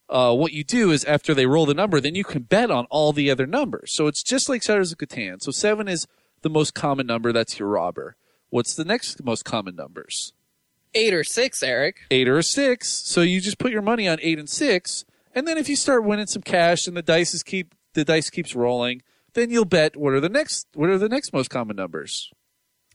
uh, 0.08 0.34
what 0.34 0.52
you 0.52 0.64
do 0.64 0.90
is 0.90 1.04
after 1.04 1.32
they 1.32 1.46
roll 1.46 1.66
the 1.66 1.74
number, 1.74 2.00
then 2.00 2.14
you 2.14 2.24
can 2.24 2.42
bet 2.42 2.70
on 2.70 2.86
all 2.90 3.12
the 3.12 3.30
other 3.30 3.46
numbers. 3.46 3.94
So 3.94 4.06
it's 4.06 4.22
just 4.22 4.48
like 4.48 4.62
Settlers 4.62 4.92
of 4.92 4.98
Catan. 4.98 5.42
So 5.42 5.50
seven 5.50 5.88
is 5.88 6.06
the 6.42 6.50
most 6.50 6.74
common 6.74 7.06
number. 7.06 7.32
That's 7.32 7.58
your 7.58 7.68
robber. 7.68 8.16
What's 8.50 8.74
the 8.74 8.84
next 8.84 9.24
most 9.24 9.44
common 9.44 9.74
numbers? 9.74 10.32
Eight 10.94 11.14
or 11.14 11.24
six, 11.24 11.62
Eric. 11.62 12.00
eight 12.10 12.28
or 12.28 12.42
six. 12.42 12.88
So 12.88 13.20
you 13.20 13.40
just 13.40 13.58
put 13.58 13.72
your 13.72 13.82
money 13.82 14.08
on 14.08 14.18
eight 14.22 14.38
and 14.38 14.48
six, 14.48 15.04
and 15.34 15.46
then 15.46 15.58
if 15.58 15.68
you 15.68 15.76
start 15.76 16.04
winning 16.04 16.26
some 16.26 16.42
cash 16.42 16.86
and 16.86 16.96
the 16.96 17.02
dice 17.02 17.34
is 17.34 17.42
keep 17.42 17.74
the 17.94 18.04
dice 18.04 18.30
keeps 18.30 18.54
rolling, 18.54 19.02
then 19.34 19.50
you'll 19.50 19.64
bet 19.64 19.96
what 19.96 20.12
are 20.12 20.20
the 20.20 20.28
next 20.28 20.68
what 20.74 20.88
are 20.90 20.98
the 20.98 21.08
next 21.08 21.32
most 21.32 21.50
common 21.50 21.76
numbers? 21.76 22.30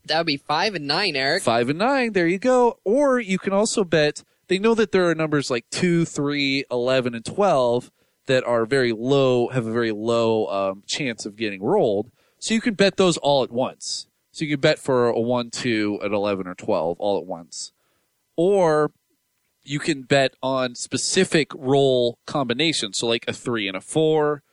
That 0.05 0.19
would 0.19 0.27
be 0.27 0.37
five 0.37 0.75
and 0.75 0.87
nine, 0.87 1.15
Eric. 1.15 1.43
Five 1.43 1.69
and 1.69 1.77
nine. 1.77 2.13
There 2.13 2.27
you 2.27 2.39
go. 2.39 2.79
Or 2.83 3.19
you 3.19 3.37
can 3.37 3.53
also 3.53 3.83
bet. 3.83 4.23
They 4.47 4.57
know 4.57 4.73
that 4.75 4.91
there 4.91 5.07
are 5.09 5.13
numbers 5.13 5.51
like 5.51 5.69
two, 5.69 6.05
three, 6.05 6.65
11, 6.71 7.13
and 7.13 7.23
twelve 7.23 7.91
that 8.25 8.43
are 8.45 8.65
very 8.65 8.91
low, 8.91 9.49
have 9.49 9.67
a 9.67 9.71
very 9.71 9.91
low 9.91 10.47
um, 10.47 10.83
chance 10.87 11.25
of 11.25 11.35
getting 11.35 11.61
rolled. 11.61 12.11
So 12.39 12.53
you 12.55 12.61
can 12.61 12.73
bet 12.73 12.97
those 12.97 13.17
all 13.17 13.43
at 13.43 13.51
once. 13.51 14.07
So 14.31 14.45
you 14.45 14.51
can 14.51 14.61
bet 14.61 14.79
for 14.79 15.07
a 15.07 15.19
one, 15.19 15.51
two, 15.51 15.99
an 16.01 16.13
eleven, 16.13 16.47
or 16.47 16.55
twelve 16.55 16.99
all 16.99 17.17
at 17.19 17.25
once 17.25 17.73
or 18.39 18.91
you 19.65 19.79
can 19.79 20.03
bet 20.03 20.33
on 20.41 20.73
specific 20.73 21.51
roll 21.53 22.17
combinations. 22.25 22.97
So 22.97 23.05
like 23.07 23.25
a 23.27 23.33
three 23.33 23.67
and 23.67 23.75
a 23.75 23.81
four, 23.81 24.43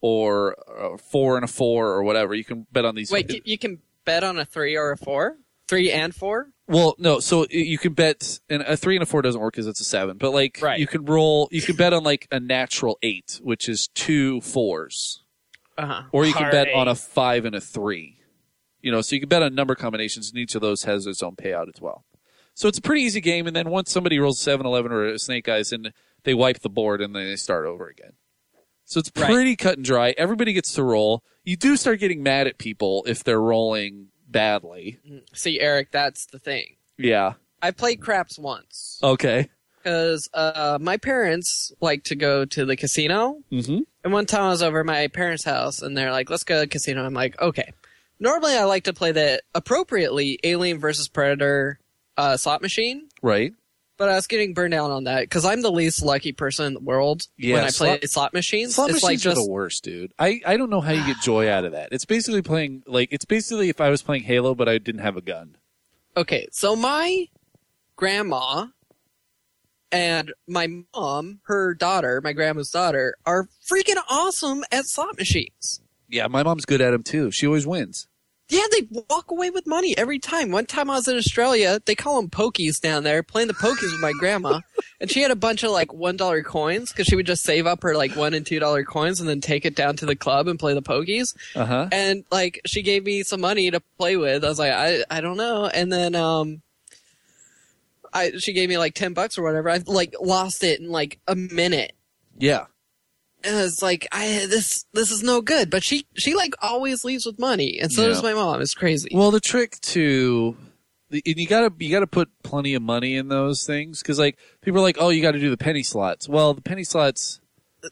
or 0.00 0.56
a 0.68 0.98
four 0.98 1.36
and 1.36 1.44
a 1.44 1.48
four, 1.48 1.88
or 1.92 2.02
whatever. 2.02 2.34
You 2.34 2.42
can 2.44 2.66
bet 2.72 2.84
on 2.84 2.96
these. 2.96 3.10
Wait, 3.12 3.30
you- 3.32 3.40
you 3.44 3.56
can 3.56 3.78
bet 4.04 4.24
on 4.24 4.36
a 4.36 4.44
three 4.44 4.76
or 4.76 4.90
a 4.90 4.96
four? 4.96 5.38
Three 5.68 5.92
and 5.92 6.12
four? 6.14 6.50
Well, 6.66 6.96
no. 6.98 7.20
So 7.20 7.46
you 7.50 7.78
can 7.78 7.92
bet, 7.92 8.40
and 8.50 8.62
a 8.62 8.76
three 8.76 8.96
and 8.96 9.02
a 9.04 9.06
four 9.06 9.22
doesn't 9.22 9.40
work 9.40 9.54
because 9.54 9.68
it's 9.68 9.80
a 9.80 9.84
seven. 9.84 10.16
But 10.16 10.32
like, 10.32 10.58
Right. 10.60 10.80
you 10.80 10.88
can 10.88 11.04
roll. 11.04 11.48
You 11.52 11.62
can 11.62 11.76
bet 11.76 11.92
on 11.92 12.02
like 12.02 12.26
a 12.32 12.40
natural 12.40 12.98
eight, 13.02 13.38
which 13.44 13.68
is 13.68 13.88
two 13.94 14.40
fours, 14.40 15.22
Uh 15.78 15.86
huh. 15.86 16.02
or 16.12 16.26
you 16.26 16.32
can 16.32 16.42
Hard 16.42 16.52
bet 16.52 16.68
on 16.74 16.88
a 16.88 16.96
five 16.96 17.44
and 17.44 17.54
a 17.54 17.60
three. 17.60 18.18
You 18.80 18.90
know, 18.92 19.00
so 19.00 19.14
you 19.16 19.20
can 19.20 19.28
bet 19.28 19.42
on 19.42 19.54
number 19.54 19.74
combinations, 19.76 20.30
and 20.30 20.38
each 20.38 20.54
of 20.56 20.60
those 20.60 20.82
has 20.84 21.06
its 21.06 21.22
own 21.22 21.34
payout 21.36 21.68
as 21.72 21.80
well. 21.80 22.04
So 22.56 22.68
it's 22.68 22.78
a 22.78 22.82
pretty 22.82 23.02
easy 23.02 23.20
game. 23.20 23.46
And 23.46 23.54
then 23.54 23.68
once 23.68 23.92
somebody 23.92 24.18
rolls 24.18 24.38
7 24.40 24.64
11 24.66 24.90
or 24.90 25.04
a 25.06 25.18
snake 25.18 25.46
eyes, 25.48 25.72
and 25.72 25.92
they 26.24 26.32
wipe 26.34 26.60
the 26.60 26.70
board 26.70 27.00
and 27.02 27.14
then 27.14 27.24
they 27.26 27.36
start 27.36 27.66
over 27.66 27.86
again. 27.86 28.12
So 28.86 28.98
it's 28.98 29.10
Right. 29.14 29.26
pretty 29.30 29.56
cut 29.56 29.76
and 29.76 29.84
dry. 29.84 30.14
Everybody 30.16 30.52
gets 30.52 30.72
to 30.74 30.82
roll. 30.82 31.22
You 31.44 31.56
do 31.56 31.76
start 31.76 32.00
getting 32.00 32.22
mad 32.22 32.46
at 32.46 32.56
people 32.58 33.04
if 33.06 33.22
they're 33.22 33.40
rolling 33.40 34.08
badly. 34.26 34.98
See, 35.34 35.60
Eric, 35.60 35.90
that's 35.92 36.26
the 36.26 36.38
thing. 36.38 36.76
Yeah. 36.98 37.34
I 37.62 37.72
played 37.72 38.00
craps 38.00 38.38
once 38.38 38.98
Okay. 39.02 39.48
because 39.78 40.28
uh, 40.32 40.78
my 40.80 40.96
parents 40.96 41.72
like 41.80 42.04
to 42.04 42.14
go 42.16 42.44
to 42.46 42.64
the 42.64 42.76
casino. 42.76 43.42
Mm-hmm. 43.52 43.80
And 44.04 44.12
one 44.12 44.24
time 44.26 44.42
I 44.44 44.48
was 44.48 44.62
over 44.62 44.80
at 44.80 44.86
my 44.86 45.08
parents' 45.08 45.44
house 45.44 45.82
and 45.82 45.96
they're 45.96 46.12
like, 46.12 46.30
let's 46.30 46.44
go 46.44 46.54
to 46.54 46.60
the 46.60 46.66
casino. 46.66 47.04
I'm 47.04 47.12
like, 47.14 47.38
okay. 47.40 47.72
Normally 48.18 48.54
I 48.56 48.64
like 48.64 48.84
to 48.84 48.92
play 48.94 49.12
the 49.12 49.42
appropriately 49.54 50.38
Alien 50.42 50.78
versus 50.78 51.08
Predator 51.08 51.78
uh, 52.16 52.36
slot 52.36 52.62
machine, 52.62 53.08
Right. 53.22 53.52
but 53.96 54.08
I 54.08 54.14
was 54.14 54.26
getting 54.26 54.54
burned 54.54 54.74
out 54.74 54.90
on 54.90 55.04
that 55.04 55.22
because 55.22 55.44
I'm 55.44 55.62
the 55.62 55.70
least 55.72 56.02
lucky 56.02 56.32
person 56.32 56.66
in 56.66 56.74
the 56.74 56.80
world 56.80 57.26
Yeah, 57.36 57.54
when 57.54 57.64
I 57.64 57.66
play 57.70 57.98
slot- 57.98 58.08
slot, 58.10 58.32
machines. 58.34 58.74
Slot 58.74 58.90
it's 58.90 59.02
machines 59.02 59.24
like 59.26 59.32
are 59.32 59.34
the 59.34 59.48
worst, 59.48 59.84
dude. 59.84 60.12
I, 60.18 60.40
I 60.46 60.56
don't 60.56 60.70
know 60.70 60.80
how 60.80 60.92
you 60.92 61.04
get 61.06 61.18
joy 61.22 61.48
out 61.50 61.64
of 61.64 61.72
that. 61.72 61.88
It's 61.92 62.04
basically 62.04 62.42
playing 62.42 62.82
like 62.86 63.08
it's 63.12 63.24
basically 63.24 63.68
if 63.68 63.80
I 63.80 63.88
was 63.90 64.02
playing 64.02 64.22
Halo 64.24 64.54
but 64.54 64.68
I 64.68 64.78
didn't 64.78 65.02
have 65.02 65.16
a 65.16 65.22
gun. 65.22 65.56
okay. 66.16 66.46
So 66.52 66.74
my 66.76 67.28
grandma 67.96 68.66
and 69.92 70.32
my 70.48 70.68
mom, 70.94 71.40
her 71.44 71.74
daughter, 71.74 72.20
my 72.22 72.32
grandma's 72.32 72.70
daughter, 72.70 73.16
are 73.24 73.48
freaking 73.70 73.96
awesome 74.10 74.64
at 74.72 74.86
slot 74.86 75.16
machines. 75.16 75.80
Yeah, 76.08 76.26
my 76.26 76.42
mom's 76.42 76.64
good 76.64 76.80
at 76.80 76.90
them 76.90 77.02
too. 77.02 77.30
She 77.30 77.46
always 77.46 77.66
wins. 77.66 78.08
Yeah, 78.48 78.62
they 78.70 78.86
walk 79.10 79.32
away 79.32 79.50
with 79.50 79.66
money 79.66 79.98
every 79.98 80.20
time. 80.20 80.52
One 80.52 80.66
time 80.66 80.88
I 80.88 80.94
was 80.94 81.08
in 81.08 81.16
Australia, 81.16 81.80
they 81.84 81.96
call 81.96 82.20
them 82.20 82.30
pokies 82.30 82.80
down 82.80 83.02
there, 83.02 83.24
playing 83.24 83.48
the 83.48 83.54
pokies 83.54 83.90
with 83.90 84.00
my 84.00 84.12
grandma, 84.20 84.60
and 85.00 85.10
she 85.10 85.20
had 85.20 85.32
a 85.32 85.36
bunch 85.36 85.64
of 85.64 85.72
like 85.72 85.92
one 85.92 86.16
dollar 86.16 86.44
coins 86.44 86.92
because 86.92 87.06
she 87.06 87.16
would 87.16 87.26
just 87.26 87.42
save 87.42 87.66
up 87.66 87.82
her 87.82 87.96
like 87.96 88.14
one 88.14 88.34
and 88.34 88.46
two 88.46 88.60
dollar 88.60 88.84
coins 88.84 89.18
and 89.18 89.28
then 89.28 89.40
take 89.40 89.64
it 89.64 89.74
down 89.74 89.96
to 89.96 90.06
the 90.06 90.14
club 90.14 90.46
and 90.46 90.60
play 90.60 90.74
the 90.74 90.82
pokies. 90.82 91.34
Uh 91.56 91.64
huh. 91.64 91.88
And 91.90 92.24
like 92.30 92.60
she 92.66 92.82
gave 92.82 93.04
me 93.04 93.24
some 93.24 93.40
money 93.40 93.68
to 93.68 93.80
play 93.98 94.16
with. 94.16 94.44
I 94.44 94.48
was 94.48 94.60
like, 94.60 94.72
I 94.72 95.02
I 95.10 95.20
don't 95.20 95.36
know. 95.36 95.66
And 95.66 95.92
then 95.92 96.14
um, 96.14 96.62
I 98.12 98.30
she 98.38 98.52
gave 98.52 98.68
me 98.68 98.78
like 98.78 98.94
ten 98.94 99.12
bucks 99.12 99.38
or 99.38 99.42
whatever. 99.42 99.70
I 99.70 99.80
like 99.86 100.14
lost 100.20 100.62
it 100.62 100.78
in 100.78 100.88
like 100.88 101.18
a 101.26 101.34
minute. 101.34 101.94
Yeah. 102.38 102.66
And 103.46 103.56
it's 103.56 103.80
like 103.82 104.06
I 104.12 104.46
this 104.48 104.84
this 104.92 105.10
is 105.10 105.22
no 105.22 105.40
good. 105.40 105.70
But 105.70 105.84
she 105.84 106.06
she 106.16 106.34
like 106.34 106.54
always 106.60 107.04
leaves 107.04 107.24
with 107.26 107.38
money, 107.38 107.78
and 107.80 107.92
so 107.92 108.02
Yeah. 108.02 108.08
does 108.08 108.22
my 108.22 108.34
mom. 108.34 108.60
It's 108.60 108.74
crazy. 108.74 109.10
Well, 109.12 109.30
the 109.30 109.40
trick 109.40 109.80
to 109.82 110.56
the- 111.10 111.22
and 111.24 111.36
you 111.36 111.46
gotta 111.46 111.72
you 111.78 111.90
gotta 111.90 112.06
put 112.08 112.28
plenty 112.42 112.74
of 112.74 112.82
money 112.82 113.14
in 113.16 113.28
those 113.28 113.64
things 113.64 114.02
because 114.02 114.18
like 114.18 114.36
people 114.62 114.80
are 114.80 114.82
like, 114.82 114.96
oh, 114.98 115.10
you 115.10 115.22
got 115.22 115.32
to 115.32 115.38
do 115.40 115.50
the 115.50 115.56
penny 115.56 115.82
slots. 115.84 116.28
Well, 116.28 116.52
the 116.54 116.62
penny 116.62 116.82
slots 116.84 117.40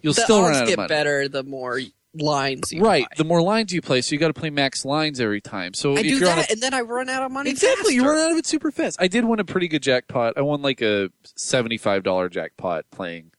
you'll 0.02 0.12
the 0.14 0.22
still 0.22 0.42
run 0.42 0.54
out 0.56 0.62
of 0.64 0.68
get 0.68 0.76
money. 0.78 0.88
better 0.88 1.28
the 1.28 1.44
more 1.44 1.80
lines 2.16 2.72
you 2.72 2.80
Right. 2.82 3.06
The 3.16 3.24
more 3.24 3.40
lines 3.42 3.72
you 3.72 3.80
play, 3.82 4.00
so 4.00 4.12
you 4.12 4.18
got 4.18 4.28
to 4.28 4.34
play 4.34 4.50
max 4.50 4.84
lines 4.84 5.20
every 5.20 5.40
time. 5.40 5.74
So 5.74 5.94
I 5.96 6.00
if 6.00 6.06
do 6.06 6.18
that, 6.20 6.48
a, 6.48 6.52
and 6.52 6.60
then 6.60 6.74
I 6.74 6.80
run 6.80 7.08
out 7.08 7.22
of 7.22 7.30
money. 7.30 7.50
exactly, 7.50 7.94
you 7.94 8.04
run 8.04 8.18
out 8.18 8.32
of 8.32 8.36
it 8.38 8.46
super 8.46 8.70
fast. 8.72 8.96
I 9.00 9.06
did 9.08 9.24
win 9.24 9.38
a 9.40 9.44
pretty 9.44 9.68
good 9.68 9.82
jackpot. 9.82 10.34
I 10.36 10.40
won 10.42 10.62
like 10.62 10.80
a 10.80 11.10
seventy-five 11.36 12.02
dollar 12.02 12.28
jackpot 12.28 12.84
playing, 12.90 13.30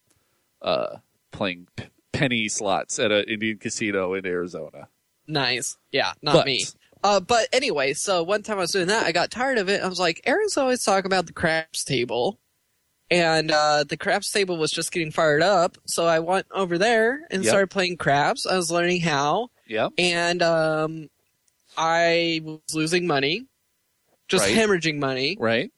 uh, 0.62 0.98
playing 1.32 1.68
p- 1.76 1.86
penny 2.18 2.48
slots 2.50 3.00
at 3.00 3.12
an 3.12 3.26
Indian 3.28 3.58
casino 3.58 4.14
in 4.14 4.26
Arizona. 4.26 4.88
Nice. 5.28 5.78
Yeah, 5.92 6.14
not 6.22 6.34
But- 6.36 6.46
me. 6.46 6.66
Uh, 7.04 7.20
but 7.20 7.48
anyway, 7.54 7.94
so 7.94 8.24
one 8.24 8.42
time 8.42 8.58
I 8.58 8.62
was 8.62 8.72
doing 8.72 8.88
that, 8.88 9.06
I 9.06 9.12
got 9.12 9.30
tired 9.30 9.60
of 9.60 9.70
it. 9.70 9.84
I 9.84 9.88
was 9.88 10.00
like, 10.00 10.22
Aaron's 10.26 10.58
always 10.58 10.84
talking 10.84 11.06
about 11.06 11.28
the 11.28 11.34
craps 11.34 11.84
table. 11.84 12.40
And 13.12 13.52
uh, 13.52 13.84
the 13.88 13.96
craps 13.98 14.32
table 14.32 14.58
was 14.58 14.72
just 14.72 14.92
getting 14.92 15.12
fired 15.12 15.44
up. 15.44 15.78
So 15.86 16.08
I 16.08 16.18
went 16.18 16.48
over 16.50 16.80
there 16.80 17.20
and 17.30 17.44
Yep. 17.44 17.50
started 17.52 17.70
playing 17.70 17.98
craps. 17.98 18.48
I 18.48 18.58
was 18.58 18.72
learning 18.72 19.02
how. 19.02 19.50
Yep. 19.68 19.92
And 20.00 20.42
um, 20.42 21.10
I 21.78 22.42
was 22.44 22.62
losing 22.74 23.06
money, 23.06 23.46
just 24.28 24.46
Right. 24.46 24.56
hemorrhaging 24.58 24.98
money. 24.98 25.38
Right. 25.40 25.72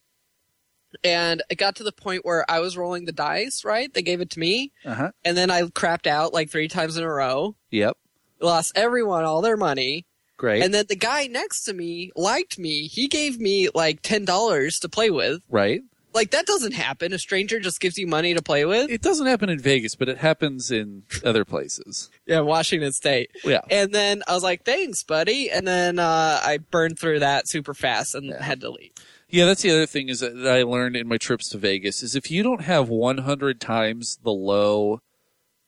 And 1.03 1.41
it 1.49 1.55
got 1.55 1.75
to 1.77 1.83
the 1.83 1.91
point 1.91 2.25
where 2.25 2.45
I 2.49 2.59
was 2.59 2.77
rolling 2.77 3.05
the 3.05 3.11
dice, 3.11 3.63
right? 3.63 3.93
They 3.93 4.01
gave 4.01 4.21
it 4.21 4.29
to 4.31 4.39
me. 4.39 4.71
Uh 4.85 4.93
huh. 4.95 5.11
And 5.25 5.35
then 5.37 5.49
I 5.51 5.61
crapped 5.63 6.07
out 6.07 6.33
like 6.33 6.49
three 6.49 6.67
times 6.67 6.97
in 6.97 7.03
a 7.03 7.11
row. 7.11 7.55
Yep. 7.71 7.97
Lost 8.41 8.73
everyone 8.75 9.23
all 9.23 9.41
their 9.41 9.57
money. 9.57 10.05
Great. 10.37 10.61
And 10.63 10.71
then 10.73 10.85
the 10.87 10.95
guy 10.95 11.25
next 11.27 11.63
to 11.63 11.73
me 11.73 12.11
liked 12.15 12.59
me. 12.59 12.87
He 12.87 13.07
gave 13.07 13.39
me 13.39 13.69
like 13.73 14.01
ten 14.03 14.23
dollars 14.25 14.79
to 14.81 14.89
play 14.89 15.09
with. 15.09 15.41
right. 15.49 15.81
Like 16.13 16.31
that 16.31 16.47
doesn't 16.47 16.73
happen. 16.73 17.13
A 17.13 17.19
stranger 17.19 17.59
just 17.59 17.79
gives 17.79 17.95
you 17.99 18.07
money 18.07 18.33
to 18.33 18.41
play 18.41 18.65
with. 18.65 18.89
It 18.89 19.03
doesn't 19.03 19.27
happen 19.27 19.49
in 19.49 19.59
Vegas, 19.59 19.93
but 19.93 20.09
it 20.09 20.17
happens 20.17 20.71
in 20.71 21.03
other 21.23 21.45
places. 21.45 22.09
Yeah, 22.25 22.39
Washington 22.39 22.91
State. 22.91 23.29
Yeah. 23.43 23.61
And 23.69 23.93
then 23.93 24.23
I 24.27 24.33
was 24.33 24.41
like, 24.41 24.63
"Thanks, 24.65 25.03
buddy." 25.03 25.51
And 25.51 25.67
then 25.67 25.99
uh, 25.99 26.39
I 26.43 26.57
burned 26.57 26.97
through 26.97 27.19
that 27.19 27.47
super 27.47 27.75
fast 27.75 28.15
and 28.15 28.27
Yeah. 28.27 28.41
had 28.41 28.61
to 28.61 28.69
leave. 28.71 28.91
Yeah, 29.29 29.45
that's 29.45 29.61
the 29.61 29.71
other 29.71 29.85
thing 29.85 30.07
is 30.09 30.21
that, 30.21 30.35
I 30.47 30.63
learned 30.63 30.95
in 30.95 31.07
my 31.07 31.17
trips 31.17 31.49
to 31.49 31.57
Vegas 31.57 32.01
is 32.01 32.15
if 32.15 32.31
you 32.31 32.43
don't 32.43 32.61
have 32.61 32.87
100 32.89 33.59
times 33.59 34.19
the 34.23 34.31
low, 34.31 35.01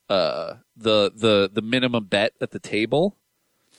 uh, 0.10 0.56
the 0.76 1.11
the 1.15 1.49
the 1.53 1.61
minimum 1.61 2.06
bet 2.06 2.34
at 2.41 2.52
the 2.52 2.60
table. 2.60 3.18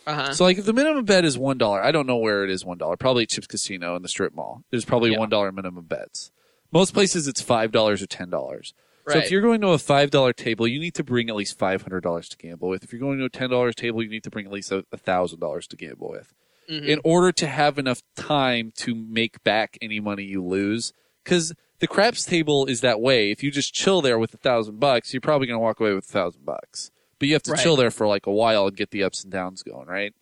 Uh 0.07 0.15
huh. 0.15 0.35
So 0.35 0.44
like 0.44 0.59
if 0.59 0.65
the 0.66 0.73
minimum 0.73 1.05
bet 1.05 1.24
is 1.24 1.36
one 1.39 1.59
dollar, 1.59 1.82
I 1.82 1.90
don't 1.93 2.07
know 2.07 2.16
where 2.19 2.44
it 2.44 2.51
is 2.51 2.65
one 2.65 2.78
dollar. 2.78 2.97
Probably 2.97 3.27
Chips 3.27 3.47
Casino 3.47 3.97
in 3.97 4.02
the 4.02 4.09
strip 4.09 4.35
mall. 4.35 4.62
There's 4.70 4.85
probably 4.85 5.12
Yeah. 5.12 5.19
one 5.19 5.28
dollar 5.28 5.51
minimum 5.51 5.86
bets. 5.86 6.31
Most 6.73 6.94
places 6.94 7.27
it's 7.27 7.40
five 7.40 7.73
dollars 7.73 8.01
or 8.02 8.07
ten 8.07 8.31
dollars. 8.31 8.74
So 9.09 9.19
if 9.19 9.31
you're 9.32 9.40
going 9.43 9.61
to 9.62 9.69
a 9.69 9.78
five 9.78 10.11
dollar 10.11 10.32
table, 10.32 10.69
you 10.69 10.78
need 10.78 10.94
to 10.94 11.02
bring 11.02 11.28
at 11.28 11.35
least 11.35 11.59
five 11.59 11.82
hundred 11.82 12.02
dollars 12.02 12.28
to 12.28 12.36
gamble 12.36 12.69
with. 12.69 12.85
If 12.85 12.93
you're 12.93 13.01
going 13.01 13.19
to 13.19 13.24
a 13.24 13.28
ten 13.31 13.51
dollars 13.51 13.74
table, 13.74 14.02
you 14.05 14.09
need 14.11 14.23
to 14.24 14.31
bring 14.31 14.47
at 14.47 14.52
least 14.52 14.70
a 14.70 14.85
thousand 14.97 15.40
dollars 15.40 15.66
to 15.69 15.77
gamble 15.77 16.11
with. 16.11 16.32
Mhm. 16.70 16.86
In 16.86 17.01
order 17.05 17.32
to 17.32 17.47
have 17.48 17.78
enough 17.78 18.02
time 18.14 18.72
to 18.76 18.94
make 18.94 19.42
back 19.42 19.76
any 19.82 19.98
money 19.98 20.22
you 20.22 20.44
lose, 20.44 20.92
because 21.24 21.52
the 21.80 21.86
craps 21.88 22.24
table 22.24 22.66
is 22.66 22.80
that 22.82 23.01
way. 23.01 23.30
If 23.30 23.42
you 23.42 23.51
just 23.51 23.74
chill 23.74 24.01
there 24.01 24.18
with 24.18 24.32
a 24.34 24.36
thousand 24.36 24.78
bucks, 24.78 25.12
you're 25.12 25.20
probably 25.20 25.47
going 25.48 25.56
to 25.59 25.62
walk 25.62 25.80
away 25.80 25.92
with 25.94 26.05
a 26.09 26.12
thousand 26.12 26.44
bucks. 26.44 26.90
But 27.18 27.26
you 27.28 27.34
have 27.34 27.42
to 27.44 27.52
Right. 27.52 27.60
chill 27.60 27.74
there 27.76 27.90
for 27.90 28.06
like 28.06 28.26
a 28.26 28.32
while 28.32 28.66
and 28.68 28.76
get 28.76 28.90
the 28.92 29.02
ups 29.02 29.22
and 29.24 29.32
downs 29.32 29.62
going, 29.62 29.88
right? 29.88 30.14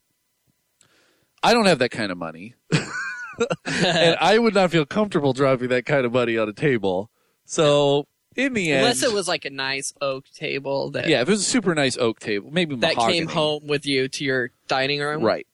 I 1.42 1.52
don't 1.52 1.66
have 1.66 1.78
that 1.80 1.90
kind 1.90 2.10
of 2.10 2.18
money, 2.18 2.54
and 3.64 4.16
I 4.20 4.38
would 4.38 4.54
not 4.54 4.70
feel 4.70 4.84
comfortable 4.86 5.32
dropping 5.32 5.68
that 5.68 5.86
kind 5.86 6.04
of 6.04 6.12
money 6.12 6.36
on 6.38 6.48
a 6.48 6.52
table. 6.52 7.10
So 7.44 8.06
in 8.36 8.54
the 8.54 8.70
end, 8.72 8.80
Unless 8.80 9.02
it 9.02 9.12
was 9.12 9.28
like 9.28 9.44
a 9.44 9.50
nice 9.50 9.92
oak 10.00 10.24
table 10.34 10.90
that 10.92 11.08
yeah, 11.08 11.20
if 11.22 11.28
it 11.28 11.30
was 11.30 11.40
a 11.42 11.44
super 11.44 11.74
nice 11.74 11.96
oak 11.98 12.18
table, 12.20 12.50
maybe 12.50 12.74
that 12.76 12.96
mahogany, 12.96 13.18
came 13.18 13.28
home 13.28 13.66
with 13.66 13.86
you 13.86 14.08
to 14.08 14.24
your 14.24 14.50
dining 14.66 15.00
room. 15.00 15.22
right? 15.22 15.46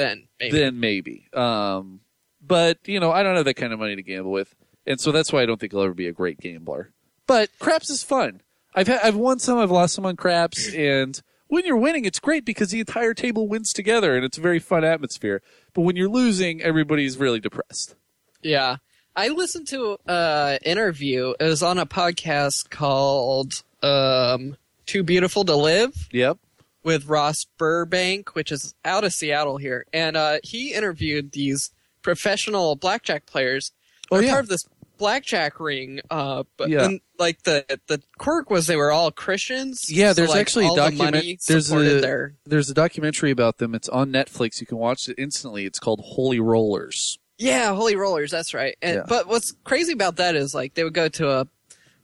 Then 0.00 0.28
maybe. 0.38 0.58
Then 0.58 0.80
maybe. 0.80 1.28
Um, 1.34 2.00
but 2.40 2.78
you 2.86 3.00
know, 3.00 3.12
I 3.12 3.22
don't 3.22 3.36
have 3.36 3.44
that 3.44 3.54
kind 3.54 3.72
of 3.72 3.78
money 3.78 3.96
to 3.96 4.02
gamble 4.02 4.30
with, 4.30 4.54
and 4.86 4.98
so 4.98 5.12
that's 5.12 5.30
why 5.30 5.42
I 5.42 5.46
don't 5.46 5.60
think 5.60 5.74
I'll 5.74 5.82
ever 5.82 5.92
be 5.92 6.08
a 6.08 6.12
great 6.12 6.40
gambler. 6.40 6.92
But 7.26 7.50
craps 7.58 7.90
is 7.90 8.02
fun. 8.02 8.40
I've 8.74 8.86
had, 8.86 9.00
I've 9.02 9.16
won 9.16 9.38
some, 9.38 9.58
I've 9.58 9.70
lost 9.70 9.94
some 9.94 10.06
on 10.06 10.16
craps, 10.16 10.72
and 10.72 11.20
when 11.48 11.66
you're 11.66 11.76
winning, 11.76 12.06
it's 12.06 12.18
great 12.20 12.44
because 12.44 12.70
the 12.70 12.80
entire 12.80 13.12
table 13.12 13.46
wins 13.46 13.72
together, 13.72 14.16
and 14.16 14.24
it's 14.24 14.38
a 14.38 14.40
very 14.40 14.58
fun 14.58 14.84
atmosphere. 14.84 15.42
But 15.74 15.82
when 15.82 15.96
you're 15.96 16.08
losing, 16.08 16.62
everybody's 16.62 17.18
really 17.18 17.40
depressed. 17.40 17.96
Yeah. 18.42 18.76
I 19.16 19.28
listened 19.28 19.66
to 19.68 19.98
an 20.06 20.60
interview. 20.64 21.34
It 21.38 21.44
was 21.44 21.62
on 21.62 21.78
a 21.78 21.86
podcast 21.86 22.70
called 22.70 23.64
um, 23.82 24.56
Too 24.86 25.02
Beautiful 25.02 25.44
to 25.44 25.56
Live 25.56 26.08
Yep. 26.12 26.38
With 26.82 27.06
Ross 27.06 27.46
Burbank, 27.58 28.34
which 28.34 28.50
is 28.50 28.74
out 28.84 29.04
of 29.04 29.12
Seattle 29.12 29.56
here. 29.58 29.84
And 29.92 30.16
uh, 30.16 30.38
he 30.42 30.72
interviewed 30.72 31.32
these 31.32 31.70
professional 32.02 32.76
blackjack 32.76 33.26
players. 33.26 33.72
Oh, 34.10 34.16
They're 34.16 34.24
yeah. 34.26 34.30
part 34.32 34.44
of 34.44 34.48
this 34.48 34.64
blackjack 34.98 35.60
ring. 35.60 36.00
Uh, 36.10 36.44
but 36.56 36.68
Yeah. 36.70 36.84
and, 36.84 37.00
like 37.18 37.42
the 37.42 37.64
the 37.86 38.02
quirk 38.18 38.50
was 38.50 38.66
they 38.66 38.76
were 38.76 38.90
all 38.90 39.10
Christians. 39.10 39.90
Yeah, 39.90 40.08
so, 40.10 40.14
there's 40.14 40.30
like, 40.30 40.40
actually 40.40 40.66
a 40.66 40.68
all 40.68 40.74
the 40.76 40.80
document- 40.90 41.40
there's 41.46 41.70
a- 41.70 42.00
their 42.00 42.34
There's 42.46 42.70
a 42.70 42.74
documentary 42.74 43.30
about 43.30 43.58
them. 43.58 43.74
It's 43.74 43.88
on 43.88 44.10
Netflix. 44.12 44.60
You 44.60 44.66
can 44.66 44.78
watch 44.78 45.08
it 45.08 45.16
instantly. 45.18 45.66
It's 45.66 45.78
called 45.78 46.00
Holy 46.02 46.40
Rollers. 46.40 47.18
Yeah, 47.38 47.74
Holy 47.74 47.96
Rollers, 47.96 48.30
that's 48.30 48.52
right. 48.52 48.76
And, 48.82 48.96
Yeah. 48.96 49.02
But 49.08 49.26
what's 49.26 49.52
crazy 49.64 49.92
about 49.92 50.16
that 50.16 50.34
is 50.36 50.54
like 50.54 50.74
they 50.74 50.84
would 50.84 50.92
go 50.94 51.08
to 51.08 51.28
a 51.30 51.46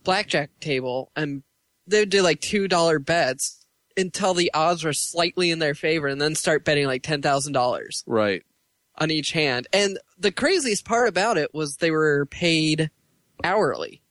blackjack 0.04 0.50
table 0.60 1.10
and 1.16 1.42
they 1.86 2.00
would 2.00 2.10
do 2.10 2.22
like 2.22 2.40
two 2.40 2.68
dollar 2.68 2.98
bets 2.98 3.65
until 3.96 4.34
the 4.34 4.50
odds 4.54 4.84
were 4.84 4.92
slightly 4.92 5.50
in 5.50 5.58
their 5.58 5.74
favor, 5.74 6.06
and 6.06 6.20
then 6.20 6.34
start 6.34 6.64
betting 6.64 6.86
like 6.86 7.02
ten 7.02 7.22
thousand 7.22 7.52
dollars 7.52 8.02
Right. 8.06 8.42
on 8.98 9.10
each 9.10 9.32
hand. 9.32 9.66
And 9.72 9.98
the 10.18 10.32
craziest 10.32 10.84
part 10.84 11.08
about 11.08 11.38
it 11.38 11.52
was 11.54 11.76
they 11.76 11.90
were 11.90 12.26
paid 12.26 12.90
hourly, 13.44 14.02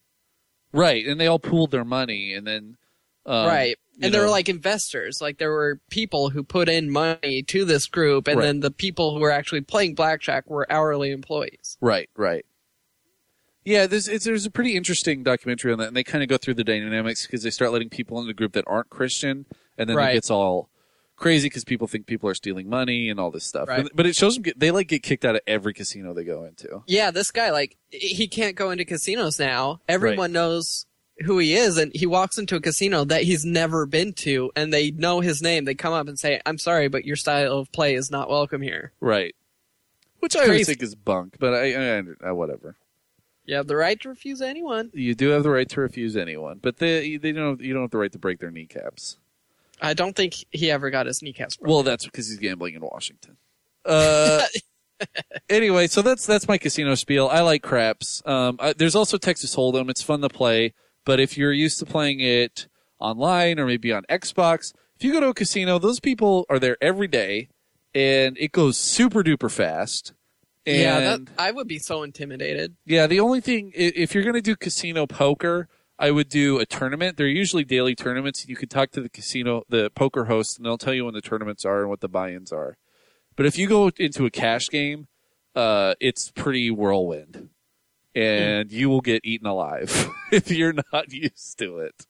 Right. 0.74 1.06
And 1.06 1.20
they 1.20 1.28
all 1.28 1.40
pooled 1.40 1.72
their 1.72 1.86
money, 1.86 2.34
and 2.34 2.46
then 2.46 2.78
um, 3.26 3.48
right? 3.48 3.78
And 4.02 4.14
they 4.14 4.20
were 4.20 4.30
like 4.30 4.50
investors. 4.50 5.20
Like 5.22 5.38
there 5.38 5.52
were 5.52 5.80
people 5.90 6.30
who 6.30 6.44
put 6.44 6.68
in 6.70 6.90
money 6.92 7.42
to 7.48 7.64
this 7.66 7.88
group, 7.88 8.28
and 8.28 8.38
Right. 8.38 8.46
then 8.46 8.60
the 8.60 8.72
people 8.72 9.14
who 9.16 9.22
were 9.22 9.32
actually 9.32 9.62
playing 9.62 9.96
blackjack 9.96 10.50
were 10.50 10.68
hourly 10.72 11.12
employees. 11.12 11.78
Right, 11.82 12.10
right. 12.18 12.46
Yeah, 13.64 13.88
there's 13.88 14.08
it's, 14.08 14.26
there's 14.26 14.46
a 14.46 14.52
pretty 14.52 14.76
interesting 14.76 15.24
documentary 15.24 15.72
on 15.72 15.80
that, 15.80 15.88
and 15.88 15.98
they 15.98 16.04
kind 16.04 16.22
of 16.24 16.30
go 16.30 16.38
through 16.38 16.54
the 16.56 16.64
dynamics 16.64 17.26
because 17.26 17.42
they 17.42 17.50
start 17.50 17.72
letting 17.72 17.90
people 17.90 18.20
in 18.20 18.28
the 18.28 18.34
group 18.34 18.54
that 18.54 18.64
aren't 18.68 18.90
Christian, 18.92 19.46
and 19.78 19.90
then 19.90 19.98
Right. 19.98 20.12
it 20.12 20.14
gets 20.16 20.30
all 20.32 20.70
crazy 21.16 21.48
because 21.48 21.64
people 21.64 21.88
think 21.88 22.08
people 22.08 22.30
are 22.30 22.34
stealing 22.36 22.70
money 22.70 23.10
and 23.10 23.20
all 23.20 23.32
this 23.32 23.46
stuff. 23.46 23.68
Right. 23.70 23.84
But, 23.84 23.96
but 23.96 24.06
it 24.06 24.16
shows 24.16 24.34
them 24.36 24.44
get, 24.44 24.60
they 24.60 24.72
like 24.72 24.88
get 24.88 25.02
kicked 25.04 25.24
out 25.26 25.36
of 25.36 25.42
every 25.48 25.74
casino 25.74 26.14
they 26.14 26.24
go 26.26 26.44
into. 26.44 26.84
Yeah, 26.88 27.12
this 27.12 27.32
guy 27.32 27.52
like 27.52 27.78
he 27.90 28.28
can't 28.28 28.56
go 28.56 28.72
into 28.72 28.86
casinos 28.86 29.40
now. 29.40 29.82
Everyone 29.88 30.32
knows 30.32 30.86
who 31.24 31.38
he 31.38 31.54
is, 31.56 31.78
and 31.78 31.94
he 31.96 32.06
walks 32.06 32.38
into 32.38 32.58
a 32.58 32.60
casino 32.60 33.06
that 33.06 33.24
he's 33.24 33.46
never 33.46 33.86
been 33.86 34.12
to, 34.12 34.52
and 34.56 34.74
they 34.74 34.92
know 34.92 35.22
his 35.22 35.42
name. 35.42 35.64
They 35.64 35.74
come 35.74 35.94
up 35.94 36.10
and 36.10 36.20
say, 36.20 36.42
"I'm 36.46 36.58
sorry, 36.58 36.90
but 36.90 37.06
your 37.06 37.16
style 37.16 37.58
of 37.60 37.72
play 37.72 37.96
is 37.96 38.12
not 38.12 38.30
welcome 38.30 38.62
here." 38.62 38.92
Right. 39.00 39.34
Which 40.20 40.36
I 40.36 40.44
always 40.44 40.66
think 40.68 40.82
is 40.84 40.96
bunk, 40.96 41.38
but 41.40 41.54
I, 41.54 41.74
I, 41.74 41.98
I 41.98 42.30
uh, 42.32 42.34
whatever. 42.34 42.76
You 43.46 43.56
have 43.56 43.68
the 43.68 43.76
right 43.76 43.98
to 44.02 44.10
refuse 44.10 44.42
anyone. 44.42 44.90
You 44.94 45.14
do 45.14 45.30
have 45.30 45.44
the 45.44 45.52
right 45.52 45.70
to 45.70 45.80
refuse 45.82 46.18
anyone, 46.18 46.60
but 46.62 46.78
they 46.78 47.16
they 47.18 47.32
don't 47.32 47.62
you 47.62 47.74
don't 47.74 47.84
have 47.84 47.92
the 47.92 47.98
right 48.00 48.12
to 48.12 48.20
break 48.20 48.40
their 48.40 48.52
kneecaps. 48.52 49.18
I 49.82 49.94
don't 49.94 50.16
think 50.16 50.36
he 50.52 50.72
ever 50.72 50.90
got 50.90 51.06
his 51.06 51.22
kneecaps 51.22 51.58
broken. 51.58 51.74
Well, 51.74 51.84
that's 51.84 52.06
because 52.06 52.30
he's 52.30 52.40
gambling 52.40 52.76
in 52.76 52.82
Washington. 52.82 53.38
Uh, 53.84 54.44
anyway, 55.50 55.88
so 55.88 56.02
that's 56.02 56.26
that's 56.26 56.48
my 56.48 56.58
casino 56.58 56.96
spiel. 56.96 57.28
I 57.28 57.42
like 57.42 57.62
craps. 57.62 58.22
Um, 58.26 58.58
I, 58.60 58.74
there's 58.74 58.96
also 58.96 59.18
Texas 59.18 59.56
Hold'em. 59.56 59.90
It's 59.90 60.02
fun 60.02 60.22
to 60.22 60.30
play, 60.30 60.74
but 61.06 61.20
if 61.20 61.38
you're 61.38 61.54
used 61.54 61.80
to 61.80 61.86
playing 61.86 62.20
it 62.20 62.68
online 63.00 63.60
or 63.60 63.66
maybe 63.66 63.92
on 63.92 64.04
Xbox, 64.10 64.74
if 64.98 65.04
you 65.04 65.12
go 65.12 65.20
to 65.20 65.28
a 65.28 65.34
casino, 65.34 65.78
those 65.78 66.00
people 66.00 66.46
are 66.50 66.60
there 66.60 66.78
every 66.82 67.08
day, 67.08 67.50
and 67.94 68.38
it 68.38 68.52
goes 68.52 68.78
super 68.78 69.24
duper 69.24 69.52
fast. 69.52 70.14
And 70.66 70.78
yeah, 70.78 71.00
that, 71.00 71.20
I 71.38 71.52
would 71.52 71.68
be 71.68 71.78
so 71.78 72.02
intimidated. 72.02 72.76
yeah, 72.86 73.06
the 73.06 73.20
only 73.20 73.40
thing 73.40 73.72
if 73.76 74.16
you're 74.16 74.24
going 74.24 74.36
to 74.36 74.42
do 74.42 74.56
casino 74.56 75.06
poker, 75.06 75.68
I 75.98 76.12
would 76.12 76.28
do 76.30 76.60
a 76.60 76.66
tournament. 76.66 77.16
They're 77.18 77.28
usually 77.28 77.64
daily 77.64 77.96
tournaments. 77.96 78.48
You 78.48 78.56
can 78.56 78.68
talk 78.70 78.92
to 78.92 79.02
the 79.02 79.10
casino, 79.10 79.64
the 79.70 79.90
poker 79.90 80.26
host, 80.26 80.58
and 80.58 80.66
they'll 80.66 80.78
tell 80.78 80.94
you 80.94 81.06
when 81.06 81.14
the 81.14 81.22
tournaments 81.22 81.64
are 81.66 81.82
and 81.82 81.90
what 81.90 82.02
the 82.02 82.10
buy-ins 82.10 82.52
are. 82.52 82.78
But 83.38 83.46
if 83.46 83.58
you 83.58 83.68
go 83.68 83.90
into 83.98 84.26
a 84.26 84.30
cash 84.32 84.68
game, 84.70 85.08
uh, 85.56 85.96
it's 86.02 86.32
pretty 86.32 86.70
whirlwind, 86.70 87.50
and 88.14 88.72
you 88.72 88.90
will 88.90 89.02
get 89.02 89.22
eaten 89.26 89.48
alive 89.48 90.10
if 90.32 90.52
you're 90.52 90.74
not 90.92 91.12
used 91.14 91.58
to 91.60 91.80
it. 91.80 92.06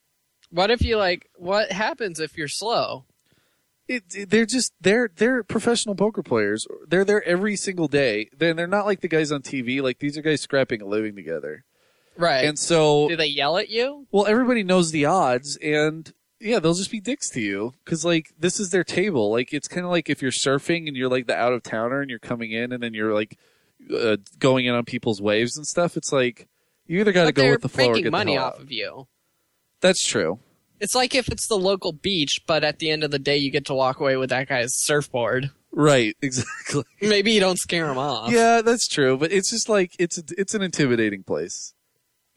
What 0.50 0.72
if 0.72 0.82
you 0.84 0.98
like? 0.98 1.30
What 1.36 1.72
happens 1.72 2.20
if 2.20 2.38
you're 2.38 2.48
slow? 2.48 3.06
It, 3.88 4.04
it- 4.16 4.30
they're 4.32 4.46
just 4.48 4.74
they're 4.82 5.10
they're 5.16 5.44
professional 5.44 5.96
poker 5.96 6.24
players. 6.24 6.66
They're 6.88 7.06
there 7.06 7.24
every 7.24 7.56
single 7.56 7.88
day. 7.88 8.30
Then 8.36 8.56
they're 8.56 8.66
not 8.68 8.86
like 8.86 9.02
the 9.02 9.08
guys 9.08 9.32
on 9.32 9.42
TV. 9.42 9.82
Like 9.82 10.00
these 10.00 10.18
are 10.18 10.22
guys 10.24 10.42
scrapping 10.42 10.82
a 10.82 10.86
living 10.86 11.16
together. 11.16 11.66
Right? 12.18 12.46
And 12.46 12.58
so 12.58 13.10
Do 13.10 13.16
they 13.16 13.28
yell 13.28 13.58
at 13.58 13.70
you? 13.70 14.08
Well, 14.12 14.26
everybody 14.26 14.64
knows 14.64 14.92
the 14.92 15.06
odds, 15.06 15.58
and 15.58 16.12
yeah, 16.40 16.60
they'll 16.60 16.74
just 16.74 16.92
be 16.92 17.00
dicks 17.00 17.30
to 17.32 17.42
you 17.42 17.74
because 17.84 18.06
like 18.06 18.34
this 18.38 18.60
is 18.60 18.70
their 18.70 18.84
table. 18.84 19.32
Like 19.32 19.54
it's 19.54 19.68
kind 19.68 19.86
of 19.86 19.92
like 19.92 20.10
if 20.10 20.22
you're 20.22 20.32
surfing 20.32 20.88
and 20.88 20.96
you're 20.96 21.10
like 21.10 21.28
the 21.28 21.36
out 21.36 21.54
of 21.54 21.64
towner 21.64 22.02
and 22.02 22.10
you're 22.10 22.20
coming 22.20 22.52
in 22.52 22.72
and 22.72 22.82
then 22.82 22.94
you're 22.94 23.14
like 23.14 23.38
uh, 23.94 24.18
going 24.40 24.66
in 24.66 24.74
on 24.74 24.86
people's 24.86 25.22
waves 25.22 25.58
and 25.58 25.66
stuff. 25.68 25.98
It's 25.98 26.12
like 26.12 26.48
you 26.88 27.00
either 27.00 27.12
got 27.12 27.26
to 27.26 27.32
go 27.32 27.50
with 27.50 27.62
the 27.62 27.70
flow 27.70 27.90
or 27.90 28.00
get 28.00 28.12
money 28.12 28.38
off 28.38 28.56
out. 28.56 28.62
of 28.62 28.72
you. 28.72 29.08
That's 29.82 30.04
true. 30.06 30.40
It's 30.80 30.96
like 30.96 31.16
if 31.16 31.30
it's 31.30 31.48
the 31.48 31.58
local 31.58 31.94
beach, 31.94 32.42
but 32.48 32.64
at 32.64 32.80
the 32.80 32.90
end 32.92 33.04
of 33.04 33.12
the 33.12 33.20
day, 33.20 33.38
you 33.38 33.50
get 33.50 33.66
to 33.66 33.74
walk 33.74 34.00
away 34.00 34.18
with 34.18 34.30
that 34.30 34.48
guy's 34.50 34.74
surfboard. 34.74 35.52
Right. 35.72 36.16
Exactly. 36.22 36.84
Maybe 37.02 37.32
you 37.34 37.40
don't 37.40 37.60
scare 37.60 37.88
him 37.90 37.98
off. 37.98 38.32
yeah, 38.32 38.62
that's 38.62 38.88
true. 38.88 39.18
But 39.18 39.32
it's 39.32 39.50
just 39.52 39.70
like 39.70 39.96
it's 40.00 40.18
it's 40.38 40.54
an 40.56 40.62
intimidating 40.64 41.24
place. 41.24 41.74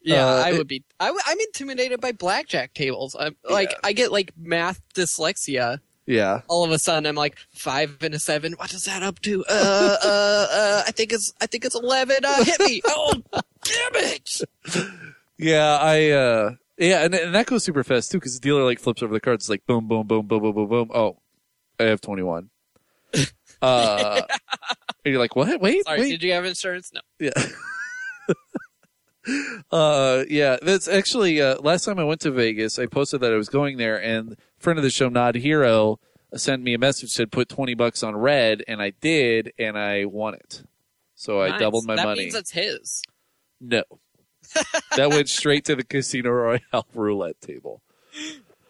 Yeah, 0.01 0.25
Uh, 0.25 0.43
I 0.45 0.53
would 0.53 0.67
be. 0.67 0.83
I 0.99 1.07
w- 1.07 1.21
I'm 1.25 1.39
intimidated 1.39 1.99
by 2.01 2.11
blackjack 2.13 2.73
tables. 2.73 3.15
I'm 3.19 3.35
like, 3.49 3.71
Yeah. 3.71 3.77
I 3.83 3.93
get 3.93 4.11
like 4.11 4.31
math 4.37 4.81
dyslexia. 4.95 5.79
Yeah. 6.05 6.41
All 6.47 6.63
of 6.63 6.71
a 6.71 6.79
sudden, 6.79 7.05
I'm 7.05 7.15
like 7.15 7.37
five 7.53 7.97
and 8.01 8.15
a 8.15 8.19
seven. 8.19 8.53
What 8.53 8.73
is 8.73 8.85
that 8.85 9.03
up 9.03 9.19
to? 9.21 9.43
Uh, 9.49 9.97
uh, 10.03 10.47
uh. 10.51 10.83
I 10.87 10.91
think 10.91 11.13
it's. 11.13 11.31
I 11.41 11.45
think 11.45 11.65
it's 11.65 11.75
eleven. 11.75 12.17
Uh, 12.25 12.43
hit 12.43 12.59
me! 12.61 12.81
Oh, 12.87 13.13
damn 13.33 13.95
it! 13.95 14.41
Yeah, 15.37 15.77
I 15.79 16.09
uh 16.11 16.51
yeah, 16.77 17.03
and, 17.03 17.13
and 17.13 17.35
that 17.35 17.45
goes 17.45 17.63
super 17.63 17.83
fast 17.83 18.11
too 18.11 18.17
because 18.17 18.33
the 18.33 18.39
dealer 18.39 18.63
like 18.63 18.79
flips 18.79 19.03
over 19.03 19.13
the 19.13 19.19
cards, 19.19 19.43
it's 19.45 19.49
like 19.49 19.65
boom, 19.67 19.87
boom, 19.87 20.07
boom, 20.07 20.25
boom, 20.25 20.41
boom, 20.41 20.55
boom, 20.55 20.67
boom. 20.69 20.91
Oh, 20.93 21.17
I 21.79 21.83
have 21.83 22.01
twenty 22.01 22.23
one. 22.23 22.49
Uh, 23.61 24.21
and 25.03 25.11
you're 25.11 25.19
like, 25.19 25.35
what? 25.35 25.59
Wait, 25.59 25.83
Sorry, 25.83 25.99
wait. 25.99 26.09
did 26.11 26.23
you 26.23 26.31
have 26.31 26.45
insurance? 26.45 26.91
No. 26.93 27.01
Yeah. 27.19 27.31
Uh, 29.71 30.23
yeah, 30.29 30.57
that's 30.61 30.87
actually 30.87 31.41
uh, 31.41 31.59
last 31.61 31.85
time 31.85 31.99
I 31.99 32.03
went 32.03 32.21
to 32.21 32.31
Vegas. 32.31 32.79
I 32.79 32.85
posted 32.85 33.21
that 33.21 33.33
I 33.33 33.37
was 33.37 33.49
going 33.49 33.77
there, 33.77 34.01
and 34.01 34.35
friend 34.57 34.79
of 34.79 34.83
the 34.83 34.89
show, 34.89 35.09
Nod 35.09 35.35
Hero, 35.35 35.99
sent 36.35 36.63
me 36.63 36.73
a 36.73 36.77
message 36.79 37.11
said 37.11 37.31
put 37.31 37.49
twenty 37.49 37.73
bucks 37.73 38.03
on 38.03 38.15
red, 38.15 38.63
and 38.67 38.81
I 38.81 38.91
did, 39.01 39.53
and 39.57 39.77
I 39.77 40.05
won 40.05 40.35
it. 40.35 40.63
So 41.15 41.41
I 41.41 41.57
doubled 41.57 41.85
my 41.85 41.97
that 41.97 42.05
money. 42.05 42.21
means 42.21 42.35
it's 42.35 42.51
his. 42.51 43.01
No. 43.59 43.83
that 44.95 45.09
went 45.09 45.27
straight 45.29 45.65
to 45.65 45.75
the 45.75 45.83
Casino 45.83 46.29
Royale 46.29 46.87
roulette 46.93 47.41
table. 47.41 47.81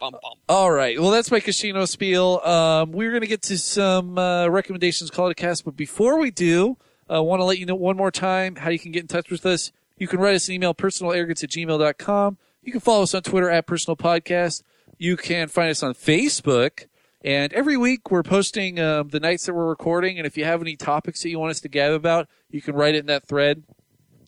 Bum, 0.00 0.12
bum. 0.12 0.32
All 0.48 0.70
right. 0.70 1.00
Well, 1.00 1.10
that's 1.10 1.30
my 1.30 1.40
casino 1.40 1.84
spiel. 1.84 2.40
Um, 2.44 2.92
we're 2.92 3.10
going 3.10 3.20
to 3.20 3.26
get 3.26 3.42
to 3.42 3.58
some 3.58 4.18
uh, 4.18 4.48
recommendations, 4.48 5.10
call 5.10 5.28
it 5.28 5.32
a 5.32 5.34
cast. 5.34 5.64
But 5.64 5.76
before 5.76 6.18
we 6.18 6.30
do, 6.30 6.76
I 7.08 7.20
want 7.20 7.40
to 7.40 7.44
let 7.44 7.58
you 7.58 7.66
know 7.66 7.74
one 7.74 7.96
more 7.96 8.10
time 8.10 8.56
how 8.56 8.70
you 8.70 8.78
can 8.78 8.92
get 8.92 9.02
in 9.02 9.08
touch 9.08 9.30
with 9.30 9.44
us. 9.46 9.72
You 10.00 10.08
can 10.08 10.18
write 10.18 10.34
us 10.34 10.48
an 10.48 10.54
email, 10.54 10.74
personalarrogance 10.74 11.44
at 11.44 11.50
gmail.com. 11.50 12.38
You 12.62 12.72
can 12.72 12.80
follow 12.80 13.02
us 13.04 13.14
on 13.14 13.22
Twitter 13.22 13.50
at 13.50 13.66
personal 13.66 13.96
podcast. 13.96 14.62
You 14.98 15.16
can 15.16 15.48
find 15.48 15.70
us 15.70 15.82
on 15.82 15.94
Facebook. 15.94 16.86
And 17.22 17.52
every 17.52 17.76
week 17.76 18.10
we're 18.10 18.22
posting 18.22 18.80
um, 18.80 19.10
the 19.10 19.20
nights 19.20 19.44
that 19.44 19.54
we're 19.54 19.68
recording. 19.68 20.16
And 20.16 20.26
if 20.26 20.38
you 20.38 20.44
have 20.46 20.62
any 20.62 20.74
topics 20.74 21.22
that 21.22 21.28
you 21.28 21.38
want 21.38 21.50
us 21.50 21.60
to 21.60 21.68
gab 21.68 21.92
about, 21.92 22.28
you 22.50 22.62
can 22.62 22.74
write 22.74 22.94
it 22.94 23.00
in 23.00 23.06
that 23.06 23.28
thread. 23.28 23.62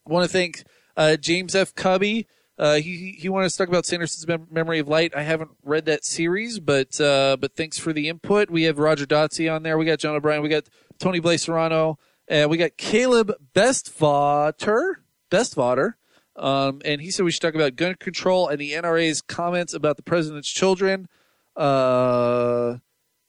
I 0.06 0.12
want 0.12 0.24
to 0.24 0.28
thank 0.32 0.64
uh, 0.94 1.16
James 1.16 1.54
F. 1.54 1.74
Cubby 1.74 2.26
Uh, 2.58 2.74
he 2.74 3.16
he 3.18 3.30
wanted 3.30 3.48
to 3.48 3.56
talk 3.56 3.68
about 3.68 3.86
Sanderson's 3.86 4.28
Mem- 4.28 4.46
Memory 4.50 4.78
of 4.78 4.88
Light. 4.88 5.16
I 5.16 5.22
haven't 5.22 5.52
read 5.64 5.86
that 5.86 6.04
series, 6.04 6.60
but 6.60 7.00
uh, 7.00 7.38
but 7.40 7.56
thanks 7.56 7.78
for 7.78 7.94
the 7.94 8.08
input. 8.08 8.50
We 8.50 8.64
have 8.64 8.78
Roger 8.78 9.06
Dotsey 9.06 9.48
on 9.48 9.62
there. 9.62 9.78
We 9.78 9.86
got 9.86 9.98
John 10.00 10.14
O'Brien. 10.14 10.42
We 10.42 10.50
got 10.50 10.68
Tony 10.98 11.18
Blaze 11.18 11.42
Serrano. 11.44 11.98
And 12.28 12.50
we 12.50 12.56
got 12.56 12.76
Caleb 12.76 13.32
Bestvater. 13.54 14.96
Bestvater. 15.32 15.94
Um, 16.36 16.80
and 16.84 17.00
he 17.00 17.10
said 17.10 17.24
we 17.24 17.30
should 17.32 17.42
talk 17.42 17.54
about 17.54 17.76
gun 17.76 17.94
control 17.98 18.48
and 18.48 18.58
the 18.60 18.72
NRA's 18.72 19.20
comments 19.22 19.74
about 19.74 19.96
the 19.96 20.02
president's 20.02 20.50
children. 20.50 21.08
Uh, 21.56 22.76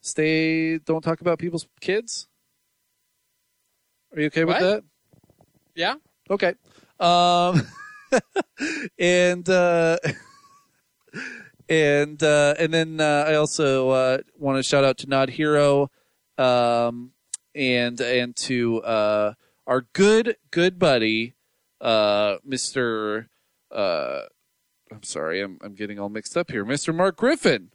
stay. 0.01 0.77
Don't 0.77 1.01
talk 1.01 1.21
about 1.21 1.39
people's 1.39 1.67
kids. 1.81 2.27
Are 4.15 4.19
you 4.21 4.27
okay 4.27 4.45
with 4.45 4.55
What? 4.55 4.61
that? 4.61 4.83
Yeah. 5.75 5.95
Okay. 6.29 6.53
Um, 6.99 7.67
and 8.99 9.49
uh, 9.49 9.97
and 11.69 12.21
uh, 12.21 12.53
and 12.59 12.73
then 12.73 13.01
uh, 13.01 13.25
I 13.27 13.35
also 13.35 13.89
uh, 13.89 14.17
want 14.37 14.57
to 14.57 14.63
shout 14.63 14.83
out 14.83 14.97
to 14.99 15.07
Nod 15.09 15.29
Hero, 15.29 15.89
um, 16.37 17.11
and 17.55 17.99
and 17.99 18.35
to 18.37 18.81
uh, 18.83 19.33
our 19.67 19.81
good 19.93 20.37
good 20.51 20.77
buddy, 20.79 21.33
uh, 21.83 22.37
Mister. 22.43 23.29
Uh, 23.71 24.21
I'm 24.91 25.03
sorry, 25.03 25.41
I'm 25.41 25.59
I'm 25.61 25.75
getting 25.75 25.99
all 25.99 26.09
mixed 26.09 26.35
up 26.35 26.49
here, 26.49 26.65
Mister 26.65 26.91
Mark 26.93 27.17
Griffin, 27.17 27.69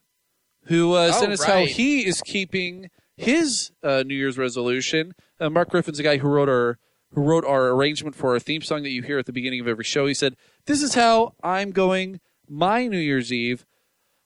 who 0.65 0.95
uh, 0.95 1.11
Oh, 1.15 1.21
sent 1.21 1.33
us 1.33 1.45
how 1.45 1.65
he 1.65 2.07
is 2.07 2.21
keeping 2.23 2.91
his 3.17 3.71
uh, 3.83 4.03
New 4.05 4.15
Year's 4.15 4.39
resolution. 4.39 5.13
Uh, 5.41 5.51
Mark 5.51 5.71
Griffin's 5.71 5.99
a 5.99 6.03
guy 6.03 6.17
who 6.17 6.29
wrote 6.29 6.49
our 6.49 6.79
who 7.13 7.23
wrote 7.23 7.45
our 7.45 7.69
arrangement 7.69 8.15
for 8.17 8.33
our 8.33 8.39
theme 8.39 8.63
song 8.63 8.83
that 8.83 8.91
you 8.91 9.03
hear 9.03 9.19
at 9.19 9.27
the 9.27 9.33
beginning 9.33 9.61
of 9.61 9.69
every 9.69 9.85
show. 9.85 10.07
He 10.07 10.15
said, 10.15 10.37
"This 10.67 10.83
is 10.83 10.95
how 10.95 11.35
I'm 11.43 11.71
going 11.71 12.21
my 12.49 12.87
New 12.87 12.99
Year's 12.99 13.33
Eve. 13.33 13.67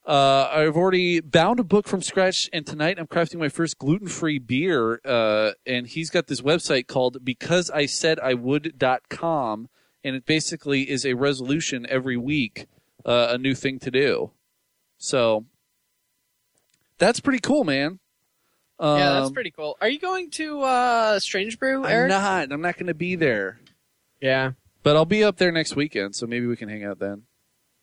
Uh, 0.05 0.49
I've 0.51 0.77
already 0.77 1.21
bound 1.21 1.61
a 1.61 1.65
book 1.65 1.87
from 1.87 2.03
scratch, 2.03 2.51
and 2.53 2.67
tonight 2.67 2.99
I'm 2.99 3.07
crafting 3.07 3.39
my 3.39 3.49
first 3.49 3.79
gluten-free 3.79 4.41
beer. 4.41 5.01
Uh, 5.05 5.53
and 5.65 5.87
he's 5.87 6.11
got 6.11 6.27
this 6.27 6.41
website 6.41 6.89
called 6.89 7.25
BecauseISaidIWould.com, 7.25 9.69
and 10.05 10.17
it 10.17 10.27
basically 10.27 10.91
is 10.91 11.07
a 11.07 11.15
resolution 11.15 11.87
every 11.89 12.17
week, 12.17 12.67
uh, 13.07 13.29
a 13.31 13.39
new 13.39 13.55
thing 13.55 13.79
to 13.79 13.91
do. 13.93 14.33
So 14.99 15.45
that's 16.99 17.21
pretty 17.21 17.39
cool, 17.41 17.63
man. 17.65 18.01
yeah, 18.81 19.13
that's 19.15 19.29
Um, 19.29 19.35
pretty 19.35 19.53
cool. 19.53 19.77
Are 19.81 19.89
you 19.89 20.01
going 20.01 20.31
to 20.33 20.63
uh, 20.63 21.21
Strange 21.21 21.59
Brew, 21.61 21.85
I'm 21.85 22.09
not. 22.09 22.51
I'm 22.53 22.61
not 22.61 22.77
going 22.77 22.89
to 22.89 22.95
be 22.95 23.15
there. 23.15 23.61
Yeah. 24.21 24.53
But 24.83 24.97
I'll 24.97 25.05
be 25.05 25.23
up 25.23 25.37
there 25.37 25.53
next 25.53 25.77
weekend, 25.77 26.17
so 26.17 26.27
maybe 26.27 26.47
we 26.47 26.57
can 26.57 26.69
hang 26.69 26.83
out 26.83 26.99
then. 26.99 27.23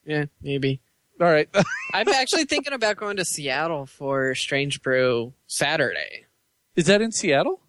Yeah, 0.06 0.26
maybe. 0.42 0.82
All 1.20 1.28
right. 1.28 1.50
I'm 1.94 2.08
actually 2.08 2.46
thinking 2.46 2.74
about 2.74 2.98
going 2.98 3.18
to 3.18 3.26
Seattle 3.26 3.86
for 3.86 4.36
Strange 4.36 4.82
Brew 4.82 5.34
Saturday. 5.48 6.26
Is 6.76 6.86
that 6.86 7.02
in 7.02 7.12
Seattle? 7.12 7.60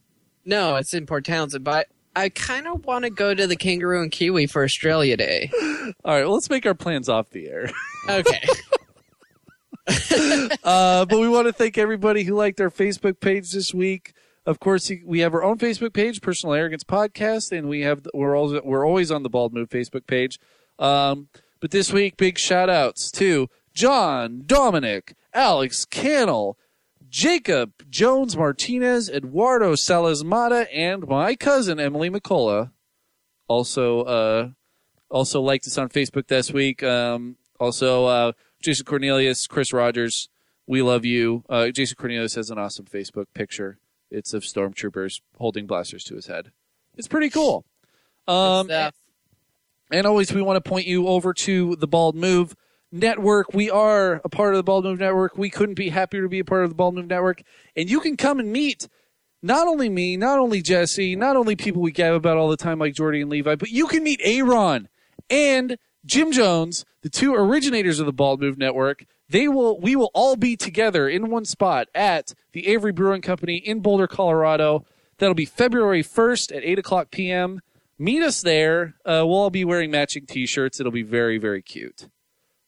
No, 0.44 0.76
it's 0.76 0.94
in 0.94 1.06
Port 1.06 1.24
Townsend, 1.24 1.64
but 1.64 1.88
I 2.14 2.28
kind 2.28 2.66
of 2.66 2.84
want 2.84 3.04
to 3.04 3.10
go 3.10 3.34
to 3.34 3.46
the 3.46 3.56
Kangaroo 3.56 4.02
and 4.02 4.10
Kiwi 4.10 4.46
for 4.46 4.64
Australia 4.64 5.16
Day. 5.16 5.50
All 6.04 6.14
right. 6.14 6.24
Well, 6.24 6.34
let's 6.34 6.50
make 6.50 6.66
our 6.66 6.74
plans 6.74 7.08
off 7.08 7.30
the 7.30 7.48
air. 7.48 7.70
Okay. 8.08 8.40
uh, 10.64 11.04
but 11.04 11.18
we 11.20 11.28
want 11.28 11.46
to 11.46 11.52
thank 11.52 11.76
everybody 11.76 12.24
who 12.24 12.34
liked 12.34 12.58
our 12.60 12.70
Facebook 12.70 13.20
page 13.20 13.52
this 13.52 13.74
week. 13.74 14.14
Of 14.46 14.58
course, 14.58 14.90
we 15.04 15.20
have 15.20 15.34
our 15.34 15.44
own 15.44 15.58
Facebook 15.58 15.92
page, 15.92 16.22
Personal 16.22 16.54
Arrogance 16.54 16.82
Podcast, 16.82 17.56
and 17.56 17.68
we 17.68 17.82
have 17.82 18.06
we're 18.14 18.34
always 18.34 18.62
we're 18.64 18.86
always 18.86 19.10
on 19.10 19.22
the 19.22 19.28
Bald 19.28 19.52
Move 19.52 19.68
Facebook 19.68 20.06
page. 20.06 20.40
Um, 20.78 21.28
but 21.60 21.70
this 21.70 21.92
week, 21.92 22.16
big 22.16 22.38
shout 22.38 22.70
outs 22.70 23.10
to 23.12 23.48
John, 23.74 24.42
Dominic, 24.46 25.14
Alex 25.32 25.84
Cannell, 25.84 26.58
Jacob 27.08 27.72
Jones 27.90 28.36
Martinez, 28.36 29.08
Eduardo 29.08 29.74
Salas 29.74 30.24
Mata, 30.24 30.72
and 30.74 31.06
my 31.06 31.34
cousin 31.34 31.78
Emily 31.80 32.10
McCullough. 32.10 32.70
Also, 33.48 34.02
uh, 34.02 34.48
also 35.10 35.40
liked 35.40 35.66
us 35.66 35.76
on 35.76 35.88
Facebook 35.88 36.28
this 36.28 36.52
week. 36.52 36.82
Um, 36.82 37.36
also, 37.58 38.06
uh, 38.06 38.32
Jason 38.62 38.86
Cornelius, 38.86 39.46
Chris 39.46 39.72
Rogers, 39.72 40.28
we 40.66 40.82
love 40.82 41.04
you. 41.04 41.44
Uh, 41.48 41.68
Jason 41.70 41.96
Cornelius 41.96 42.36
has 42.36 42.50
an 42.50 42.58
awesome 42.58 42.86
Facebook 42.86 43.26
picture. 43.34 43.78
It's 44.10 44.32
of 44.32 44.42
stormtroopers 44.42 45.20
holding 45.36 45.66
blasters 45.66 46.04
to 46.04 46.14
his 46.14 46.26
head. 46.26 46.52
It's 46.96 47.08
pretty 47.08 47.30
cool. 47.30 47.64
Um. 48.28 48.68
And 49.90 50.06
always, 50.06 50.32
we 50.32 50.42
want 50.42 50.62
to 50.62 50.68
point 50.68 50.86
you 50.86 51.06
over 51.08 51.32
to 51.34 51.76
the 51.76 51.86
Bald 51.86 52.14
Move 52.14 52.54
Network. 52.92 53.52
We 53.52 53.70
are 53.70 54.20
a 54.24 54.28
part 54.28 54.54
of 54.54 54.58
the 54.58 54.62
Bald 54.62 54.84
Move 54.84 55.00
Network. 55.00 55.36
We 55.36 55.50
couldn't 55.50 55.74
be 55.74 55.90
happier 55.90 56.22
to 56.22 56.28
be 56.28 56.40
a 56.40 56.44
part 56.44 56.64
of 56.64 56.70
the 56.70 56.74
Bald 56.74 56.94
Move 56.94 57.06
Network. 57.06 57.42
And 57.76 57.90
you 57.90 58.00
can 58.00 58.16
come 58.16 58.38
and 58.38 58.52
meet 58.52 58.88
not 59.42 59.66
only 59.66 59.88
me, 59.88 60.16
not 60.16 60.38
only 60.38 60.60
Jesse, 60.62 61.16
not 61.16 61.36
only 61.36 61.56
people 61.56 61.82
we 61.82 61.92
gab 61.92 62.14
about 62.14 62.36
all 62.36 62.48
the 62.48 62.56
time 62.56 62.78
like 62.78 62.94
Jordy 62.94 63.20
and 63.20 63.30
Levi, 63.30 63.54
but 63.54 63.70
you 63.70 63.86
can 63.86 64.02
meet 64.02 64.20
Aaron 64.22 64.88
and 65.28 65.78
Jim 66.04 66.32
Jones, 66.32 66.84
the 67.02 67.10
two 67.10 67.34
originators 67.34 68.00
of 68.00 68.06
the 68.06 68.12
Bald 68.12 68.40
Move 68.40 68.58
Network. 68.58 69.04
They 69.28 69.48
will, 69.48 69.78
we 69.78 69.94
will 69.94 70.10
all 70.12 70.36
be 70.36 70.56
together 70.56 71.08
in 71.08 71.30
one 71.30 71.44
spot 71.44 71.88
at 71.94 72.34
the 72.52 72.68
Avery 72.68 72.92
Brewing 72.92 73.22
Company 73.22 73.56
in 73.56 73.80
Boulder, 73.80 74.06
Colorado. 74.06 74.84
That'll 75.18 75.34
be 75.34 75.44
February 75.44 76.02
1st 76.02 76.56
at 76.56 76.64
8 76.64 76.78
o'clock 76.78 77.10
p.m. 77.10 77.60
Meet 78.00 78.22
us 78.22 78.40
there. 78.40 78.94
Uh, 79.04 79.20
we'll 79.26 79.34
all 79.34 79.50
be 79.50 79.66
wearing 79.66 79.90
matching 79.90 80.24
T-shirts. 80.24 80.80
It'll 80.80 80.90
be 80.90 81.02
very, 81.02 81.36
very 81.36 81.60
cute. 81.60 82.08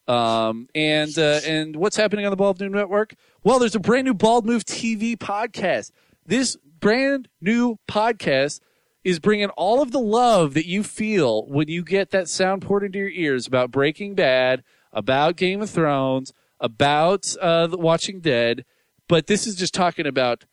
Um, 0.07 0.69
and 0.75 1.17
uh, 1.19 1.41
and 1.47 1.75
what's 1.75 1.97
happening 1.97 2.27
on 2.27 2.31
the 2.31 2.37
Bald 2.37 2.61
Move 2.61 2.73
Network? 2.73 3.15
Well, 3.43 3.59
there's 3.59 3.75
a 3.75 3.81
brand 3.81 4.05
new 4.05 4.13
Bald 4.13 4.45
Move 4.45 4.67
TV 4.67 5.17
podcast. 5.17 5.91
This 6.27 6.59
brand 6.81 7.29
new 7.41 7.79
podcast 7.91 8.61
is 9.05 9.21
bringing 9.21 9.49
all 9.51 9.81
of 9.81 9.91
the 9.91 10.01
love 10.01 10.53
that 10.53 10.67
you 10.67 10.83
feel 10.83 11.47
when 11.47 11.67
you 11.67 11.83
get 11.83 12.11
that 12.11 12.29
sound 12.29 12.61
poured 12.61 12.85
into 12.85 12.99
your 12.99 13.09
ears 13.09 13.47
about 13.47 13.71
Breaking 13.71 14.15
Bad, 14.15 14.63
about 14.93 15.37
Game 15.37 15.63
of 15.63 15.71
Thrones, 15.71 16.35
about 16.61 17.35
uh, 17.41 17.69
The 17.69 17.79
Watching 17.79 18.21
Dead. 18.21 18.67
But 19.09 19.29
this 19.29 19.47
is 19.47 19.57
just 19.57 19.73
talking 19.73 20.07
about 20.07 20.45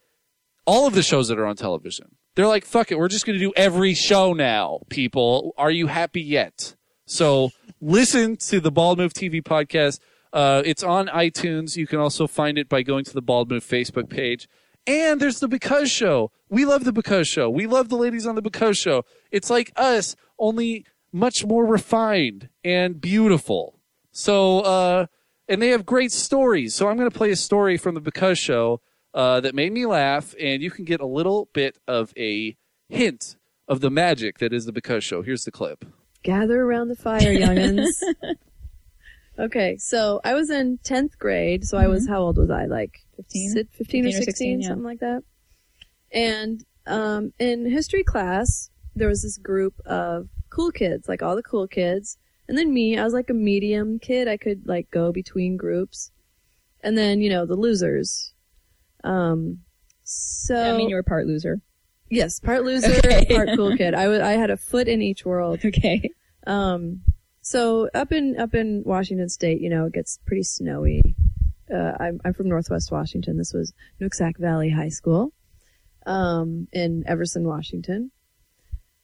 all 0.65 0.87
of 0.87 0.93
the 0.93 1.03
shows 1.03 1.27
that 1.27 1.37
are 1.37 1.45
on 1.45 1.57
television. 1.57 2.15
They're 2.39 2.47
like, 2.47 2.63
fuck 2.63 2.89
it, 2.89 2.97
we're 2.97 3.09
just 3.09 3.25
going 3.25 3.37
to 3.37 3.45
do 3.45 3.51
every 3.57 3.93
show 3.93 4.31
now, 4.31 4.79
people. 4.87 5.53
Are 5.57 5.69
you 5.69 5.87
happy 5.87 6.21
yet? 6.21 6.73
So 7.05 7.49
listen 7.81 8.37
to 8.37 8.61
the 8.61 8.71
Bald 8.71 8.97
Move 8.97 9.11
TV 9.11 9.43
podcast. 9.43 9.99
Uh, 10.31 10.61
it's 10.63 10.81
on 10.81 11.07
iTunes. 11.07 11.75
You 11.75 11.85
can 11.85 11.99
also 11.99 12.27
find 12.27 12.57
it 12.57 12.69
by 12.69 12.81
going 12.81 13.03
to 13.03 13.13
the 13.13 13.21
Bald 13.21 13.51
Move 13.51 13.65
Facebook 13.65 14.09
page. 14.09 14.47
And 14.87 15.19
there's 15.19 15.41
the 15.41 15.49
Because 15.49 15.91
Show. 15.91 16.31
We 16.47 16.63
love 16.63 16.85
the 16.85 16.93
Because 16.93 17.27
Show. 17.27 17.49
We 17.49 17.67
love 17.67 17.89
the 17.89 17.97
ladies 17.97 18.25
on 18.25 18.35
the 18.35 18.41
Because 18.41 18.77
Show. 18.77 19.03
It's 19.31 19.49
like 19.49 19.73
us, 19.75 20.15
only 20.39 20.85
much 21.11 21.43
more 21.43 21.65
refined 21.65 22.47
and 22.63 23.01
beautiful. 23.01 23.81
So, 24.13 24.61
uh, 24.61 25.07
and 25.49 25.61
they 25.61 25.71
have 25.71 25.85
great 25.85 26.13
stories. 26.13 26.73
So 26.73 26.87
I'm 26.87 26.95
going 26.95 27.11
to 27.11 27.17
play 27.17 27.31
a 27.31 27.35
story 27.35 27.75
from 27.75 27.95
the 27.95 28.01
Because 28.01 28.39
Show 28.39 28.79
uh, 29.13 29.39
that 29.41 29.55
made 29.55 29.71
me 29.71 29.85
laugh, 29.85 30.35
and 30.39 30.61
you 30.61 30.71
can 30.71 30.85
get 30.85 31.01
a 31.01 31.05
little 31.05 31.49
bit 31.53 31.77
of 31.87 32.13
a 32.17 32.55
hint 32.87 33.35
of 33.67 33.81
the 33.81 33.89
magic 33.89 34.39
that 34.39 34.53
is 34.53 34.65
the 34.65 34.71
Because 34.71 35.03
Show. 35.03 35.21
Here's 35.21 35.45
the 35.45 35.51
clip. 35.51 35.85
Gather 36.23 36.61
around 36.61 36.89
the 36.89 36.95
fire, 36.95 37.33
youngins. 37.33 38.01
okay, 39.39 39.77
so 39.77 40.19
I 40.23 40.33
was 40.33 40.49
in 40.49 40.79
10th 40.79 41.17
grade, 41.17 41.65
so 41.65 41.77
I 41.77 41.87
was, 41.87 42.07
how 42.07 42.19
old 42.19 42.37
was 42.37 42.49
I? 42.49 42.65
Like 42.65 42.99
15? 43.15 43.53
15 43.53 43.59
or 43.59 43.77
15 43.77 44.05
or 44.05 44.11
16, 44.11 44.25
16, 44.25 44.61
yeah. 44.61 44.67
something 44.67 44.83
like 44.83 44.99
that. 44.99 45.23
And 46.11 46.65
um, 46.87 47.33
in 47.39 47.69
history 47.69 48.03
class, 48.03 48.69
there 48.95 49.07
was 49.07 49.21
this 49.21 49.37
group 49.37 49.79
of 49.85 50.27
cool 50.49 50.71
kids, 50.71 51.07
like 51.07 51.21
all 51.21 51.35
the 51.35 51.43
cool 51.43 51.67
kids. 51.67 52.17
And 52.47 52.57
then 52.57 52.73
me, 52.73 52.97
I 52.97 53.03
was 53.03 53.13
like 53.13 53.29
a 53.29 53.35
medium 53.35 53.99
kid. 53.99 54.27
I 54.27 54.37
could 54.37 54.67
like 54.67 54.89
go 54.91 55.11
between 55.11 55.55
groups. 55.55 56.11
And 56.81 56.97
then, 56.97 57.21
you 57.21 57.29
know, 57.29 57.45
the 57.45 57.55
losers. 57.55 58.33
Um, 59.03 59.59
so. 60.03 60.55
I 60.55 60.77
mean, 60.77 60.89
you 60.89 60.95
were 60.95 61.03
part 61.03 61.27
loser. 61.27 61.61
Yes, 62.09 62.39
part 62.39 62.63
loser, 62.63 62.91
Okay. 63.05 63.25
part 63.25 63.49
cool 63.55 63.75
kid. 63.77 63.93
I 63.93 64.07
wa- 64.07 64.25
I 64.25 64.31
had 64.31 64.49
a 64.49 64.57
foot 64.57 64.87
in 64.87 65.01
each 65.01 65.25
world. 65.25 65.59
Okay. 65.65 66.09
Um, 66.47 67.01
so 67.41 67.89
up 67.93 68.11
in 68.11 68.39
up 68.39 68.53
in 68.55 68.83
Washington 68.85 69.29
State, 69.29 69.61
you 69.61 69.69
know, 69.69 69.85
it 69.85 69.93
gets 69.93 70.19
pretty 70.25 70.43
snowy. 70.43 71.15
Uh, 71.71 71.93
I'm 71.99 72.19
I'm 72.25 72.33
from 72.33 72.49
Northwest 72.49 72.91
Washington. 72.91 73.37
This 73.37 73.53
was 73.53 73.73
Nooksack 74.01 74.37
Valley 74.39 74.71
High 74.71 74.89
School, 74.89 75.31
um, 76.07 76.67
in 76.73 77.03
Everson, 77.07 77.43
Washington. 77.47 78.11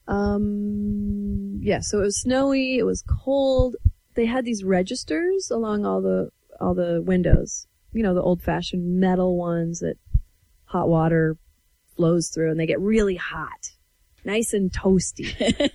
Um, 0.07 1.59
yeah, 1.61 1.79
so 1.81 1.99
it 1.99 2.03
was 2.03 2.21
snowy. 2.21 2.77
It 2.77 2.83
was 2.83 3.03
cold. 3.03 3.75
They 4.15 4.25
had 4.25 4.45
these 4.45 4.63
registers 4.63 5.51
along 5.51 5.85
all 5.85 6.01
the 6.01 6.31
all 6.59 6.73
the 6.73 7.01
windows. 7.05 7.67
You 7.95 8.03
know, 8.03 8.13
the 8.13 8.21
old 8.21 8.41
fashioned 8.41 8.99
metal 8.99 9.37
ones 9.37 9.79
that 9.79 9.95
hot 10.65 10.89
water 10.89 11.37
flows 11.95 12.27
through, 12.27 12.51
and 12.51 12.59
they 12.59 12.65
get 12.65 12.79
really 12.79 13.15
hot. 13.15 13.71
nice 14.25 14.53
and 14.53 14.71
toasty. 14.71 15.31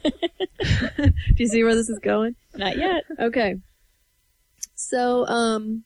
Do 0.96 1.12
you 1.36 1.46
see 1.46 1.64
where 1.64 1.74
this 1.74 1.88
is 1.88 1.98
going? 1.98 2.36
Not 2.54 2.76
yet. 2.76 3.04
Okay. 3.18 3.56
So, 4.74 5.26
um, 5.26 5.84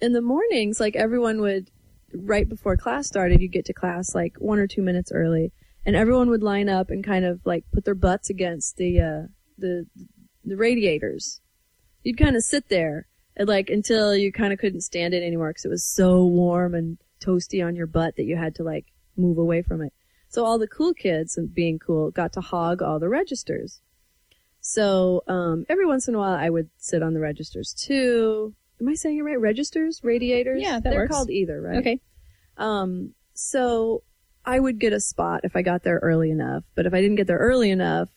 in 0.00 0.12
the 0.12 0.20
mornings, 0.20 0.78
like 0.78 0.94
everyone 0.94 1.40
would, 1.40 1.70
right 2.14 2.46
before 2.46 2.76
class 2.76 3.06
started, 3.06 3.40
you'd 3.40 3.52
get 3.52 3.64
to 3.66 3.72
class 3.72 4.14
like 4.14 4.34
one 4.38 4.58
or 4.58 4.66
two 4.66 4.82
minutes 4.82 5.10
early, 5.10 5.52
and 5.86 5.96
everyone 5.96 6.28
would 6.28 6.42
line 6.42 6.68
up 6.68 6.90
and 6.90 7.02
kind 7.02 7.24
of 7.24 7.40
like 7.46 7.64
put 7.72 7.84
their 7.84 7.94
butts 7.94 8.28
against 8.28 8.76
the, 8.76 9.00
uh, 9.00 9.22
the, 9.56 9.86
the 10.44 10.56
radiators. 10.56 11.40
You'd 12.02 12.18
kind 12.18 12.36
of 12.36 12.42
sit 12.42 12.68
there 12.68 13.06
and 13.36 13.48
like 13.48 13.70
until 13.70 14.14
you 14.14 14.32
kind 14.32 14.52
of 14.52 14.58
couldn't 14.58 14.82
stand 14.82 15.14
it 15.14 15.22
anymore 15.22 15.50
because 15.50 15.64
it 15.64 15.70
was 15.70 15.84
so 15.84 16.24
warm 16.24 16.74
and 16.74 16.98
toasty 17.20 17.64
on 17.64 17.76
your 17.76 17.86
butt 17.86 18.16
that 18.16 18.24
you 18.24 18.36
had 18.36 18.54
to 18.56 18.62
like 18.62 18.86
move 19.16 19.38
away 19.38 19.62
from 19.62 19.82
it. 19.82 19.92
So 20.28 20.44
all 20.44 20.58
the 20.58 20.66
cool 20.66 20.94
kids 20.94 21.36
and 21.36 21.52
being 21.52 21.78
cool 21.78 22.10
got 22.10 22.32
to 22.34 22.40
hog 22.40 22.82
all 22.82 22.98
the 22.98 23.08
registers. 23.08 23.80
So 24.60 25.22
um, 25.26 25.66
every 25.68 25.86
once 25.86 26.08
in 26.08 26.14
a 26.14 26.18
while, 26.18 26.34
I 26.34 26.48
would 26.48 26.70
sit 26.78 27.02
on 27.02 27.14
the 27.14 27.20
registers 27.20 27.74
too. 27.74 28.54
Am 28.80 28.88
I 28.88 28.94
saying 28.94 29.18
it 29.18 29.22
right? 29.22 29.40
Registers, 29.40 30.00
radiators. 30.02 30.62
Yeah, 30.62 30.80
that 30.80 30.84
They're 30.84 31.00
works. 31.00 31.12
called 31.12 31.30
either, 31.30 31.60
right? 31.60 31.78
Okay. 31.78 32.00
Um, 32.56 33.14
so 33.34 34.02
I 34.44 34.58
would 34.58 34.78
get 34.78 34.92
a 34.92 35.00
spot 35.00 35.40
if 35.44 35.56
I 35.56 35.62
got 35.62 35.82
there 35.82 35.98
early 36.02 36.30
enough. 36.30 36.64
But 36.74 36.86
if 36.86 36.94
I 36.94 37.00
didn't 37.00 37.16
get 37.16 37.26
there 37.26 37.38
early 37.38 37.70
enough, 37.70 38.08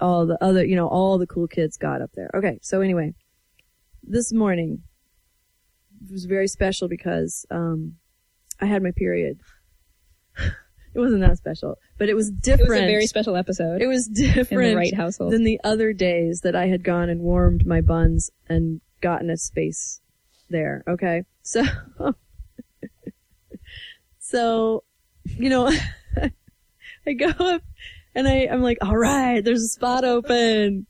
all 0.00 0.26
the 0.26 0.42
other, 0.42 0.64
you 0.64 0.76
know, 0.76 0.88
all 0.88 1.18
the 1.18 1.26
cool 1.26 1.46
kids 1.46 1.76
got 1.76 2.00
up 2.00 2.10
there. 2.14 2.30
Okay. 2.34 2.58
So 2.62 2.80
anyway, 2.80 3.14
this 4.02 4.32
morning 4.32 4.82
was 6.10 6.24
very 6.24 6.48
special 6.48 6.88
because 6.88 7.46
um, 7.50 7.96
I 8.60 8.66
had 8.66 8.82
my 8.82 8.92
period. 8.92 9.40
it 10.36 10.98
wasn't 10.98 11.20
that 11.20 11.38
special, 11.38 11.78
but 11.98 12.08
it 12.08 12.14
was 12.14 12.30
different. 12.30 12.70
It 12.70 12.74
was 12.74 12.80
a 12.80 12.86
very 12.86 13.06
special 13.06 13.36
episode. 13.36 13.82
It 13.82 13.86
was 13.86 14.06
different 14.06 14.64
in 14.64 14.70
the 14.70 14.76
right 14.76 14.94
household. 14.94 15.32
than 15.32 15.44
the 15.44 15.60
other 15.64 15.92
days 15.92 16.40
that 16.42 16.56
I 16.56 16.66
had 16.66 16.82
gone 16.82 17.08
and 17.08 17.20
warmed 17.20 17.66
my 17.66 17.80
buns 17.80 18.30
and 18.48 18.80
gotten 19.00 19.30
a 19.30 19.36
space 19.36 20.00
there. 20.48 20.84
Okay. 20.88 21.24
So, 21.42 21.64
so, 24.18 24.84
you 25.24 25.48
know, 25.48 25.72
I 27.06 27.12
go 27.14 27.28
up 27.28 27.62
and 28.14 28.28
I, 28.28 28.46
I'm 28.46 28.62
like, 28.62 28.78
all 28.82 28.96
right, 28.96 29.42
there's 29.42 29.64
a 29.64 29.68
spot 29.68 30.04
open. 30.04 30.86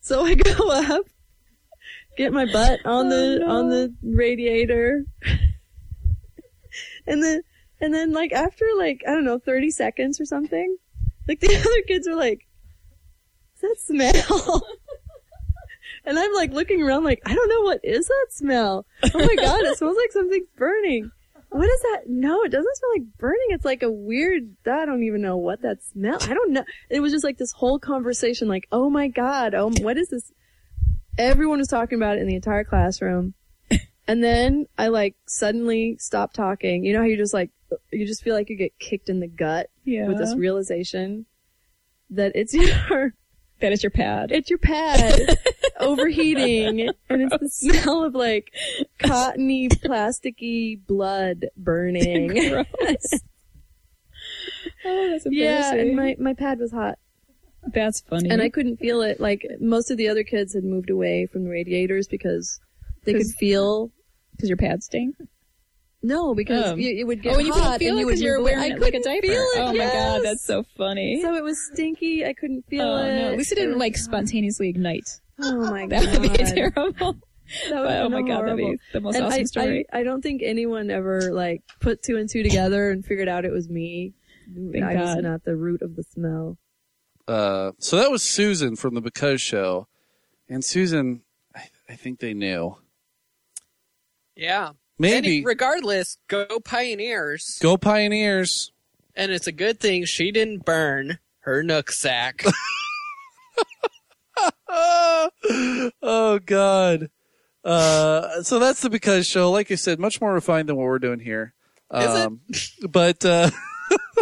So 0.00 0.24
I 0.24 0.34
go 0.34 0.70
up, 0.70 1.04
get 2.20 2.32
my 2.32 2.46
butt 2.46 2.84
on 2.84 3.08
the, 3.08 3.42
oh, 3.44 3.50
on 3.50 3.70
the 3.70 3.94
radiator. 4.02 5.04
and 7.06 7.22
then, 7.22 7.42
and 7.80 7.94
then 7.94 8.12
like 8.12 8.32
after 8.32 8.66
like, 8.76 9.02
I 9.06 9.12
don't 9.12 9.24
know, 9.24 9.38
30 9.38 9.70
seconds 9.70 10.20
or 10.20 10.24
something, 10.24 10.76
like 11.28 11.40
the 11.40 11.56
other 11.56 11.82
kids 11.86 12.06
are 12.06 12.16
like, 12.16 12.46
"What's 13.60 13.86
that 13.88 14.24
smell?" 14.26 14.66
and 16.04 16.18
I'm 16.18 16.34
like 16.34 16.52
looking 16.52 16.82
around, 16.82 17.04
like, 17.04 17.22
I 17.24 17.34
don't 17.34 17.48
know 17.48 17.62
what 17.62 17.80
is 17.84 18.08
that 18.08 18.26
smell. 18.30 18.86
Oh 19.14 19.18
my 19.18 19.36
god, 19.36 19.62
it 19.62 19.78
smells 19.78 19.96
like 19.96 20.12
something's 20.12 20.48
burning. 20.56 21.10
What 21.50 21.68
is 21.68 21.82
that? 21.82 22.02
No, 22.06 22.42
it 22.42 22.50
doesn't 22.50 22.76
smell 22.76 22.90
like 22.94 23.18
burning. 23.18 23.48
It's 23.48 23.64
like 23.64 23.82
a 23.82 23.90
weird. 23.90 24.56
I 24.66 24.86
don't 24.86 25.02
even 25.02 25.20
know 25.20 25.36
what 25.36 25.62
that 25.62 25.82
smell. 25.82 26.18
I 26.20 26.34
don't 26.34 26.52
know. 26.52 26.64
It 26.88 27.00
was 27.00 27.12
just 27.12 27.24
like 27.24 27.38
this 27.38 27.52
whole 27.52 27.78
conversation, 27.78 28.46
like, 28.46 28.68
oh 28.70 28.88
my 28.88 29.08
god, 29.08 29.54
oh, 29.54 29.70
what 29.80 29.96
is 29.96 30.10
this? 30.10 30.30
Everyone 31.20 31.58
was 31.58 31.68
talking 31.68 31.98
about 31.98 32.16
it 32.16 32.22
in 32.22 32.26
the 32.26 32.34
entire 32.34 32.64
classroom. 32.64 33.34
And 34.08 34.24
then 34.24 34.66
I 34.76 34.88
like 34.88 35.14
suddenly 35.26 35.96
stopped 36.00 36.34
talking. 36.34 36.84
You 36.84 36.94
know 36.94 37.00
how 37.00 37.04
you 37.04 37.16
just 37.16 37.34
like, 37.34 37.50
you 37.92 38.06
just 38.06 38.24
feel 38.24 38.34
like 38.34 38.50
you 38.50 38.56
get 38.56 38.76
kicked 38.78 39.08
in 39.08 39.20
the 39.20 39.28
gut 39.28 39.68
yeah. 39.84 40.08
with 40.08 40.18
this 40.18 40.34
realization 40.34 41.26
that 42.10 42.32
it's 42.34 42.52
your 42.90 43.14
that 43.60 43.72
is 43.72 43.82
your 43.82 43.90
pad. 43.90 44.32
it's 44.32 44.50
your 44.50 44.58
pad 44.58 45.38
overheating 45.80 46.88
and 47.08 47.22
it's 47.22 47.38
the 47.38 47.48
smell 47.82 48.02
of 48.04 48.14
like 48.14 48.52
cottony 48.98 49.68
plasticky 49.68 50.84
blood 50.86 51.46
burning 51.56 52.28
Gross. 52.28 53.20
oh, 54.84 55.10
that's 55.10 55.26
yeah 55.30 55.72
embarrassing. 55.72 55.80
and 55.80 55.96
my, 55.96 56.16
my 56.18 56.34
pad 56.34 56.58
was 56.58 56.72
hot 56.72 56.98
that's 57.74 58.00
funny. 58.00 58.28
and 58.30 58.40
i 58.42 58.48
couldn't 58.48 58.78
feel 58.78 59.02
it 59.02 59.20
like 59.20 59.46
most 59.60 59.90
of 59.90 59.96
the 59.96 60.08
other 60.08 60.22
kids 60.24 60.54
had 60.54 60.64
moved 60.64 60.90
away 60.90 61.26
from 61.26 61.44
the 61.44 61.50
radiators 61.50 62.08
because 62.08 62.60
they 63.04 63.12
could 63.12 63.26
feel 63.38 63.90
because 64.36 64.48
your 64.48 64.56
pad 64.56 64.82
stink. 64.82 65.14
no 66.02 66.34
because 66.34 66.72
Um, 66.72 66.80
you, 66.80 66.96
it 67.00 67.04
would 67.04 67.22
get 67.22 67.34
oh, 67.34 67.38
and 67.38 67.46
you 67.46 67.52
couldn't 67.52 67.68
hot 67.68 67.78
feel 67.78 67.90
and 67.90 67.98
it 67.98 68.00
you 68.00 68.06
would 68.06 68.10
because 68.12 68.22
you 68.22 68.30
were 68.30 68.36
move 68.38 68.42
away. 68.46 68.52
wearing 68.56 68.72
I 68.72 68.76
it 68.76 68.80
like 68.80 68.88
a 68.94 68.98
couldn't 68.98 69.04
diaper. 69.04 69.26
feel 69.26 69.42
it, 69.42 69.58
oh 69.60 69.72
my 69.72 69.84
god, 69.84 70.20
that's 70.24 70.44
so 70.44 70.64
funny. 70.76 71.20
so 71.22 71.34
it 71.34 71.44
was 71.44 71.58
stinky 71.72 72.24
i 72.24 72.32
couldn't 72.32 72.66
feel 72.68 72.82
oh 72.86 72.96
it 73.04 73.14
no, 73.16 73.32
at 73.32 73.38
least 73.38 73.52
it 73.52 73.56
didn't 73.56 73.78
like 73.78 73.96
spontaneously 73.96 74.68
ignite. 74.68 75.08
oh 75.40 75.70
my 75.70 75.86
god 75.86 76.00
That 76.06 76.20
would 76.20 76.32
be 76.32 76.38
terrible. 76.38 77.16
That 77.68 77.80
would 77.80 77.88
But, 77.88 77.96
oh 78.02 78.08
my 78.08 78.22
god, 78.22 78.42
that'd 78.44 78.56
be 78.56 78.76
the 78.92 79.00
most 79.00 79.16
And 79.16 79.24
awesome 79.26 79.40
I, 79.40 79.44
story. 79.44 79.84
I, 79.92 79.98
I 80.00 80.02
don't 80.04 80.22
think 80.22 80.40
anyone 80.44 80.88
ever 80.90 81.32
like 81.32 81.62
put 81.80 82.02
two 82.02 82.16
and 82.16 82.28
two 82.30 82.42
together 82.44 82.90
and 82.90 83.04
figured 83.04 83.28
out 83.28 83.44
it 83.44 83.50
was 83.52 83.68
me. 83.68 84.12
Thank 84.72 84.84
I 84.84 84.94
was 84.94 85.16
not 85.16 85.44
the 85.44 85.56
root 85.56 85.82
of 85.82 85.96
the 85.96 86.02
smell. 86.04 86.58
Uh, 87.28 87.72
so 87.78 87.96
that 87.96 88.10
was 88.10 88.22
Susan 88.22 88.76
from 88.76 88.94
the 88.94 89.00
Because 89.00 89.40
Show, 89.40 89.86
and 90.48 90.64
Susan, 90.64 91.22
I, 91.54 91.68
I 91.88 91.94
think 91.94 92.18
they 92.20 92.34
knew. 92.34 92.76
Yeah. 94.36 94.70
Maybe 94.98 95.16
Any- 95.38 95.44
regardless, 95.44 96.18
go 96.28 96.46
Pioneers. 96.64 97.58
go 97.62 97.76
Pioneers. 97.76 98.72
And 99.14 99.32
it's 99.32 99.46
a 99.46 99.52
good 99.52 99.80
thing 99.80 100.04
she 100.04 100.30
didn't 100.30 100.64
burn 100.64 101.18
her 101.40 101.62
nook 101.62 101.90
sack. 101.92 102.44
oh 104.68 106.38
God. 106.44 107.10
Uh, 107.64 108.42
so 108.42 108.58
that's 108.58 108.80
the 108.80 108.90
Because 108.90 109.26
Show. 109.26 109.50
Like 109.50 109.70
I 109.70 109.74
said, 109.74 109.98
much 109.98 110.20
more 110.20 110.32
refined 110.32 110.68
than 110.68 110.76
what 110.76 110.84
we're 110.84 110.98
doing 110.98 111.20
here. 111.20 111.54
Is 111.94 112.04
it? 112.14 112.26
Um, 112.26 112.40
But 112.88 113.24
uh, 113.24 113.50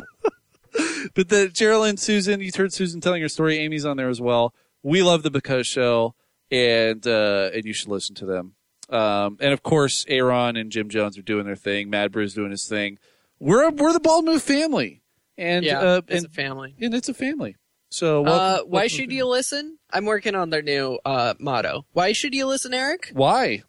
but 1.14 1.28
the 1.28 1.48
Geraldine, 1.48 1.96
Susan, 1.96 2.40
you 2.40 2.50
heard 2.56 2.72
Susan 2.72 3.00
telling 3.00 3.22
her 3.22 3.28
story. 3.28 3.59
Amy's 3.59 3.84
on 3.84 3.96
there 3.96 4.09
as 4.09 4.20
well. 4.20 4.55
We 4.82 5.02
love 5.02 5.22
the 5.22 5.30
Because 5.30 5.66
Show, 5.66 6.14
and 6.50 7.06
uh, 7.06 7.50
and 7.55 7.64
you 7.64 7.72
should 7.72 7.88
listen 7.88 8.14
to 8.16 8.26
them. 8.26 8.55
Um, 8.90 9.36
and 9.40 9.52
of 9.52 9.62
course, 9.62 10.05
Aaron 10.09 10.56
and 10.56 10.70
Jim 10.70 10.88
Jones 10.88 11.18
are 11.18 11.22
doing 11.22 11.44
their 11.44 11.56
thing. 11.56 11.90
Mad 11.90 12.12
Brew's 12.12 12.34
doing 12.34 12.50
his 12.50 12.66
thing. 12.66 12.98
We're 13.38 13.70
we're 13.70 13.92
the 13.92 14.00
Bald 14.00 14.24
Move 14.24 14.42
family, 14.42 15.02
and 15.36 15.64
yeah, 15.64 15.80
uh, 15.80 16.00
it's 16.09 16.24
and, 16.24 16.26
a 16.26 16.34
family. 16.34 16.74
and 16.80 16.94
it's 16.94 17.09
a 17.09 17.14
family. 17.14 17.56
So 17.90 18.24
Uh, 18.24 18.59
why 18.59 18.64
welcome 18.64 18.88
should 18.88 19.12
you 19.12 19.26
listen? 19.26 19.78
I'm 19.90 20.05
working 20.05 20.34
on 20.34 20.50
their 20.50 20.62
new 20.62 20.98
uh, 21.05 21.34
motto. 21.38 21.86
Why 21.92 22.12
should 22.12 22.34
you 22.34 22.46
listen, 22.46 22.74
Eric? 22.74 23.10
Why? 23.14 23.62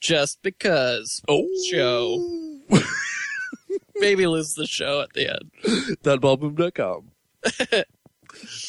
Just 0.00 0.42
because. 0.42 1.20
Oh, 1.28 1.46
Show. 1.70 2.60
Maybe 3.96 4.26
lose 4.26 4.54
the 4.54 4.66
show 4.66 5.00
at 5.00 5.12
the 5.14 5.28
end. 5.30 5.50
Dotballboom.com. 6.02 7.10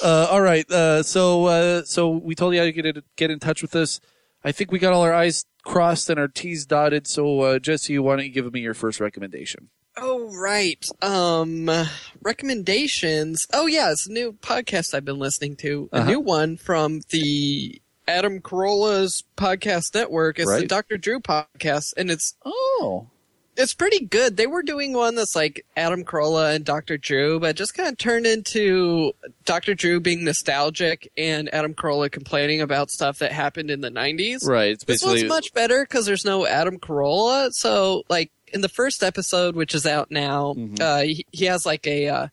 uh, 0.04 0.28
all 0.32 0.42
right. 0.42 0.70
Uh, 0.72 1.04
so 1.04 1.46
uh, 1.46 1.84
so 1.84 2.10
we 2.10 2.36
told 2.36 2.54
you 2.54 2.60
how 2.60 2.66
to 2.66 2.72
get 2.72 2.86
in, 2.86 3.02
get 3.16 3.32
in 3.32 3.40
touch 3.40 3.62
with 3.62 3.76
us. 3.76 4.00
I 4.44 4.52
think 4.52 4.72
we 4.72 4.80
got 4.80 4.94
all 4.94 5.02
our 5.02 5.14
I's 5.14 5.46
crossed 5.64 6.10
and 6.10 6.20
our 6.20 6.28
T's 6.28 6.66
dotted. 6.66 7.08
So 7.08 7.42
uh, 7.42 7.60
Jesse, 7.60 7.98
why 8.00 8.16
don't 8.16 8.26
you 8.26 8.32
give 8.32 8.52
me 8.54 8.62
your 8.62 8.74
first 8.74 9.00
recommendation? 9.00 9.70
Oh 9.98 10.32
right. 10.38 10.86
Um 11.02 11.70
recommendations. 12.22 13.48
Oh 13.54 13.66
yeah, 13.68 13.92
it's 13.92 14.08
a 14.08 14.12
new 14.12 14.34
podcast 14.34 14.94
I've 14.94 15.06
been 15.06 15.20
listening 15.20 15.56
to. 15.58 15.90
A 15.92 15.98
Uh-huh. 15.98 16.10
new 16.12 16.20
one 16.20 16.56
from 16.58 17.02
the 17.10 17.82
Adam 18.08 18.40
Carolla's 18.40 19.24
podcast 19.36 19.94
network. 19.96 20.40
It's 20.40 20.50
the 20.56 20.66
Dr. 20.68 20.98
Drew 20.98 21.20
podcast 21.20 21.94
and 21.98 22.10
it's 22.12 22.36
Oh, 22.46 23.08
it's 23.58 23.74
pretty 23.74 24.06
good. 24.06 24.38
They 24.38 24.48
were 24.48 24.62
doing 24.64 24.94
one 24.94 25.16
that's 25.16 25.36
like 25.36 25.66
Adam 25.76 26.04
Carolla 26.06 26.56
and 26.56 26.64
Dr. 26.64 26.98
Drew, 26.98 27.40
but 27.40 27.56
just 27.56 27.74
kind 27.74 27.90
of 27.90 27.98
turned 27.98 28.26
into 28.28 29.12
Dr. 29.46 29.74
Drew 29.74 30.00
being 30.00 30.24
nostalgic 30.24 31.12
and 31.18 31.52
Adam 31.54 31.74
Carolla 31.74 32.12
complaining 32.12 32.62
about 32.62 32.92
stuff 32.92 33.20
that 33.20 33.32
happened 33.32 33.70
in 33.72 33.82
the 33.82 33.90
90s. 33.92 34.48
right. 34.48 34.72
It's 34.72 34.84
This 34.86 35.04
one's 35.04 35.24
much 35.26 35.54
better 35.54 35.84
because 35.84 36.06
there's 36.06 36.24
no 36.26 36.46
Adam 36.46 36.78
Carolla. 36.80 37.52
So, 37.52 38.04
like 38.10 38.32
in 38.54 38.62
the 38.62 38.70
first 38.70 39.04
episode, 39.04 39.56
which 39.56 39.76
is 39.76 39.86
out 39.86 40.12
now, 40.12 40.54
Mhm. 40.56 40.80
uh, 40.80 41.00
he, 41.02 41.26
he 41.32 41.46
has 41.46 41.66
like 41.66 41.86
a 41.88 42.08
uh, 42.08 42.28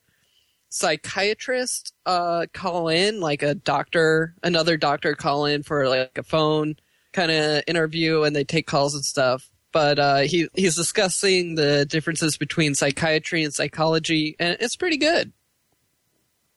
psychiatrist 0.68 1.94
uh, 2.04 2.46
call 2.52 2.88
in, 2.88 3.20
like 3.20 3.42
a 3.42 3.54
doctor, 3.54 4.34
another 4.42 4.76
doctor 4.76 5.14
call 5.14 5.46
in 5.46 5.62
for 5.62 5.88
like 5.88 6.18
a 6.18 6.22
phone 6.22 6.76
kind 7.12 7.30
of 7.30 7.62
interview, 7.66 8.22
and 8.22 8.34
they 8.34 8.44
take 8.44 8.66
calls 8.66 8.94
and 8.94 9.04
stuff. 9.04 9.48
But 9.74 9.98
uh, 9.98 10.18
he 10.20 10.48
he's 10.54 10.74
discussing 10.76 11.56
the 11.56 11.84
differences 11.84 12.38
between 12.38 12.74
psychiatry 12.74 13.44
and 13.44 13.52
psychology, 13.52 14.36
and 14.38 14.56
it's 14.60 14.76
pretty 14.76 14.96
good. 14.96 15.32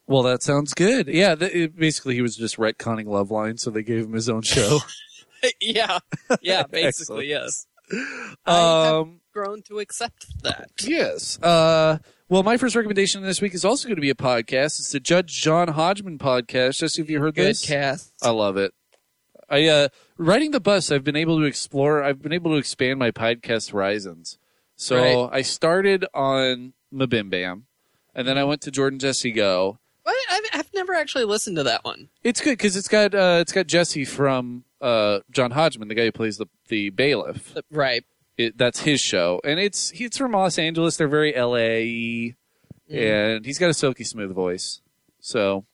well. 0.05 0.23
That 0.23 0.41
sounds 0.43 0.73
good. 0.73 1.07
Yeah. 1.09 1.35
Th- 1.35 1.51
it, 1.53 1.75
basically, 1.75 2.15
he 2.15 2.21
was 2.21 2.37
just 2.37 2.55
retconning 2.57 3.05
Loveline, 3.07 3.59
so 3.59 3.71
they 3.71 3.83
gave 3.83 4.05
him 4.05 4.13
his 4.13 4.29
own 4.29 4.43
show. 4.43 4.79
yeah, 5.61 5.99
yeah, 6.41 6.63
basically 6.63 7.27
yes. 7.27 7.67
Um, 8.45 9.21
grown 9.33 9.61
to 9.63 9.79
accept 9.79 10.25
that. 10.43 10.69
Yes. 10.81 11.39
Uh, 11.41 11.97
Well, 12.29 12.43
my 12.43 12.57
first 12.57 12.75
recommendation 12.75 13.21
this 13.23 13.39
week 13.41 13.53
is 13.53 13.63
also 13.63 13.87
going 13.87 13.95
to 13.97 14.01
be 14.01 14.09
a 14.09 14.15
podcast. 14.15 14.79
It's 14.79 14.91
the 14.91 14.99
Judge 14.99 15.41
John 15.41 15.69
Hodgman 15.69 16.17
podcast. 16.17 16.79
Just 16.79 16.99
if 16.99 17.09
you 17.09 17.19
heard 17.19 17.35
Good 17.35 17.47
this? 17.47 17.65
cast. 17.65 18.13
I 18.21 18.31
love 18.31 18.57
it. 18.57 18.73
I 19.49 19.65
uh 19.67 19.87
riding 20.17 20.51
the 20.51 20.59
bus, 20.59 20.91
I've 20.91 21.03
been 21.03 21.15
able 21.15 21.39
to 21.39 21.45
explore 21.45 22.03
I've 22.03 22.21
been 22.21 22.33
able 22.33 22.51
to 22.51 22.57
expand 22.57 22.99
my 22.99 23.11
podcast 23.11 23.71
horizons. 23.71 24.37
So 24.75 24.95
Right. 25.25 25.37
I 25.39 25.41
started 25.41 26.05
on 26.13 26.73
Mabim 26.93 27.29
Bam 27.29 27.65
and 28.13 28.27
then 28.27 28.37
I 28.37 28.43
went 28.43 28.61
to 28.61 28.71
Jordan 28.71 28.99
Jesse 28.99 29.31
Go. 29.31 29.79
What? 30.03 30.15
I've, 30.31 30.43
I've 30.53 30.73
never 30.73 30.93
actually 30.93 31.25
listened 31.25 31.57
to 31.57 31.63
that 31.63 31.83
one. 31.83 32.09
It's 32.23 32.41
good 32.41 32.51
because 32.57 32.75
it's 32.75 32.87
got 32.87 33.13
uh 33.15 33.39
it's 33.41 33.51
got 33.53 33.67
Jesse 33.67 34.05
from 34.05 34.63
uh 34.81 35.19
John 35.31 35.51
Hodgman, 35.51 35.87
the 35.87 35.95
guy 35.95 36.05
who 36.05 36.11
plays 36.11 36.37
the 36.37 36.47
the 36.67 36.89
bailiff. 36.89 37.55
Right. 37.71 38.03
It, 38.37 38.55
that's 38.55 38.81
his 38.81 39.01
show, 39.01 39.41
and 39.43 39.59
it's 39.59 39.89
he's 39.89 40.15
from 40.15 40.33
Los 40.33 40.59
Angeles. 40.59 40.95
They're 40.95 41.07
very 41.07 41.33
LA, 41.33 42.35
and 42.87 43.43
he's 43.43 43.57
got 43.57 43.71
a 43.71 43.73
silky 43.73 44.03
smooth 44.03 44.31
voice. 44.31 44.81
So 45.19 45.65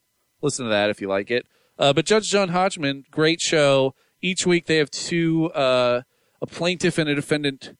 listen 0.41 0.66
to 0.66 0.70
that 0.70 0.90
if 0.90 1.02
you 1.02 1.10
like 1.10 1.30
it. 1.30 1.45
Uh, 1.84 1.91
but 1.91 2.05
Judge 2.05 2.30
John 2.30 2.47
Hodgman, 2.49 3.03
great 3.11 3.41
show. 3.41 3.93
Each 4.22 4.45
week 4.45 4.68
they 4.68 4.77
have 4.77 4.89
two, 4.89 5.51
uh, 5.51 6.03
a 6.41 6.47
plaintiff 6.47 6.97
and 6.97 7.10
a 7.10 7.15
defendant, 7.15 7.73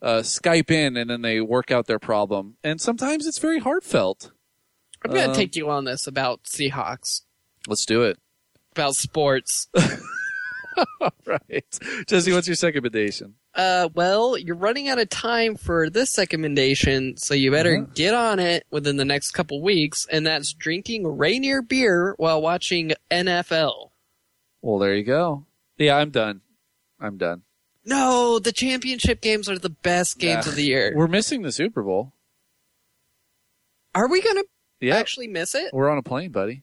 uh, 0.00 0.18
Skype 0.18 0.70
in, 0.70 0.96
and 0.96 1.10
then 1.10 1.22
they 1.22 1.40
work 1.40 1.72
out 1.72 1.88
their 1.88 1.98
problem. 1.98 2.56
And 2.62 2.80
sometimes 2.80 3.26
it's 3.26 3.40
very 3.40 3.58
heartfelt. 3.58 4.30
I'm 5.04 5.10
going 5.10 5.24
to 5.24 5.30
Um, 5.30 5.34
take 5.36 5.56
you 5.56 5.68
on 5.70 5.86
this 5.86 6.06
about 6.06 6.44
Seahawks, 6.44 7.22
Let's 7.66 7.84
do 7.84 8.04
it. 8.04 8.20
about 8.76 8.94
sports. 8.94 9.66
right, 11.26 11.78
Jesse. 12.06 12.32
What's 12.32 12.46
your 12.46 12.54
second 12.54 12.84
recommendation? 12.84 13.34
Uh, 13.58 13.88
well, 13.94 14.38
you're 14.38 14.54
running 14.56 14.88
out 14.88 15.00
of 15.00 15.08
time 15.10 15.56
for 15.56 15.90
this 15.90 16.16
recommendation, 16.16 17.16
so 17.16 17.34
you 17.34 17.50
better 17.50 17.78
get 17.94 18.14
on 18.14 18.38
it 18.38 18.64
within 18.70 18.96
the 18.96 19.04
next 19.04 19.32
couple 19.32 19.60
weeks, 19.60 20.06
and 20.12 20.24
that's 20.24 20.52
drinking 20.52 21.04
Rainier 21.18 21.60
beer 21.60 22.14
while 22.18 22.40
watching 22.40 22.92
NFL. 23.10 23.90
Well, 24.62 24.78
there 24.78 24.94
you 24.94 25.02
go. 25.02 25.44
Yeah, 25.76 25.96
I'm 25.96 26.10
done. 26.10 26.40
I'm 27.00 27.16
done. 27.18 27.42
No, 27.84 28.38
the 28.38 28.52
championship 28.52 29.20
games 29.20 29.48
are 29.48 29.58
the 29.58 29.70
best 29.70 30.18
games 30.18 30.46
Yeah. 30.46 30.50
of 30.50 30.56
the 30.56 30.64
year. 30.64 30.92
We're 30.94 31.08
missing 31.08 31.42
the 31.42 31.50
Super 31.52 31.82
Bowl. 31.82 32.12
Are 33.94 34.08
we 34.08 34.20
gonna 34.22 34.44
Yeah, 34.80 34.96
actually 34.96 35.26
miss 35.26 35.54
it? 35.56 35.72
we're 35.72 35.88
on 35.88 35.98
a 35.98 36.02
plane, 36.02 36.30
buddy. 36.30 36.62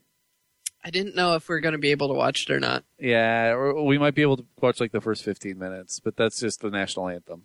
I 0.86 0.92
didn't 0.92 1.16
know 1.16 1.34
if 1.34 1.50
we 1.50 1.56
are 1.56 1.60
gonna 1.60 1.80
be 1.80 1.90
able 1.90 2.08
to 2.10 2.14
watch 2.14 2.48
it 2.48 2.54
or 2.54 2.60
not. 2.60 2.84
Yeah, 3.00 3.54
or 3.54 3.84
we 3.84 3.98
might 3.98 4.14
be 4.14 4.22
able 4.22 4.38
to 4.38 4.46
watch 4.62 4.80
like 4.80 4.92
the 4.92 5.02
first 5.02 5.24
15 5.24 5.58
minutes, 5.58 6.00
but 6.00 6.16
that's 6.16 6.40
just 6.40 6.62
the 6.62 6.70
national 6.70 7.10
anthem. 7.10 7.44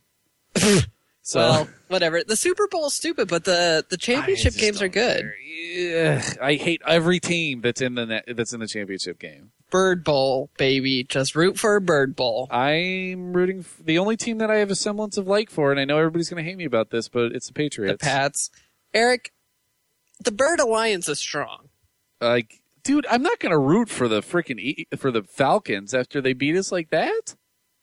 so 1.22 1.40
well, 1.40 1.68
whatever. 1.88 2.22
The 2.22 2.36
Super 2.36 2.68
Bowl 2.68 2.86
is 2.86 2.94
stupid, 2.94 3.28
but 3.28 3.44
the 3.44 3.84
the 3.88 3.96
championship 3.96 4.54
games 4.54 4.82
are 4.82 4.88
good. 4.88 5.32
yeah, 5.72 6.22
I 6.40 6.54
hate 6.54 6.82
every 6.86 7.18
team 7.18 7.62
that's 7.62 7.80
in 7.80 7.94
the 7.94 8.04
net, 8.04 8.24
that's 8.36 8.52
in 8.52 8.60
the 8.60 8.68
championship 8.68 9.18
game. 9.18 9.52
Bird 9.70 10.04
Bowl, 10.04 10.50
baby. 10.58 11.04
Just 11.04 11.34
root 11.34 11.58
for 11.58 11.76
a 11.76 11.80
Bird 11.80 12.16
Bowl. 12.16 12.48
I'm 12.50 13.32
rooting 13.32 13.62
for 13.62 13.82
the 13.84 13.98
only 13.98 14.16
team 14.16 14.38
that 14.38 14.50
I 14.50 14.56
have 14.56 14.70
a 14.70 14.74
semblance 14.74 15.16
of 15.16 15.26
like 15.28 15.48
for, 15.48 15.70
and 15.70 15.80
I 15.80 15.84
know 15.84 15.96
everybody's 15.96 16.28
going 16.28 16.44
to 16.44 16.48
hate 16.48 16.56
me 16.58 16.64
about 16.64 16.90
this, 16.90 17.08
but 17.08 17.32
it's 17.32 17.46
the 17.46 17.52
Patriots. 17.52 17.92
The 18.02 18.04
Pats. 18.04 18.50
Eric, 18.92 19.32
the 20.22 20.32
Bird 20.32 20.58
Alliance 20.60 21.08
is 21.08 21.20
strong. 21.20 21.68
like, 22.20 22.59
dude, 22.82 23.06
I'm 23.10 23.22
not 23.22 23.38
going 23.40 23.50
to 23.52 23.58
root 23.58 23.88
for 23.88 24.08
the 24.08 24.20
freaking 24.20 24.58
e- 24.58 24.86
for 24.96 25.10
the 25.10 25.22
Falcons 25.22 25.94
after 25.94 26.20
they 26.20 26.32
beat 26.32 26.56
us 26.56 26.70
like 26.72 26.90
that. 26.90 27.34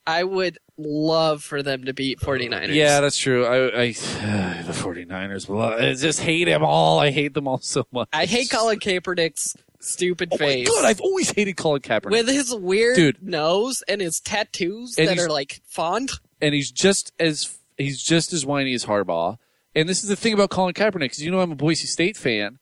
I 0.05 0.23
would 0.23 0.57
love 0.77 1.43
for 1.43 1.61
them 1.61 1.83
to 1.83 1.93
beat 1.93 2.19
49ers. 2.21 2.73
Yeah, 2.73 3.01
that's 3.01 3.17
true. 3.17 3.45
I, 3.45 3.81
I 3.81 3.87
the 3.91 4.71
49ers. 4.73 5.49
well, 5.49 5.73
I 5.73 5.93
just 5.95 6.21
hate 6.21 6.45
them 6.45 6.63
all. 6.63 6.99
I 6.99 7.11
hate 7.11 7.33
them 7.33 7.47
all 7.47 7.59
so 7.59 7.85
much. 7.91 8.07
I 8.13 8.25
hate 8.25 8.49
Colin 8.49 8.79
Kaepernick's 8.79 9.55
stupid 9.81 10.29
Oh 10.31 10.37
my 10.39 10.45
face. 10.45 10.67
god, 10.69 10.85
I've 10.85 11.01
always 11.01 11.31
hated 11.31 11.57
Colin 11.57 11.81
Kaepernick. 11.81 12.11
with 12.11 12.27
his 12.29 12.55
weird 12.55 12.95
Dude. 12.95 13.21
nose 13.21 13.83
and 13.87 13.99
his 14.01 14.19
tattoos 14.21 14.95
And 14.97 15.09
that 15.09 15.19
are 15.19 15.29
like 15.29 15.61
fond. 15.67 16.11
and 16.41 16.53
he's 16.55 16.71
just 16.71 17.11
as 17.19 17.57
he's 17.77 18.01
just 18.01 18.31
as 18.33 18.45
whiny 18.45 18.73
as 18.73 18.85
Harbaugh. 18.85 19.37
And 19.75 19.87
this 19.89 20.01
is 20.03 20.09
the 20.09 20.15
thing 20.15 20.33
about 20.33 20.49
Colin 20.49 20.73
Kaepernick, 20.73 20.99
because 21.01 21.21
you 21.23 21.29
know 21.31 21.41
I'm 21.41 21.51
a 21.51 21.55
Boise 21.55 21.85
State 21.85 22.15
fan. 22.17 22.59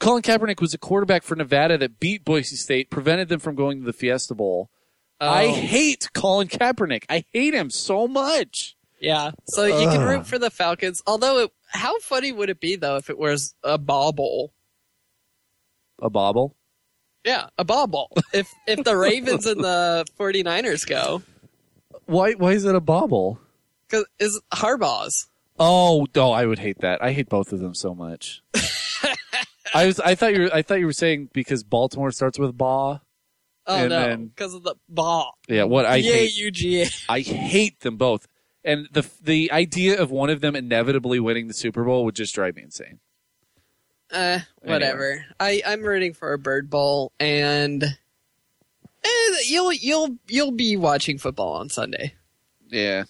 Colin 0.00 0.22
Kaepernick 0.22 0.60
was 0.60 0.74
a 0.74 0.78
quarterback 0.78 1.22
for 1.22 1.36
Nevada 1.36 1.78
that 1.78 2.00
beat 2.00 2.24
Boise 2.24 2.56
State, 2.56 2.90
prevented 2.90 3.28
them 3.28 3.38
from 3.38 3.54
going 3.54 3.78
to 3.80 3.84
the 3.86 3.92
Fiesta 3.92 4.34
Bowl. 4.34 4.70
I 5.20 5.44
Oh. 5.46 5.52
hate 5.52 6.08
Colin 6.14 6.48
Kaepernick. 6.48 7.04
I 7.10 7.24
hate 7.32 7.52
him 7.54 7.68
so 7.70 8.08
much. 8.08 8.76
Yeah, 8.98 9.30
so 9.46 9.64
you 9.64 9.88
can 9.88 10.02
root 10.02 10.26
for 10.26 10.38
the 10.38 10.50
Falcons. 10.50 11.02
Although, 11.06 11.38
it, 11.44 11.50
how 11.68 11.98
funny 12.00 12.32
would 12.32 12.50
it 12.50 12.60
be 12.60 12.76
though 12.76 12.96
if 12.96 13.08
it 13.08 13.18
was 13.18 13.54
a 13.62 13.78
bobble? 13.78 14.52
A 16.02 16.10
bobble. 16.10 16.54
Yeah, 17.24 17.48
a 17.58 17.64
bobble. 17.64 18.10
if 18.32 18.50
if 18.66 18.84
the 18.84 18.96
Ravens 18.96 19.46
and 19.46 19.62
the 19.62 20.04
49ers 20.18 20.86
go, 20.86 21.22
Why? 22.06 22.32
Why 22.32 22.52
is 22.52 22.64
it 22.64 22.74
a 22.74 22.80
bobble? 22.80 23.38
because 23.88 24.06
is 24.18 24.40
Harbaugh's. 24.52 25.28
Oh, 25.58 26.06
no, 26.14 26.32
I 26.32 26.46
would 26.46 26.58
hate 26.58 26.78
that. 26.80 27.02
I 27.02 27.12
hate 27.12 27.28
both 27.28 27.52
of 27.52 27.60
them 27.60 27.74
so 27.74 27.94
much. 27.94 28.42
I 29.74 29.86
was. 29.86 30.00
I 30.00 30.14
thought 30.14 30.34
you. 30.34 30.42
Were, 30.42 30.50
I 30.54 30.62
thought 30.62 30.80
you 30.80 30.86
were 30.86 30.92
saying 30.92 31.30
because 31.32 31.62
Baltimore 31.62 32.10
starts 32.12 32.38
with 32.38 32.56
ba. 32.56 33.02
Oh 33.66 33.76
And 33.76 33.88
no, 33.90 34.16
because 34.16 34.54
of 34.54 34.62
the 34.64 34.74
"ba." 34.88 35.24
Yeah. 35.48 35.64
What 35.64 35.86
I 35.86 35.96
Yeah, 35.96 36.12
hate. 36.12 36.32
UGA. 36.36 37.04
I 37.08 37.20
hate 37.20 37.80
them 37.80 37.96
both. 37.96 38.26
And 38.64 38.88
the 38.92 39.08
the 39.22 39.50
idea 39.52 40.00
of 40.00 40.10
one 40.10 40.28
of 40.30 40.40
them 40.40 40.56
inevitably 40.56 41.20
winning 41.20 41.46
the 41.48 41.54
Super 41.54 41.84
Bowl 41.84 42.04
would 42.04 42.14
just 42.16 42.34
drive 42.34 42.56
me 42.56 42.62
insane. 42.62 42.98
Uh, 44.12 44.40
whatever. 44.62 45.24
I 45.38 45.62
I'm 45.64 45.82
rooting 45.82 46.14
for 46.14 46.32
a 46.32 46.38
Bird 46.38 46.68
Bowl, 46.68 47.12
and 47.20 47.82
eh, 47.84 49.08
you'll 49.46 49.72
you'll 49.72 50.16
you'll 50.26 50.50
be 50.50 50.76
watching 50.76 51.16
football 51.16 51.52
on 51.52 51.68
Sunday. 51.68 52.14
Yeah. 52.68 53.04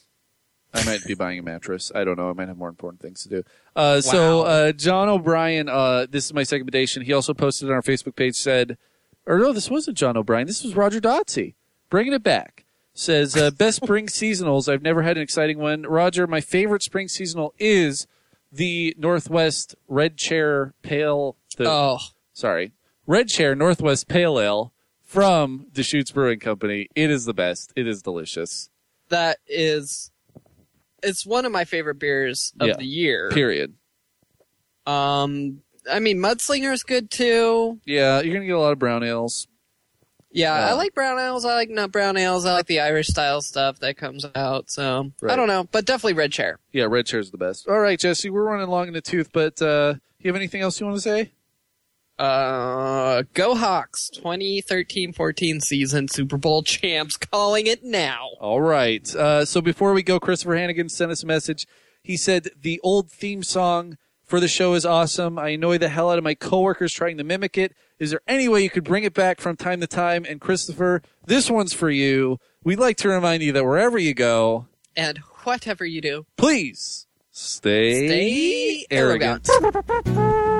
I 0.73 0.85
might 0.85 1.05
be 1.05 1.15
buying 1.15 1.39
a 1.39 1.43
mattress. 1.43 1.91
I 1.95 2.05
don't 2.05 2.17
know. 2.17 2.31
I 2.31 2.33
might 2.33 2.49
have 2.49 2.57
more 2.57 2.69
important 2.69 3.01
things 3.03 3.23
to 3.25 3.29
do. 3.29 3.45
Uh, 3.75 4.01
So, 4.01 4.43
uh, 4.43 4.73
John 4.73 5.09
O'Brien, 5.09 5.69
uh, 5.69 6.07
this 6.09 6.27
is 6.27 6.33
my 6.35 6.43
recommendation. 6.43 7.03
He 7.03 7.13
also 7.13 7.35
posted 7.35 7.69
on 7.69 7.75
our 7.75 7.83
Facebook 7.83 8.15
page, 8.17 8.37
said, 8.37 8.79
or 9.27 9.39
no, 9.39 9.53
this 9.53 9.69
wasn't 9.71 9.97
John 9.99 10.17
O'Brien. 10.17 10.47
This 10.47 10.63
was 10.63 10.77
Roger 10.77 11.01
Dotsey. 11.01 11.55
Bringing 11.89 12.13
it 12.13 12.23
back. 12.23 12.65
Says, 12.95 13.37
uh, 13.37 13.51
best 13.51 13.83
spring 13.83 14.07
seasonals. 14.09 14.73
I've 14.73 14.83
never 14.83 15.03
had 15.03 15.17
an 15.17 15.23
exciting 15.23 15.59
one. 15.59 15.83
Roger, 15.83 16.27
my 16.27 16.41
favorite 16.41 16.83
spring 16.83 17.09
seasonal 17.09 17.53
is 17.59 18.07
the 18.53 18.95
Northwest 18.99 19.75
Red 19.89 20.17
Chair 20.17 20.75
Pale. 20.83 21.37
The, 21.57 21.69
Oh, 21.69 21.99
sorry, 22.33 22.73
Red 23.07 23.29
Chair 23.29 23.55
Northwest 23.55 24.07
Pale 24.09 24.39
Ale 24.41 24.73
from 25.03 25.67
Deschutes 25.73 26.13
Brewing 26.13 26.39
Company. 26.41 26.89
It 26.95 27.11
is 27.11 27.25
the 27.25 27.35
best. 27.35 27.73
It 27.77 27.87
is 27.89 28.03
delicious. 28.03 28.71
that 29.09 29.39
is. 29.49 30.11
It's 31.03 31.25
one 31.27 31.45
of 31.45 31.53
my 31.53 31.65
favorite 31.65 31.99
beers 31.99 32.53
of 32.61 32.69
Yeah. 32.69 32.77
the 32.77 32.85
year. 32.85 33.31
Period. 33.31 33.75
Um, 34.87 35.63
I 35.91 35.99
mean, 36.01 36.19
Mudslinger 36.19 36.73
is 36.73 36.83
good 36.83 37.11
too. 37.11 37.81
Yeah, 37.85 38.21
you're 38.21 38.35
gonna 38.35 38.47
get 38.47 38.55
a 38.57 38.61
lot 38.61 38.73
of 38.73 38.79
brown 38.79 39.03
ales. 39.03 39.47
Yeah, 40.33 40.53
I 40.55 40.75
like 40.75 40.95
brown 40.95 41.19
ales. 41.19 41.45
I 41.45 41.55
like 41.55 41.71
nut 41.71 41.91
brown 41.91 42.17
ales. 42.17 42.47
I 42.47 42.53
like 42.53 42.67
the 42.67 42.81
Irish 42.81 43.09
style 43.09 43.43
stuff 43.43 43.81
that 43.81 43.97
comes 43.97 44.25
out. 44.37 44.71
So 44.71 45.11
I 45.29 45.35
don't 45.35 45.49
know, 45.49 45.65
but 45.73 45.85
definitely 45.87 46.13
red 46.13 46.31
chair. 46.33 46.59
Yeah, 46.73 46.85
red 46.85 47.07
chair 47.07 47.19
is 47.19 47.31
the 47.33 47.39
best. 47.39 47.67
All 47.69 47.81
right, 47.81 47.99
Jesse, 47.99 48.31
we're 48.31 48.45
running 48.45 48.69
long 48.69 48.87
in 48.89 48.95
the 48.95 49.01
tooth, 49.01 49.31
but 49.33 49.61
uh, 49.61 49.95
you 50.21 50.29
have 50.29 50.37
anything 50.37 50.61
else 50.63 50.79
you 50.79 50.87
want 50.87 50.97
to 50.99 51.03
say? 51.03 51.33
Uh, 52.21 53.23
go 53.33 53.55
Hawks! 53.55 54.11
2013-14 54.23 55.63
season 55.63 56.07
Super 56.09 56.37
Bowl 56.37 56.63
champs, 56.63 57.17
calling 57.33 57.67
it 57.67 57.83
now. 57.83 58.29
All 58.41 58.61
right. 58.61 59.15
Uh, 59.15 59.45
so 59.47 59.63
before 59.63 59.95
we 59.95 60.03
go, 60.03 60.21
Christopher 60.21 60.57
Hannigan 60.57 60.91
sent 60.91 61.11
us 61.11 61.23
a 61.23 61.27
message. 61.27 61.67
He 62.03 62.19
said 62.19 62.49
the 62.61 62.79
old 62.83 63.11
theme 63.11 63.43
song 63.43 63.97
for 64.25 64.39
the 64.39 64.49
show 64.49 64.75
is 64.75 64.85
awesome. 64.85 65.39
I 65.39 65.49
annoy 65.51 65.79
the 65.79 65.89
hell 65.89 66.11
out 66.11 66.19
of 66.19 66.25
my 66.25 66.35
coworkers 66.35 66.93
trying 66.93 67.17
to 67.17 67.25
mimic 67.25 67.57
it. 67.57 67.73
Is 67.99 68.11
there 68.11 68.21
any 68.29 68.49
way 68.49 68.63
you 68.63 68.71
could 68.71 68.85
bring 68.85 69.05
it 69.05 69.15
back 69.15 69.41
from 69.41 69.57
time 69.57 69.81
to 69.81 69.87
time? 69.87 70.25
And 70.29 70.41
Christopher, 70.41 71.03
this 71.27 71.51
one's 71.51 71.73
for 71.73 71.91
you. 71.91 72.39
We'd 72.63 72.79
like 72.79 72.99
to 72.99 73.09
remind 73.09 73.43
you 73.43 73.53
that 73.53 73.65
wherever 73.65 73.99
you 73.99 74.13
go, 74.15 74.67
And 74.95 75.19
whatever 75.45 75.85
you 75.87 76.01
do, 76.03 76.27
please 76.37 77.07
stay, 77.31 78.07
stay 78.07 78.87
arrogant. 78.91 79.49
arrogant. 79.51 80.60